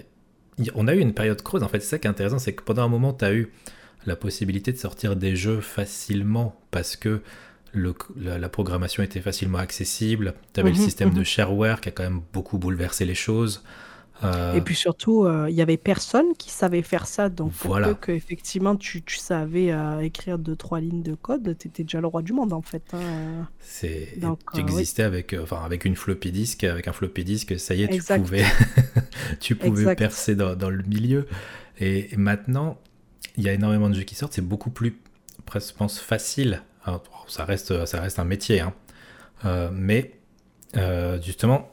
il 0.59 0.67
y 0.67 0.71
a- 0.71 0.73
on 0.77 0.87
a 0.89 0.95
eu 0.95 1.01
une 1.01 1.15
période 1.15 1.43
creuse, 1.43 1.63
en 1.63 1.69
fait, 1.69 1.81
c'est 1.81 1.89
ça 1.91 1.99
qui 1.99 2.07
est 2.07 2.11
intéressant, 2.11 2.39
c'est 2.39 2.55
que 2.55 2.63
pendant 2.63 2.85
un 2.85 2.89
moment, 2.89 3.13
tu 3.13 3.25
as 3.25 3.33
eu 3.35 3.51
la 4.07 4.17
possibilité 4.17 4.73
de 4.73 4.79
sortir 4.79 5.17
des 5.17 5.37
jeux 5.37 5.61
facilement 5.61 6.59
parce 6.71 6.97
que 6.97 7.21
le- 7.73 7.95
la, 8.17 8.39
la 8.39 8.49
programmation 8.49 9.03
était 9.03 9.21
facilement 9.21 9.59
accessible. 9.59 10.35
Tu 10.53 10.61
avais 10.61 10.71
le 10.71 10.77
Mhm, 10.77 10.83
système 10.85 11.11
de 11.13 11.19
mhm. 11.21 11.25
shareware 11.25 11.81
qui 11.81 11.89
a 11.89 11.93
quand 11.93 12.05
même 12.05 12.21
beaucoup 12.33 12.59
bouleversé 12.59 13.05
les 13.05 13.15
choses. 13.17 13.65
Euh, 14.25 14.55
Et 14.55 14.63
puis 14.63 14.75
surtout, 14.75 15.25
euh, 15.25 15.49
il 15.51 15.55
y 15.57 15.63
avait 15.63 15.77
personne 15.77 16.35
qui 16.39 16.51
savait 16.51 16.83
faire 16.83 17.07
ça. 17.07 17.29
Donc, 17.29 17.53
pour 17.59 17.69
Voilà. 17.69 17.89
peu 17.89 17.95
que 17.95 18.13
effectivement 18.13 18.77
tu, 18.77 19.03
tu 19.03 19.17
savais 19.19 19.71
euh, 19.73 20.01
écrire 20.01 20.39
deux 20.39 20.57
trois 20.57 20.81
lignes 20.81 21.03
de 21.03 21.15
code, 21.15 21.57
tu 21.59 21.69
étais 21.69 21.83
déjà 21.85 22.01
le 22.01 22.07
roi 22.07 22.23
du 22.23 22.33
monde 22.33 22.53
en 22.53 22.63
fait. 22.63 22.83
hein. 22.95 23.49
c'est 23.61 24.21
tu 24.53 24.61
euh, 24.61 24.65
oui. 24.73 24.81
existais 24.81 25.03
avec, 25.03 25.33
euh, 25.35 25.43
enfin, 25.43 25.63
avec 25.65 25.85
une 25.85 25.97
floppy 25.97 26.33
disk, 26.33 26.65
avec 26.65 26.89
un 26.89 26.93
floppy 26.93 27.25
disk, 27.25 27.59
ça 27.59 27.75
y 27.75 27.83
est, 27.83 27.89
tu 27.89 28.03
pouvais, 28.03 28.45
tu 29.41 29.57
pouvais 29.57 29.69
Exact. 29.83 29.99
percer 29.99 30.35
dans, 30.37 30.55
dans 30.57 30.71
le 30.71 30.83
milieu. 30.85 31.27
Et, 31.79 32.15
et 32.15 32.17
maintenant, 32.17 32.79
il 33.37 33.45
y 33.45 33.49
a 33.49 33.53
énormément 33.53 33.89
de 33.91 33.95
jeux 33.95 34.03
qui 34.05 34.15
sortent, 34.15 34.35
c'est 34.35 34.43
beaucoup 34.47 34.71
plus, 34.71 34.99
presque, 35.47 35.73
je 35.75 35.79
pense, 35.79 35.99
facile. 36.01 36.63
Alors, 36.85 37.03
ça 37.29 37.45
reste, 37.45 37.87
ça 37.87 38.01
reste 38.01 38.19
un 38.19 38.25
métier, 38.25 38.61
hein. 38.61 38.75
Euh, 39.45 39.71
mais 39.73 40.21
euh, 40.77 41.21
justement, 41.23 41.73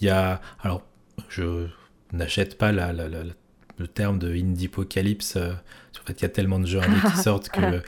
il 0.00 0.06
y 0.06 0.10
a, 0.10 0.40
alors, 0.62 0.82
je 1.28 1.68
n'achète 2.12 2.58
pas 2.58 2.72
la, 2.72 2.92
la- 2.92 3.08
la- 3.08 3.24
la- 3.24 3.32
le 3.78 3.88
terme 3.88 4.18
de 4.18 4.32
indie-apocalypse. 4.32 5.36
euh, 5.36 5.52
en 5.52 6.06
fait, 6.06 6.14
il 6.20 6.22
y 6.22 6.26
a 6.26 6.28
tellement 6.28 6.58
de 6.58 6.66
jeux 6.66 6.80
qui 6.80 7.16
sortent 7.22 7.48
que 7.48 7.82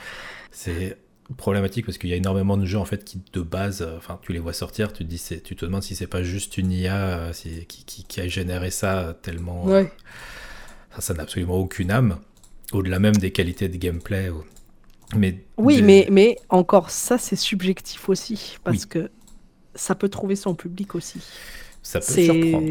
c'est 0.50 0.96
problématique 1.36 1.86
parce 1.86 1.96
qu'il 1.98 2.10
y 2.10 2.12
a 2.12 2.16
énormément 2.16 2.56
de 2.58 2.66
jeux 2.66 2.78
en 2.78 2.84
fait 2.84 3.02
qui 3.04 3.20
de 3.32 3.40
base, 3.40 3.80
euh, 3.82 3.96
enfin 3.96 4.20
tu 4.22 4.32
les 4.32 4.38
vois 4.38 4.52
sortir, 4.52 4.92
tu 4.92 5.04
te 5.04 5.08
dis, 5.08 5.22
tu 5.42 5.56
te 5.56 5.64
demandes 5.64 5.82
si 5.82 5.94
c'est 5.96 6.06
pas 6.06 6.22
juste 6.22 6.58
une 6.58 6.70
IA 6.70 6.94
euh, 6.96 7.32
si- 7.32 7.64
qui, 7.66 7.84
qui- 7.84 8.04
qui 8.04 8.20
a 8.20 8.28
généré 8.28 8.70
ça 8.70 9.16
tellement, 9.22 9.64
Ouais. 9.64 9.90
ça, 10.94 11.00
ça 11.00 11.14
n'a 11.14 11.22
absolument 11.22 11.54
aucune 11.56 11.90
âme, 11.90 12.18
au-delà 12.72 12.98
même 12.98 13.16
des 13.16 13.30
qualités 13.32 13.68
de 13.68 13.76
gameplay. 13.78 14.28
ou- 14.28 14.44
Mais 15.16 15.44
Oui, 15.56 15.76
des- 15.76 15.82
mais, 15.82 16.08
mais 16.10 16.36
encore 16.50 16.90
ça, 16.90 17.16
c'est 17.18 17.36
subjectif 17.36 18.08
aussi, 18.08 18.56
parce 18.62 18.82
Oui. 18.82 18.88
que 18.88 19.10
ça 19.74 19.94
peut 19.94 20.08
trouver 20.10 20.36
son 20.36 20.54
public 20.54 20.94
aussi. 20.94 21.20
ça 21.82 22.00
peut 22.00 22.12
surprendre. 22.22 22.70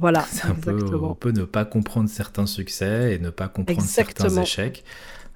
Voilà, 0.00 0.26
peu, 0.62 0.78
on 0.94 1.14
peut 1.14 1.32
ne 1.32 1.44
pas 1.44 1.64
comprendre 1.64 2.08
certains 2.08 2.46
succès 2.46 3.14
et 3.14 3.18
ne 3.18 3.30
pas 3.30 3.48
comprendre 3.48 3.82
certains 3.82 4.42
échecs. 4.42 4.84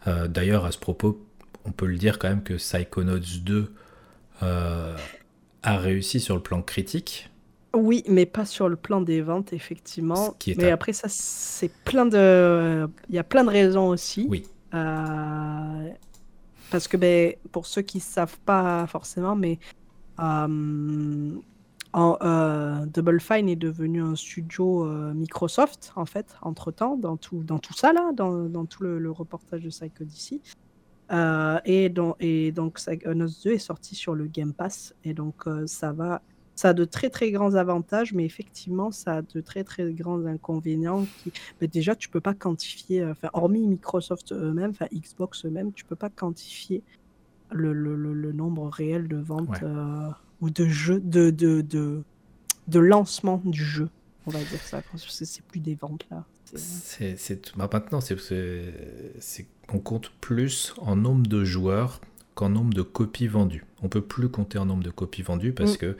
Euh, 0.07 0.29
D'ailleurs, 0.29 0.65
à 0.65 0.73
ce 0.73 0.79
propos, 0.79 1.25
on 1.65 1.73
peut 1.73 1.87
le 1.87 1.97
dire 1.97 2.19
quand 2.19 2.29
même 2.29 2.43
que 2.43 2.55
Psychonauts 2.55 3.19
2 3.19 3.73
euh, 4.43 4.97
a 5.63 5.79
réussi 5.79 6.21
sur 6.21 6.35
le 6.35 6.43
plan 6.43 6.63
critique. 6.63 7.31
Oui, 7.75 8.05
mais 8.09 8.27
pas 8.27 8.45
sur 8.45 8.69
le 8.69 8.77
plan 8.77 9.01
des 9.01 9.21
ventes, 9.21 9.53
effectivement. 9.53 10.37
Mais 10.57 10.71
après, 10.71 10.93
ça, 10.93 11.09
c'est 11.09 11.73
plein 11.85 12.07
de. 12.07 12.87
Il 13.09 13.15
y 13.15 13.19
a 13.19 13.25
plein 13.25 13.45
de 13.45 13.51
raisons 13.51 13.89
aussi. 13.89 14.27
Oui, 14.29 14.45
Euh, 14.75 15.89
Parce 16.71 16.89
que 16.89 16.97
ben, 16.97 17.35
pour 17.53 17.67
ceux 17.67 17.83
qui 17.83 17.99
ne 17.99 18.03
savent 18.03 18.39
pas 18.45 18.87
forcément, 18.87 19.35
mais 19.37 19.59
en, 21.95 22.19
euh, 22.23 22.87
Double 22.87 23.21
Fine 23.21 23.49
est 23.49 23.57
devenu 23.57 24.03
un 24.03 24.17
studio 24.17 24.85
euh, 24.85 25.15
Microsoft, 25.15 25.93
en 25.95 26.05
fait, 26.05 26.37
entre-temps, 26.43 26.97
dans 26.97 27.17
tout, 27.17 27.45
dans 27.45 27.61
tout 27.61 27.73
ça, 27.73 27.93
là, 27.93 28.11
dans, 28.13 28.49
dans 28.49 28.67
tout 28.67 28.83
le, 28.83 28.99
le 28.99 29.11
reportage 29.13 29.63
de 29.63 29.69
Psycho 29.69 30.05
DC. 30.05 30.41
Euh, 31.13 31.61
et, 31.65 31.89
donc, 31.91 32.17
et 32.19 32.51
donc, 32.51 32.75
Psychonauts 32.75 33.29
2 33.45 33.53
est 33.53 33.59
sorti 33.59 33.95
sur 33.95 34.17
le 34.17 34.27
Game 34.27 34.53
Pass, 34.53 34.95
et 35.05 35.15
donc 35.15 35.47
euh, 35.47 35.67
ça 35.67 35.93
va... 35.93 36.21
Ça 36.57 36.69
a 36.69 36.73
de 36.73 36.85
très 36.85 37.11
très 37.11 37.33
grands 37.33 37.55
avantages, 37.57 38.13
mais 38.13 38.25
effectivement, 38.25 38.93
ça 38.93 39.15
a 39.15 39.23
de 39.23 39.41
très 39.41 39.65
très 39.65 39.93
grands 39.93 40.25
inconvénients. 40.25 41.05
Qui... 41.23 41.33
Mais 41.61 41.67
déjà, 41.67 41.97
tu 41.97 42.09
peux 42.09 42.21
pas 42.21 42.33
quantifier, 42.33 43.05
enfin, 43.05 43.29
hormis 43.33 43.67
Microsoft 43.67 44.31
eux-mêmes, 44.33 44.71
enfin 44.71 44.87
Xbox 44.95 45.45
eux-mêmes, 45.45 45.73
tu 45.73 45.85
peux 45.85 45.97
pas 45.97 46.11
quantifier 46.11 46.85
le, 47.51 47.73
le, 47.73 47.97
le, 47.97 48.15
le 48.15 48.33
nombre 48.33 48.69
réel 48.69 49.09
de 49.09 49.17
ventes 49.17 49.63
Ouais. 49.63 49.69
Euh, 50.45 50.49
ou 50.49 50.51
de 50.51 50.67
jeux, 50.69 51.01
de, 51.01 51.31
de, 51.31 51.61
de, 51.63 52.05
de 52.69 52.81
lancement 52.81 53.43
du 53.45 53.65
jeu. 53.65 53.91
On 54.27 54.33
va 54.33 54.45
dire 54.45 54.65
ça, 54.65 54.83
parce 54.83 55.05
que 55.05 55.11
c'est 55.13 55.43
plus 55.47 55.61
des 55.61 55.75
ventes 55.75 56.07
là. 56.11 56.27
C'est- 56.55 57.57
bah, 57.57 57.69
maintenant, 57.73 58.01
c'est 58.01 58.17
on 59.73 59.79
compte 59.79 60.11
plus 60.21 60.75
en 60.79 60.97
nombre 60.97 61.27
de 61.27 61.45
joueurs 61.45 62.01
qu'en 62.35 62.49
nombre 62.51 62.75
de 62.75 62.83
copies 62.83 63.27
vendues. 63.29 63.65
On 63.83 63.89
peut 63.89 64.03
plus 64.03 64.29
compter 64.29 64.59
en 64.59 64.67
nombre 64.67 64.83
de 64.85 64.91
copies 64.91 65.23
vendues 65.23 65.53
parce 65.53 65.75
Mm. 65.75 65.79
que 65.79 65.97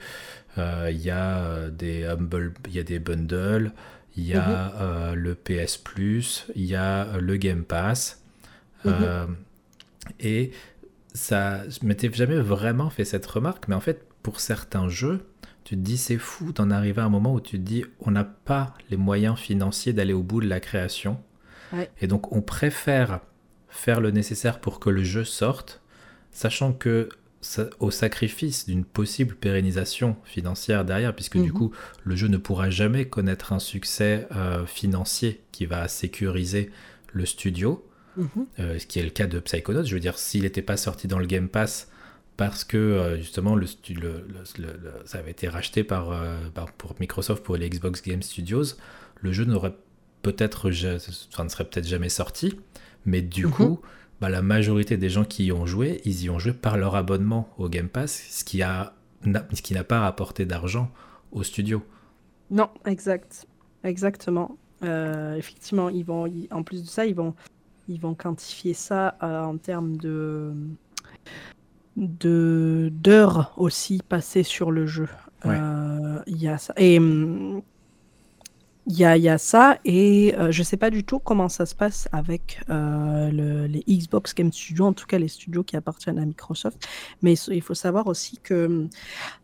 euh, 0.57 0.89
il 0.91 1.01
y 1.01 1.09
a 1.11 1.39
euh, 1.43 1.69
des 1.71 2.05
humble, 2.05 2.53
il 2.67 2.73
y 2.75 2.79
a 2.79 2.83
des 2.83 2.99
bundles, 2.99 3.73
il 4.17 4.25
y 4.25 4.35
a 4.35 4.69
Mm-hmm. 4.69 4.81
euh, 4.81 5.15
le 5.15 5.35
PS 5.35 5.77
Plus, 5.77 6.47
il 6.55 6.65
y 6.65 6.75
a 6.75 7.05
euh, 7.07 7.21
le 7.21 7.37
Game 7.37 7.63
Pass, 7.65 8.23
euh, 8.85 9.27
et 10.19 10.51
ça, 11.13 11.67
je 11.69 11.85
m'étais 11.85 12.11
jamais 12.13 12.37
vraiment 12.37 12.89
fait 12.89 13.05
cette 13.05 13.25
remarque, 13.25 13.67
mais 13.67 13.75
en 13.75 13.81
fait, 13.81 14.05
pour 14.25 14.39
certains 14.39 14.89
jeux, 14.89 15.23
tu 15.65 15.75
te 15.75 15.81
dis 15.81 15.97
c'est 15.97 16.17
fou 16.17 16.51
d'en 16.51 16.71
arriver 16.71 16.99
à 16.99 17.05
un 17.05 17.09
moment 17.09 17.35
où 17.35 17.39
tu 17.39 17.59
te 17.59 17.61
dis 17.61 17.85
on 17.99 18.09
n'a 18.09 18.23
pas 18.23 18.73
les 18.89 18.97
moyens 18.97 19.37
financiers 19.37 19.93
d'aller 19.93 20.13
au 20.13 20.23
bout 20.23 20.41
de 20.41 20.47
la 20.47 20.59
création, 20.59 21.21
Ouais. 21.71 21.91
et 22.01 22.07
donc 22.07 22.31
on 22.31 22.41
préfère 22.41 23.19
faire 23.69 24.01
le 24.01 24.09
nécessaire 24.09 24.59
pour 24.61 24.79
que 24.79 24.89
le 24.89 25.03
jeu 25.03 25.25
sorte, 25.25 25.83
sachant 26.31 26.73
que 26.73 27.09
au 27.79 27.91
sacrifice 27.91 28.65
d'une 28.65 28.83
possible 28.83 29.35
pérennisation 29.35 30.15
financière 30.23 30.85
derrière, 30.85 31.13
puisque 31.13 31.37
du 31.37 31.51
mhm. 31.51 31.57
coup, 31.57 31.71
le 32.03 32.15
jeu 32.15 32.27
ne 32.27 32.37
pourra 32.37 32.71
jamais 32.71 33.07
connaître 33.07 33.53
un 33.53 33.59
succès 33.59 34.27
euh, 34.35 34.65
financier 34.65 35.43
qui 35.51 35.67
va 35.67 35.87
sécuriser 35.87 36.71
le 37.13 37.27
studio, 37.27 37.87
mhm. 38.17 38.27
euh, 38.57 38.79
ce 38.79 38.87
qui 38.87 38.97
est 38.97 39.03
le 39.03 39.11
cas 39.11 39.27
de 39.27 39.37
Psychonauts. 39.37 39.83
Je 39.83 39.93
veux 39.93 40.01
dire, 40.01 40.17
s'il 40.17 40.41
n'était 40.41 40.63
pas 40.63 40.77
sorti 40.77 41.07
dans 41.07 41.19
le 41.19 41.27
Game 41.27 41.47
Pass 41.47 41.91
parce 42.37 42.63
que 42.63 42.77
euh, 42.77 43.17
justement 43.17 43.55
le, 43.55 43.65
ça 45.05 45.17
avait 45.17 45.31
été 45.31 45.47
racheté 45.47 45.83
par, 45.83 46.13
pour 46.77 46.95
Microsoft 46.99 47.43
pour 47.43 47.57
les 47.57 47.69
Xbox 47.69 48.01
Game 48.01 48.21
Studios, 48.21 48.75
le 49.21 49.31
jeu 49.31 49.45
n'aurait 49.45 49.75
peut-être, 50.21 50.69
enfin, 50.69 51.43
ne 51.43 51.49
serait 51.49 51.65
peut-être 51.65 51.87
jamais 51.87 52.09
sorti, 52.09 52.59
mais 53.05 53.21
du 53.21 53.45
mhm. 53.45 53.51
coup 53.51 53.79
bah, 54.21 54.29
la 54.29 54.41
majorité 54.41 54.97
des 54.97 55.09
gens 55.09 55.25
qui 55.25 55.45
y 55.45 55.51
ont 55.51 55.65
joué, 55.65 56.01
ils 56.05 56.23
y 56.23 56.29
ont 56.29 56.39
joué 56.39 56.53
par 56.53 56.77
leur 56.77 56.95
abonnement 56.95 57.49
au 57.57 57.69
Game 57.69 57.89
Pass, 57.89 58.25
ce 58.29 58.43
qui 58.43 58.61
a 58.61 58.93
ce 59.53 59.61
qui 59.61 59.73
n'a 59.73 59.83
pas 59.83 60.01
rapporté 60.01 60.45
d'argent 60.45 60.91
au 61.31 61.43
studio. 61.43 61.83
Non, 62.51 62.69
exact, 62.85 63.47
exactement. 63.83 64.57
Euh, 64.83 65.35
effectivement, 65.35 65.89
ils 65.89 66.05
vont, 66.05 66.31
en 66.51 66.63
plus 66.63 66.83
de 66.83 66.87
ça, 66.87 67.05
ils 67.05 67.15
vont, 67.15 67.33
ils 67.87 67.99
vont 67.99 68.13
quantifier 68.13 68.73
ça 68.73 69.17
euh, 69.23 69.41
en 69.41 69.57
termes 69.57 69.97
de 69.97 70.53
de 71.95 72.89
d'heures 72.93 73.53
aussi 73.57 74.01
passées 74.07 74.43
sur 74.43 74.71
le 74.71 74.85
jeu. 74.85 75.07
Euh, 75.45 76.19
il 76.27 76.41
y 76.41 76.47
a 76.47 76.57
ça. 76.57 76.73
Et 76.77 76.97
hum, 76.97 77.61
il 78.87 78.97
y 78.97 79.03
a, 79.03 79.33
a, 79.33 79.37
ça, 79.39 79.79
et 79.83 80.35
euh, 80.37 80.51
je 80.51 80.61
sais 80.61 80.77
pas 80.77 80.91
du 80.91 81.03
tout 81.03 81.17
comment 81.17 81.49
ça 81.49 81.65
se 81.65 81.73
passe 81.73 82.07
avec 82.11 82.61
euh, 82.69 83.31
le, 83.31 83.65
les 83.65 83.83
Xbox 83.87 84.35
Game 84.35 84.53
Studios, 84.53 84.85
en 84.85 84.93
tout 84.93 85.07
cas 85.07 85.17
les 85.17 85.27
studios 85.27 85.63
qui 85.63 85.75
appartiennent 85.75 86.19
à 86.19 86.25
Microsoft. 86.25 86.87
Mais 87.23 87.33
il 87.33 87.63
faut 87.63 87.73
savoir 87.73 88.05
aussi 88.05 88.37
que 88.37 88.65
hum, 88.65 88.89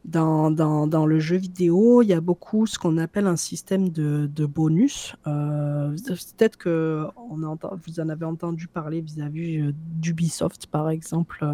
dans, 0.06 0.52
dans, 0.52 0.86
dans 0.86 1.08
le 1.08 1.20
jeu 1.20 1.38
vidéo, 1.38 2.04
il 2.04 2.10
y 2.10 2.14
a 2.14 2.22
beaucoup 2.22 2.68
ce 2.68 2.78
qu'on 2.78 3.00
appelle 3.00 3.26
un 3.26 3.36
système 3.36 3.90
de, 3.90 4.30
de 4.32 4.46
bonus. 4.46 5.16
Euh, 5.26 5.96
Peut-être 6.38 6.58
que 6.58 7.08
on 7.30 7.42
entend, 7.44 7.72
vous 7.88 8.00
en 8.00 8.10
avez 8.10 8.26
entendu 8.26 8.68
parler 8.68 9.02
vis-à-vis 9.02 9.58
-vis, 9.58 9.68
euh, 9.70 9.74
d'Ubisoft, 9.76 10.68
par 10.68 10.90
exemple, 10.90 11.46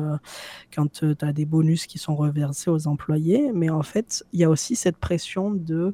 quand 0.74 0.92
tu 0.92 1.16
as 1.22 1.34
des 1.34 1.46
bonus 1.46 1.86
qui 1.88 2.00
sont 2.00 2.16
reversés 2.16 2.70
aux 2.70 2.88
employés. 2.88 3.52
Mais 3.54 3.70
en 3.70 3.84
fait, 3.84 4.26
il 4.34 4.42
y 4.42 4.44
a 4.44 4.50
aussi 4.50 4.76
cette 4.76 4.98
pression 4.98 5.52
de... 5.52 5.94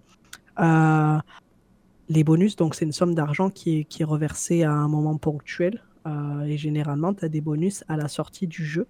les 2.09 2.23
bonus, 2.23 2.55
donc 2.55 2.75
c'est 2.75 2.85
une 2.85 2.91
somme 2.91 3.15
d'argent 3.15 3.49
qui 3.49 3.80
est, 3.80 3.84
qui 3.85 4.01
est 4.01 4.05
reversée 4.05 4.63
à 4.63 4.71
un 4.71 4.88
moment 4.88 5.17
ponctuel. 5.17 5.81
Euh, 6.05 6.41
et 6.41 6.57
généralement, 6.57 7.13
tu 7.13 7.23
as 7.23 7.30
des 7.30 7.41
bonus 7.41 7.84
à 7.88 7.95
la 7.95 8.07
sortie 8.07 8.47
du 8.47 8.65
jeu. 8.65 8.88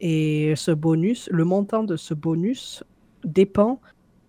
Et 0.00 0.54
ce 0.56 0.72
bonus, 0.72 1.28
le 1.30 1.44
montant 1.44 1.84
de 1.84 1.96
ce 1.96 2.14
bonus 2.14 2.82
dépend 3.24 3.80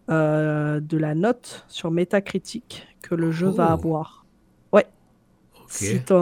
euh, 0.09 0.79
de 0.79 0.97
la 0.97 1.15
note 1.15 1.65
sur 1.67 1.89
Metacritic 1.89 2.87
que 3.01 3.15
le 3.15 3.31
jeu 3.31 3.49
va 3.49 3.67
oh. 3.69 3.73
avoir. 3.73 4.20
Si 5.71 6.01
tu 6.03 6.13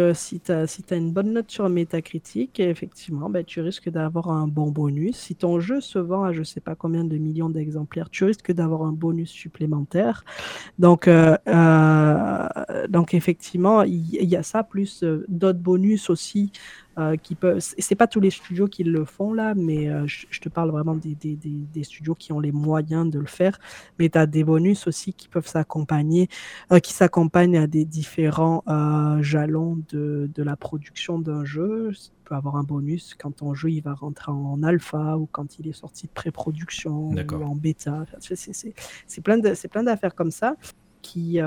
as, 0.00 0.66
si 0.66 0.84
as 0.90 0.96
une 0.96 1.12
bonne 1.12 1.32
note 1.32 1.50
sur 1.50 1.68
Metacritic, 1.68 2.58
effectivement, 2.58 3.30
ben, 3.30 3.44
tu 3.44 3.60
risques 3.60 3.88
d'avoir 3.88 4.30
un 4.30 4.48
bon 4.48 4.70
bonus. 4.70 5.16
Si 5.16 5.36
ton 5.36 5.60
jeu 5.60 5.80
se 5.80 6.00
vend 6.00 6.24
à 6.24 6.32
je 6.32 6.42
sais 6.42 6.60
pas 6.60 6.74
combien 6.74 7.04
de 7.04 7.16
millions 7.16 7.48
d'exemplaires, 7.48 8.10
tu 8.10 8.24
risques 8.24 8.52
d'avoir 8.52 8.82
un 8.82 8.92
bonus 8.92 9.30
supplémentaire. 9.30 10.24
Donc, 10.80 11.06
euh, 11.06 11.36
euh, 11.46 12.48
donc 12.88 13.14
effectivement, 13.14 13.82
il 13.82 14.24
y, 14.24 14.36
a 14.36 14.42
ça, 14.42 14.64
plus 14.64 15.04
euh, 15.04 15.24
d'autres 15.28 15.60
bonus 15.60 16.10
aussi 16.10 16.50
euh, 16.98 17.16
qui 17.16 17.34
peuvent. 17.34 17.58
C'est 17.60 17.94
pas 17.94 18.06
tous 18.06 18.20
les 18.20 18.30
studios 18.30 18.68
qui 18.68 18.82
le 18.82 19.04
font 19.04 19.34
là, 19.34 19.54
mais 19.54 19.90
euh, 19.90 20.06
je, 20.06 20.40
te 20.40 20.48
parle 20.48 20.70
vraiment 20.70 20.94
des, 20.94 21.14
des, 21.14 21.36
des, 21.36 21.84
studios 21.84 22.14
qui 22.14 22.32
ont 22.32 22.40
les 22.40 22.52
moyens 22.52 23.10
de 23.10 23.18
le 23.18 23.26
faire. 23.26 23.58
Mais 23.98 24.08
tu 24.08 24.16
as 24.16 24.24
des 24.24 24.44
bonus 24.44 24.86
aussi 24.86 25.12
qui 25.12 25.28
peuvent 25.28 25.46
s'accompagner, 25.46 26.28
euh, 26.72 26.78
qui 26.78 26.94
s'accompagnent 26.94 27.58
à 27.58 27.66
des 27.66 27.84
différents 27.84 28.62
jalons 29.20 29.78
de, 29.90 30.30
de, 30.34 30.42
la 30.42 30.56
production 30.56 31.18
d'un 31.18 31.44
jeu. 31.44 31.92
Tu 31.92 32.10
peux 32.24 32.34
avoir 32.34 32.56
un 32.56 32.62
bonus 32.62 33.14
quand 33.14 33.36
ton 33.36 33.52
jeu 33.52 33.72
il 33.72 33.82
va 33.82 33.92
rentrer 33.92 34.32
en 34.32 34.62
alpha 34.62 35.18
ou 35.18 35.28
quand 35.30 35.58
il 35.58 35.68
est 35.68 35.74
sorti 35.74 36.06
de 36.06 36.12
pré-production 36.12 37.10
ou 37.10 37.42
en 37.44 37.56
bêta. 37.56 38.06
C'est 39.06 39.22
plein 39.22 39.82
d'affaires 39.82 40.14
comme 40.14 40.30
ça 40.30 40.56
qui. 41.02 41.40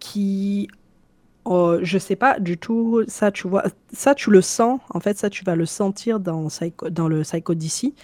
qui 0.00 0.68
Oh, 1.44 1.76
je 1.82 1.98
sais 1.98 2.16
pas 2.16 2.38
du 2.38 2.58
tout, 2.58 3.02
ça 3.08 3.30
tu 3.30 3.48
vois, 3.48 3.64
ça 3.92 4.14
tu 4.14 4.30
le 4.30 4.42
sens, 4.42 4.80
en 4.90 5.00
fait 5.00 5.16
ça 5.16 5.30
tu 5.30 5.42
vas 5.44 5.56
le 5.56 5.64
sentir 5.64 6.20
dans, 6.20 6.48
dans 6.90 7.08
le 7.08 7.22
Psycho 7.22 7.54
DC 7.54 7.94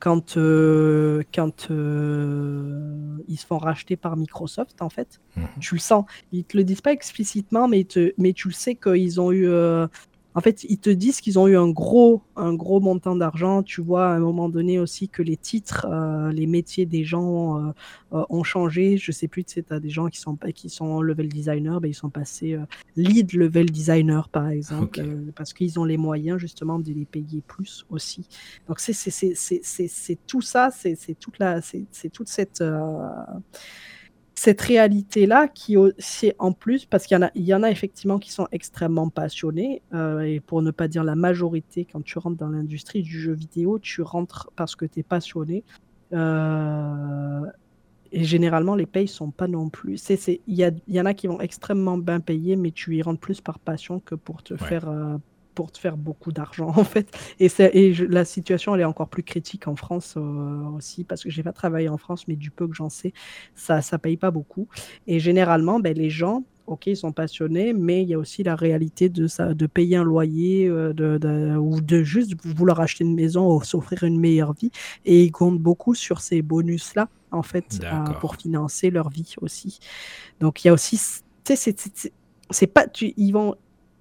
quand, 0.00 0.36
euh, 0.36 1.22
quand 1.32 1.70
euh, 1.70 3.18
ils 3.28 3.36
se 3.36 3.46
font 3.46 3.58
racheter 3.58 3.96
par 3.96 4.16
Microsoft 4.16 4.82
en 4.82 4.88
fait. 4.88 5.20
Mhm. 5.36 5.46
Tu 5.60 5.74
le 5.76 5.80
sens, 5.80 6.04
ils 6.32 6.44
te 6.44 6.56
le 6.56 6.64
disent 6.64 6.80
pas 6.80 6.92
explicitement 6.92 7.68
mais, 7.68 7.84
te, 7.84 8.12
mais 8.18 8.32
tu 8.32 8.48
le 8.48 8.54
sais 8.54 8.74
qu'ils 8.74 9.20
ont 9.20 9.30
eu 9.30 9.46
euh, 9.46 9.86
en 10.34 10.40
fait, 10.40 10.64
ils 10.64 10.78
te 10.78 10.90
disent 10.90 11.20
qu'ils 11.20 11.38
ont 11.40 11.48
eu 11.48 11.56
un 11.56 11.68
gros, 11.68 12.22
un 12.36 12.54
gros 12.54 12.78
montant 12.78 13.16
d'argent. 13.16 13.64
Tu 13.64 13.80
vois 13.80 14.12
à 14.12 14.14
un 14.14 14.20
moment 14.20 14.48
donné 14.48 14.78
aussi 14.78 15.08
que 15.08 15.22
les 15.22 15.36
titres, 15.36 15.86
euh, 15.90 16.30
les 16.30 16.46
métiers 16.46 16.86
des 16.86 17.02
gens 17.02 17.58
euh, 17.58 17.72
euh, 18.12 18.24
ont 18.28 18.44
changé. 18.44 18.96
Je 18.96 19.10
sais 19.10 19.26
plus, 19.26 19.44
tu 19.44 19.54
sais, 19.54 19.64
as 19.70 19.80
des 19.80 19.90
gens 19.90 20.06
qui 20.06 20.20
sont, 20.20 20.36
qui 20.54 20.70
sont 20.70 21.00
level 21.00 21.28
designer, 21.28 21.80
ben, 21.80 21.88
ils 21.88 21.94
sont 21.94 22.10
passés 22.10 22.56
lead 22.96 23.32
level 23.32 23.70
designer, 23.70 24.28
par 24.28 24.48
exemple, 24.48 25.00
parce 25.34 25.52
qu'ils 25.52 25.80
ont 25.80 25.84
les 25.84 25.96
moyens 25.96 26.38
justement 26.38 26.78
de 26.78 26.92
les 26.92 27.06
payer 27.06 27.42
plus 27.46 27.84
aussi. 27.90 28.28
Donc, 28.68 28.78
c'est 28.78 30.18
tout 30.26 30.42
ça, 30.42 30.70
c'est 30.70 31.18
toute, 31.18 31.38
la, 31.40 31.60
toute 32.12 32.28
cette 32.28 32.62
cette 34.42 34.62
réalité-là 34.62 35.48
qui 35.48 35.76
c'est 35.98 36.34
en 36.38 36.52
plus, 36.52 36.86
parce 36.86 37.04
qu'il 37.04 37.14
y, 37.14 37.18
en 37.18 37.26
a, 37.26 37.30
il 37.34 37.42
y 37.42 37.52
en 37.52 37.62
a 37.62 37.70
effectivement 37.70 38.18
qui 38.18 38.32
sont 38.32 38.48
extrêmement 38.52 39.10
passionnés, 39.10 39.82
euh, 39.92 40.20
et 40.20 40.40
pour 40.40 40.62
ne 40.62 40.70
pas 40.70 40.88
dire 40.88 41.04
la 41.04 41.14
majorité, 41.14 41.84
quand 41.84 42.02
tu 42.02 42.18
rentres 42.18 42.38
dans 42.38 42.48
l'industrie 42.48 43.02
du 43.02 43.20
jeu 43.20 43.34
vidéo, 43.34 43.78
tu 43.78 44.00
rentres 44.00 44.48
parce 44.56 44.76
que 44.76 44.86
tu 44.86 45.00
es 45.00 45.02
passionné. 45.02 45.62
Euh, 46.14 47.44
et 48.12 48.24
généralement, 48.24 48.76
les 48.76 48.86
payes 48.86 49.08
sont 49.08 49.30
pas 49.30 49.46
non 49.46 49.68
plus. 49.68 50.02
Il 50.08 50.58
y, 50.58 50.66
y, 50.88 51.00
en 51.02 51.04
a 51.04 51.12
qui 51.12 51.26
vont 51.26 51.40
extrêmement 51.42 51.98
bien 51.98 52.20
payer, 52.20 52.56
mais 52.56 52.70
tu 52.70 52.96
y 52.96 53.02
rentres 53.02 53.20
plus 53.20 53.42
par 53.42 53.58
passion 53.58 54.00
que 54.00 54.14
pour 54.14 54.42
te 54.42 54.56
faire 54.56 54.88
euh, 54.88 55.18
pour 55.60 55.72
te 55.72 55.78
faire 55.78 55.98
beaucoup 55.98 56.32
d'argent 56.32 56.68
en 56.74 56.84
fait. 56.84 57.14
Et, 57.38 57.48
et 57.74 57.92
la 58.08 58.24
situation 58.24 58.74
elle 58.74 58.80
est 58.80 58.86
encore 58.86 59.10
plus 59.10 59.22
critique 59.22 59.68
en 59.68 59.76
France 59.76 60.14
euh, 60.16 60.62
aussi 60.74 61.04
parce 61.04 61.22
que 61.22 61.28
j'ai 61.28 61.42
pas 61.42 61.52
travaillé 61.52 61.90
en 61.90 61.98
France, 61.98 62.26
mais 62.28 62.36
du 62.36 62.50
peu 62.50 62.66
que 62.66 62.74
j'en 62.74 62.88
sais, 62.88 63.12
ça 63.54 63.82
ça 63.82 63.98
paye 63.98 64.16
pas 64.16 64.30
beaucoup. 64.30 64.68
Et 65.06 65.20
généralement, 65.20 65.78
ben, 65.78 65.94
les 65.94 66.08
gens 66.08 66.44
ok, 66.66 66.86
ils 66.86 66.96
sont 66.96 67.12
passionnés, 67.12 67.74
mais 67.74 68.02
il 68.02 68.08
y 68.08 68.14
a 68.14 68.18
aussi 68.18 68.42
la 68.42 68.56
réalité 68.56 69.10
de, 69.10 69.26
ça, 69.26 69.52
de 69.52 69.66
payer 69.66 69.96
un 69.96 70.04
loyer 70.04 70.66
euh, 70.66 70.94
de, 70.94 71.56
ou 71.58 71.82
de 71.82 72.02
juste 72.02 72.32
vouloir 72.42 72.80
acheter 72.80 73.04
une 73.04 73.14
maison 73.14 73.54
ou 73.54 73.62
s'offrir 73.62 74.04
une 74.04 74.18
meilleure 74.18 74.54
vie. 74.54 74.70
Et 75.04 75.24
ils 75.24 75.32
comptent 75.32 75.58
beaucoup 75.58 75.94
sur 75.94 76.22
ces 76.22 76.40
bonus-là, 76.40 77.08
en 77.32 77.42
fait, 77.42 77.80
pour 78.20 78.36
financer 78.36 78.88
leur 78.88 79.10
vie 79.10 79.34
aussi. 79.42 79.78
Donc 80.38 80.64
il 80.64 80.68
y 80.68 80.70
a 80.70 80.72
aussi, 80.72 80.98
c'est 81.44 82.66
pas, 82.68 82.86
tu, 82.86 83.12
ils 83.16 83.32
vont, 83.32 83.56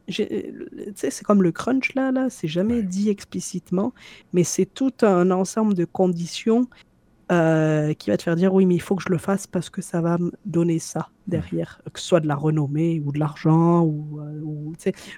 c'est 0.10 1.24
comme 1.24 1.44
le 1.44 1.52
crunch 1.52 1.94
là, 1.96 2.12
là 2.12 2.30
c'est 2.30 2.48
jamais 2.48 2.84
dit 2.84 3.10
explicitement, 3.10 3.94
mais 4.34 4.44
c'est 4.44 4.66
tout 4.66 4.94
un 5.02 5.32
ensemble 5.32 5.74
de 5.74 5.86
conditions 5.86 6.68
euh, 7.32 7.94
qui 7.94 8.10
va 8.10 8.18
te 8.18 8.24
faire 8.24 8.36
dire 8.36 8.52
oui, 8.56 8.66
mais 8.66 8.74
il 8.74 8.82
faut 8.82 8.96
que 8.96 9.04
je 9.04 9.10
le 9.10 9.20
fasse 9.20 9.46
parce 9.46 9.70
que 9.70 9.84
ça 9.84 10.02
va 10.02 10.18
me 10.18 10.32
donner 10.46 10.80
ça 10.80 11.10
derrière, 11.28 11.80
que 11.94 12.00
ce 12.00 12.08
soit 12.08 12.22
de 12.22 12.28
la 12.28 12.34
renommée 12.34 13.04
ou 13.06 13.12
de 13.12 13.20
l'argent, 13.20 13.84
ou, 13.84 14.20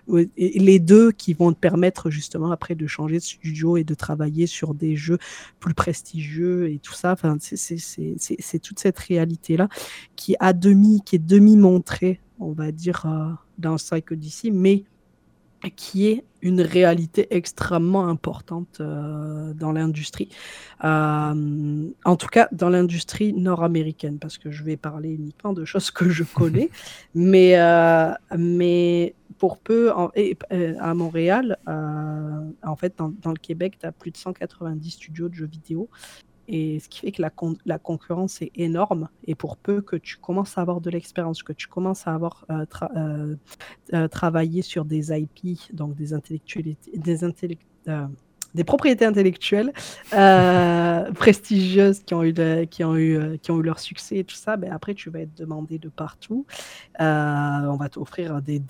euh, 0.09 0.25
les 0.35 0.79
deux 0.79 1.13
qui 1.13 1.33
vont 1.33 1.53
te 1.53 1.57
permettre 1.57 2.09
justement 2.09 2.51
après 2.51 2.75
de 2.75 2.85
changer 2.85 3.15
de 3.15 3.23
studio 3.23 3.77
et 3.77 3.85
de 3.85 3.93
travailler 3.93 4.45
sur 4.45 4.73
des 4.73 4.97
jeux 4.97 5.19
plus 5.61 5.73
prestigieux 5.73 6.69
et 6.69 6.79
tout 6.79 6.91
ça. 6.91 7.13
Enfin, 7.13 7.37
c'est 7.39 8.59
toute 8.59 8.79
cette 8.79 8.99
réalité 8.99 9.55
là 9.55 9.69
qui 10.17 10.35
à 10.41 10.51
demi, 10.51 11.01
qui 11.05 11.15
est 11.15 11.25
demi 11.25 11.55
montrée, 11.55 12.19
on 12.41 12.51
va 12.51 12.71
dire. 12.71 13.05
Euh, 13.05 13.31
dans 13.61 13.75
Psycho 13.77 14.15
DC, 14.15 14.51
mais 14.51 14.83
qui 15.75 16.07
est 16.07 16.23
une 16.41 16.61
réalité 16.61 17.27
extrêmement 17.29 18.07
importante 18.07 18.79
euh, 18.79 19.53
dans 19.53 19.71
l'industrie. 19.71 20.29
Euh, 20.83 21.87
en 22.03 22.15
tout 22.15 22.27
cas, 22.27 22.47
dans 22.51 22.69
l'industrie 22.69 23.31
nord-américaine, 23.31 24.17
parce 24.17 24.39
que 24.39 24.49
je 24.49 24.63
vais 24.63 24.75
parler 24.75 25.11
uniquement 25.11 25.53
de 25.53 25.65
choses 25.65 25.91
que 25.91 26.09
je 26.09 26.23
connais. 26.23 26.71
mais, 27.13 27.59
euh, 27.59 28.11
mais 28.35 29.13
pour 29.37 29.59
peu, 29.59 29.91
et, 30.15 30.35
à 30.79 30.95
Montréal, 30.95 31.57
en 31.67 32.75
fait, 32.75 32.97
dans, 32.97 33.09
dans, 33.21 33.31
le 33.31 33.39
Québec, 33.39 33.77
tu 33.79 33.85
as 33.85 33.91
plus 33.91 34.09
de 34.09 34.17
190 34.17 34.89
studios 34.89 35.29
de 35.29 35.35
jeux 35.35 35.45
vidéo. 35.45 35.89
Et 36.51 36.79
ce 36.79 36.89
qui 36.89 36.99
fait 36.99 37.11
que 37.11 37.21
la, 37.65 37.79
concurrence 37.79 38.41
est 38.41 38.51
énorme. 38.55 39.09
Et 39.25 39.35
pour 39.35 39.57
peu 39.57 39.81
que 39.81 39.95
tu 39.95 40.17
commences 40.17 40.57
à 40.57 40.61
avoir 40.61 40.81
de 40.81 40.89
l'expérience, 40.89 41.41
que 41.43 41.53
tu 41.53 41.67
commences 41.67 42.07
à 42.07 42.13
avoir 42.13 42.45
euh, 42.49 44.07
travaillé 44.09 44.61
sur 44.61 44.85
des 44.85 45.11
IP, 45.11 45.73
donc 45.73 45.95
des 45.95 46.13
des 46.93 47.57
des 48.53 48.63
propriétés 48.63 49.05
intellectuelles 49.05 49.71
euh, 50.13 51.11
prestigieuses 51.13 52.01
qui 52.03 52.13
ont, 52.13 52.23
eu 52.23 52.33
qui, 52.69 52.83
ont 52.83 52.95
eu, 52.95 53.17
euh, 53.17 53.37
qui 53.37 53.51
ont 53.51 53.59
eu 53.59 53.63
leur 53.63 53.79
succès 53.79 54.17
et 54.17 54.23
tout 54.23 54.35
ça, 54.35 54.57
ben 54.57 54.71
après, 54.71 54.93
tu 54.93 55.09
vas 55.09 55.21
être 55.21 55.35
demandé 55.35 55.77
de 55.77 55.89
partout. 55.89 56.45
Euh, 56.99 57.03
on 57.03 57.77
va 57.77 57.89
t'offrir 57.89 58.41
des, 58.41 58.61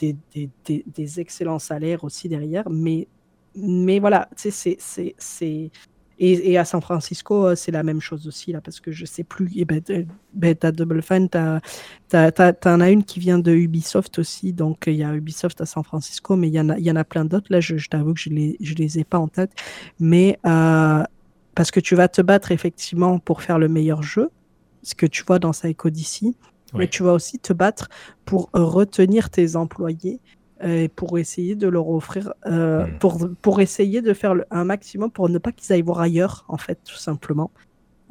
excellents 1.18 1.60
salaires 1.60 2.04
aussi 2.04 2.30
derrière. 2.30 2.70
Mais, 2.70 3.08
mais 3.56 4.00
voilà, 4.00 4.30
c'est 4.36 4.78
et, 6.24 6.58
à 6.60 6.66
San 6.66 6.82
Francisco, 6.82 7.48
euh, 7.48 7.56
c'est 7.56 7.72
la 7.72 7.82
même 7.82 8.00
chose 8.00 8.28
aussi, 8.28 8.52
là, 8.52 8.62
parce 8.62 8.80
que 8.80 8.92
je 8.92 9.06
sais 9.06 9.24
plus. 9.24 9.48
Et 9.56 9.62
eh 9.62 9.66
ben, 9.66 9.82
ben, 10.34 10.56
tu 10.56 10.68
as 10.68 10.72
Double 10.72 11.02
Fine, 11.02 11.28
tu 11.30 11.38
en 11.38 12.82
as 12.82 12.90
une 12.92 13.04
qui 13.04 13.20
vient 13.20 13.40
de 13.40 13.52
Ubisoft 13.52 14.20
aussi. 14.20 14.54
Donc, 14.54 14.84
il 14.86 14.94
y 14.94 15.04
a 15.04 15.16
Ubisoft 15.16 15.60
à 15.62 15.66
San 15.66 15.84
Francisco, 15.84 16.36
mais 16.36 16.48
il 16.48 16.54
y 16.54 16.60
en 16.60 16.70
a, 16.70 16.78
y 16.78 16.92
en 16.92 16.96
a 16.96 17.04
plein 17.04 17.26
d'autres. 17.26 17.48
Là, 17.50 17.60
je, 17.60 17.76
t'avoue 17.90 18.14
que 18.14 18.20
je 18.20 18.30
ne 18.30 18.36
les, 18.36 18.58
je 18.62 18.76
les 18.76 19.00
ai 19.00 19.04
pas 19.04 19.18
en 19.18 19.28
tête. 19.28 19.52
Mais 20.00 20.38
euh, 20.46 21.04
parce 21.56 21.72
que 21.72 21.80
tu 21.80 21.96
vas 21.96 22.08
te 22.08 22.22
battre 22.22 22.52
effectivement 22.52 23.18
pour 23.18 23.42
faire 23.42 23.58
le 23.58 23.68
meilleur 23.68 24.04
jeu, 24.04 24.30
ce 24.84 24.94
que 24.94 25.08
tu 25.08 25.24
vois 25.24 25.40
dans 25.40 25.52
Psycho 25.52 25.90
DC. 25.90 26.36
Mais 26.76 26.88
tu 26.88 27.04
vas 27.04 27.14
aussi 27.14 27.40
te 27.40 27.52
battre 27.52 27.90
pour 28.26 28.50
retenir 28.54 29.30
tes 29.30 29.56
employés 29.56 30.22
euh, 30.64 30.88
pour 30.96 31.18
essayer 31.18 31.56
de 31.56 31.68
leur 31.68 31.90
offrir, 31.90 32.34
euh, 32.46 32.86
hmm. 32.86 32.98
pour, 33.00 33.30
pour 33.42 33.62
essayer 33.62 34.02
de 34.02 34.14
faire 34.14 34.36
un 34.52 34.64
maximum 34.64 35.10
pour 35.10 35.28
ne 35.28 35.40
pas 35.40 35.52
qu'ils 35.52 35.74
aillent 35.74 35.82
voir 35.82 36.00
ailleurs, 36.00 36.46
en 36.50 36.58
fait, 36.58 36.80
tout 36.86 36.98
simplement. 36.98 37.50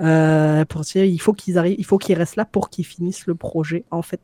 Euh, 0.01 0.65
pour 0.65 0.81
dire, 0.81 1.05
il 1.05 1.21
faut 1.21 1.33
qu'ils 1.33 1.59
arrivent, 1.59 1.77
il 1.79 1.85
faut 1.85 1.99
qu'ils 1.99 2.17
restent 2.17 2.37
là 2.37 2.45
pour 2.45 2.71
qu'ils 2.71 2.87
finissent 2.87 3.27
le 3.27 3.35
projet, 3.37 3.85
en 3.91 4.03
fait, 4.03 4.21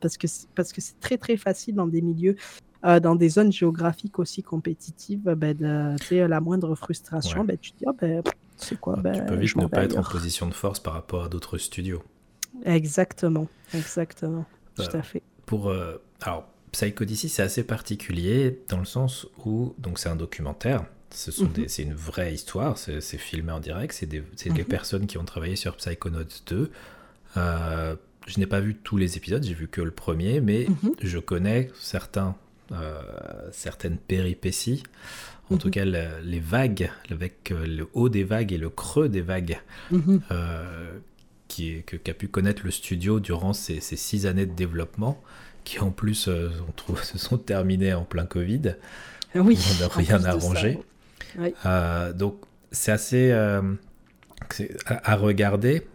parce 0.00 0.16
que 0.16 0.26
parce 0.54 0.72
que 0.72 0.80
c'est 0.80 0.98
très 1.00 1.18
très 1.18 1.36
facile 1.36 1.74
dans 1.74 1.86
des 1.86 2.00
milieux, 2.00 2.36
dans 2.82 3.14
des 3.14 3.28
zones 3.28 3.52
géographiques 3.52 4.18
aussi 4.18 4.42
compétitives, 4.42 5.22
ben, 5.22 5.54
de, 5.54 6.16
la 6.16 6.40
moindre 6.40 6.74
frustration, 6.74 7.44
ben, 7.44 7.58
tu 7.58 7.72
te 7.72 7.78
dis, 7.78 7.84
oh, 7.86 7.92
ben, 8.00 8.22
c'est 8.56 8.80
quoi, 8.80 8.96
ben, 8.96 9.12
Tu 9.12 9.24
peux 9.24 9.36
vite 9.36 9.56
ne 9.56 9.66
pas 9.66 9.84
être 9.84 9.98
en 9.98 10.02
position 10.02 10.48
de 10.48 10.54
force 10.54 10.80
par 10.80 10.94
rapport 10.94 11.24
à 11.24 11.28
d'autres 11.28 11.58
studios. 11.58 12.02
Exactement, 12.64 13.48
exactement, 13.74 14.46
tout 14.74 14.96
à 14.96 15.02
fait. 15.02 15.22
Pour 15.44 15.70
alors 16.22 16.51
Psycho 16.72 17.04
DC, 17.04 17.28
c'est 17.28 17.42
assez 17.42 17.64
particulier 17.64 18.58
dans 18.68 18.78
le 18.78 18.86
sens 18.86 19.26
où 19.44 19.74
donc 19.78 19.98
c'est 19.98 20.08
un 20.08 20.16
documentaire. 20.16 20.84
Ce 21.10 21.30
sont 21.30 21.44
mhm. 21.44 21.68
c'est 21.68 21.82
une 21.82 21.92
vraie 21.92 22.32
histoire, 22.32 22.78
c'est, 22.78 23.00
filmé 23.18 23.52
en 23.52 23.60
direct, 23.60 23.92
c'est 23.92 24.06
des, 24.06 24.22
c'est 24.36 24.48
mhm. 24.48 24.64
personnes 24.64 25.06
qui 25.06 25.18
ont 25.18 25.24
travaillé 25.24 25.56
sur 25.56 25.76
Psychonauts 25.76 26.24
2. 26.46 26.70
Euh, 27.36 27.96
je 28.26 28.38
n'ai 28.38 28.46
pas 28.46 28.60
vu 28.60 28.74
tous 28.74 28.96
les 28.96 29.18
épisodes, 29.18 29.44
j'ai 29.44 29.52
vu 29.52 29.68
que 29.68 29.82
le 29.82 29.90
premier, 29.90 30.40
mais 30.40 30.66
mhm. 30.68 30.94
je 31.02 31.18
connais 31.18 31.70
certains, 31.78 32.34
euh, 32.72 33.02
certaines 33.52 33.98
péripéties, 33.98 34.82
en 35.50 35.58
tout 35.58 35.68
cas 35.68 35.84
les 35.84 36.40
vagues, 36.40 36.90
avec 37.10 37.52
euh, 37.52 37.66
le 37.66 37.88
haut 37.92 38.08
des 38.08 38.24
vagues 38.24 38.52
et 38.52 38.58
le 38.58 38.70
creux 38.70 39.10
des 39.10 39.20
vagues, 39.20 39.60
qui, 41.48 41.82
que, 41.82 41.96
qu'a 41.96 42.14
pu 42.14 42.28
connaître 42.28 42.62
le 42.64 42.70
studio 42.70 43.20
durant 43.20 43.52
ces, 43.52 43.80
ces 43.80 43.96
six 43.96 44.24
années 44.24 44.46
de 44.46 44.54
développement 44.54 45.22
qui 45.64 45.78
en 45.80 45.90
plus 45.90 46.28
euh, 46.28 46.50
on 46.68 46.72
trouve, 46.72 47.02
se 47.04 47.18
sont 47.18 47.38
terminés 47.38 47.94
en 47.94 48.04
plein 48.04 48.26
Covid. 48.26 48.74
Oui, 49.34 49.58
on 49.76 49.82
n'a 49.82 49.88
rien 49.88 50.24
arrangé. 50.24 50.78
Euh, 51.64 52.12
donc 52.12 52.36
c'est 52.70 52.92
assez 52.92 53.30
euh, 53.32 53.62
à, 54.86 55.16
regarder. 55.16 55.86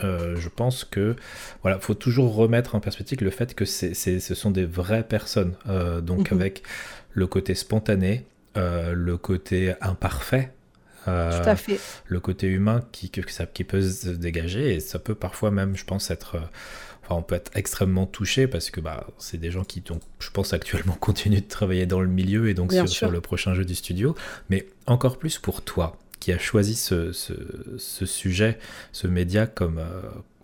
je 0.00 0.48
pense 0.48 0.84
que 0.84 1.16
voilà, 1.62 1.78
faut 1.78 1.94
toujours 1.94 2.34
remettre 2.34 2.74
en 2.74 2.80
perspective 2.80 3.22
le 3.22 3.30
fait 3.30 3.54
que 3.54 3.64
ce 3.64 4.34
sont 4.34 4.50
des 4.50 4.66
vraies 4.66 5.04
personnes, 5.04 5.54
donc 6.02 6.30
mhm. 6.30 6.38
avec 6.38 6.62
le 7.12 7.26
côté 7.26 7.54
spontané, 7.54 8.26
le 8.56 9.16
côté 9.16 9.74
imparfait, 9.80 10.52
Tout 11.04 11.10
à 11.10 11.56
fait. 11.56 11.80
le 12.06 12.20
côté 12.20 12.48
humain 12.48 12.82
qui, 12.92 13.10
qui 13.10 13.64
peut 13.64 13.82
se 13.82 14.10
dégager 14.10 14.74
et 14.74 14.80
ça 14.80 14.98
peut 14.98 15.14
parfois 15.14 15.50
même, 15.50 15.76
je 15.76 15.84
pense, 15.84 16.10
être 16.10 16.38
Enfin, 17.02 17.16
on 17.16 17.22
peut 17.22 17.34
être 17.34 17.50
extrêmement 17.54 18.06
touché 18.06 18.46
parce 18.46 18.70
que 18.70 18.80
bah, 18.80 19.06
c'est 19.18 19.38
des 19.38 19.50
gens 19.50 19.64
qui, 19.64 19.82
je 20.18 20.30
pense, 20.30 20.52
actuellement 20.52 20.94
continuent 21.00 21.40
de 21.40 21.48
travailler 21.48 21.86
dans 21.86 22.00
le 22.00 22.08
milieu 22.08 22.48
et 22.48 22.54
donc 22.54 22.72
sur, 22.86 23.10
le 23.10 23.20
prochain 23.20 23.54
jeu 23.54 23.64
du 23.64 23.74
studio. 23.74 24.14
Mais 24.50 24.66
encore 24.86 25.18
plus 25.18 25.38
pour 25.38 25.62
toi, 25.62 25.98
qui 26.20 26.32
a 26.32 26.38
choisi 26.38 26.76
ce, 26.76 27.12
ce, 27.12 28.06
sujet, 28.06 28.58
ce 28.92 29.08
média 29.08 29.46
comme 29.46 29.80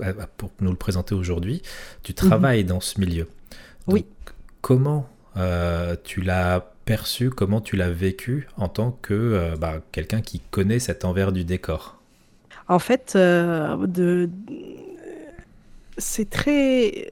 euh, 0.00 0.12
pour 0.36 0.50
nous 0.60 0.70
le 0.70 0.76
présenter 0.76 1.14
aujourd'hui. 1.14 1.62
Tu 2.02 2.12
mhm. 2.12 2.16
travailles 2.16 2.64
dans 2.64 2.80
ce 2.80 3.00
milieu. 3.00 3.28
oui. 3.86 4.04
Comment 4.60 5.08
euh, 5.36 5.94
tu 6.02 6.20
l'as 6.20 6.72
perçu, 6.84 7.30
comment 7.30 7.60
tu 7.60 7.76
l'as 7.76 7.90
vécu 7.90 8.48
en 8.56 8.66
tant 8.68 8.90
que 8.90 9.14
euh, 9.14 9.54
bah, 9.56 9.80
quelqu'un 9.92 10.20
qui 10.20 10.40
connaît 10.40 10.80
cet 10.80 11.04
envers 11.04 11.30
du 11.30 11.44
décor? 11.44 12.02
En 12.66 12.80
fait, 12.80 13.16
de 13.16 14.28
c'est 15.98 16.30
très. 16.30 17.10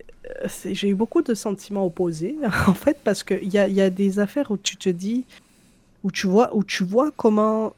J'ai 0.64 0.88
eu 0.88 0.94
beaucoup 0.94 1.22
de 1.22 1.34
sentiments 1.34 1.86
opposés, 1.86 2.36
en 2.66 2.74
fait, 2.74 2.98
parce 3.04 3.22
qu'il 3.22 3.52
y 3.52 3.58
a, 3.58 3.68
y 3.68 3.80
a 3.80 3.90
des 3.90 4.18
affaires 4.18 4.50
où 4.50 4.56
tu 4.56 4.76
te 4.76 4.88
dis, 4.88 5.24
où 6.02 6.10
tu 6.10 6.26
vois, 6.26 6.54
où 6.56 6.64
tu 6.64 6.84
vois 6.84 7.10
comment. 7.10 7.74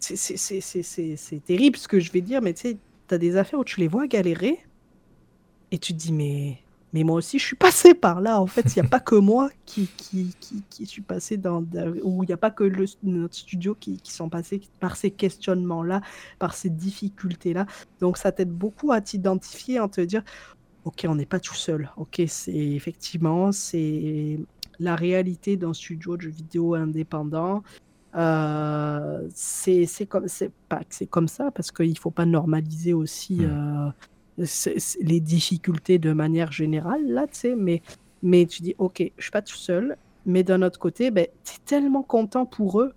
C'est 0.00 1.44
terrible 1.44 1.76
ce 1.76 1.88
que 1.88 1.98
je 1.98 2.12
vais 2.12 2.20
dire, 2.20 2.40
mais 2.40 2.54
tu 2.54 2.60
sais, 2.60 2.76
tu 3.08 3.14
as 3.14 3.18
des 3.18 3.36
affaires 3.36 3.58
où 3.58 3.64
tu 3.64 3.80
les 3.80 3.88
vois 3.88 4.06
galérer 4.06 4.58
et 5.72 5.78
tu 5.78 5.92
te 5.92 5.98
dis, 5.98 6.12
mais 6.12 6.58
mais 6.92 7.02
moi 7.02 7.16
aussi, 7.16 7.38
je 7.38 7.44
suis 7.44 7.56
passé 7.56 7.94
par 7.94 8.20
là. 8.20 8.40
En 8.40 8.46
fait, 8.46 8.74
il 8.74 8.80
n'y 8.80 8.86
a 8.86 8.88
pas 8.88 9.00
que 9.00 9.14
moi 9.14 9.50
qui, 9.66 9.88
qui, 9.96 10.34
qui, 10.70 10.86
suis 10.86 11.02
passé 11.02 11.36
dans. 11.36 11.62
Ou 12.02 12.24
il 12.24 12.26
n'y 12.26 12.32
a 12.32 12.38
pas 12.38 12.50
que 12.50 12.64
le, 12.64 12.86
notre 13.02 13.34
studio 13.34 13.74
qui, 13.78 14.00
qui 14.00 14.12
sont 14.12 14.28
passés 14.30 14.62
par 14.80 14.96
ces 14.96 15.10
questionnements-là, 15.10 16.00
par 16.38 16.54
ces 16.54 16.70
difficultés-là. 16.70 17.66
Donc, 18.00 18.16
ça 18.16 18.32
t'aide 18.32 18.52
beaucoup 18.52 18.92
à 18.92 19.00
t'identifier, 19.00 19.78
à 19.78 19.88
te 19.88 20.00
dire 20.00 20.22
Ok, 20.84 21.04
on 21.06 21.16
n'est 21.16 21.26
pas 21.26 21.40
tout 21.40 21.54
seul. 21.54 21.90
Ok, 21.98 22.22
c'est 22.26 22.54
effectivement, 22.54 23.52
c'est 23.52 24.38
la 24.78 24.96
réalité 24.96 25.56
d'un 25.56 25.74
studio 25.74 26.16
de 26.16 26.28
vidéo 26.28 26.74
indépendant. 26.74 27.62
Euh, 28.14 29.28
c'est 29.34 29.86
comme 30.08 30.26
pas 30.68 30.80
comme 31.10 31.28
ça 31.28 31.50
parce 31.50 31.70
qu'il 31.70 31.98
faut 31.98 32.10
pas 32.10 32.24
normaliser 32.24 32.94
aussi 32.94 33.34
mmh. 33.34 33.44
euh, 33.44 33.90
les 35.00 35.20
difficultés 35.20 35.98
de 35.98 36.12
manière 36.12 36.52
générale, 36.52 37.06
là, 37.06 37.26
tu 37.26 37.38
sais, 37.38 37.54
mais, 37.56 37.82
mais 38.22 38.46
tu 38.46 38.62
dis, 38.62 38.74
OK, 38.78 39.02
je 39.16 39.22
suis 39.22 39.30
pas 39.30 39.42
tout 39.42 39.56
seul, 39.56 39.96
mais 40.26 40.42
d'un 40.42 40.62
autre 40.62 40.78
côté, 40.78 41.10
ben, 41.10 41.26
tu 41.44 41.54
es 41.54 41.58
tellement 41.64 42.02
content 42.02 42.46
pour 42.46 42.80
eux 42.80 42.92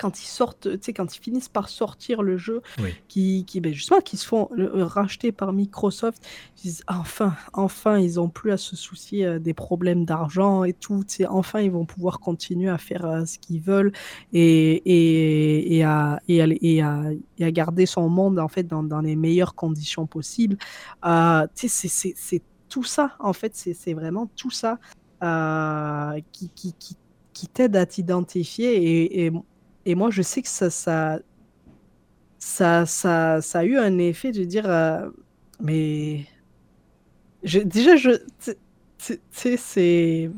quand 0.00 0.22
ils 0.22 0.26
sortent, 0.26 0.68
tu 0.70 0.78
sais, 0.80 0.92
quand 0.94 1.14
ils 1.14 1.20
finissent 1.20 1.50
par 1.50 1.68
sortir 1.68 2.22
le 2.22 2.38
jeu, 2.38 2.62
qui, 3.06 3.44
qui 3.44 3.60
ben 3.60 3.74
justement, 3.74 4.00
qui 4.00 4.16
se 4.16 4.26
font 4.26 4.48
euh, 4.58 4.86
racheter 4.86 5.30
par 5.30 5.52
Microsoft, 5.52 6.26
ils 6.56 6.62
disent 6.62 6.84
enfin, 6.88 7.34
enfin, 7.52 7.98
ils 7.98 8.18
ont 8.18 8.30
plus 8.30 8.50
à 8.50 8.56
se 8.56 8.76
soucier 8.76 9.26
euh, 9.26 9.38
des 9.38 9.52
problèmes 9.52 10.06
d'argent 10.06 10.64
et 10.64 10.72
tout, 10.72 11.04
enfin, 11.28 11.60
ils 11.60 11.70
vont 11.70 11.84
pouvoir 11.84 12.18
continuer 12.18 12.70
à 12.70 12.78
faire 12.78 13.04
euh, 13.04 13.26
ce 13.26 13.38
qu'ils 13.38 13.60
veulent 13.60 13.92
et, 14.32 14.72
et, 14.86 15.76
et, 15.76 15.84
à, 15.84 16.20
et, 16.28 16.40
à, 16.40 16.46
et, 16.48 16.82
à, 16.82 17.02
et, 17.38 17.44
à, 17.44 17.50
garder 17.50 17.84
son 17.84 18.08
monde, 18.08 18.38
en 18.38 18.48
fait, 18.48 18.62
dans, 18.62 18.82
dans 18.82 19.02
les 19.02 19.16
meilleures 19.16 19.54
conditions 19.54 20.06
possibles. 20.06 20.56
tu 21.54 21.68
sais, 21.68 22.14
c'est 22.16 22.42
tout 22.70 22.84
ça, 22.84 23.16
en 23.18 23.34
fait, 23.34 23.54
c'est 23.54 23.94
vraiment 23.94 24.30
tout 24.34 24.50
ça 24.50 24.78
qui, 26.32 26.48
qui, 26.54 26.72
qui 26.78 26.96
qui 27.40 27.48
t'aide 27.48 27.74
à 27.76 27.86
t'identifier 27.86 28.76
et, 28.76 29.24
et, 29.24 29.32
et 29.86 29.94
moi, 29.94 30.10
je 30.10 30.22
sais 30.22 30.42
que 30.42 30.48
ça, 30.48 30.70
ça, 30.70 31.18
ça, 32.38 32.86
ça, 32.86 33.40
ça 33.40 33.58
a 33.60 33.64
eu 33.64 33.76
un 33.76 33.98
effet 33.98 34.32
de 34.32 34.44
dire, 34.44 34.68
euh, 34.68 35.08
mais 35.60 36.26
je, 37.42 37.60
déjà, 37.60 37.96
je, 37.96 38.10
tu 38.42 38.54
sais, 38.98 39.56
c'est, 39.56 40.30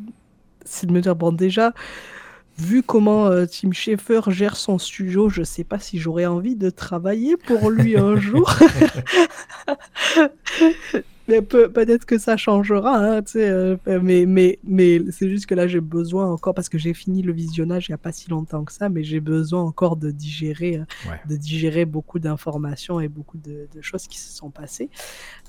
c'est 0.64 0.86
de 0.86 0.92
me 0.92 1.00
dire, 1.00 1.16
bon, 1.16 1.32
déjà, 1.32 1.72
vu 2.58 2.82
comment 2.82 3.26
euh, 3.26 3.46
Tim 3.46 3.72
Schafer 3.72 4.20
gère 4.28 4.56
son 4.56 4.78
studio, 4.78 5.28
je 5.28 5.42
sais 5.42 5.64
pas 5.64 5.78
si 5.78 5.98
j'aurais 5.98 6.26
envie 6.26 6.56
de 6.56 6.70
travailler 6.70 7.36
pour 7.36 7.70
lui 7.70 7.96
un 7.96 8.16
jour. 8.20 8.52
Mais 11.32 11.40
peut-être 11.40 12.04
que 12.04 12.18
ça 12.18 12.36
changera, 12.36 12.98
hein, 12.98 13.22
euh, 13.36 13.78
mais, 13.86 14.26
mais, 14.26 14.58
mais 14.64 15.00
c'est 15.10 15.30
juste 15.30 15.46
que 15.46 15.54
là, 15.54 15.66
j'ai 15.66 15.80
besoin 15.80 16.30
encore, 16.30 16.52
parce 16.52 16.68
que 16.68 16.76
j'ai 16.76 16.92
fini 16.92 17.22
le 17.22 17.32
visionnage 17.32 17.88
il 17.88 17.92
n'y 17.92 17.94
a 17.94 17.98
pas 17.98 18.12
si 18.12 18.28
longtemps 18.28 18.64
que 18.64 18.72
ça, 18.72 18.90
mais 18.90 19.02
j'ai 19.02 19.20
besoin 19.20 19.62
encore 19.62 19.96
de 19.96 20.10
digérer, 20.10 20.76
euh, 20.76 21.10
de 21.26 21.36
digérer 21.36 21.86
beaucoup 21.86 22.18
d'informations 22.18 23.00
et 23.00 23.08
beaucoup 23.08 23.38
de, 23.38 23.66
choses 23.80 24.06
qui 24.08 24.18
se 24.18 24.30
sont 24.30 24.50
passées. 24.50 24.90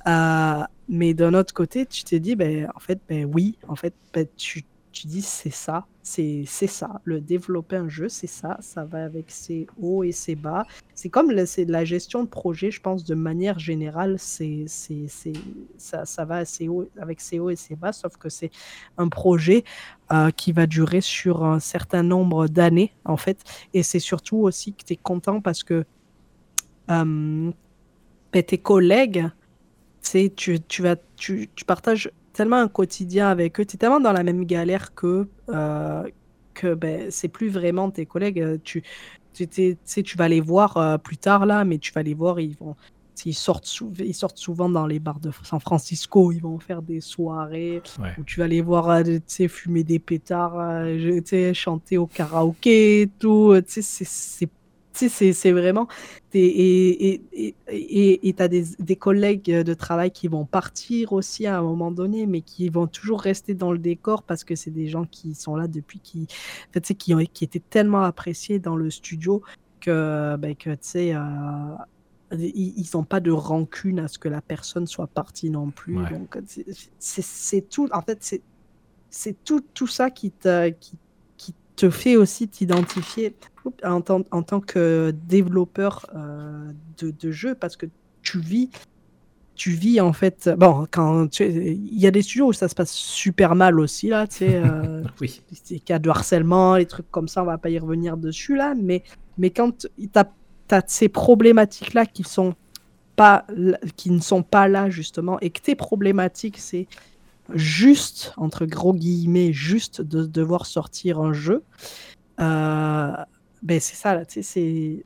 Euh, 0.07 0.63
mais 0.87 1.13
d'un 1.13 1.33
autre 1.33 1.53
côté, 1.53 1.85
tu 1.85 2.05
t'es 2.05 2.21
dit, 2.21 2.37
ben, 2.37 2.69
en 2.73 2.79
fait, 2.79 3.01
ben, 3.09 3.29
oui, 3.33 3.57
en 3.67 3.75
fait, 3.75 3.93
ben, 4.13 4.25
tu 4.37 4.63
tu 4.93 5.07
dis 5.07 5.21
c'est 5.21 5.49
ça, 5.49 5.85
c'est 6.03 6.45
ça. 6.45 7.01
Le 7.03 7.19
développer 7.19 7.75
un 7.75 7.89
jeu, 7.89 8.07
c'est 8.07 8.27
ça. 8.27 8.57
Ça 8.61 8.85
va 8.85 9.03
avec 9.03 9.31
ses 9.31 9.67
hauts 9.81 10.03
et 10.03 10.11
ses 10.11 10.35
bas. 10.35 10.65
C'est 10.93 11.09
comme 11.09 11.31
la, 11.31 11.43
la 11.67 11.85
gestion 11.85 12.23
de 12.23 12.29
projet, 12.29 12.71
je 12.71 12.79
pense, 12.79 13.03
de 13.03 13.15
manière 13.15 13.57
générale, 13.59 14.17
c'est 14.19 14.65
ça, 15.77 16.05
ça 16.05 16.25
va 16.25 16.37
assez 16.37 16.67
haut, 16.67 16.87
avec 16.99 17.19
ses 17.19 17.39
hauts 17.39 17.49
et 17.49 17.55
ses 17.55 17.75
bas, 17.75 17.91
sauf 17.91 18.15
que 18.17 18.29
c'est 18.29 18.51
un 18.97 19.09
projet 19.09 19.63
euh, 20.11 20.29
qui 20.29 20.51
va 20.51 20.67
durer 20.67 21.01
sur 21.01 21.43
un 21.43 21.59
certain 21.59 22.03
nombre 22.03 22.47
d'années, 22.47 22.93
en 23.03 23.17
fait. 23.17 23.43
Et 23.73 23.81
c'est 23.81 23.99
surtout 23.99 24.37
aussi 24.37 24.73
que 24.73 24.83
tu 24.85 24.93
es 24.93 24.97
content 24.97 25.41
parce 25.41 25.63
que 25.63 25.85
euh, 26.91 27.51
ben, 28.31 28.43
tes 28.43 28.57
collègues, 28.59 29.27
tu, 30.35 30.59
tu, 30.61 30.81
vas, 30.81 30.97
tu, 31.15 31.49
tu 31.55 31.65
partages 31.65 32.11
tellement 32.33 32.57
un 32.57 32.67
quotidien 32.67 33.29
avec 33.29 33.59
eux, 33.59 33.65
tu 33.65 33.75
es 33.75 33.77
tellement 33.77 33.99
dans 33.99 34.11
la 34.11 34.23
même 34.23 34.43
galère 34.45 34.93
que, 34.93 35.27
euh, 35.49 36.03
que 36.53 36.73
ben, 36.73 37.09
c'est 37.09 37.29
plus 37.29 37.49
vraiment 37.49 37.91
tes 37.91 38.05
collègues. 38.05 38.41
Euh, 38.41 38.57
tu, 38.63 38.83
tu, 39.33 39.47
tu 40.03 40.17
vas 40.17 40.27
les 40.27 40.41
voir 40.41 40.77
euh, 40.77 40.97
plus 40.97 41.17
tard 41.17 41.45
là, 41.45 41.63
mais 41.63 41.77
tu 41.77 41.91
vas 41.93 42.03
les 42.03 42.13
voir, 42.13 42.39
ils 42.39 42.57
vont. 42.57 42.75
Ils 43.25 43.35
sortent, 43.35 43.71
ils 43.99 44.15
sortent 44.15 44.39
souvent 44.39 44.67
dans 44.67 44.85
les 44.85 44.99
bars 44.99 45.19
de 45.19 45.31
San 45.43 45.59
Francisco, 45.59 46.33
ils 46.33 46.41
vont 46.41 46.59
faire 46.59 46.81
des 46.81 46.99
soirées 46.99 47.81
où 48.17 48.23
tu 48.23 48.39
vas 48.39 48.47
les 48.47 48.59
voir 48.59 49.01
fumer 49.47 49.83
des 49.85 49.99
pétards, 49.99 50.57
chanter 51.53 51.97
au 51.97 52.07
karaoké, 52.07 53.09
tout. 53.19 53.55
C'est 53.67 54.49
c'est 54.93 55.51
vraiment. 55.51 55.87
Et 56.33 57.21
tu 57.31 57.73
et, 57.73 58.27
et, 58.27 58.35
as 58.39 58.47
des, 58.47 58.63
des, 58.79 58.95
collègues 58.95 59.51
de 59.51 59.73
travail 59.73 60.11
qui 60.11 60.27
vont 60.27 60.45
partir 60.45 61.13
aussi 61.13 61.45
à 61.45 61.59
un 61.59 61.61
moment 61.61 61.91
donné, 61.91 62.25
mais 62.25 62.41
qui 62.41 62.69
vont 62.69 62.87
toujours 62.87 63.21
rester 63.21 63.53
dans 63.53 63.71
le 63.71 63.77
décor 63.77 64.23
parce 64.23 64.43
que 64.43 64.55
c'est 64.55 64.71
des 64.71 64.87
gens 64.87 65.05
qui 65.05 65.35
sont 65.35 65.55
là 65.55 65.67
depuis, 65.67 65.99
qui, 65.99 66.27
en 66.69 66.73
fait, 66.73 66.93
qui, 66.95 67.13
ont, 67.13 67.23
qui 67.33 67.43
étaient 67.43 67.61
tellement 67.69 68.03
appréciés 68.03 68.59
dans 68.59 68.75
le 68.75 68.89
studio 68.89 69.41
que, 69.79 70.35
ben, 70.37 70.55
que 70.55 70.71
tu 70.71 70.77
sais. 70.81 71.15
Euh, 71.15 71.19
ils 72.35 72.89
n'ont 72.93 73.03
pas 73.03 73.19
de 73.19 73.31
rancune 73.31 73.99
à 73.99 74.07
ce 74.07 74.17
que 74.17 74.27
la 74.27 74.41
personne 74.41 74.87
soit 74.87 75.07
partie 75.07 75.49
non 75.49 75.69
plus. 75.69 75.95
Donc, 76.09 76.37
c'est 76.97 77.69
tout. 77.69 77.87
En 77.91 78.01
fait, 78.01 78.41
c'est 79.09 79.43
tout, 79.43 79.61
tout 79.73 79.87
ça 79.87 80.09
qui, 80.09 80.31
te, 80.31 80.69
qui, 80.69 80.97
te 81.75 81.89
fait 81.89 82.17
aussi 82.17 82.47
t'identifier 82.47 83.35
en, 83.83 84.01
en, 84.31 84.43
tant 84.43 84.59
que 84.59 85.13
développeur 85.27 86.05
euh, 86.15 86.71
de, 86.97 87.11
de 87.11 87.31
jeux 87.31 87.55
parce 87.55 87.77
que 87.77 87.85
tu 88.21 88.39
vis 88.39 88.69
tu 89.55 89.71
vis 89.71 90.01
en 90.01 90.13
fait 90.13 90.49
bon 90.57 90.87
quand 90.89 91.39
il 91.39 91.99
y 91.99 92.07
a 92.07 92.11
des 92.11 92.23
studios 92.23 92.47
où 92.47 92.53
ça 92.53 92.67
se 92.67 92.75
passe 92.75 92.91
super 92.91 93.55
mal 93.55 93.79
aussi 93.79 94.09
là 94.09 94.25
tu 94.27 94.37
sais 94.37 94.55
euh, 94.55 95.03
oui. 95.21 95.41
cas 95.85 95.99
de 95.99 96.09
harcèlement 96.09 96.75
les 96.75 96.85
trucs 96.85 97.09
comme 97.11 97.27
ça 97.27 97.43
on 97.43 97.45
va 97.45 97.57
pas 97.57 97.69
y 97.69 97.77
revenir 97.77 98.17
dessus 98.17 98.55
là 98.55 98.73
mais 98.75 99.03
mais 99.37 99.51
quand 99.51 99.87
tu 99.87 100.09
as, 100.15 100.83
ces 100.87 101.09
problématiques 101.09 101.93
là 101.93 102.05
qui 102.05 102.23
sont 102.23 102.55
pas 103.15 103.45
qui 103.95 104.09
ne 104.09 104.21
sont 104.21 104.41
pas 104.41 104.67
là 104.67 104.89
justement 104.89 105.39
et 105.39 105.51
que 105.51 105.61
tes 105.61 105.75
problématiques 105.75 106.57
c'est 106.57 106.87
juste, 107.53 108.33
entre 108.37 108.65
gros 108.65 108.93
guillemets, 108.93 109.53
juste 109.53 110.01
de 110.01 110.25
devoir 110.25 110.65
sortir 110.65 111.19
un 111.19 111.33
jeu, 111.33 111.63
euh, 112.39 113.13
ben 113.63 113.79
c'est 113.79 113.95
ça, 113.95 114.13
là, 114.13 114.25
tu 114.25 114.35
sais, 114.35 114.41
c'est... 114.43 115.05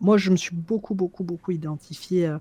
Moi, 0.00 0.18
je 0.18 0.30
me 0.30 0.36
suis 0.36 0.54
beaucoup, 0.54 0.94
beaucoup, 0.94 1.22
beaucoup 1.22 1.52
identifié. 1.52 2.26
Euh, 2.26 2.38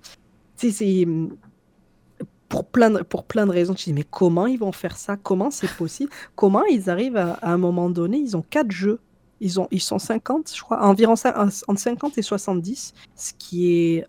tu 0.58 0.72
sais, 0.72 0.72
c'est... 0.72 2.28
Pour 2.50 2.66
plein, 2.66 2.90
de, 2.90 3.04
pour 3.04 3.26
plein 3.26 3.46
de 3.46 3.52
raisons, 3.52 3.76
tu 3.76 3.86
dis, 3.86 3.94
mais 3.94 4.06
comment 4.10 4.48
ils 4.48 4.58
vont 4.58 4.72
faire 4.72 4.98
ça? 4.98 5.18
Comment 5.18 5.52
c'est 5.52 5.72
possible? 5.76 6.12
Comment 6.36 6.64
ils 6.64 6.90
arrivent 6.90 7.18
à, 7.18 7.38
un 7.44 7.58
moment 7.58 7.92
donné 7.92 8.18
Ils 8.18 8.36
ont 8.36 8.42
quatre 8.42 8.72
jeux. 8.72 9.00
Ils, 9.40 9.60
ont, 9.60 9.68
ils 9.70 9.82
sont 9.82 10.00
50, 10.00 10.52
je 10.56 10.62
crois, 10.64 10.84
environ 10.84 11.14
entre 11.14 11.80
50 11.80 12.18
et 12.18 12.22
70, 12.24 12.94
ce 13.16 13.34
qui 13.38 13.72
est, 13.72 14.08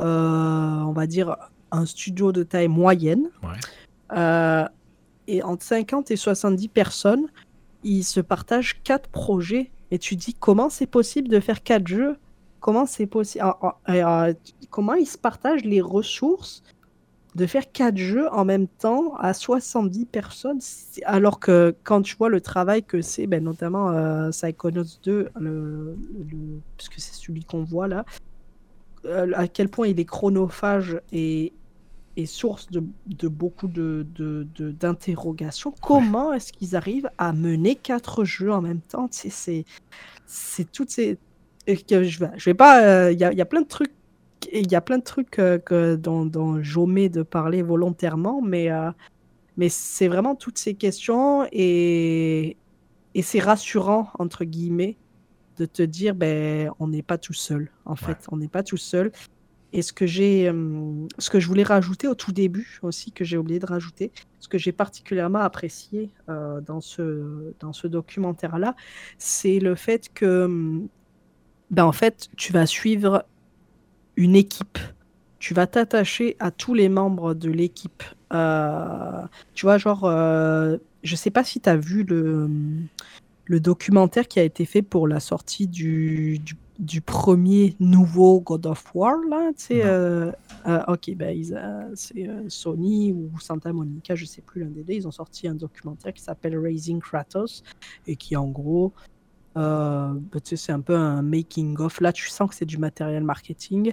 euh, 0.00 0.04
on 0.04 0.92
va 0.92 1.06
dire, 1.06 1.36
un 1.70 1.86
studio 1.86 2.32
de 2.32 2.42
taille 2.42 2.66
moyenne. 2.66 3.30
Ouais. 3.44 4.18
Euh, 4.18 4.66
et 5.28 5.44
entre 5.44 5.62
50 5.62 6.10
et 6.10 6.16
70 6.16 6.68
personnes, 6.68 7.28
ils 7.84 8.02
se 8.02 8.20
partagent 8.20 8.82
quatre 8.82 9.08
projets. 9.08 9.70
Et 9.90 9.98
tu 9.98 10.16
dis 10.16 10.34
comment 10.34 10.68
c'est 10.68 10.86
possible 10.86 11.28
de 11.28 11.40
faire 11.40 11.62
quatre 11.62 11.86
jeux? 11.86 12.16
Comment 12.60 12.86
c'est 12.86 13.08
euh, 13.14 14.34
Comment 14.70 14.94
ils 14.94 15.06
se 15.06 15.18
partagent 15.18 15.64
les 15.64 15.80
ressources 15.80 16.62
de 17.36 17.46
faire 17.46 17.70
quatre 17.70 17.96
jeux 17.96 18.28
en 18.32 18.44
même 18.44 18.66
temps 18.66 19.14
à 19.16 19.32
70 19.34 20.06
personnes? 20.06 20.60
Alors 21.04 21.40
que 21.40 21.74
quand 21.84 22.02
tu 22.02 22.16
vois 22.16 22.28
le 22.28 22.40
travail 22.40 22.82
que 22.82 23.00
c'est 23.00 23.26
ben, 23.26 23.42
notamment 23.42 23.90
euh, 23.90 24.30
Psychonauts 24.30 24.98
2 25.02 25.30
le, 25.40 25.96
puisque 26.76 27.00
c'est 27.00 27.14
celui 27.14 27.44
qu'on 27.44 27.64
voit 27.64 27.88
là 27.88 28.04
euh, 29.06 29.32
à 29.34 29.48
quel 29.48 29.68
point 29.68 29.88
il 29.88 29.98
est 29.98 30.04
chronophage 30.04 31.00
et, 31.12 31.52
et 32.16 32.26
source 32.26 32.68
de, 32.70 32.82
de 33.06 33.28
beaucoup 33.28 33.68
d'interrogations. 33.68 35.70
De, 35.70 35.76
de, 35.76 35.80
Comment 35.80 36.32
est-ce 36.32 36.52
qu'ils 36.52 36.74
arrivent 36.76 37.10
à 37.18 37.32
mener 37.32 37.76
quatre 37.76 38.24
jeux 38.24 38.52
en 38.52 38.60
même 38.60 38.80
temps? 38.80 39.08
C'est 39.10 39.64
toutes 40.72 40.90
ces. 40.90 41.18
Je 41.66 42.18
vais, 42.18 42.30
je 42.36 42.44
vais 42.44 42.54
pas. 42.54 42.82
Euh, 42.82 43.12
il 43.12 43.20
y, 43.20 43.24
a, 43.24 43.32
y, 43.32 43.40
a, 43.40 43.46
plein 43.46 43.62
de 43.62 43.68
trucs. 43.68 43.92
Il 44.52 44.70
y 44.70 44.74
a 44.74 44.80
plein 44.80 44.98
de 44.98 45.04
trucs 45.04 45.38
euh, 45.38 45.58
que, 45.58 45.96
dont, 45.96 46.26
dont 46.26 46.62
j'omets 46.62 47.08
de 47.08 47.22
parler 47.22 47.62
volontairement, 47.62 48.42
mais, 48.42 48.70
euh, 48.70 48.90
mais 49.56 49.68
c'est 49.68 50.08
vraiment 50.08 50.34
toutes 50.34 50.58
ces 50.58 50.74
questions 50.74 51.46
et, 51.52 52.56
et 53.14 53.22
c'est 53.22 53.40
rassurant, 53.40 54.08
entre 54.18 54.44
guillemets, 54.44 54.96
de 55.58 55.66
te 55.66 55.82
dire 55.82 56.14
ben, 56.14 56.70
on 56.80 56.88
n'est 56.88 57.02
pas 57.02 57.18
tout 57.18 57.34
seul. 57.34 57.70
En 57.84 57.96
fait, 57.96 58.26
on 58.32 58.38
n'est 58.38 58.48
pas 58.48 58.62
tout 58.62 58.78
seul. 58.78 59.12
Et 59.72 59.82
ce 59.82 59.92
que 59.92 60.06
j'ai, 60.06 60.48
euh, 60.48 61.06
ce 61.18 61.30
que 61.30 61.38
je 61.38 61.46
voulais 61.46 61.62
rajouter 61.62 62.08
au 62.08 62.14
tout 62.14 62.32
début 62.32 62.78
aussi, 62.82 63.12
que 63.12 63.24
j'ai 63.24 63.36
oublié 63.36 63.58
de 63.58 63.66
rajouter, 63.66 64.10
ce 64.40 64.48
que 64.48 64.58
j'ai 64.58 64.72
particulièrement 64.72 65.38
apprécié 65.38 66.10
euh, 66.28 66.60
dans 66.60 66.80
ce, 66.80 67.52
dans 67.60 67.72
ce 67.72 67.86
documentaire-là, 67.86 68.74
c'est 69.18 69.60
le 69.60 69.74
fait 69.74 70.10
que, 70.12 70.80
ben 71.70 71.84
en 71.84 71.92
fait, 71.92 72.28
tu 72.36 72.52
vas 72.52 72.66
suivre 72.66 73.24
une 74.16 74.34
équipe. 74.34 74.78
Tu 75.38 75.54
vas 75.54 75.66
t'attacher 75.66 76.36
à 76.40 76.50
tous 76.50 76.74
les 76.74 76.88
membres 76.88 77.32
de 77.34 77.50
l'équipe. 77.50 78.02
Euh, 78.32 79.22
tu 79.54 79.66
vois, 79.66 79.78
genre, 79.78 80.02
je 80.02 81.16
sais 81.16 81.30
pas 81.30 81.44
si 81.44 81.60
tu 81.60 81.68
as 81.68 81.76
vu 81.76 82.02
le, 82.02 82.50
le 83.46 83.60
documentaire 83.60 84.28
qui 84.28 84.38
a 84.40 84.42
été 84.42 84.64
fait 84.64 84.82
pour 84.82 85.08
la 85.08 85.20
sortie 85.20 85.66
du 85.66 86.40
du 86.80 87.02
premier 87.02 87.76
nouveau 87.78 88.40
God 88.40 88.66
of 88.66 88.94
War, 88.94 89.16
là, 89.28 89.50
tu 89.54 89.64
sais, 89.64 89.82
euh, 89.84 90.32
euh, 90.66 90.82
ok, 90.88 91.14
ben, 91.14 91.38
c'est 91.94 92.26
euh, 92.26 92.48
Sony 92.48 93.12
ou 93.12 93.38
Santa 93.38 93.70
Monica, 93.70 94.14
je 94.14 94.24
sais 94.24 94.40
plus 94.40 94.62
l'un 94.62 94.70
des 94.70 94.82
deux, 94.82 94.94
ils 94.94 95.06
ont 95.06 95.12
sorti 95.12 95.46
un 95.46 95.54
documentaire 95.54 96.14
qui 96.14 96.22
s'appelle 96.22 96.56
Raising 96.58 96.98
Kratos, 97.00 97.62
et 98.06 98.16
qui, 98.16 98.34
en 98.34 98.48
gros, 98.48 98.94
ben, 99.54 100.22
tu 100.32 100.40
sais, 100.44 100.56
c'est 100.56 100.72
un 100.72 100.80
peu 100.80 100.96
un 100.96 101.20
making-of. 101.20 102.00
Là, 102.00 102.14
tu 102.14 102.30
sens 102.30 102.48
que 102.48 102.54
c'est 102.54 102.64
du 102.64 102.78
matériel 102.78 103.24
marketing, 103.24 103.92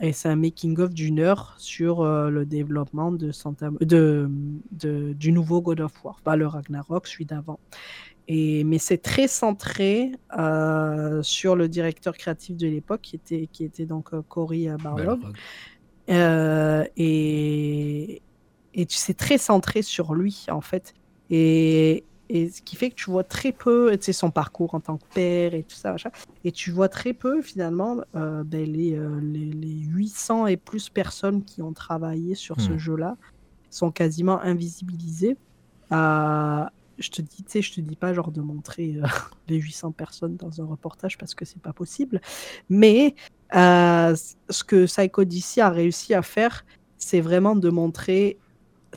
et 0.00 0.12
c'est 0.12 0.28
un 0.28 0.36
making-of 0.36 0.92
d'une 0.92 1.20
heure 1.20 1.54
sur 1.58 2.04
le 2.04 2.44
développement 2.44 3.12
de 3.12 3.30
Santa, 3.30 3.70
de, 3.80 4.28
de, 4.72 5.12
du 5.12 5.30
nouveau 5.30 5.62
God 5.62 5.82
of 5.82 6.04
War, 6.04 6.20
pas 6.24 6.34
le 6.34 6.48
Ragnarok, 6.48 7.06
celui 7.06 7.26
d'avant 7.26 7.60
mais 8.28 8.78
c'est 8.78 8.98
très 8.98 9.28
centré 9.28 10.12
euh, 10.38 11.22
sur 11.22 11.56
le 11.56 11.68
directeur 11.68 12.16
créatif 12.16 12.56
de 12.56 12.66
l'époque, 12.66 13.00
qui 13.02 13.16
était, 13.16 13.48
qui 13.50 13.64
était 13.64 13.86
donc 13.86 14.14
euh, 14.14 14.22
Cory 14.28 14.68
euh, 14.68 14.76
Barlog. 14.76 15.20
et, 16.96 18.22
et 18.74 18.86
c'est 18.88 19.16
très 19.16 19.38
centré 19.38 19.82
sur 19.82 20.14
lui, 20.14 20.46
en 20.50 20.60
fait. 20.60 20.94
Et, 21.30 22.04
et 22.28 22.48
ce 22.48 22.62
qui 22.62 22.76
fait 22.76 22.90
que 22.90 22.94
tu 22.94 23.10
vois 23.10 23.24
très 23.24 23.52
peu 23.52 23.90
tu 23.98 24.04
sais, 24.04 24.12
son 24.12 24.30
parcours 24.30 24.74
en 24.74 24.80
tant 24.80 24.96
que 24.96 25.06
père 25.14 25.54
et 25.54 25.62
tout 25.62 25.76
ça. 25.76 25.96
Et 26.44 26.52
tu 26.52 26.70
vois 26.70 26.88
très 26.88 27.12
peu, 27.12 27.42
finalement, 27.42 27.96
ben, 28.14 28.44
les, 28.50 28.98
les, 29.20 29.50
les, 29.50 29.78
800 29.84 30.46
et 30.46 30.56
plus 30.56 30.88
personnes 30.88 31.44
qui 31.44 31.60
ont 31.60 31.72
travaillé 31.72 32.34
sur 32.34 32.60
ce 32.60 32.70
hmm. 32.72 32.78
jeu-là 32.78 33.16
sont 33.70 33.90
quasiment 33.90 34.40
invisibilisées. 34.40 35.36
Je 36.98 37.10
te 37.10 37.22
dis, 37.22 37.42
tu 37.42 37.50
sais, 37.50 37.62
je 37.62 37.72
te 37.72 37.80
dis 37.80 37.96
pas 37.96 38.12
genre 38.14 38.30
de 38.30 38.40
montrer 38.40 38.96
euh, 38.96 39.06
les 39.48 39.56
800 39.56 39.92
personnes 39.92 40.36
dans 40.36 40.60
un 40.60 40.66
reportage 40.66 41.18
parce 41.18 41.34
que 41.34 41.44
c'est 41.44 41.60
pas 41.60 41.72
possible. 41.72 42.20
Mais 42.68 43.14
euh, 43.54 44.14
ce 44.48 44.64
que 44.64 44.86
Psycho 44.86 45.24
DC 45.24 45.58
a 45.58 45.70
réussi 45.70 46.14
à 46.14 46.22
faire, 46.22 46.64
c'est 46.98 47.20
vraiment 47.20 47.56
de 47.56 47.68
montrer 47.68 48.38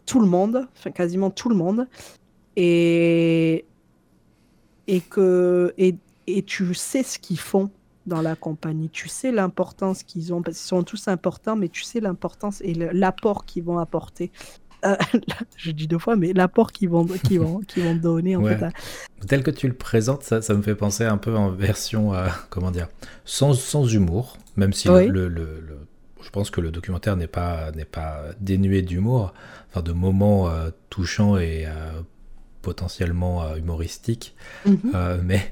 tout 0.06 0.20
le 0.20 0.28
monde, 0.28 0.68
enfin 0.78 0.92
quasiment 0.92 1.32
tout 1.32 1.50
le 1.50 1.56
monde, 1.56 1.88
et 2.56 3.66
et 4.88 5.02
que 5.02 5.74
et, 5.78 5.96
et 6.28 6.44
tu 6.44 6.74
sais 6.74 7.04
ce 7.04 7.18
qu'ils 7.18 7.40
font 7.40 7.72
dans 8.06 8.22
la 8.22 8.36
compagnie. 8.36 8.90
Tu 8.90 9.10
sais 9.10 9.32
l'importance 9.32 10.04
qu'ils 10.04 10.34
ont, 10.34 10.42
parce 10.42 10.58
qu'ils 10.58 10.68
sont 10.68 10.84
tous 10.84 11.08
importants, 11.08 11.56
mais 11.56 11.70
tu 11.70 11.84
sais 11.84 12.00
l'importance 12.00 12.62
et 12.62 12.74
l'apport 12.74 13.46
qu'ils 13.46 13.64
vont 13.64 13.80
apporter 13.80 14.32
euh, 14.86 14.96
je 15.58 15.72
dis 15.72 15.88
deux 15.88 16.00
fois, 16.00 16.16
mais 16.16 16.34
l'apport 16.34 16.72
qu'ils 16.72 16.90
vont, 16.90 17.06
qu'ils 17.06 17.40
vont, 17.40 17.60
qu'ils 17.60 17.84
vont 17.84 17.96
donner 17.96 18.36
en 18.36 18.42
Ouais. 18.44 18.58
fait. 18.58 18.66
à- 18.66 18.72
Tel 19.28 19.44
que 19.44 19.52
tu 19.52 19.68
le 19.68 19.74
présentes, 19.74 20.24
ça, 20.24 20.42
ça 20.42 20.54
me 20.54 20.62
fait 20.62 20.76
penser 20.76 21.04
un 21.06 21.18
peu 21.18 21.36
en 21.36 21.50
version, 21.50 22.14
euh, 22.14 22.28
comment 22.50 22.72
dire, 22.72 22.88
sans, 23.26 23.54
sans 23.54 23.86
humour, 23.88 24.38
même 24.56 24.74
si 24.74 24.90
Oui. 24.90 25.08
le, 25.08 25.28
le- 25.28 25.60
le- 25.62 25.80
je 26.22 26.30
pense 26.30 26.50
que 26.50 26.62
le 26.62 26.72
documentaire 26.72 27.16
n'est 27.18 27.28
pas, 27.28 27.72
pas 27.92 28.22
dénué 28.40 28.82
d'humour, 28.82 29.34
enfin 29.70 29.82
de 29.82 29.92
moments 29.92 30.50
euh, 30.50 30.70
touchants 30.90 31.38
et 31.38 31.66
potentiellement 32.62 33.56
humoristiques, 33.56 34.36
Mhm. 34.66 35.22
Mais 35.24 35.52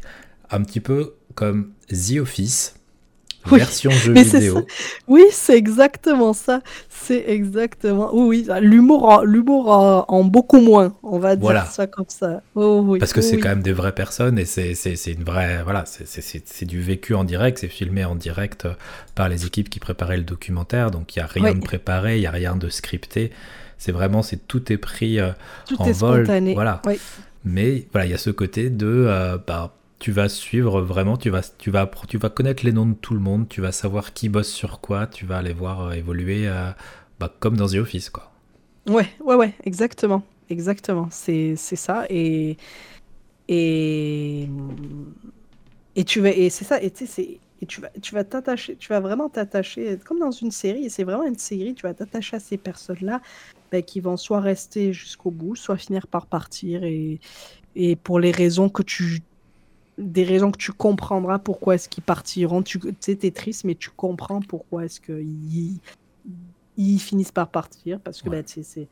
un 0.50 0.64
petit 0.64 0.80
peu 0.80 1.16
comme 1.36 1.72
The 1.90 2.18
Office, 2.20 2.76
Oui, 3.52 3.60
version 3.60 3.92
jeu 3.92 4.14
mais 4.14 4.24
vidéo. 4.24 4.66
Oui, 5.08 5.24
c'est 5.32 5.58
exactement 5.58 6.34
ça. 6.34 6.62
C'est 6.90 7.26
exactement. 7.28 8.10
Oui, 8.14 8.46
oui, 8.48 8.60
l'humour, 8.62 9.04
en- 9.10 9.24
l'humour 9.24 9.70
en, 9.70 10.06
en 10.08 10.24
beaucoup 10.24 10.60
moins. 10.62 10.96
On 11.04 11.20
va 11.20 11.36
dire 11.36 11.44
Voilà. 11.44 11.66
ça 11.66 11.86
comme 11.88 12.06
ça. 12.08 12.42
Oh, 12.56 12.82
oui, 12.86 13.00
Parce 13.00 13.12
que 13.12 13.20
c'est 13.22 13.36
oui. 13.36 13.42
quand 13.42 13.50
même 13.50 13.62
des 13.62 13.74
vraies 13.74 13.92
personnes 13.96 14.40
et 14.40 14.46
c'est 14.46 14.74
une 15.08 15.24
vraie. 15.24 15.62
Voilà, 15.64 15.84
c'est- 15.86 16.66
du 16.66 16.82
vécu 16.82 17.14
en 17.16 17.24
direct, 17.26 17.58
c'est 17.60 17.68
filmé 17.68 18.06
en 18.06 18.16
direct 18.16 18.66
euh, 18.66 18.74
par 19.16 19.28
les 19.28 19.46
équipes 19.46 19.70
qui 19.70 19.80
préparaient 19.80 20.18
le 20.18 20.24
documentaire, 20.24 20.92
donc 20.92 21.16
il 21.16 21.20
n'y 21.20 21.24
a 21.24 21.28
rien 21.28 21.54
de 21.54 21.60
préparé, 21.60 22.18
il 22.18 22.22
n'y 22.22 22.28
a 22.28 22.32
rien 22.32 22.56
de 22.56 22.70
scripté. 22.70 23.32
C'est 23.78 23.92
vraiment, 23.92 24.22
c'est 24.22 24.48
tout 24.48 24.72
est 24.72 24.78
pris 24.78 25.20
euh, 25.20 25.32
Tout 25.68 25.82
en 25.82 25.86
est 25.86 25.92
vol. 25.92 26.24
spontané. 26.24 26.54
Voilà. 26.54 26.82
Mais 27.44 27.86
voilà, 27.92 28.06
il 28.08 28.12
y 28.12 28.14
a 28.14 28.18
ce 28.18 28.30
côté 28.30 28.70
de. 28.70 28.88
euh, 28.88 29.38
bah, 29.46 29.74
tu 30.04 30.12
vas 30.12 30.28
suivre 30.28 30.82
vraiment, 30.82 31.16
tu 31.16 31.30
vas, 31.30 31.42
tu, 31.58 31.72
vas, 31.72 31.90
tu 32.10 32.18
vas 32.18 32.30
connaître 32.30 32.66
les 32.66 32.74
noms 32.74 32.86
de 32.86 32.94
tout 32.94 33.14
le 33.14 33.22
monde, 33.22 33.48
tu 33.48 33.62
vas 33.62 33.72
savoir 33.72 34.12
qui 34.12 34.28
bosse 34.28 34.52
sur 34.52 34.82
quoi, 34.82 35.08
tu 35.08 35.26
vas 35.26 35.42
les 35.42 35.54
voir 35.54 35.80
euh, 35.80 35.92
évoluer 35.94 36.46
euh, 36.46 36.72
bah, 37.22 37.34
comme 37.40 37.56
dans 37.56 37.70
The 37.70 37.76
Office. 37.76 38.10
Quoi. 38.10 38.30
Ouais, 38.86 39.08
ouais, 39.24 39.36
ouais, 39.36 39.54
exactement. 39.64 40.22
Exactement. 40.50 41.08
C'est, 41.10 41.56
ça. 41.56 42.06
Et, 42.10 42.58
et, 43.48 44.50
et 45.96 46.04
tu 46.04 46.20
vas, 46.20 46.32
et 46.32 46.50
c'est 46.50 46.66
ça. 46.66 46.84
Et 46.84 46.92
tu 46.92 47.08
sais, 47.08 47.40
et 47.62 47.66
tu 47.66 47.80
vas, 47.80 47.90
tu 48.02 48.14
vas 48.14 48.26
t'attacher, 48.26 48.76
tu 48.76 48.90
vas 48.90 49.00
vraiment 49.00 49.30
t'attacher, 49.30 49.98
comme 50.04 50.20
dans 50.20 50.32
une 50.32 50.52
série, 50.52 50.84
et 50.84 50.90
c'est 50.90 51.06
vraiment 51.06 51.24
une 51.24 51.38
série, 51.38 51.76
tu 51.76 51.84
vas 51.84 51.94
t'attacher 51.94 52.36
à 52.36 52.40
ces 52.42 52.58
personnes-là, 52.58 53.22
ben, 53.72 53.82
qui 53.82 54.02
vont 54.02 54.18
soit 54.18 54.42
rester 54.42 54.92
jusqu'au 54.92 55.32
bout, 55.32 55.56
soit 55.56 55.78
finir 55.78 56.08
par 56.08 56.26
partir, 56.26 56.84
et, 56.84 57.22
et 57.78 57.96
pour 57.96 58.20
les 58.20 58.32
raisons 58.32 58.68
que 58.68 58.84
tu, 58.84 59.22
des 59.98 60.24
raisons 60.24 60.52
que 60.52 60.58
tu 60.58 60.72
comprendras 60.72 61.40
pourquoi 61.40 61.76
est-ce 61.76 61.88
qu'ils 61.90 62.04
partiront. 62.04 62.64
Tu 62.64 62.80
sais, 63.00 63.16
t'es 63.16 63.32
triste, 63.32 63.64
mais 63.64 63.76
tu 63.76 63.90
comprends 63.90 64.40
pourquoi 64.42 64.86
est-ce 64.86 65.00
qu'ils 65.02 65.80
ils 66.78 67.00
finissent 67.00 67.32
par 67.32 67.50
partir, 67.52 68.00
parce 68.00 68.22
que 68.22 68.30
Ouais. 68.30 68.44
sais, 68.48 68.64
c'est 68.64 68.88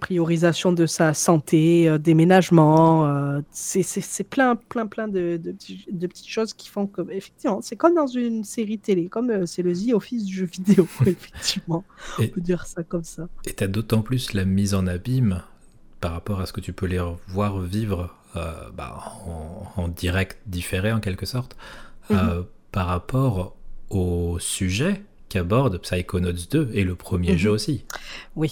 priorisation 0.00 0.72
de 0.72 0.86
sa 0.86 1.12
santé, 1.12 1.88
euh, 1.88 1.98
déménagement, 1.98 3.06
euh, 3.06 3.40
c'est 3.50 4.22
plein, 4.28 4.54
plein, 4.54 4.86
plein 4.86 5.08
de, 5.08 5.36
de, 5.42 5.50
petits- 5.52 5.86
de 5.90 6.06
petites 6.06 6.28
choses 6.28 6.54
qui 6.54 6.68
font 6.68 6.86
que, 6.86 7.02
effectivement, 7.10 7.60
c'est 7.62 7.74
comme 7.74 7.94
dans 7.94 8.06
une 8.06 8.44
série 8.44 8.78
télé, 8.78 9.08
comme 9.08 9.30
euh, 9.30 9.44
c'est 9.46 9.62
le 9.62 9.72
The 9.72 9.92
Office 9.94 10.24
du 10.24 10.34
jeu 10.36 10.44
vidéo, 10.46 10.86
effectivement. 11.06 11.84
Et- 12.20 12.26
On 12.30 12.34
peut 12.34 12.40
dire 12.40 12.64
ça 12.66 12.84
comme 12.84 13.02
ça. 13.02 13.28
Et 13.44 13.52
tu 13.54 13.64
as 13.64 13.68
d'autant 13.68 14.02
plus 14.02 14.34
la 14.34 14.44
mise 14.44 14.74
en 14.74 14.86
abîme 14.86 15.42
par 16.00 16.12
rapport 16.12 16.40
à 16.40 16.46
ce 16.46 16.52
que 16.52 16.60
tu 16.60 16.72
peux 16.72 16.86
les 16.86 17.02
voir 17.26 17.58
vivre 17.60 18.14
bah, 18.34 19.02
en, 19.26 19.82
en 19.82 19.88
direct 19.88 20.38
différé 20.46 20.92
en 20.92 21.00
quelque 21.00 21.26
sorte, 21.26 21.56
euh, 22.10 22.42
par 22.72 22.86
rapport 22.86 23.56
au 23.90 24.38
sujet 24.38 25.02
qu'aborde 25.28 25.78
Psychonauts 25.78 26.32
2 26.50 26.70
et 26.72 26.84
le 26.84 26.94
premier 26.94 27.32
Mhm. 27.32 27.38
jeu 27.38 27.50
aussi. 27.50 27.84
Oui, 28.36 28.50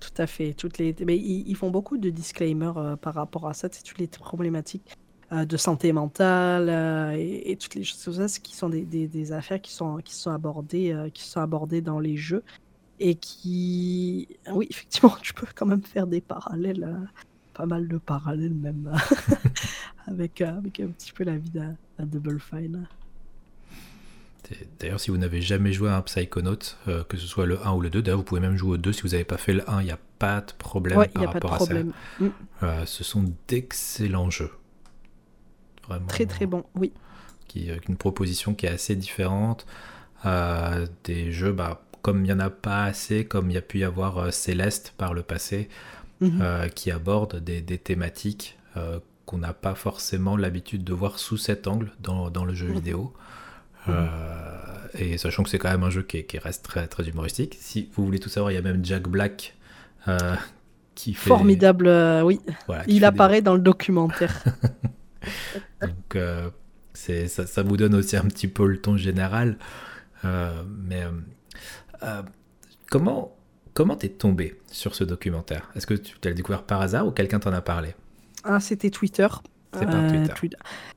tout 0.00 0.20
à 0.20 0.26
fait. 0.26 0.52
Toutes 0.54 0.76
les... 0.78 0.94
Mais 1.06 1.16
ils, 1.16 1.54
font 1.54 1.70
beaucoup 1.70 1.96
de 1.96 2.10
disclaimers 2.10 2.76
euh, 2.76 2.96
par 2.96 3.14
rapport 3.14 3.48
à 3.48 3.54
ça, 3.54 3.68
c'est 3.72 3.82
toutes 3.82 3.98
les 3.98 4.08
problématiques 4.08 4.94
euh, 5.32 5.44
de 5.46 5.56
santé 5.56 5.92
mentale 5.92 6.68
euh, 6.68 7.16
et, 7.16 7.50
et 7.52 7.56
toutes 7.56 7.74
les 7.76 7.84
choses 7.84 8.02
comme 8.04 8.14
ça, 8.14 8.28
ce 8.28 8.40
qui 8.40 8.54
sont 8.56 8.68
des, 8.68 8.82
des- 8.84 9.08
des 9.08 9.32
affaires 9.32 9.60
qui 9.60 9.72
sont, 9.72 9.98
qui 9.98 10.14
sont 10.14 10.30
abordées, 10.30 10.92
euh, 10.92 11.08
qui 11.10 11.22
sont 11.24 11.40
abordées 11.40 11.80
dans 11.80 11.98
les 12.00 12.16
jeux 12.16 12.42
et 13.00 13.14
qui, 13.14 14.28
oui, 14.52 14.66
effectivement, 14.70 15.14
tu 15.22 15.32
peux 15.34 15.46
quand 15.54 15.66
même 15.66 15.82
faire 15.82 16.06
des 16.06 16.20
parallèles, 16.20 16.84
euh, 16.84 17.06
pas 17.58 17.66
mal 17.66 17.88
de 17.88 17.98
parallèles 17.98 18.54
même 18.54 18.90
avec, 20.06 20.40
euh, 20.40 20.56
avec 20.56 20.78
un 20.80 20.86
petit 20.86 21.12
peu 21.12 21.24
la 21.24 21.36
vie 21.36 21.50
d'un 21.50 21.76
d'un 21.98 22.06
Double 22.06 22.38
Fine. 22.40 22.86
D'ailleurs, 24.78 24.98
si 25.00 25.10
vous 25.10 25.18
n'avez 25.18 25.42
jamais 25.42 25.72
joué 25.72 25.90
à 25.90 25.96
un 25.96 26.00
Psychonaut, 26.02 26.56
euh, 26.86 27.04
que 27.04 27.18
ce 27.18 27.26
soit 27.26 27.44
le 27.44 27.58
1 27.66 27.72
ou 27.72 27.80
le 27.82 27.90
2, 27.90 28.00
d'ailleurs, 28.00 28.18
vous 28.18 28.24
pouvez 28.24 28.40
même 28.40 28.56
jouer 28.56 28.72
au 28.72 28.76
2 28.78 28.92
si 28.94 29.02
vous 29.02 29.08
n'avez 29.08 29.24
pas 29.24 29.36
fait 29.36 29.52
le 29.52 29.68
1, 29.68 29.82
il 29.82 29.84
n'y 29.86 29.90
a 29.90 29.98
pas 30.18 30.40
de 30.40 30.52
problème 30.56 30.98
Ouais, 30.98 31.08
par 31.08 31.22
n'y 31.22 31.26
a 31.26 31.28
pas 31.28 31.40
de 31.40 31.46
rapport 31.46 31.54
à 31.54 31.58
ça. 31.58 31.74
problème. 31.74 31.92
Mm, 32.20 32.28
Euh, 32.62 32.86
ce 32.86 33.04
sont 33.04 33.24
d'excellents 33.48 34.30
jeux. 34.30 34.52
Vraiment. 35.86 36.06
Très 36.06 36.26
très 36.26 36.46
bon, 36.46 36.64
oui. 36.74 36.92
qui 37.48 37.70
avec 37.70 37.88
une 37.88 37.96
proposition 37.96 38.54
qui 38.54 38.66
est 38.66 38.70
assez 38.70 38.96
différente. 38.96 39.66
Euh, 40.26 40.86
des 41.04 41.32
jeux, 41.32 41.52
bah, 41.52 41.82
comme 42.02 42.20
il 42.20 42.24
n'y 42.24 42.32
en 42.32 42.40
a 42.40 42.50
pas 42.50 42.84
assez, 42.84 43.24
comme 43.26 43.50
il 43.50 43.54
y 43.54 43.56
a 43.58 43.62
pu 43.62 43.78
y 43.80 43.84
avoir 43.84 44.18
euh, 44.18 44.30
Céleste 44.30 44.94
par 44.96 45.14
le 45.14 45.22
passé, 45.22 45.68
Mhm. 46.20 46.38
euh, 46.42 46.68
qui 46.68 46.90
aborde 46.90 47.42
des, 47.42 47.60
des 47.60 47.78
thématiques 47.78 48.58
euh, 48.76 48.98
qu'on 49.26 49.38
n'a 49.38 49.52
pas 49.52 49.74
forcément 49.74 50.36
l'habitude 50.36 50.82
de 50.84 50.92
voir 50.92 51.18
sous 51.18 51.36
cet 51.36 51.66
angle 51.68 51.92
dans, 52.00 52.30
dans 52.30 52.44
le 52.44 52.54
jeu 52.54 52.68
Mhm. 52.68 52.74
vidéo. 52.74 53.12
Euh, 53.88 54.08
et 54.94 55.16
sachant 55.18 55.42
que 55.44 55.48
c'est 55.50 55.58
quand 55.58 55.70
même 55.70 55.82
un 55.84 55.90
jeu 55.90 56.02
qui, 56.02 56.24
qui 56.24 56.38
reste 56.38 56.64
très, 56.64 56.86
très 56.88 57.08
humoristique. 57.08 57.56
Si 57.60 57.88
vous 57.94 58.04
voulez 58.04 58.18
tout 58.18 58.28
savoir, 58.28 58.50
il 58.50 58.54
y 58.54 58.58
a 58.58 58.62
même 58.62 58.84
Jack 58.84 59.08
Black 59.08 59.56
qui 60.94 61.14
fait. 61.14 61.28
Formidable, 61.28 61.88
oui. 62.24 62.40
voilà, 62.66 62.84
Il 62.88 63.00
des- 63.00 63.04
apparaît 63.04 63.42
dans 63.42 63.54
le 63.54 63.60
documentaire. 63.60 64.42
Donc 65.82 66.18
ça, 66.94 67.46
ça 67.46 67.62
vous 67.62 67.76
donne 67.76 67.94
aussi 67.94 68.16
un 68.16 68.24
petit 68.24 68.48
peu 68.48 68.66
le 68.66 68.80
ton 68.80 68.96
général. 68.96 69.58
Mais 70.24 71.04
euh, 72.02 72.22
comment 72.90 73.36
comment 73.78 73.94
t'es 73.94 74.08
tombé 74.08 74.56
sur 74.72 74.96
ce 74.96 75.04
documentaire? 75.04 75.70
Est-ce 75.76 75.86
que 75.86 75.94
tu 75.94 76.16
l'as 76.24 76.32
découvert 76.32 76.64
par 76.64 76.80
hasard 76.80 77.06
ou 77.06 77.12
quelqu'un 77.12 77.38
t'en 77.38 77.52
a 77.52 77.60
parlé? 77.60 77.94
Ah, 78.42 78.58
c'était 78.58 78.90
Twitter. 78.90 79.28
C'est 79.72 79.86
par 79.86 80.04
Twitter. 80.08 80.32
Twi- 80.34 80.50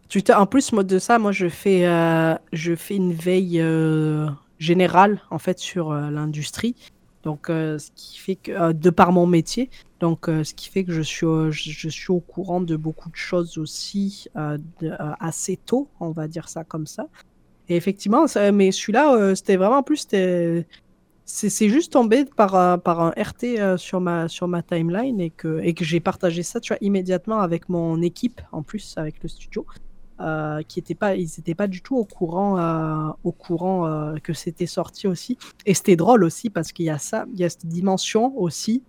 Twitter. 0.09 0.33
En 0.33 0.47
plus, 0.47 0.71
moi, 0.71 0.83
de 0.83 0.97
ça, 0.97 1.19
moi, 1.19 1.31
je 1.31 1.47
fais, 1.47 1.85
euh, 1.85 2.33
je 2.53 2.75
fais 2.75 2.95
une 2.95 3.13
veille 3.13 3.61
euh, 3.61 4.27
générale, 4.57 5.21
en 5.29 5.37
fait, 5.37 5.59
sur 5.59 5.91
euh, 5.91 6.09
l'industrie. 6.09 6.75
Donc, 7.21 7.51
euh, 7.51 7.77
ce 7.77 7.91
qui 7.95 8.17
fait 8.17 8.35
que, 8.35 8.51
euh, 8.51 8.73
de 8.73 8.89
par 8.89 9.11
mon 9.11 9.27
métier, 9.27 9.69
donc, 9.99 10.27
euh, 10.27 10.43
ce 10.43 10.55
qui 10.55 10.67
fait 10.67 10.83
que 10.83 10.91
je 10.91 11.03
suis, 11.03 11.27
au- 11.27 11.51
je, 11.51 11.69
je 11.69 11.87
suis 11.87 12.09
au 12.11 12.19
courant 12.19 12.61
de 12.61 12.75
beaucoup 12.75 13.11
de 13.11 13.15
choses 13.15 13.59
aussi 13.59 14.25
euh, 14.37 14.57
de- 14.81 14.87
euh, 14.89 15.11
assez 15.19 15.55
tôt, 15.55 15.87
on 15.99 16.09
va 16.09 16.27
dire 16.27 16.49
ça 16.49 16.63
comme 16.63 16.87
ça. 16.87 17.05
Et 17.69 17.75
effectivement, 17.75 18.25
ça- 18.25 18.51
mais 18.51 18.71
celui-là, 18.71 19.13
euh, 19.13 19.35
c'était 19.35 19.55
vraiment 19.57 19.83
plus, 19.83 20.07
c'est 21.33 21.69
juste 21.69 21.93
tombé 21.93 22.25
par, 22.25 22.55
un- 22.55 22.77
par 22.77 22.99
un 23.01 23.11
RT 23.11 23.43
euh, 23.59 23.77
sur, 23.77 24.01
ma, 24.01 24.27
sur 24.27 24.47
ma 24.47 24.61
timeline 24.61 25.19
et 25.19 25.29
que, 25.29 25.59
et 25.63 25.73
que 25.73 25.85
j'ai 25.85 25.99
partagé 25.99 26.43
ça, 26.43 26.59
immédiatement 26.81 27.39
avec 27.39 27.69
mon 27.69 28.01
équipe, 28.01 28.41
en 28.51 28.63
plus, 28.63 28.93
avec 28.97 29.21
le 29.23 29.29
studio, 29.29 29.65
euh, 30.19 30.61
qui 30.67 30.79
était 30.79 30.93
pas, 30.95 31.15
ils 31.15 31.29
n'étaient 31.37 31.55
pas 31.55 31.67
du 31.67 31.81
tout 31.81 31.95
au 31.95 32.05
courant, 32.05 32.57
euh, 32.59 33.11
au 33.23 33.31
courant 33.31 33.87
euh, 33.87 34.15
que 34.21 34.33
c'était 34.33 34.67
sorti 34.67 35.07
aussi. 35.07 35.37
Et 35.65 35.73
c'était 35.73 35.95
drôle 35.95 36.23
aussi 36.23 36.49
parce 36.49 36.71
qu'il 36.71 36.85
y 36.85 36.89
a 36.89 36.97
ça, 36.97 37.25
il 37.33 37.39
y 37.39 37.43
a 37.43 37.49
cette 37.49 37.65
dimension 37.65 38.37
aussi 38.37 38.83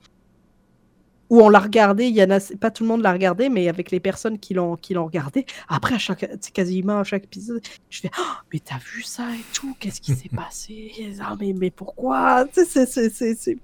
où 1.32 1.40
on 1.42 1.48
l'a 1.48 1.60
regardé, 1.60 2.04
il 2.04 2.14
y 2.14 2.22
en 2.22 2.28
a, 2.30 2.40
pas 2.60 2.70
tout 2.70 2.82
le 2.84 2.88
monde 2.90 3.00
l'a 3.02 3.10
regardé, 3.12 3.48
mais 3.48 3.66
avec 3.68 3.90
les 3.90 4.00
personnes 4.00 4.38
qui 4.38 4.52
l'ont 4.52 4.76
qui 4.76 4.92
l'ont 4.92 5.06
regardé, 5.06 5.46
après, 5.66 5.94
à 5.94 5.98
chaque, 5.98 6.26
c'est 6.42 6.52
quasiment 6.52 6.98
à 7.00 7.04
chaque 7.04 7.24
épisode, 7.24 7.62
je 7.88 8.00
fais 8.00 8.10
oh, 8.18 8.22
mais 8.52 8.60
t'as 8.60 8.76
vu 8.78 9.02
ça 9.02 9.24
et 9.34 9.44
tout, 9.54 9.74
qu'est-ce 9.80 10.02
qui 10.02 10.12
s'est 10.14 10.28
passé? 10.36 10.92
Ah, 11.22 11.34
mais, 11.40 11.54
mais 11.54 11.70
pourquoi? 11.70 12.46
C'est- 12.52 12.66
c'est- 12.66 12.84
c'est- 12.86 13.08
c'est 13.10 13.34
c'est- 13.34 13.56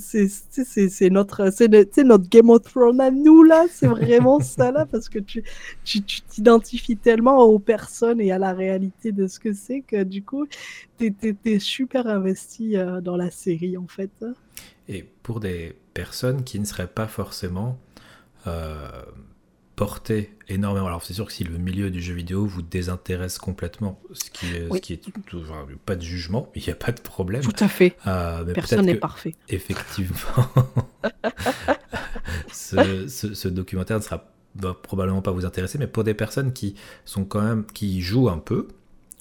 c'est- 0.00 0.28
c'est- 0.28 0.64
c'est- 0.64 0.88
c'est 0.88 1.10
notre, 1.10 1.50
c'est 1.52 2.04
notre 2.04 2.28
Game 2.28 2.50
of 2.50 2.62
Thrones 2.62 3.00
à 3.00 3.10
nous, 3.12 3.44
là, 3.44 3.66
c'est 3.72 3.86
vraiment 3.86 4.40
ça, 4.40 4.72
là, 4.72 4.84
parce 4.84 5.08
que 5.08 5.20
tu 5.20 5.44
tu 5.84 6.00
t'identifies 6.02 6.96
tellement 6.96 7.38
aux 7.44 7.58
personnes 7.60 8.20
et 8.20 8.32
à 8.32 8.38
la 8.38 8.52
réalité 8.52 9.12
de 9.12 9.28
ce 9.28 9.38
que 9.38 9.52
c'est 9.52 9.80
que 9.82 10.02
du 10.02 10.24
coup, 10.24 10.46
t'es 10.98 11.58
super 11.60 12.06
investi 12.06 12.76
euh, 12.76 13.00
dans 13.00 13.16
la 13.16 13.30
série, 13.30 13.76
en 13.76 13.86
fait. 13.86 14.10
Et 14.88 15.02
pour 15.22 15.40
des 15.40 15.76
personnes 15.94 16.44
qui 16.44 16.58
ne 16.60 16.64
seraient 16.64 16.86
pas 16.88 17.06
forcément 17.06 17.78
euh, 18.46 18.88
portées 19.76 20.36
énormément. 20.48 20.86
Alors 20.86 21.02
c'est 21.04 21.14
sûr 21.14 21.26
que 21.26 21.32
si 21.32 21.44
le 21.44 21.56
milieu 21.58 21.90
du 21.90 22.02
jeu 22.02 22.12
vidéo 22.14 22.44
vous 22.46 22.62
désintéresse 22.62 23.38
complètement, 23.38 24.00
ce 24.12 24.30
qui 24.30 24.46
est, 24.54 24.66
ce 24.66 24.70
Oui. 24.72 24.80
qui 24.80 24.92
est 24.94 24.96
tout- 24.98 25.12
tout- 25.26 25.40
enfin, 25.40 25.66
pas 25.86 25.96
de 25.96 26.02
jugement, 26.02 26.50
il 26.56 26.62
n'y 26.62 26.70
a 26.70 26.74
pas 26.74 26.92
de 26.92 27.00
problème. 27.00 27.42
Tout 27.42 27.52
à 27.64 27.68
fait. 27.68 27.96
Euh, 28.06 28.44
mais 28.46 28.52
Personne 28.52 28.86
n'est 28.86 28.94
parfait. 28.96 29.34
Effectivement. 29.48 30.16
ce, 32.52 33.06
ce- 33.08 33.34
ce 33.34 33.48
documentaire 33.48 33.98
ne 33.98 34.02
sera 34.02 34.24
va 34.56 34.74
probablement 34.74 35.22
pas 35.22 35.30
vous 35.30 35.46
intéresser, 35.46 35.78
mais 35.78 35.86
pour 35.86 36.04
des 36.04 36.12
personnes 36.12 36.52
qui 36.52 36.74
sont 37.06 37.24
quand 37.24 37.40
même 37.40 37.64
qui 37.64 38.02
jouent 38.02 38.28
un 38.28 38.38
peu, 38.38 38.68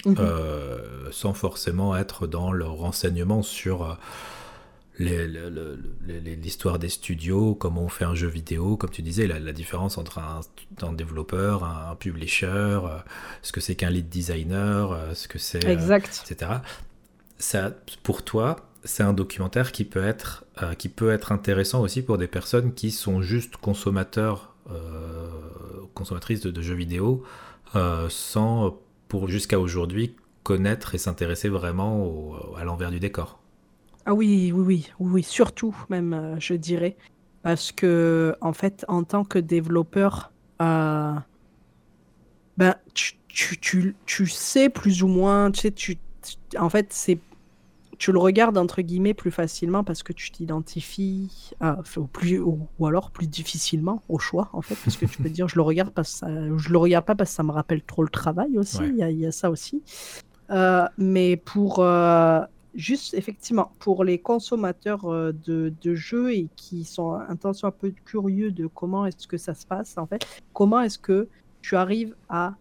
Mhm. 0.06 0.16
euh, 0.20 0.80
sans 1.12 1.34
forcément 1.34 1.96
être 1.96 2.28
dans 2.28 2.52
leur 2.52 2.74
renseignement 2.74 3.42
sur 3.44 3.98
l'histoire 5.02 6.80
des 6.80 6.90
studios, 6.90 7.56
comment 7.56 7.84
on 7.84 7.90
fait 7.90 8.06
un 8.06 8.16
jeu 8.16 8.28
vidéo, 8.28 8.78
comme 8.78 8.90
tu 8.90 9.02
disais, 9.02 9.28
la, 9.28 9.52
différence 9.52 9.98
entre 9.98 10.20
un, 10.20 10.94
développeur, 10.94 11.64
un, 11.64 11.96
publisher, 11.96 12.48
euh, 12.48 12.98
ce 13.42 13.52
que 13.52 13.60
c'est 13.62 13.76
qu'un 13.76 13.90
lead 13.90 14.10
designer, 14.10 14.92
euh, 14.92 15.14
ce 15.14 15.28
que 15.28 15.40
c'est, 15.40 15.64
exact. 15.66 16.24
etc. 16.30 16.52
Ça, 17.38 17.72
pour 18.04 18.24
toi, 18.24 18.56
c'est 18.84 19.04
un 19.04 19.14
documentaire 19.14 19.72
qui 19.72 19.86
peut 19.86 20.04
être 20.04 20.46
qui 20.78 20.90
peut 20.90 21.12
être 21.12 21.32
intéressant 21.32 21.82
aussi 21.82 22.04
pour 22.04 22.20
des 22.20 22.28
personnes 22.28 22.74
qui 22.74 22.92
sont 22.92 23.22
juste 23.22 23.58
consommateurs, 23.58 24.56
consommatrices 25.96 26.42
de, 26.42 26.52
de, 26.52 26.62
jeux 26.62 26.76
vidéo, 26.76 27.24
sans 28.10 28.78
pour 29.08 29.28
jusqu'à 29.28 29.60
aujourd'hui 29.60 30.16
connaître 30.44 30.96
et 30.96 30.98
s'intéresser 30.98 31.50
vraiment 31.50 32.36
à 32.58 32.64
l'envers 32.64 32.92
du 32.92 33.00
décor. 33.00 33.41
Ah 34.06 34.14
oui, 34.14 34.52
oui, 34.54 34.64
oui, 34.64 34.88
oui, 35.00 35.24
surtout 35.24 35.76
même, 35.90 36.14
euh, 36.14 36.40
je 36.40 36.54
dirais. 36.54 36.98
Parce 37.44 37.72
que, 37.72 38.36
en 38.42 38.54
fait, 38.54 38.86
en 38.88 39.04
tant 39.04 39.24
que 39.24 39.40
développeur, 39.40 40.32
euh, 40.62 41.14
ben, 42.58 42.76
tu, 42.94 43.14
tu, 43.28 43.96
tu, 44.06 44.28
sais 44.28 44.70
plus 44.70 45.04
ou 45.04 45.08
moins, 45.08 45.52
tu 45.52 45.62
sais, 45.62 45.72
tu, 45.72 45.98
en 46.60 46.70
fait, 46.70 46.88
c'est, 46.92 47.20
tu 47.98 48.12
le 48.12 48.20
regardes 48.20 48.58
entre 48.58 48.82
guillemets 48.82 49.14
plus 49.14 49.32
facilement 49.32 49.84
parce 49.84 50.04
que 50.04 50.14
tu 50.14 50.30
t'identifies, 50.32 51.52
euh, 51.64 51.76
plus, 52.12 52.40
ou, 52.40 52.68
alors 52.86 53.10
plus 53.10 53.28
difficilement 53.28 54.04
au 54.10 54.20
choix, 54.20 54.50
en 54.54 54.62
fait, 54.62 54.76
parce 54.84 54.98
que 54.98 55.06
tu 55.06 55.22
peux 55.22 55.30
dire, 55.32 55.48
je 55.48 55.56
le 55.56 55.64
regarde 55.64 55.92
parce 55.92 56.10
ça, 56.10 56.28
je 56.58 56.70
le 56.70 56.78
regarde 56.78 57.06
pas 57.06 57.16
parce 57.16 57.32
que 57.32 57.36
ça 57.36 57.44
me 57.44 57.52
rappelle 57.52 57.82
trop 57.82 58.04
le 58.04 58.10
travail 58.10 58.58
aussi, 58.58 58.84
il 58.84 58.98
y, 58.98 59.04
a, 59.04 59.10
y, 59.10 59.26
a 59.26 59.32
ça 59.32 59.50
aussi. 59.50 59.82
Euh, 60.52 60.86
mais 60.98 61.38
pour 61.38 61.80
euh, 61.80 62.42
juste 62.76 63.14
effectivement 63.14 63.72
pour 63.80 64.04
les 64.04 64.20
consommateurs 64.20 65.06
euh, 65.06 65.34
de, 65.46 65.96
jeux 65.96 66.34
et 66.34 66.48
qui 66.56 66.84
sont 66.84 67.14
un 67.14 67.38
un 67.44 67.72
peu 67.72 67.94
curieux 68.06 68.52
de 68.52 68.68
comment 68.68 69.06
est-ce 69.06 69.28
que 69.28 69.38
ça 69.38 69.54
se 69.54 69.66
passe 69.66 69.98
en 69.98 70.06
fait, 70.06 70.26
comment 70.54 70.82
est-ce 70.82 71.00
que 71.00 71.28
tu 71.62 71.76
arrives 71.76 72.16
à 72.30 72.56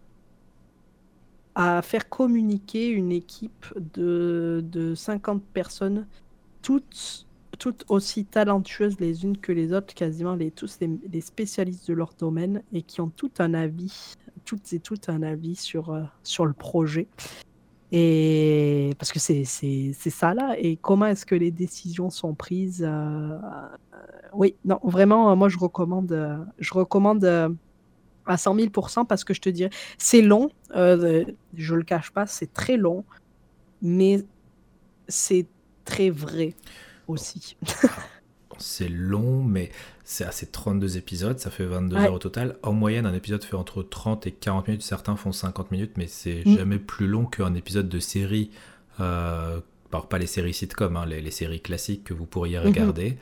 faire 1.81 2.09
communiquer 2.09 2.89
une 2.89 3.11
équipe 3.11 3.65
de, 3.93 4.63
de 4.71 4.95
50 4.95 5.43
personnes, 5.53 6.07
toutes, 6.61 7.25
aussi 7.89 8.25
talentueuses 8.25 8.99
les 8.99 9.23
unes 9.23 9.37
que 9.37 9.51
les 9.51 9.73
autres, 9.73 9.93
quasiment 9.93 10.35
les, 10.35 10.51
tous 10.51 10.79
les, 10.81 11.21
spécialistes 11.21 11.87
de 11.87 11.93
leur 11.93 12.13
domaine 12.17 12.63
et 12.73 12.81
qui 12.81 13.01
ont 13.01 13.09
tout 13.09 13.31
un 13.39 13.53
avis, 13.53 14.15
toutes 14.45 14.73
et 14.73 14.79
toutes 14.79 15.09
un 15.09 15.21
avis 15.21 15.55
sur, 15.55 15.95
sur 16.23 16.45
le 16.45 16.53
projet. 16.53 17.07
Et 17.91 18.91
parce 18.97 19.11
que 19.11 19.19
c'est 19.19 19.43
ça 19.43 20.33
là. 20.33 20.55
Et 20.57 20.77
comment 20.77 21.07
est-ce 21.07 21.25
que 21.25 21.35
les 21.35 21.51
décisions 21.51 22.09
sont 22.09 22.33
prises 22.33 22.83
euh, 22.83 22.87
euh, 22.87 23.37
Oui, 24.33 24.55
non, 24.63 24.79
vraiment, 24.83 25.35
moi 25.35 25.49
je 25.49 25.57
recommande, 25.57 26.11
euh, 26.11 26.37
je 26.59 26.73
recommande 26.73 27.25
à 28.25 28.37
100 28.37 28.55
000% 28.55 29.05
parce 29.05 29.23
que 29.23 29.33
je 29.33 29.41
te 29.41 29.49
dirais, 29.49 29.71
c'est 29.97 30.21
long, 30.21 30.51
je 30.73 31.75
le 31.75 31.83
cache 31.83 32.11
pas, 32.11 32.25
c'est 32.25 32.53
très 32.53 32.77
long, 32.77 33.03
mais 33.81 34.23
c'est 35.09 35.47
très 35.83 36.09
vrai 36.09 36.55
aussi. 37.07 37.57
c'est 38.61 38.89
long, 38.89 39.43
mais 39.43 39.71
c'est 40.03 40.25
assez 40.25 40.47
32 40.47 40.97
épisodes, 40.97 41.39
ça 41.39 41.49
fait 41.49 41.65
22 41.65 41.97
heures 41.97 42.13
au 42.13 42.19
total. 42.19 42.57
En 42.63 42.73
moyenne, 42.73 43.05
un 43.05 43.13
épisode 43.13 43.43
fait 43.43 43.55
entre 43.55 43.83
30 43.83 44.27
et 44.27 44.31
40 44.31 44.67
minutes, 44.67 44.83
certains 44.83 45.15
font 45.15 45.31
50 45.31 45.71
minutes, 45.71 45.93
mais 45.97 46.07
c'est 46.07 46.43
mm. 46.45 46.57
jamais 46.57 46.79
plus 46.79 47.07
long 47.07 47.25
qu'un 47.25 47.53
épisode 47.53 47.89
de 47.89 47.99
série. 47.99 48.51
Euh, 48.99 49.59
pas 50.09 50.17
les 50.17 50.27
séries 50.27 50.53
sitcom, 50.53 50.95
hein, 50.95 51.05
les, 51.05 51.31
séries 51.31 51.59
classiques 51.59 52.05
que 52.05 52.13
vous 52.13 52.25
pourriez 52.25 52.57
mm-hmm. 52.57 52.65
regarder. 52.65 53.17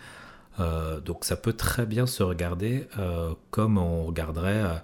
Euh, 0.60 1.00
donc 1.00 1.26
ça 1.26 1.36
peut 1.36 1.54
très 1.54 1.86
bien 1.86 2.06
se 2.06 2.22
regarder 2.22 2.88
euh, 3.00 3.34
comme 3.50 3.78
on 3.78 4.04
regarderait 4.04 4.82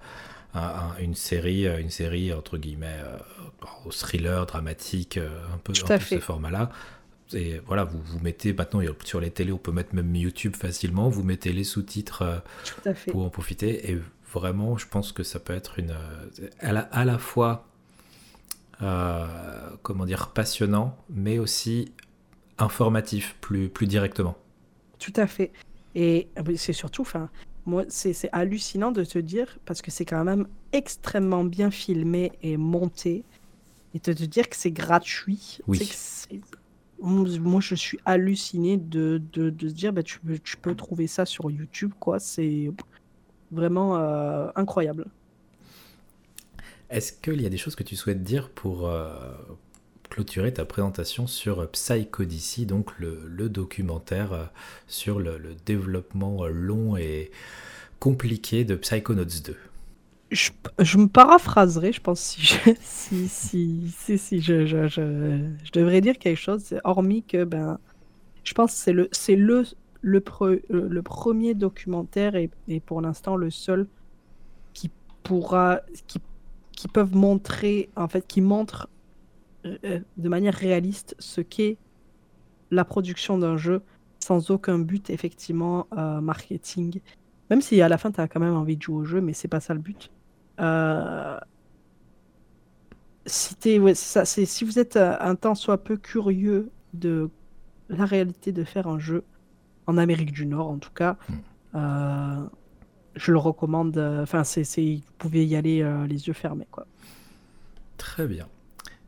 une 1.00 1.16
série, 1.16 1.68
une 1.68 1.90
série 1.90 2.34
entre 2.34 2.58
guillemets 2.58 3.02
au 3.86 3.92
thriller 3.92 4.46
dramatique, 4.46 5.18
un 5.18 5.58
peu, 5.64 5.74
un 5.74 5.88
peu 5.88 6.00
ce 6.00 6.20
format-là. 6.20 6.70
Et 7.34 7.60
voilà, 7.66 7.84
vous, 7.84 8.00
vous 8.02 8.20
mettez 8.20 8.54
maintenant 8.54 8.82
sur 9.04 9.20
les 9.20 9.32
télés, 9.32 9.52
on 9.52 9.58
peut 9.58 9.72
mettre 9.72 9.96
même 9.96 10.16
YouTube 10.16 10.56
facilement. 10.56 11.10
Vous 11.10 11.24
mettez 11.24 11.54
les 11.54 11.64
sous-titres 11.64 12.44
euh, 12.86 12.94
pour 13.12 13.24
en 13.24 13.30
profiter. 13.30 13.92
Et 13.92 14.00
vraiment, 14.32 14.78
je 14.78 14.88
pense 14.88 15.12
que 15.12 15.24
ça 15.24 15.40
peut 15.40 15.54
être 15.54 15.80
une 15.80 15.92
euh, 15.92 16.50
à 16.60 16.72
la, 16.72 16.82
à 16.82 17.06
la 17.06 17.18
fois 17.18 17.68
euh, 18.82 19.26
comment 19.82 20.06
dire 20.06 20.30
passionnant, 20.30 20.98
mais 21.10 21.40
aussi 21.40 21.92
informatif 22.58 23.36
plus 23.42 23.70
plus 23.70 23.88
directement. 23.88 24.38
Tout 25.00 25.14
à 25.16 25.28
fait. 25.28 25.52
Et 25.96 26.28
c'est 26.58 26.74
surtout, 26.74 27.02
enfin, 27.02 27.30
moi, 27.66 27.86
c'est 27.88 28.30
hallucinant 28.34 28.92
de 28.92 29.04
te 29.04 29.18
dire 29.18 29.58
parce 29.66 29.82
que 29.82 29.92
c'est 29.92 30.06
quand 30.06 30.24
même 30.24 30.48
extrêmement 30.74 31.44
bien 31.44 31.72
filmé 31.72 32.34
et 32.44 32.58
monté, 32.58 33.24
et 33.94 34.00
de 34.00 34.14
te 34.14 34.24
dire 34.24 34.50
que 34.50 34.56
c'est 34.56 34.72
gratuit. 34.72 35.60
Oui 35.68 35.80
moi, 37.00 37.62
je 37.62 37.76
suis 37.76 38.00
halluciné 38.06 38.78
de, 38.78 39.22
de, 39.34 39.50
de 39.50 39.70
se 39.70 39.74
dire, 39.74 39.94
bah, 39.94 40.04
tu, 40.04 40.20
peux, 40.20 40.40
tu 40.40 40.58
peux 40.58 40.76
trouver 40.76 41.08
ça 41.08 41.26
sur 41.26 41.52
YouTube, 41.52 41.92
quoi. 42.00 42.20
C'est 42.20 42.72
vraiment 43.52 43.98
euh, 43.98 44.48
incroyable. 44.56 45.06
Est-ce 46.90 47.14
qu'il 47.14 47.42
y 47.42 47.46
a 47.46 47.50
des 47.50 47.58
choses 47.58 47.76
que 47.76 47.84
tu 47.84 47.96
souhaites 47.96 48.24
dire 48.24 48.50
pour 48.50 48.88
euh, 48.88 49.10
clôturer 50.10 50.54
ta 50.54 50.66
présentation 50.66 51.28
sur 51.28 51.70
Psychodicy, 51.72 52.66
donc 52.66 52.98
le, 53.00 53.24
le 53.28 53.50
documentaire 53.50 54.34
euh, 54.34 54.46
sur 54.88 55.20
le, 55.20 55.38
le, 55.38 55.56
développement 55.66 56.46
long 56.48 56.96
et 56.96 57.32
compliqué 58.00 58.64
de 58.64 58.76
Psychonauts 58.76 59.26
2 59.26 59.58
je, 60.32 60.98
me 60.98 61.08
paraphraserai, 61.08 61.94
je 61.94 62.02
pense, 62.02 62.20
si 62.20 62.42
je, 62.42 62.56
si, 62.82 63.28
si, 63.28 63.94
si, 63.98 64.18
si 64.18 64.42
je, 64.42 64.66
je, 64.66 64.88
je, 64.88 65.72
devrais 65.74 66.02
dire 66.02 66.18
quelque 66.18 66.38
chose, 66.38 66.76
hormis 66.84 67.24
que, 67.24 67.44
ben, 67.44 67.80
je 68.44 68.54
pense 68.54 68.72
que 68.72 68.78
c'est 69.12 69.36
le, 69.36 69.64
le, 70.02 70.24
le, 70.24 70.24
euh, 70.42 70.62
le, 70.90 71.02
premier 71.02 71.54
documentaire 71.54 72.36
et, 72.36 72.50
et 72.68 72.80
pour 72.80 73.02
l'instant 73.02 73.36
le 73.36 73.50
seul 73.50 73.88
qui 74.74 74.92
pourra, 75.24 75.82
qui, 76.08 76.20
qui 76.72 76.88
peuvent 76.88 77.16
montrer, 77.16 77.90
en 77.96 78.08
fait, 78.08 78.26
qui 78.28 78.42
montre 78.42 78.90
euh, 79.66 80.00
de 80.18 80.30
manière 80.30 80.54
réaliste 80.54 81.16
ce 81.20 81.42
qu'est 81.42 81.78
la 82.72 82.86
production 82.86 83.38
d'un 83.38 83.58
jeu 83.58 83.82
sans 84.20 84.52
aucun 84.52 84.80
but, 84.80 85.10
effectivement, 85.10 85.88
euh, 85.98 86.22
marketing. 86.22 87.00
Même 87.50 87.62
si 87.62 87.82
à 87.82 87.90
la 87.90 87.98
fin, 87.98 88.12
tu 88.12 88.20
as 88.22 88.28
quand 88.28 88.40
même 88.40 88.56
envie 88.56 88.78
de 88.78 88.82
jouer 88.82 88.96
au 88.96 89.06
jeu, 89.06 89.22
mais 89.22 89.34
c'est 89.34 89.48
pas 89.48 89.60
ça 89.60 89.74
le 89.74 89.80
but. 89.80 90.12
Euh, 90.60 91.40
si, 93.26 93.56
ça, 93.96 94.26
si 94.26 94.66
vous 94.66 94.80
êtes 94.80 94.96
euh, 94.96 95.16
un 95.20 95.36
temps 95.36 95.56
soit 95.56 95.84
peu 95.84 95.98
curieux 95.98 96.72
de 96.94 97.30
la 97.90 98.06
réalité 98.06 98.52
de 98.52 98.64
faire 98.64 98.88
un 98.88 99.00
jeu, 99.00 99.24
en 99.88 99.98
Amérique 99.98 100.32
du 100.32 100.48
Nord 100.48 100.68
en 100.68 100.78
tout 100.78 100.94
cas, 100.94 101.18
hmm. 101.30 101.34
euh, 101.76 102.46
je 103.16 103.32
le 103.32 103.38
recommande. 103.38 103.98
Enfin, 103.98 104.42
vous 104.42 105.02
pouvez 105.18 105.46
y 105.46 105.56
aller 105.56 106.06
les 106.08 106.28
yeux 106.28 106.34
fermés. 106.34 106.68
Quoi. 106.72 106.88
Très 107.98 108.28
bien. 108.28 108.48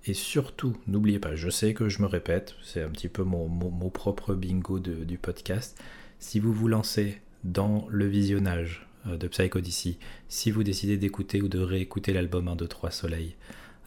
Et 0.06 0.14
surtout, 0.14 0.78
n'oubliez 0.88 1.20
pas, 1.20 1.36
je 1.36 1.50
sais 1.50 1.74
que 1.74 1.90
je 1.90 2.02
me 2.02 2.08
répète, 2.08 2.56
c'est 2.64 2.82
un 2.82 2.90
petit 2.90 3.10
peu 3.10 3.24
mon, 3.24 3.50
mon, 3.50 3.90
propre 3.90 4.34
bingo 4.36 4.80
du 4.80 5.18
podcast. 5.18 5.78
Si 6.20 6.40
vous 6.40 6.54
vous 6.54 6.70
lancez 6.70 7.22
dans 7.44 7.88
le 7.90 8.06
visionnage 8.06 8.88
euh, 9.08 9.18
de 9.18 9.28
Psycho 9.28 9.60
Odyssey, 9.60 9.98
si 10.28 10.52
vous 10.52 10.64
décidez 10.64 10.98
d'écouter 10.98 11.42
ou 11.42 11.48
de 11.48 11.60
réécouter 11.60 12.14
l'album 12.14 12.48
1, 12.48 12.56
2, 12.56 12.68
3 12.68 12.92
Soleil, 12.92 13.36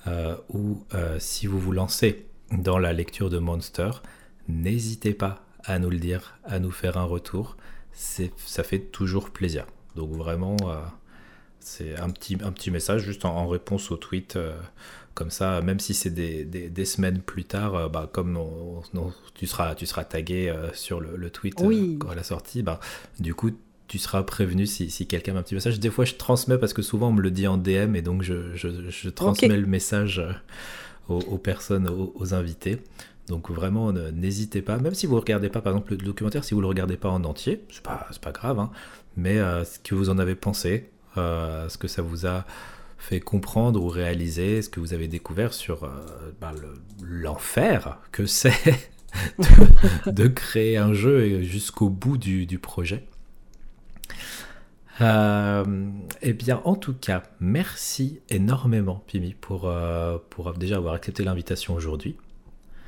euh, 0.07 0.37
ou 0.49 0.85
euh, 0.95 1.17
si 1.19 1.47
vous 1.47 1.59
vous 1.59 1.73
lancez 1.73 2.27
dans 2.53 2.79
la 2.79 2.93
lecture 2.93 3.31
de 3.31 3.39
Monster, 3.39 3.91
n'hésitez 4.49 5.15
pas 5.15 5.45
à 5.65 5.79
nous 5.79 5.91
le 5.91 5.99
dire, 5.99 6.39
à 6.45 6.59
nous 6.59 6.71
faire 6.71 6.97
un 6.97 7.05
retour. 7.05 7.57
Ça 7.93 8.63
fait 8.63 8.79
toujours 8.79 9.31
plaisir. 9.31 9.67
Donc 9.95 10.13
vraiment, 10.13 10.57
c'est 11.59 11.99
un 11.99 12.09
petit, 12.09 12.39
un 12.43 12.51
petit 12.51 12.71
message 12.71 13.03
juste 13.03 13.25
en, 13.25 13.47
réponse 13.47 13.91
au 13.91 13.97
tweet. 13.97 14.39
Comme 15.15 15.31
ça, 15.31 15.61
même 15.61 15.81
si 15.81 15.93
c'est 15.93 16.11
des, 16.11 16.45
des, 16.45 16.85
semaines 16.85 17.21
plus 17.21 17.45
tard, 17.45 17.91
bah, 17.91 18.09
comme 18.11 18.39
tu, 19.35 19.47
seras, 19.47 19.75
tu 19.75 19.87
seras 19.87 20.05
tagué 20.05 20.55
sur 20.73 21.01
le, 21.01 21.31
tweet 21.31 21.61
à 22.09 22.15
la 22.15 22.23
sortie, 22.23 22.63
bah, 22.63 22.81
du 23.19 23.35
coup, 23.35 23.51
tu 23.91 23.99
seras 23.99 24.23
prévenu 24.23 24.67
si, 24.67 24.89
si 24.89 25.09
quelqu'un 25.09 25.33
m'a 25.33 25.41
un 25.41 25.43
petit 25.43 25.57
message. 25.57 25.81
Des 25.81 25.91
fois, 25.91 26.05
je 26.05 26.15
transmets 26.15 26.59
parce 26.59 26.73
que 26.73 26.81
souvent 26.81 27.09
on 27.09 27.13
me 27.13 27.23
le 27.23 27.33
dit 27.33 27.49
en 27.49 27.57
DM 27.57 27.97
et 27.97 28.03
donc 28.03 28.23
je, 28.23 28.55
je, 28.55 28.69
je 28.89 29.09
transmets 29.09 29.57
le 29.57 29.67
message 29.67 30.21
euh, 30.21 30.33
aux, 31.09 31.39
personnes, 31.39 31.89
aux, 31.89 32.33
invités. 32.33 32.79
Donc 33.27 33.51
vraiment, 33.51 33.93
n'hésitez 33.93 34.63
pas. 34.63 34.79
Même 34.79 34.95
si 34.95 35.07
vous 35.07 35.17
ne 35.17 35.21
regardez 35.21 35.49
pas, 35.49 35.61
par 35.61 35.73
exemple, 35.73 35.91
le 35.91 35.99
documentaire, 35.99 36.45
si 36.45 36.55
vous 36.55 36.61
ne 36.61 36.67
le 36.67 36.69
regardez 36.69 36.97
pas 36.97 37.09
en 37.09 37.25
entier, 37.25 37.65
c'est 37.69 37.83
pas, 37.83 38.09
pas 38.23 38.31
grave, 38.31 38.61
hein, 38.61 38.71
mais 39.17 39.41
euh, 39.41 39.65
ce 39.65 39.81
que 39.81 39.97
vous 39.97 40.09
en 40.09 40.19
avez 40.19 40.37
pensé, 40.37 40.89
euh, 41.17 41.69
ce 41.69 41.77
que 41.77 41.89
ça 41.89 42.01
vous 42.01 42.27
a 42.27 42.47
fait 43.01 43.21
comprendre 43.21 43.83
ou 43.83 43.89
réaliser, 43.89 44.63
ce 44.63 44.69
que 44.69 44.79
vous 44.79 44.93
avez 44.95 45.09
découvert 45.09 45.53
sur 45.53 45.91
bah, 46.41 46.53
l'enfer 47.03 47.99
que 48.13 48.27
c'est 48.27 48.53
de, 50.07 50.29
créer 50.29 50.77
un 50.77 50.93
jeu 50.93 51.43
jusqu'au 51.43 51.89
bout 51.89 52.19
du, 52.19 52.59
projet. 52.59 53.05
eh 55.01 56.33
bien, 56.35 56.61
en 56.65 56.77
tout 56.77 56.95
cas, 56.95 57.23
merci 57.41 58.21
énormément, 58.29 59.03
Pimi, 59.07 59.35
pour, 59.35 59.73
pour 60.29 60.53
déjà 60.55 60.77
avoir 60.77 60.95
accepté 60.95 61.25
l'invitation 61.25 61.75
aujourd'hui. 61.75 62.17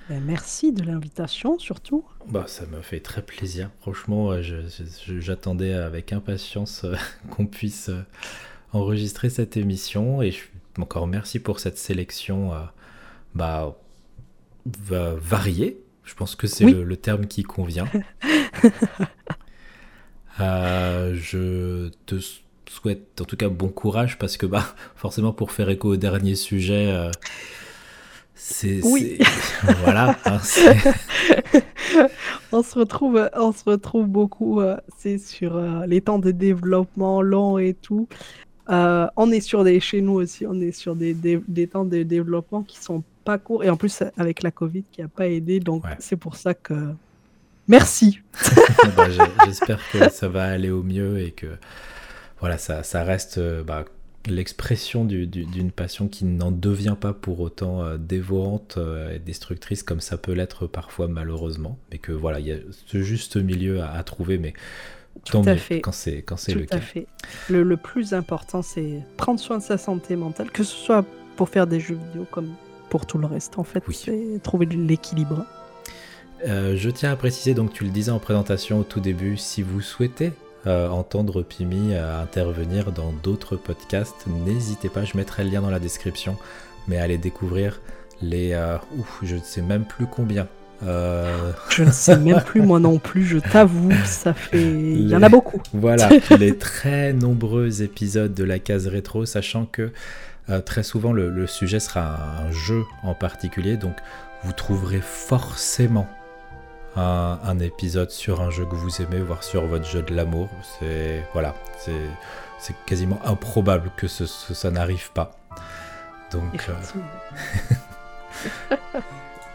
Ben, 0.08 0.22
merci 0.24 0.72
de 0.72 0.82
l'invitation, 0.82 1.58
surtout. 1.58 2.04
Bah, 2.28 2.44
ça 2.46 2.66
me 2.66 2.82
fait 2.82 3.00
très 3.00 3.22
plaisir. 3.22 3.70
Franchement, 3.80 4.32
j'attendais 5.06 5.72
avec 5.72 6.12
impatience 6.12 6.84
qu'on 7.30 7.46
puisse 7.46 7.90
enregistrer 8.72 9.30
cette 9.30 9.56
émission 9.56 10.22
et 10.22 10.34
encore 10.78 11.06
merci 11.06 11.38
pour 11.38 11.60
cette 11.60 11.78
sélection 11.78 12.52
bah, 13.34 13.76
variée. 14.66 15.78
Je 16.04 16.14
pense 16.14 16.34
que 16.34 16.46
c'est 16.46 16.64
le, 16.64 16.96
terme 16.96 17.26
qui 17.26 17.42
convient. 17.42 17.88
Euh, 20.40 21.14
je 21.14 21.90
te 22.06 22.14
souhaite 22.66 23.20
en 23.20 23.24
tout 23.24 23.36
cas 23.36 23.50
bon 23.50 23.68
courage 23.68 24.18
parce 24.18 24.38
que 24.38 24.46
bah 24.46 24.64
forcément 24.96 25.34
pour 25.34 25.52
faire 25.52 25.68
écho 25.68 25.90
au 25.90 25.96
dernier 25.96 26.36
sujet, 26.36 26.90
euh, 26.90 27.10
c'est 28.34 28.80
oui. 28.82 29.18
voilà. 29.84 30.16
Hein, 30.24 30.38
on 32.52 32.62
se 32.62 32.78
retrouve, 32.78 33.28
on 33.34 33.52
se 33.52 33.64
retrouve 33.64 34.06
beaucoup. 34.06 34.62
Euh, 34.62 34.78
c'est 34.96 35.18
sur 35.18 35.60
les 35.86 36.00
temps 36.00 36.18
de 36.18 36.30
développement 36.30 37.20
long 37.20 37.58
et 37.58 37.74
tout. 37.74 38.08
On 38.68 39.30
est 39.30 39.40
sur 39.40 39.64
des 39.64 39.80
chez 39.80 40.00
nous 40.00 40.14
aussi, 40.14 40.46
on 40.46 40.60
est 40.60 40.72
sur 40.72 40.94
des, 40.96 41.14
des 41.14 41.66
temps 41.66 41.84
de 41.84 42.02
développement 42.02 42.62
qui 42.62 42.78
sont 42.78 43.02
pas 43.24 43.38
court. 43.38 43.64
Et 43.64 43.70
en 43.70 43.76
plus, 43.76 44.02
avec 44.16 44.42
la 44.42 44.50
Covid 44.50 44.84
qui 44.90 45.02
a 45.02 45.08
pas 45.08 45.28
aidé. 45.28 45.60
Donc, 45.60 45.84
c'est 45.98 46.16
pour 46.16 46.36
ça 46.36 46.54
que. 46.54 46.94
Merci. 47.68 48.20
Bah, 48.96 49.06
j'espère 49.46 49.78
que 49.92 50.10
ça 50.10 50.28
va 50.28 50.44
aller 50.44 50.70
au 50.70 50.82
mieux 50.82 51.20
et 51.20 51.30
que 51.30 51.46
voilà, 52.40 52.58
ça, 52.58 52.82
ça 52.82 53.04
reste 53.04 53.38
euh, 53.38 53.62
bah, 53.62 53.84
l'expression 54.26 55.04
d'une 55.04 55.70
passion 55.70 56.08
qui 56.08 56.24
n'en 56.24 56.50
devient 56.50 56.96
pas 57.00 57.12
pour 57.12 57.38
autant 57.40 57.84
euh, 57.84 57.96
dévorante 57.96 58.74
euh, 58.78 59.14
et 59.14 59.20
destructrice 59.20 59.84
comme 59.84 60.00
ça 60.00 60.18
peut 60.18 60.32
l'être 60.32 60.66
parfois 60.66 61.06
malheureusement. 61.06 61.78
Mais 61.92 61.98
que 61.98 62.10
voilà, 62.10 62.40
il 62.40 62.46
y 62.46 62.52
a 62.52 62.56
ce 62.86 63.02
juste 63.02 63.36
milieu 63.36 63.82
à, 63.82 64.02
trouver. 64.02 64.38
Mais 64.38 64.54
tout 65.24 65.42
à 65.44 65.56
fait. 65.56 65.80
quand 65.80 65.92
c'est 65.92 66.22
quand 66.22 66.36
c'est 66.36 66.54
le 66.54 66.66
cas. 66.66 66.80
Fait. 66.80 67.06
Le, 67.48 67.62
le 67.62 67.76
plus 67.76 68.14
important, 68.14 68.62
c'est 68.62 69.00
prendre 69.16 69.38
soin 69.40 69.58
de 69.58 69.62
sa 69.62 69.78
santé 69.78 70.16
mentale, 70.16 70.50
que 70.50 70.64
ce 70.64 70.74
soit 70.74 71.04
pour 71.36 71.48
faire 71.48 71.66
des 71.66 71.80
jeux 71.80 71.98
vidéo 72.08 72.26
comme 72.30 72.54
pour 72.90 73.06
tout 73.06 73.18
le 73.18 73.26
reste, 73.26 73.58
en 73.58 73.64
fait. 73.64 73.82
C'est 73.90 74.40
trouver 74.42 74.66
l'équilibre. 74.66 75.46
Euh, 76.46 76.76
je 76.76 76.90
tiens 76.90 77.12
à 77.12 77.16
préciser, 77.16 77.54
donc 77.54 77.72
tu 77.72 77.84
le 77.84 77.90
disais 77.90 78.10
en 78.10 78.18
présentation 78.18 78.80
au 78.80 78.82
tout 78.82 79.00
début, 79.00 79.36
si 79.36 79.62
vous 79.62 79.80
souhaitez 79.80 80.32
euh, 80.66 80.88
entendre 80.88 81.42
Pimi 81.42 81.94
intervenir 81.94 82.92
dans 82.92 83.12
d'autres 83.12 83.56
podcasts, 83.56 84.26
n'hésitez 84.26 84.88
pas, 84.88 85.04
je 85.04 85.16
mettrai 85.16 85.44
le 85.44 85.50
lien 85.50 85.62
dans 85.62 85.70
la 85.70 85.78
description, 85.78 86.36
mais 86.88 86.98
allez 86.98 87.18
découvrir 87.18 87.80
les... 88.20 88.52
Euh, 88.52 88.76
ouf, 88.98 89.20
je 89.22 89.36
ne 89.36 89.40
sais 89.40 89.62
même 89.62 89.84
plus 89.84 90.06
combien. 90.06 90.48
Je 90.82 91.84
ne 91.84 91.90
sais 91.90 92.16
même 92.16 92.42
plus 92.42 92.60
moi 92.60 92.80
non 92.80 92.98
plus, 92.98 93.24
je 93.24 93.38
t'avoue, 93.38 93.92
ça 94.04 94.34
fait... 94.34 94.62
Il 94.62 95.08
y 95.08 95.16
en 95.16 95.22
a 95.22 95.28
beaucoup. 95.28 95.60
Voilà, 95.72 96.08
les 96.38 96.56
très 96.56 97.12
nombreux 97.12 97.82
épisodes 97.82 98.34
de 98.34 98.44
la 98.44 98.58
case 98.58 98.86
rétro, 98.86 99.24
sachant 99.24 99.66
que 99.66 99.92
euh, 100.50 100.60
très 100.60 100.82
souvent, 100.82 101.12
le, 101.12 101.46
sujet 101.46 101.80
sera 101.80 102.40
un, 102.40 102.50
jeu 102.50 102.84
en 103.02 103.14
particulier, 103.14 103.76
donc 103.76 103.96
vous 104.44 104.52
trouverez 104.52 105.00
forcément 105.00 106.08
un, 106.96 107.58
épisode 107.60 108.10
sur 108.10 108.40
un 108.40 108.50
jeu 108.50 108.66
que 108.66 108.74
vous 108.74 109.00
aimez, 109.00 109.20
voire 109.20 109.44
sur 109.44 109.66
votre 109.66 109.86
jeu 109.86 110.02
de 110.02 110.14
l'amour. 110.14 110.50
C'est 110.78 111.24
voilà, 111.32 111.54
c'est 111.78 112.74
quasiment 112.86 113.20
improbable 113.24 113.90
que 113.96 114.08
ça 114.08 114.70
n'arrive 114.70 115.10
pas. 115.12 115.32
Donc, 116.32 116.68
euh, 116.68 116.74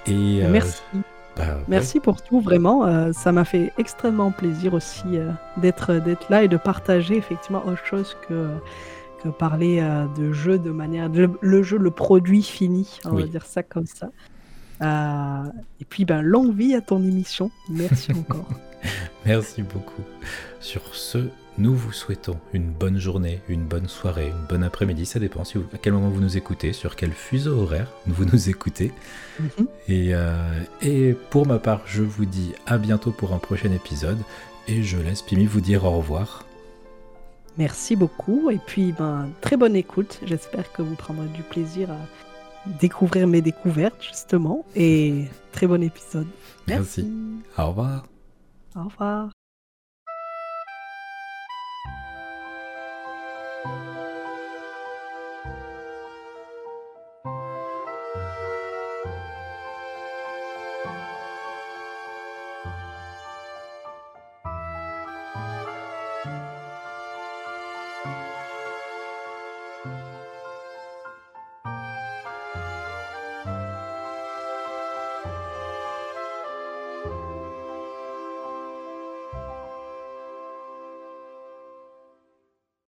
et 0.08 0.44
euh, 0.44 0.50
merci. 0.50 0.82
Bah, 1.38 1.58
merci 1.68 2.00
pour 2.00 2.22
tout, 2.22 2.40
vraiment. 2.40 3.12
ça 3.14 3.32
m'a 3.32 3.46
fait 3.46 3.72
extrêmement 3.78 4.32
plaisir 4.32 4.74
aussi 4.74 5.20
d'être 5.58 5.94
d'être 5.94 6.30
là 6.30 6.44
et 6.44 6.48
de 6.48 6.58
partager 6.58 7.16
effectivement 7.16 7.64
autre 7.66 7.86
chose 7.86 8.18
que 8.28 8.48
que 9.24 9.30
parler 9.30 9.80
euh, 9.80 10.06
de 10.18 10.32
jeu 10.32 10.58
de 10.58 10.72
manière. 10.72 11.10
Le, 11.10 11.64
jeu, 11.64 11.78
le 11.78 11.92
produit 11.92 12.44
fini, 12.44 13.00
on 13.06 13.16
va 13.16 13.24
dire 13.24 13.46
ça 13.46 13.64
comme 13.64 13.88
ça. 13.88 14.10
Euh, 14.82 15.50
et 15.82 15.86
puis, 15.86 16.06
ben, 16.06 16.22
longue 16.22 16.56
vie 16.56 16.76
à 16.76 16.82
ton 16.82 17.04
émission. 17.04 17.52
Merci 17.70 18.12
encore. 18.18 18.48
Merci 19.26 19.64
beaucoup. 19.64 20.04
Sur 20.60 20.96
ce, 20.96 21.30
nous 21.58 21.76
vous 21.76 21.92
souhaitons 21.92 22.40
une 22.54 22.70
bonne 22.72 23.00
journée, 23.00 23.42
une 23.50 23.66
bonne 23.66 23.88
soirée, 23.88 24.28
une 24.28 24.46
bonne 24.48 24.64
après-midi. 24.64 25.06
Ça 25.06 25.20
dépend 25.20 25.44
si 25.44 25.58
à 25.58 25.78
quel 25.82 25.94
moment 25.94 26.10
vous 26.10 26.22
nous 26.22 26.38
écoutez, 26.38 26.74
sur 26.74 26.96
quel 26.96 27.12
fuseau 27.12 27.60
horaire 27.62 27.92
vous 28.06 28.26
nous 28.26 28.50
écoutez. 28.50 28.92
Mhm. 29.40 29.68
et, 29.88 30.10
euh, 30.14 30.64
et 30.82 31.16
pour 31.30 31.48
ma 31.48 31.60
part, 31.60 31.82
je 31.86 32.04
vous 32.04 32.26
dis 32.26 32.54
à 32.66 32.78
bientôt 32.78 33.12
pour 33.12 33.34
un 33.34 33.40
prochain 33.40 33.72
épisode. 33.72 34.20
Et 34.68 34.84
je 34.84 34.98
laisse 34.98 35.22
Pimi 35.22 35.46
vous 35.46 35.62
dire 35.62 35.86
au 35.86 35.92
revoir. 35.92 36.46
Merci 37.58 37.96
beaucoup 37.96 38.52
et 38.52 38.60
puis 38.66 38.92
ben, 38.92 39.30
très 39.42 39.58
bonne 39.58 39.76
écoute. 39.76 40.20
J'espère 40.26 40.72
que 40.72 40.82
vous 40.82 40.96
prendrez 40.96 41.28
du 41.30 41.42
plaisir 41.42 41.90
à 41.90 41.98
découvrir 42.80 43.28
mes 43.28 43.42
découvertes 43.42 44.02
justement 44.02 44.66
et 44.76 45.26
très 45.54 45.68
bon 45.68 45.82
épisode. 45.82 46.28
Merci. 46.68 47.10
Au 47.58 47.68
revoir. 47.68 48.06
Au 48.76 48.84
revoir. 48.84 49.37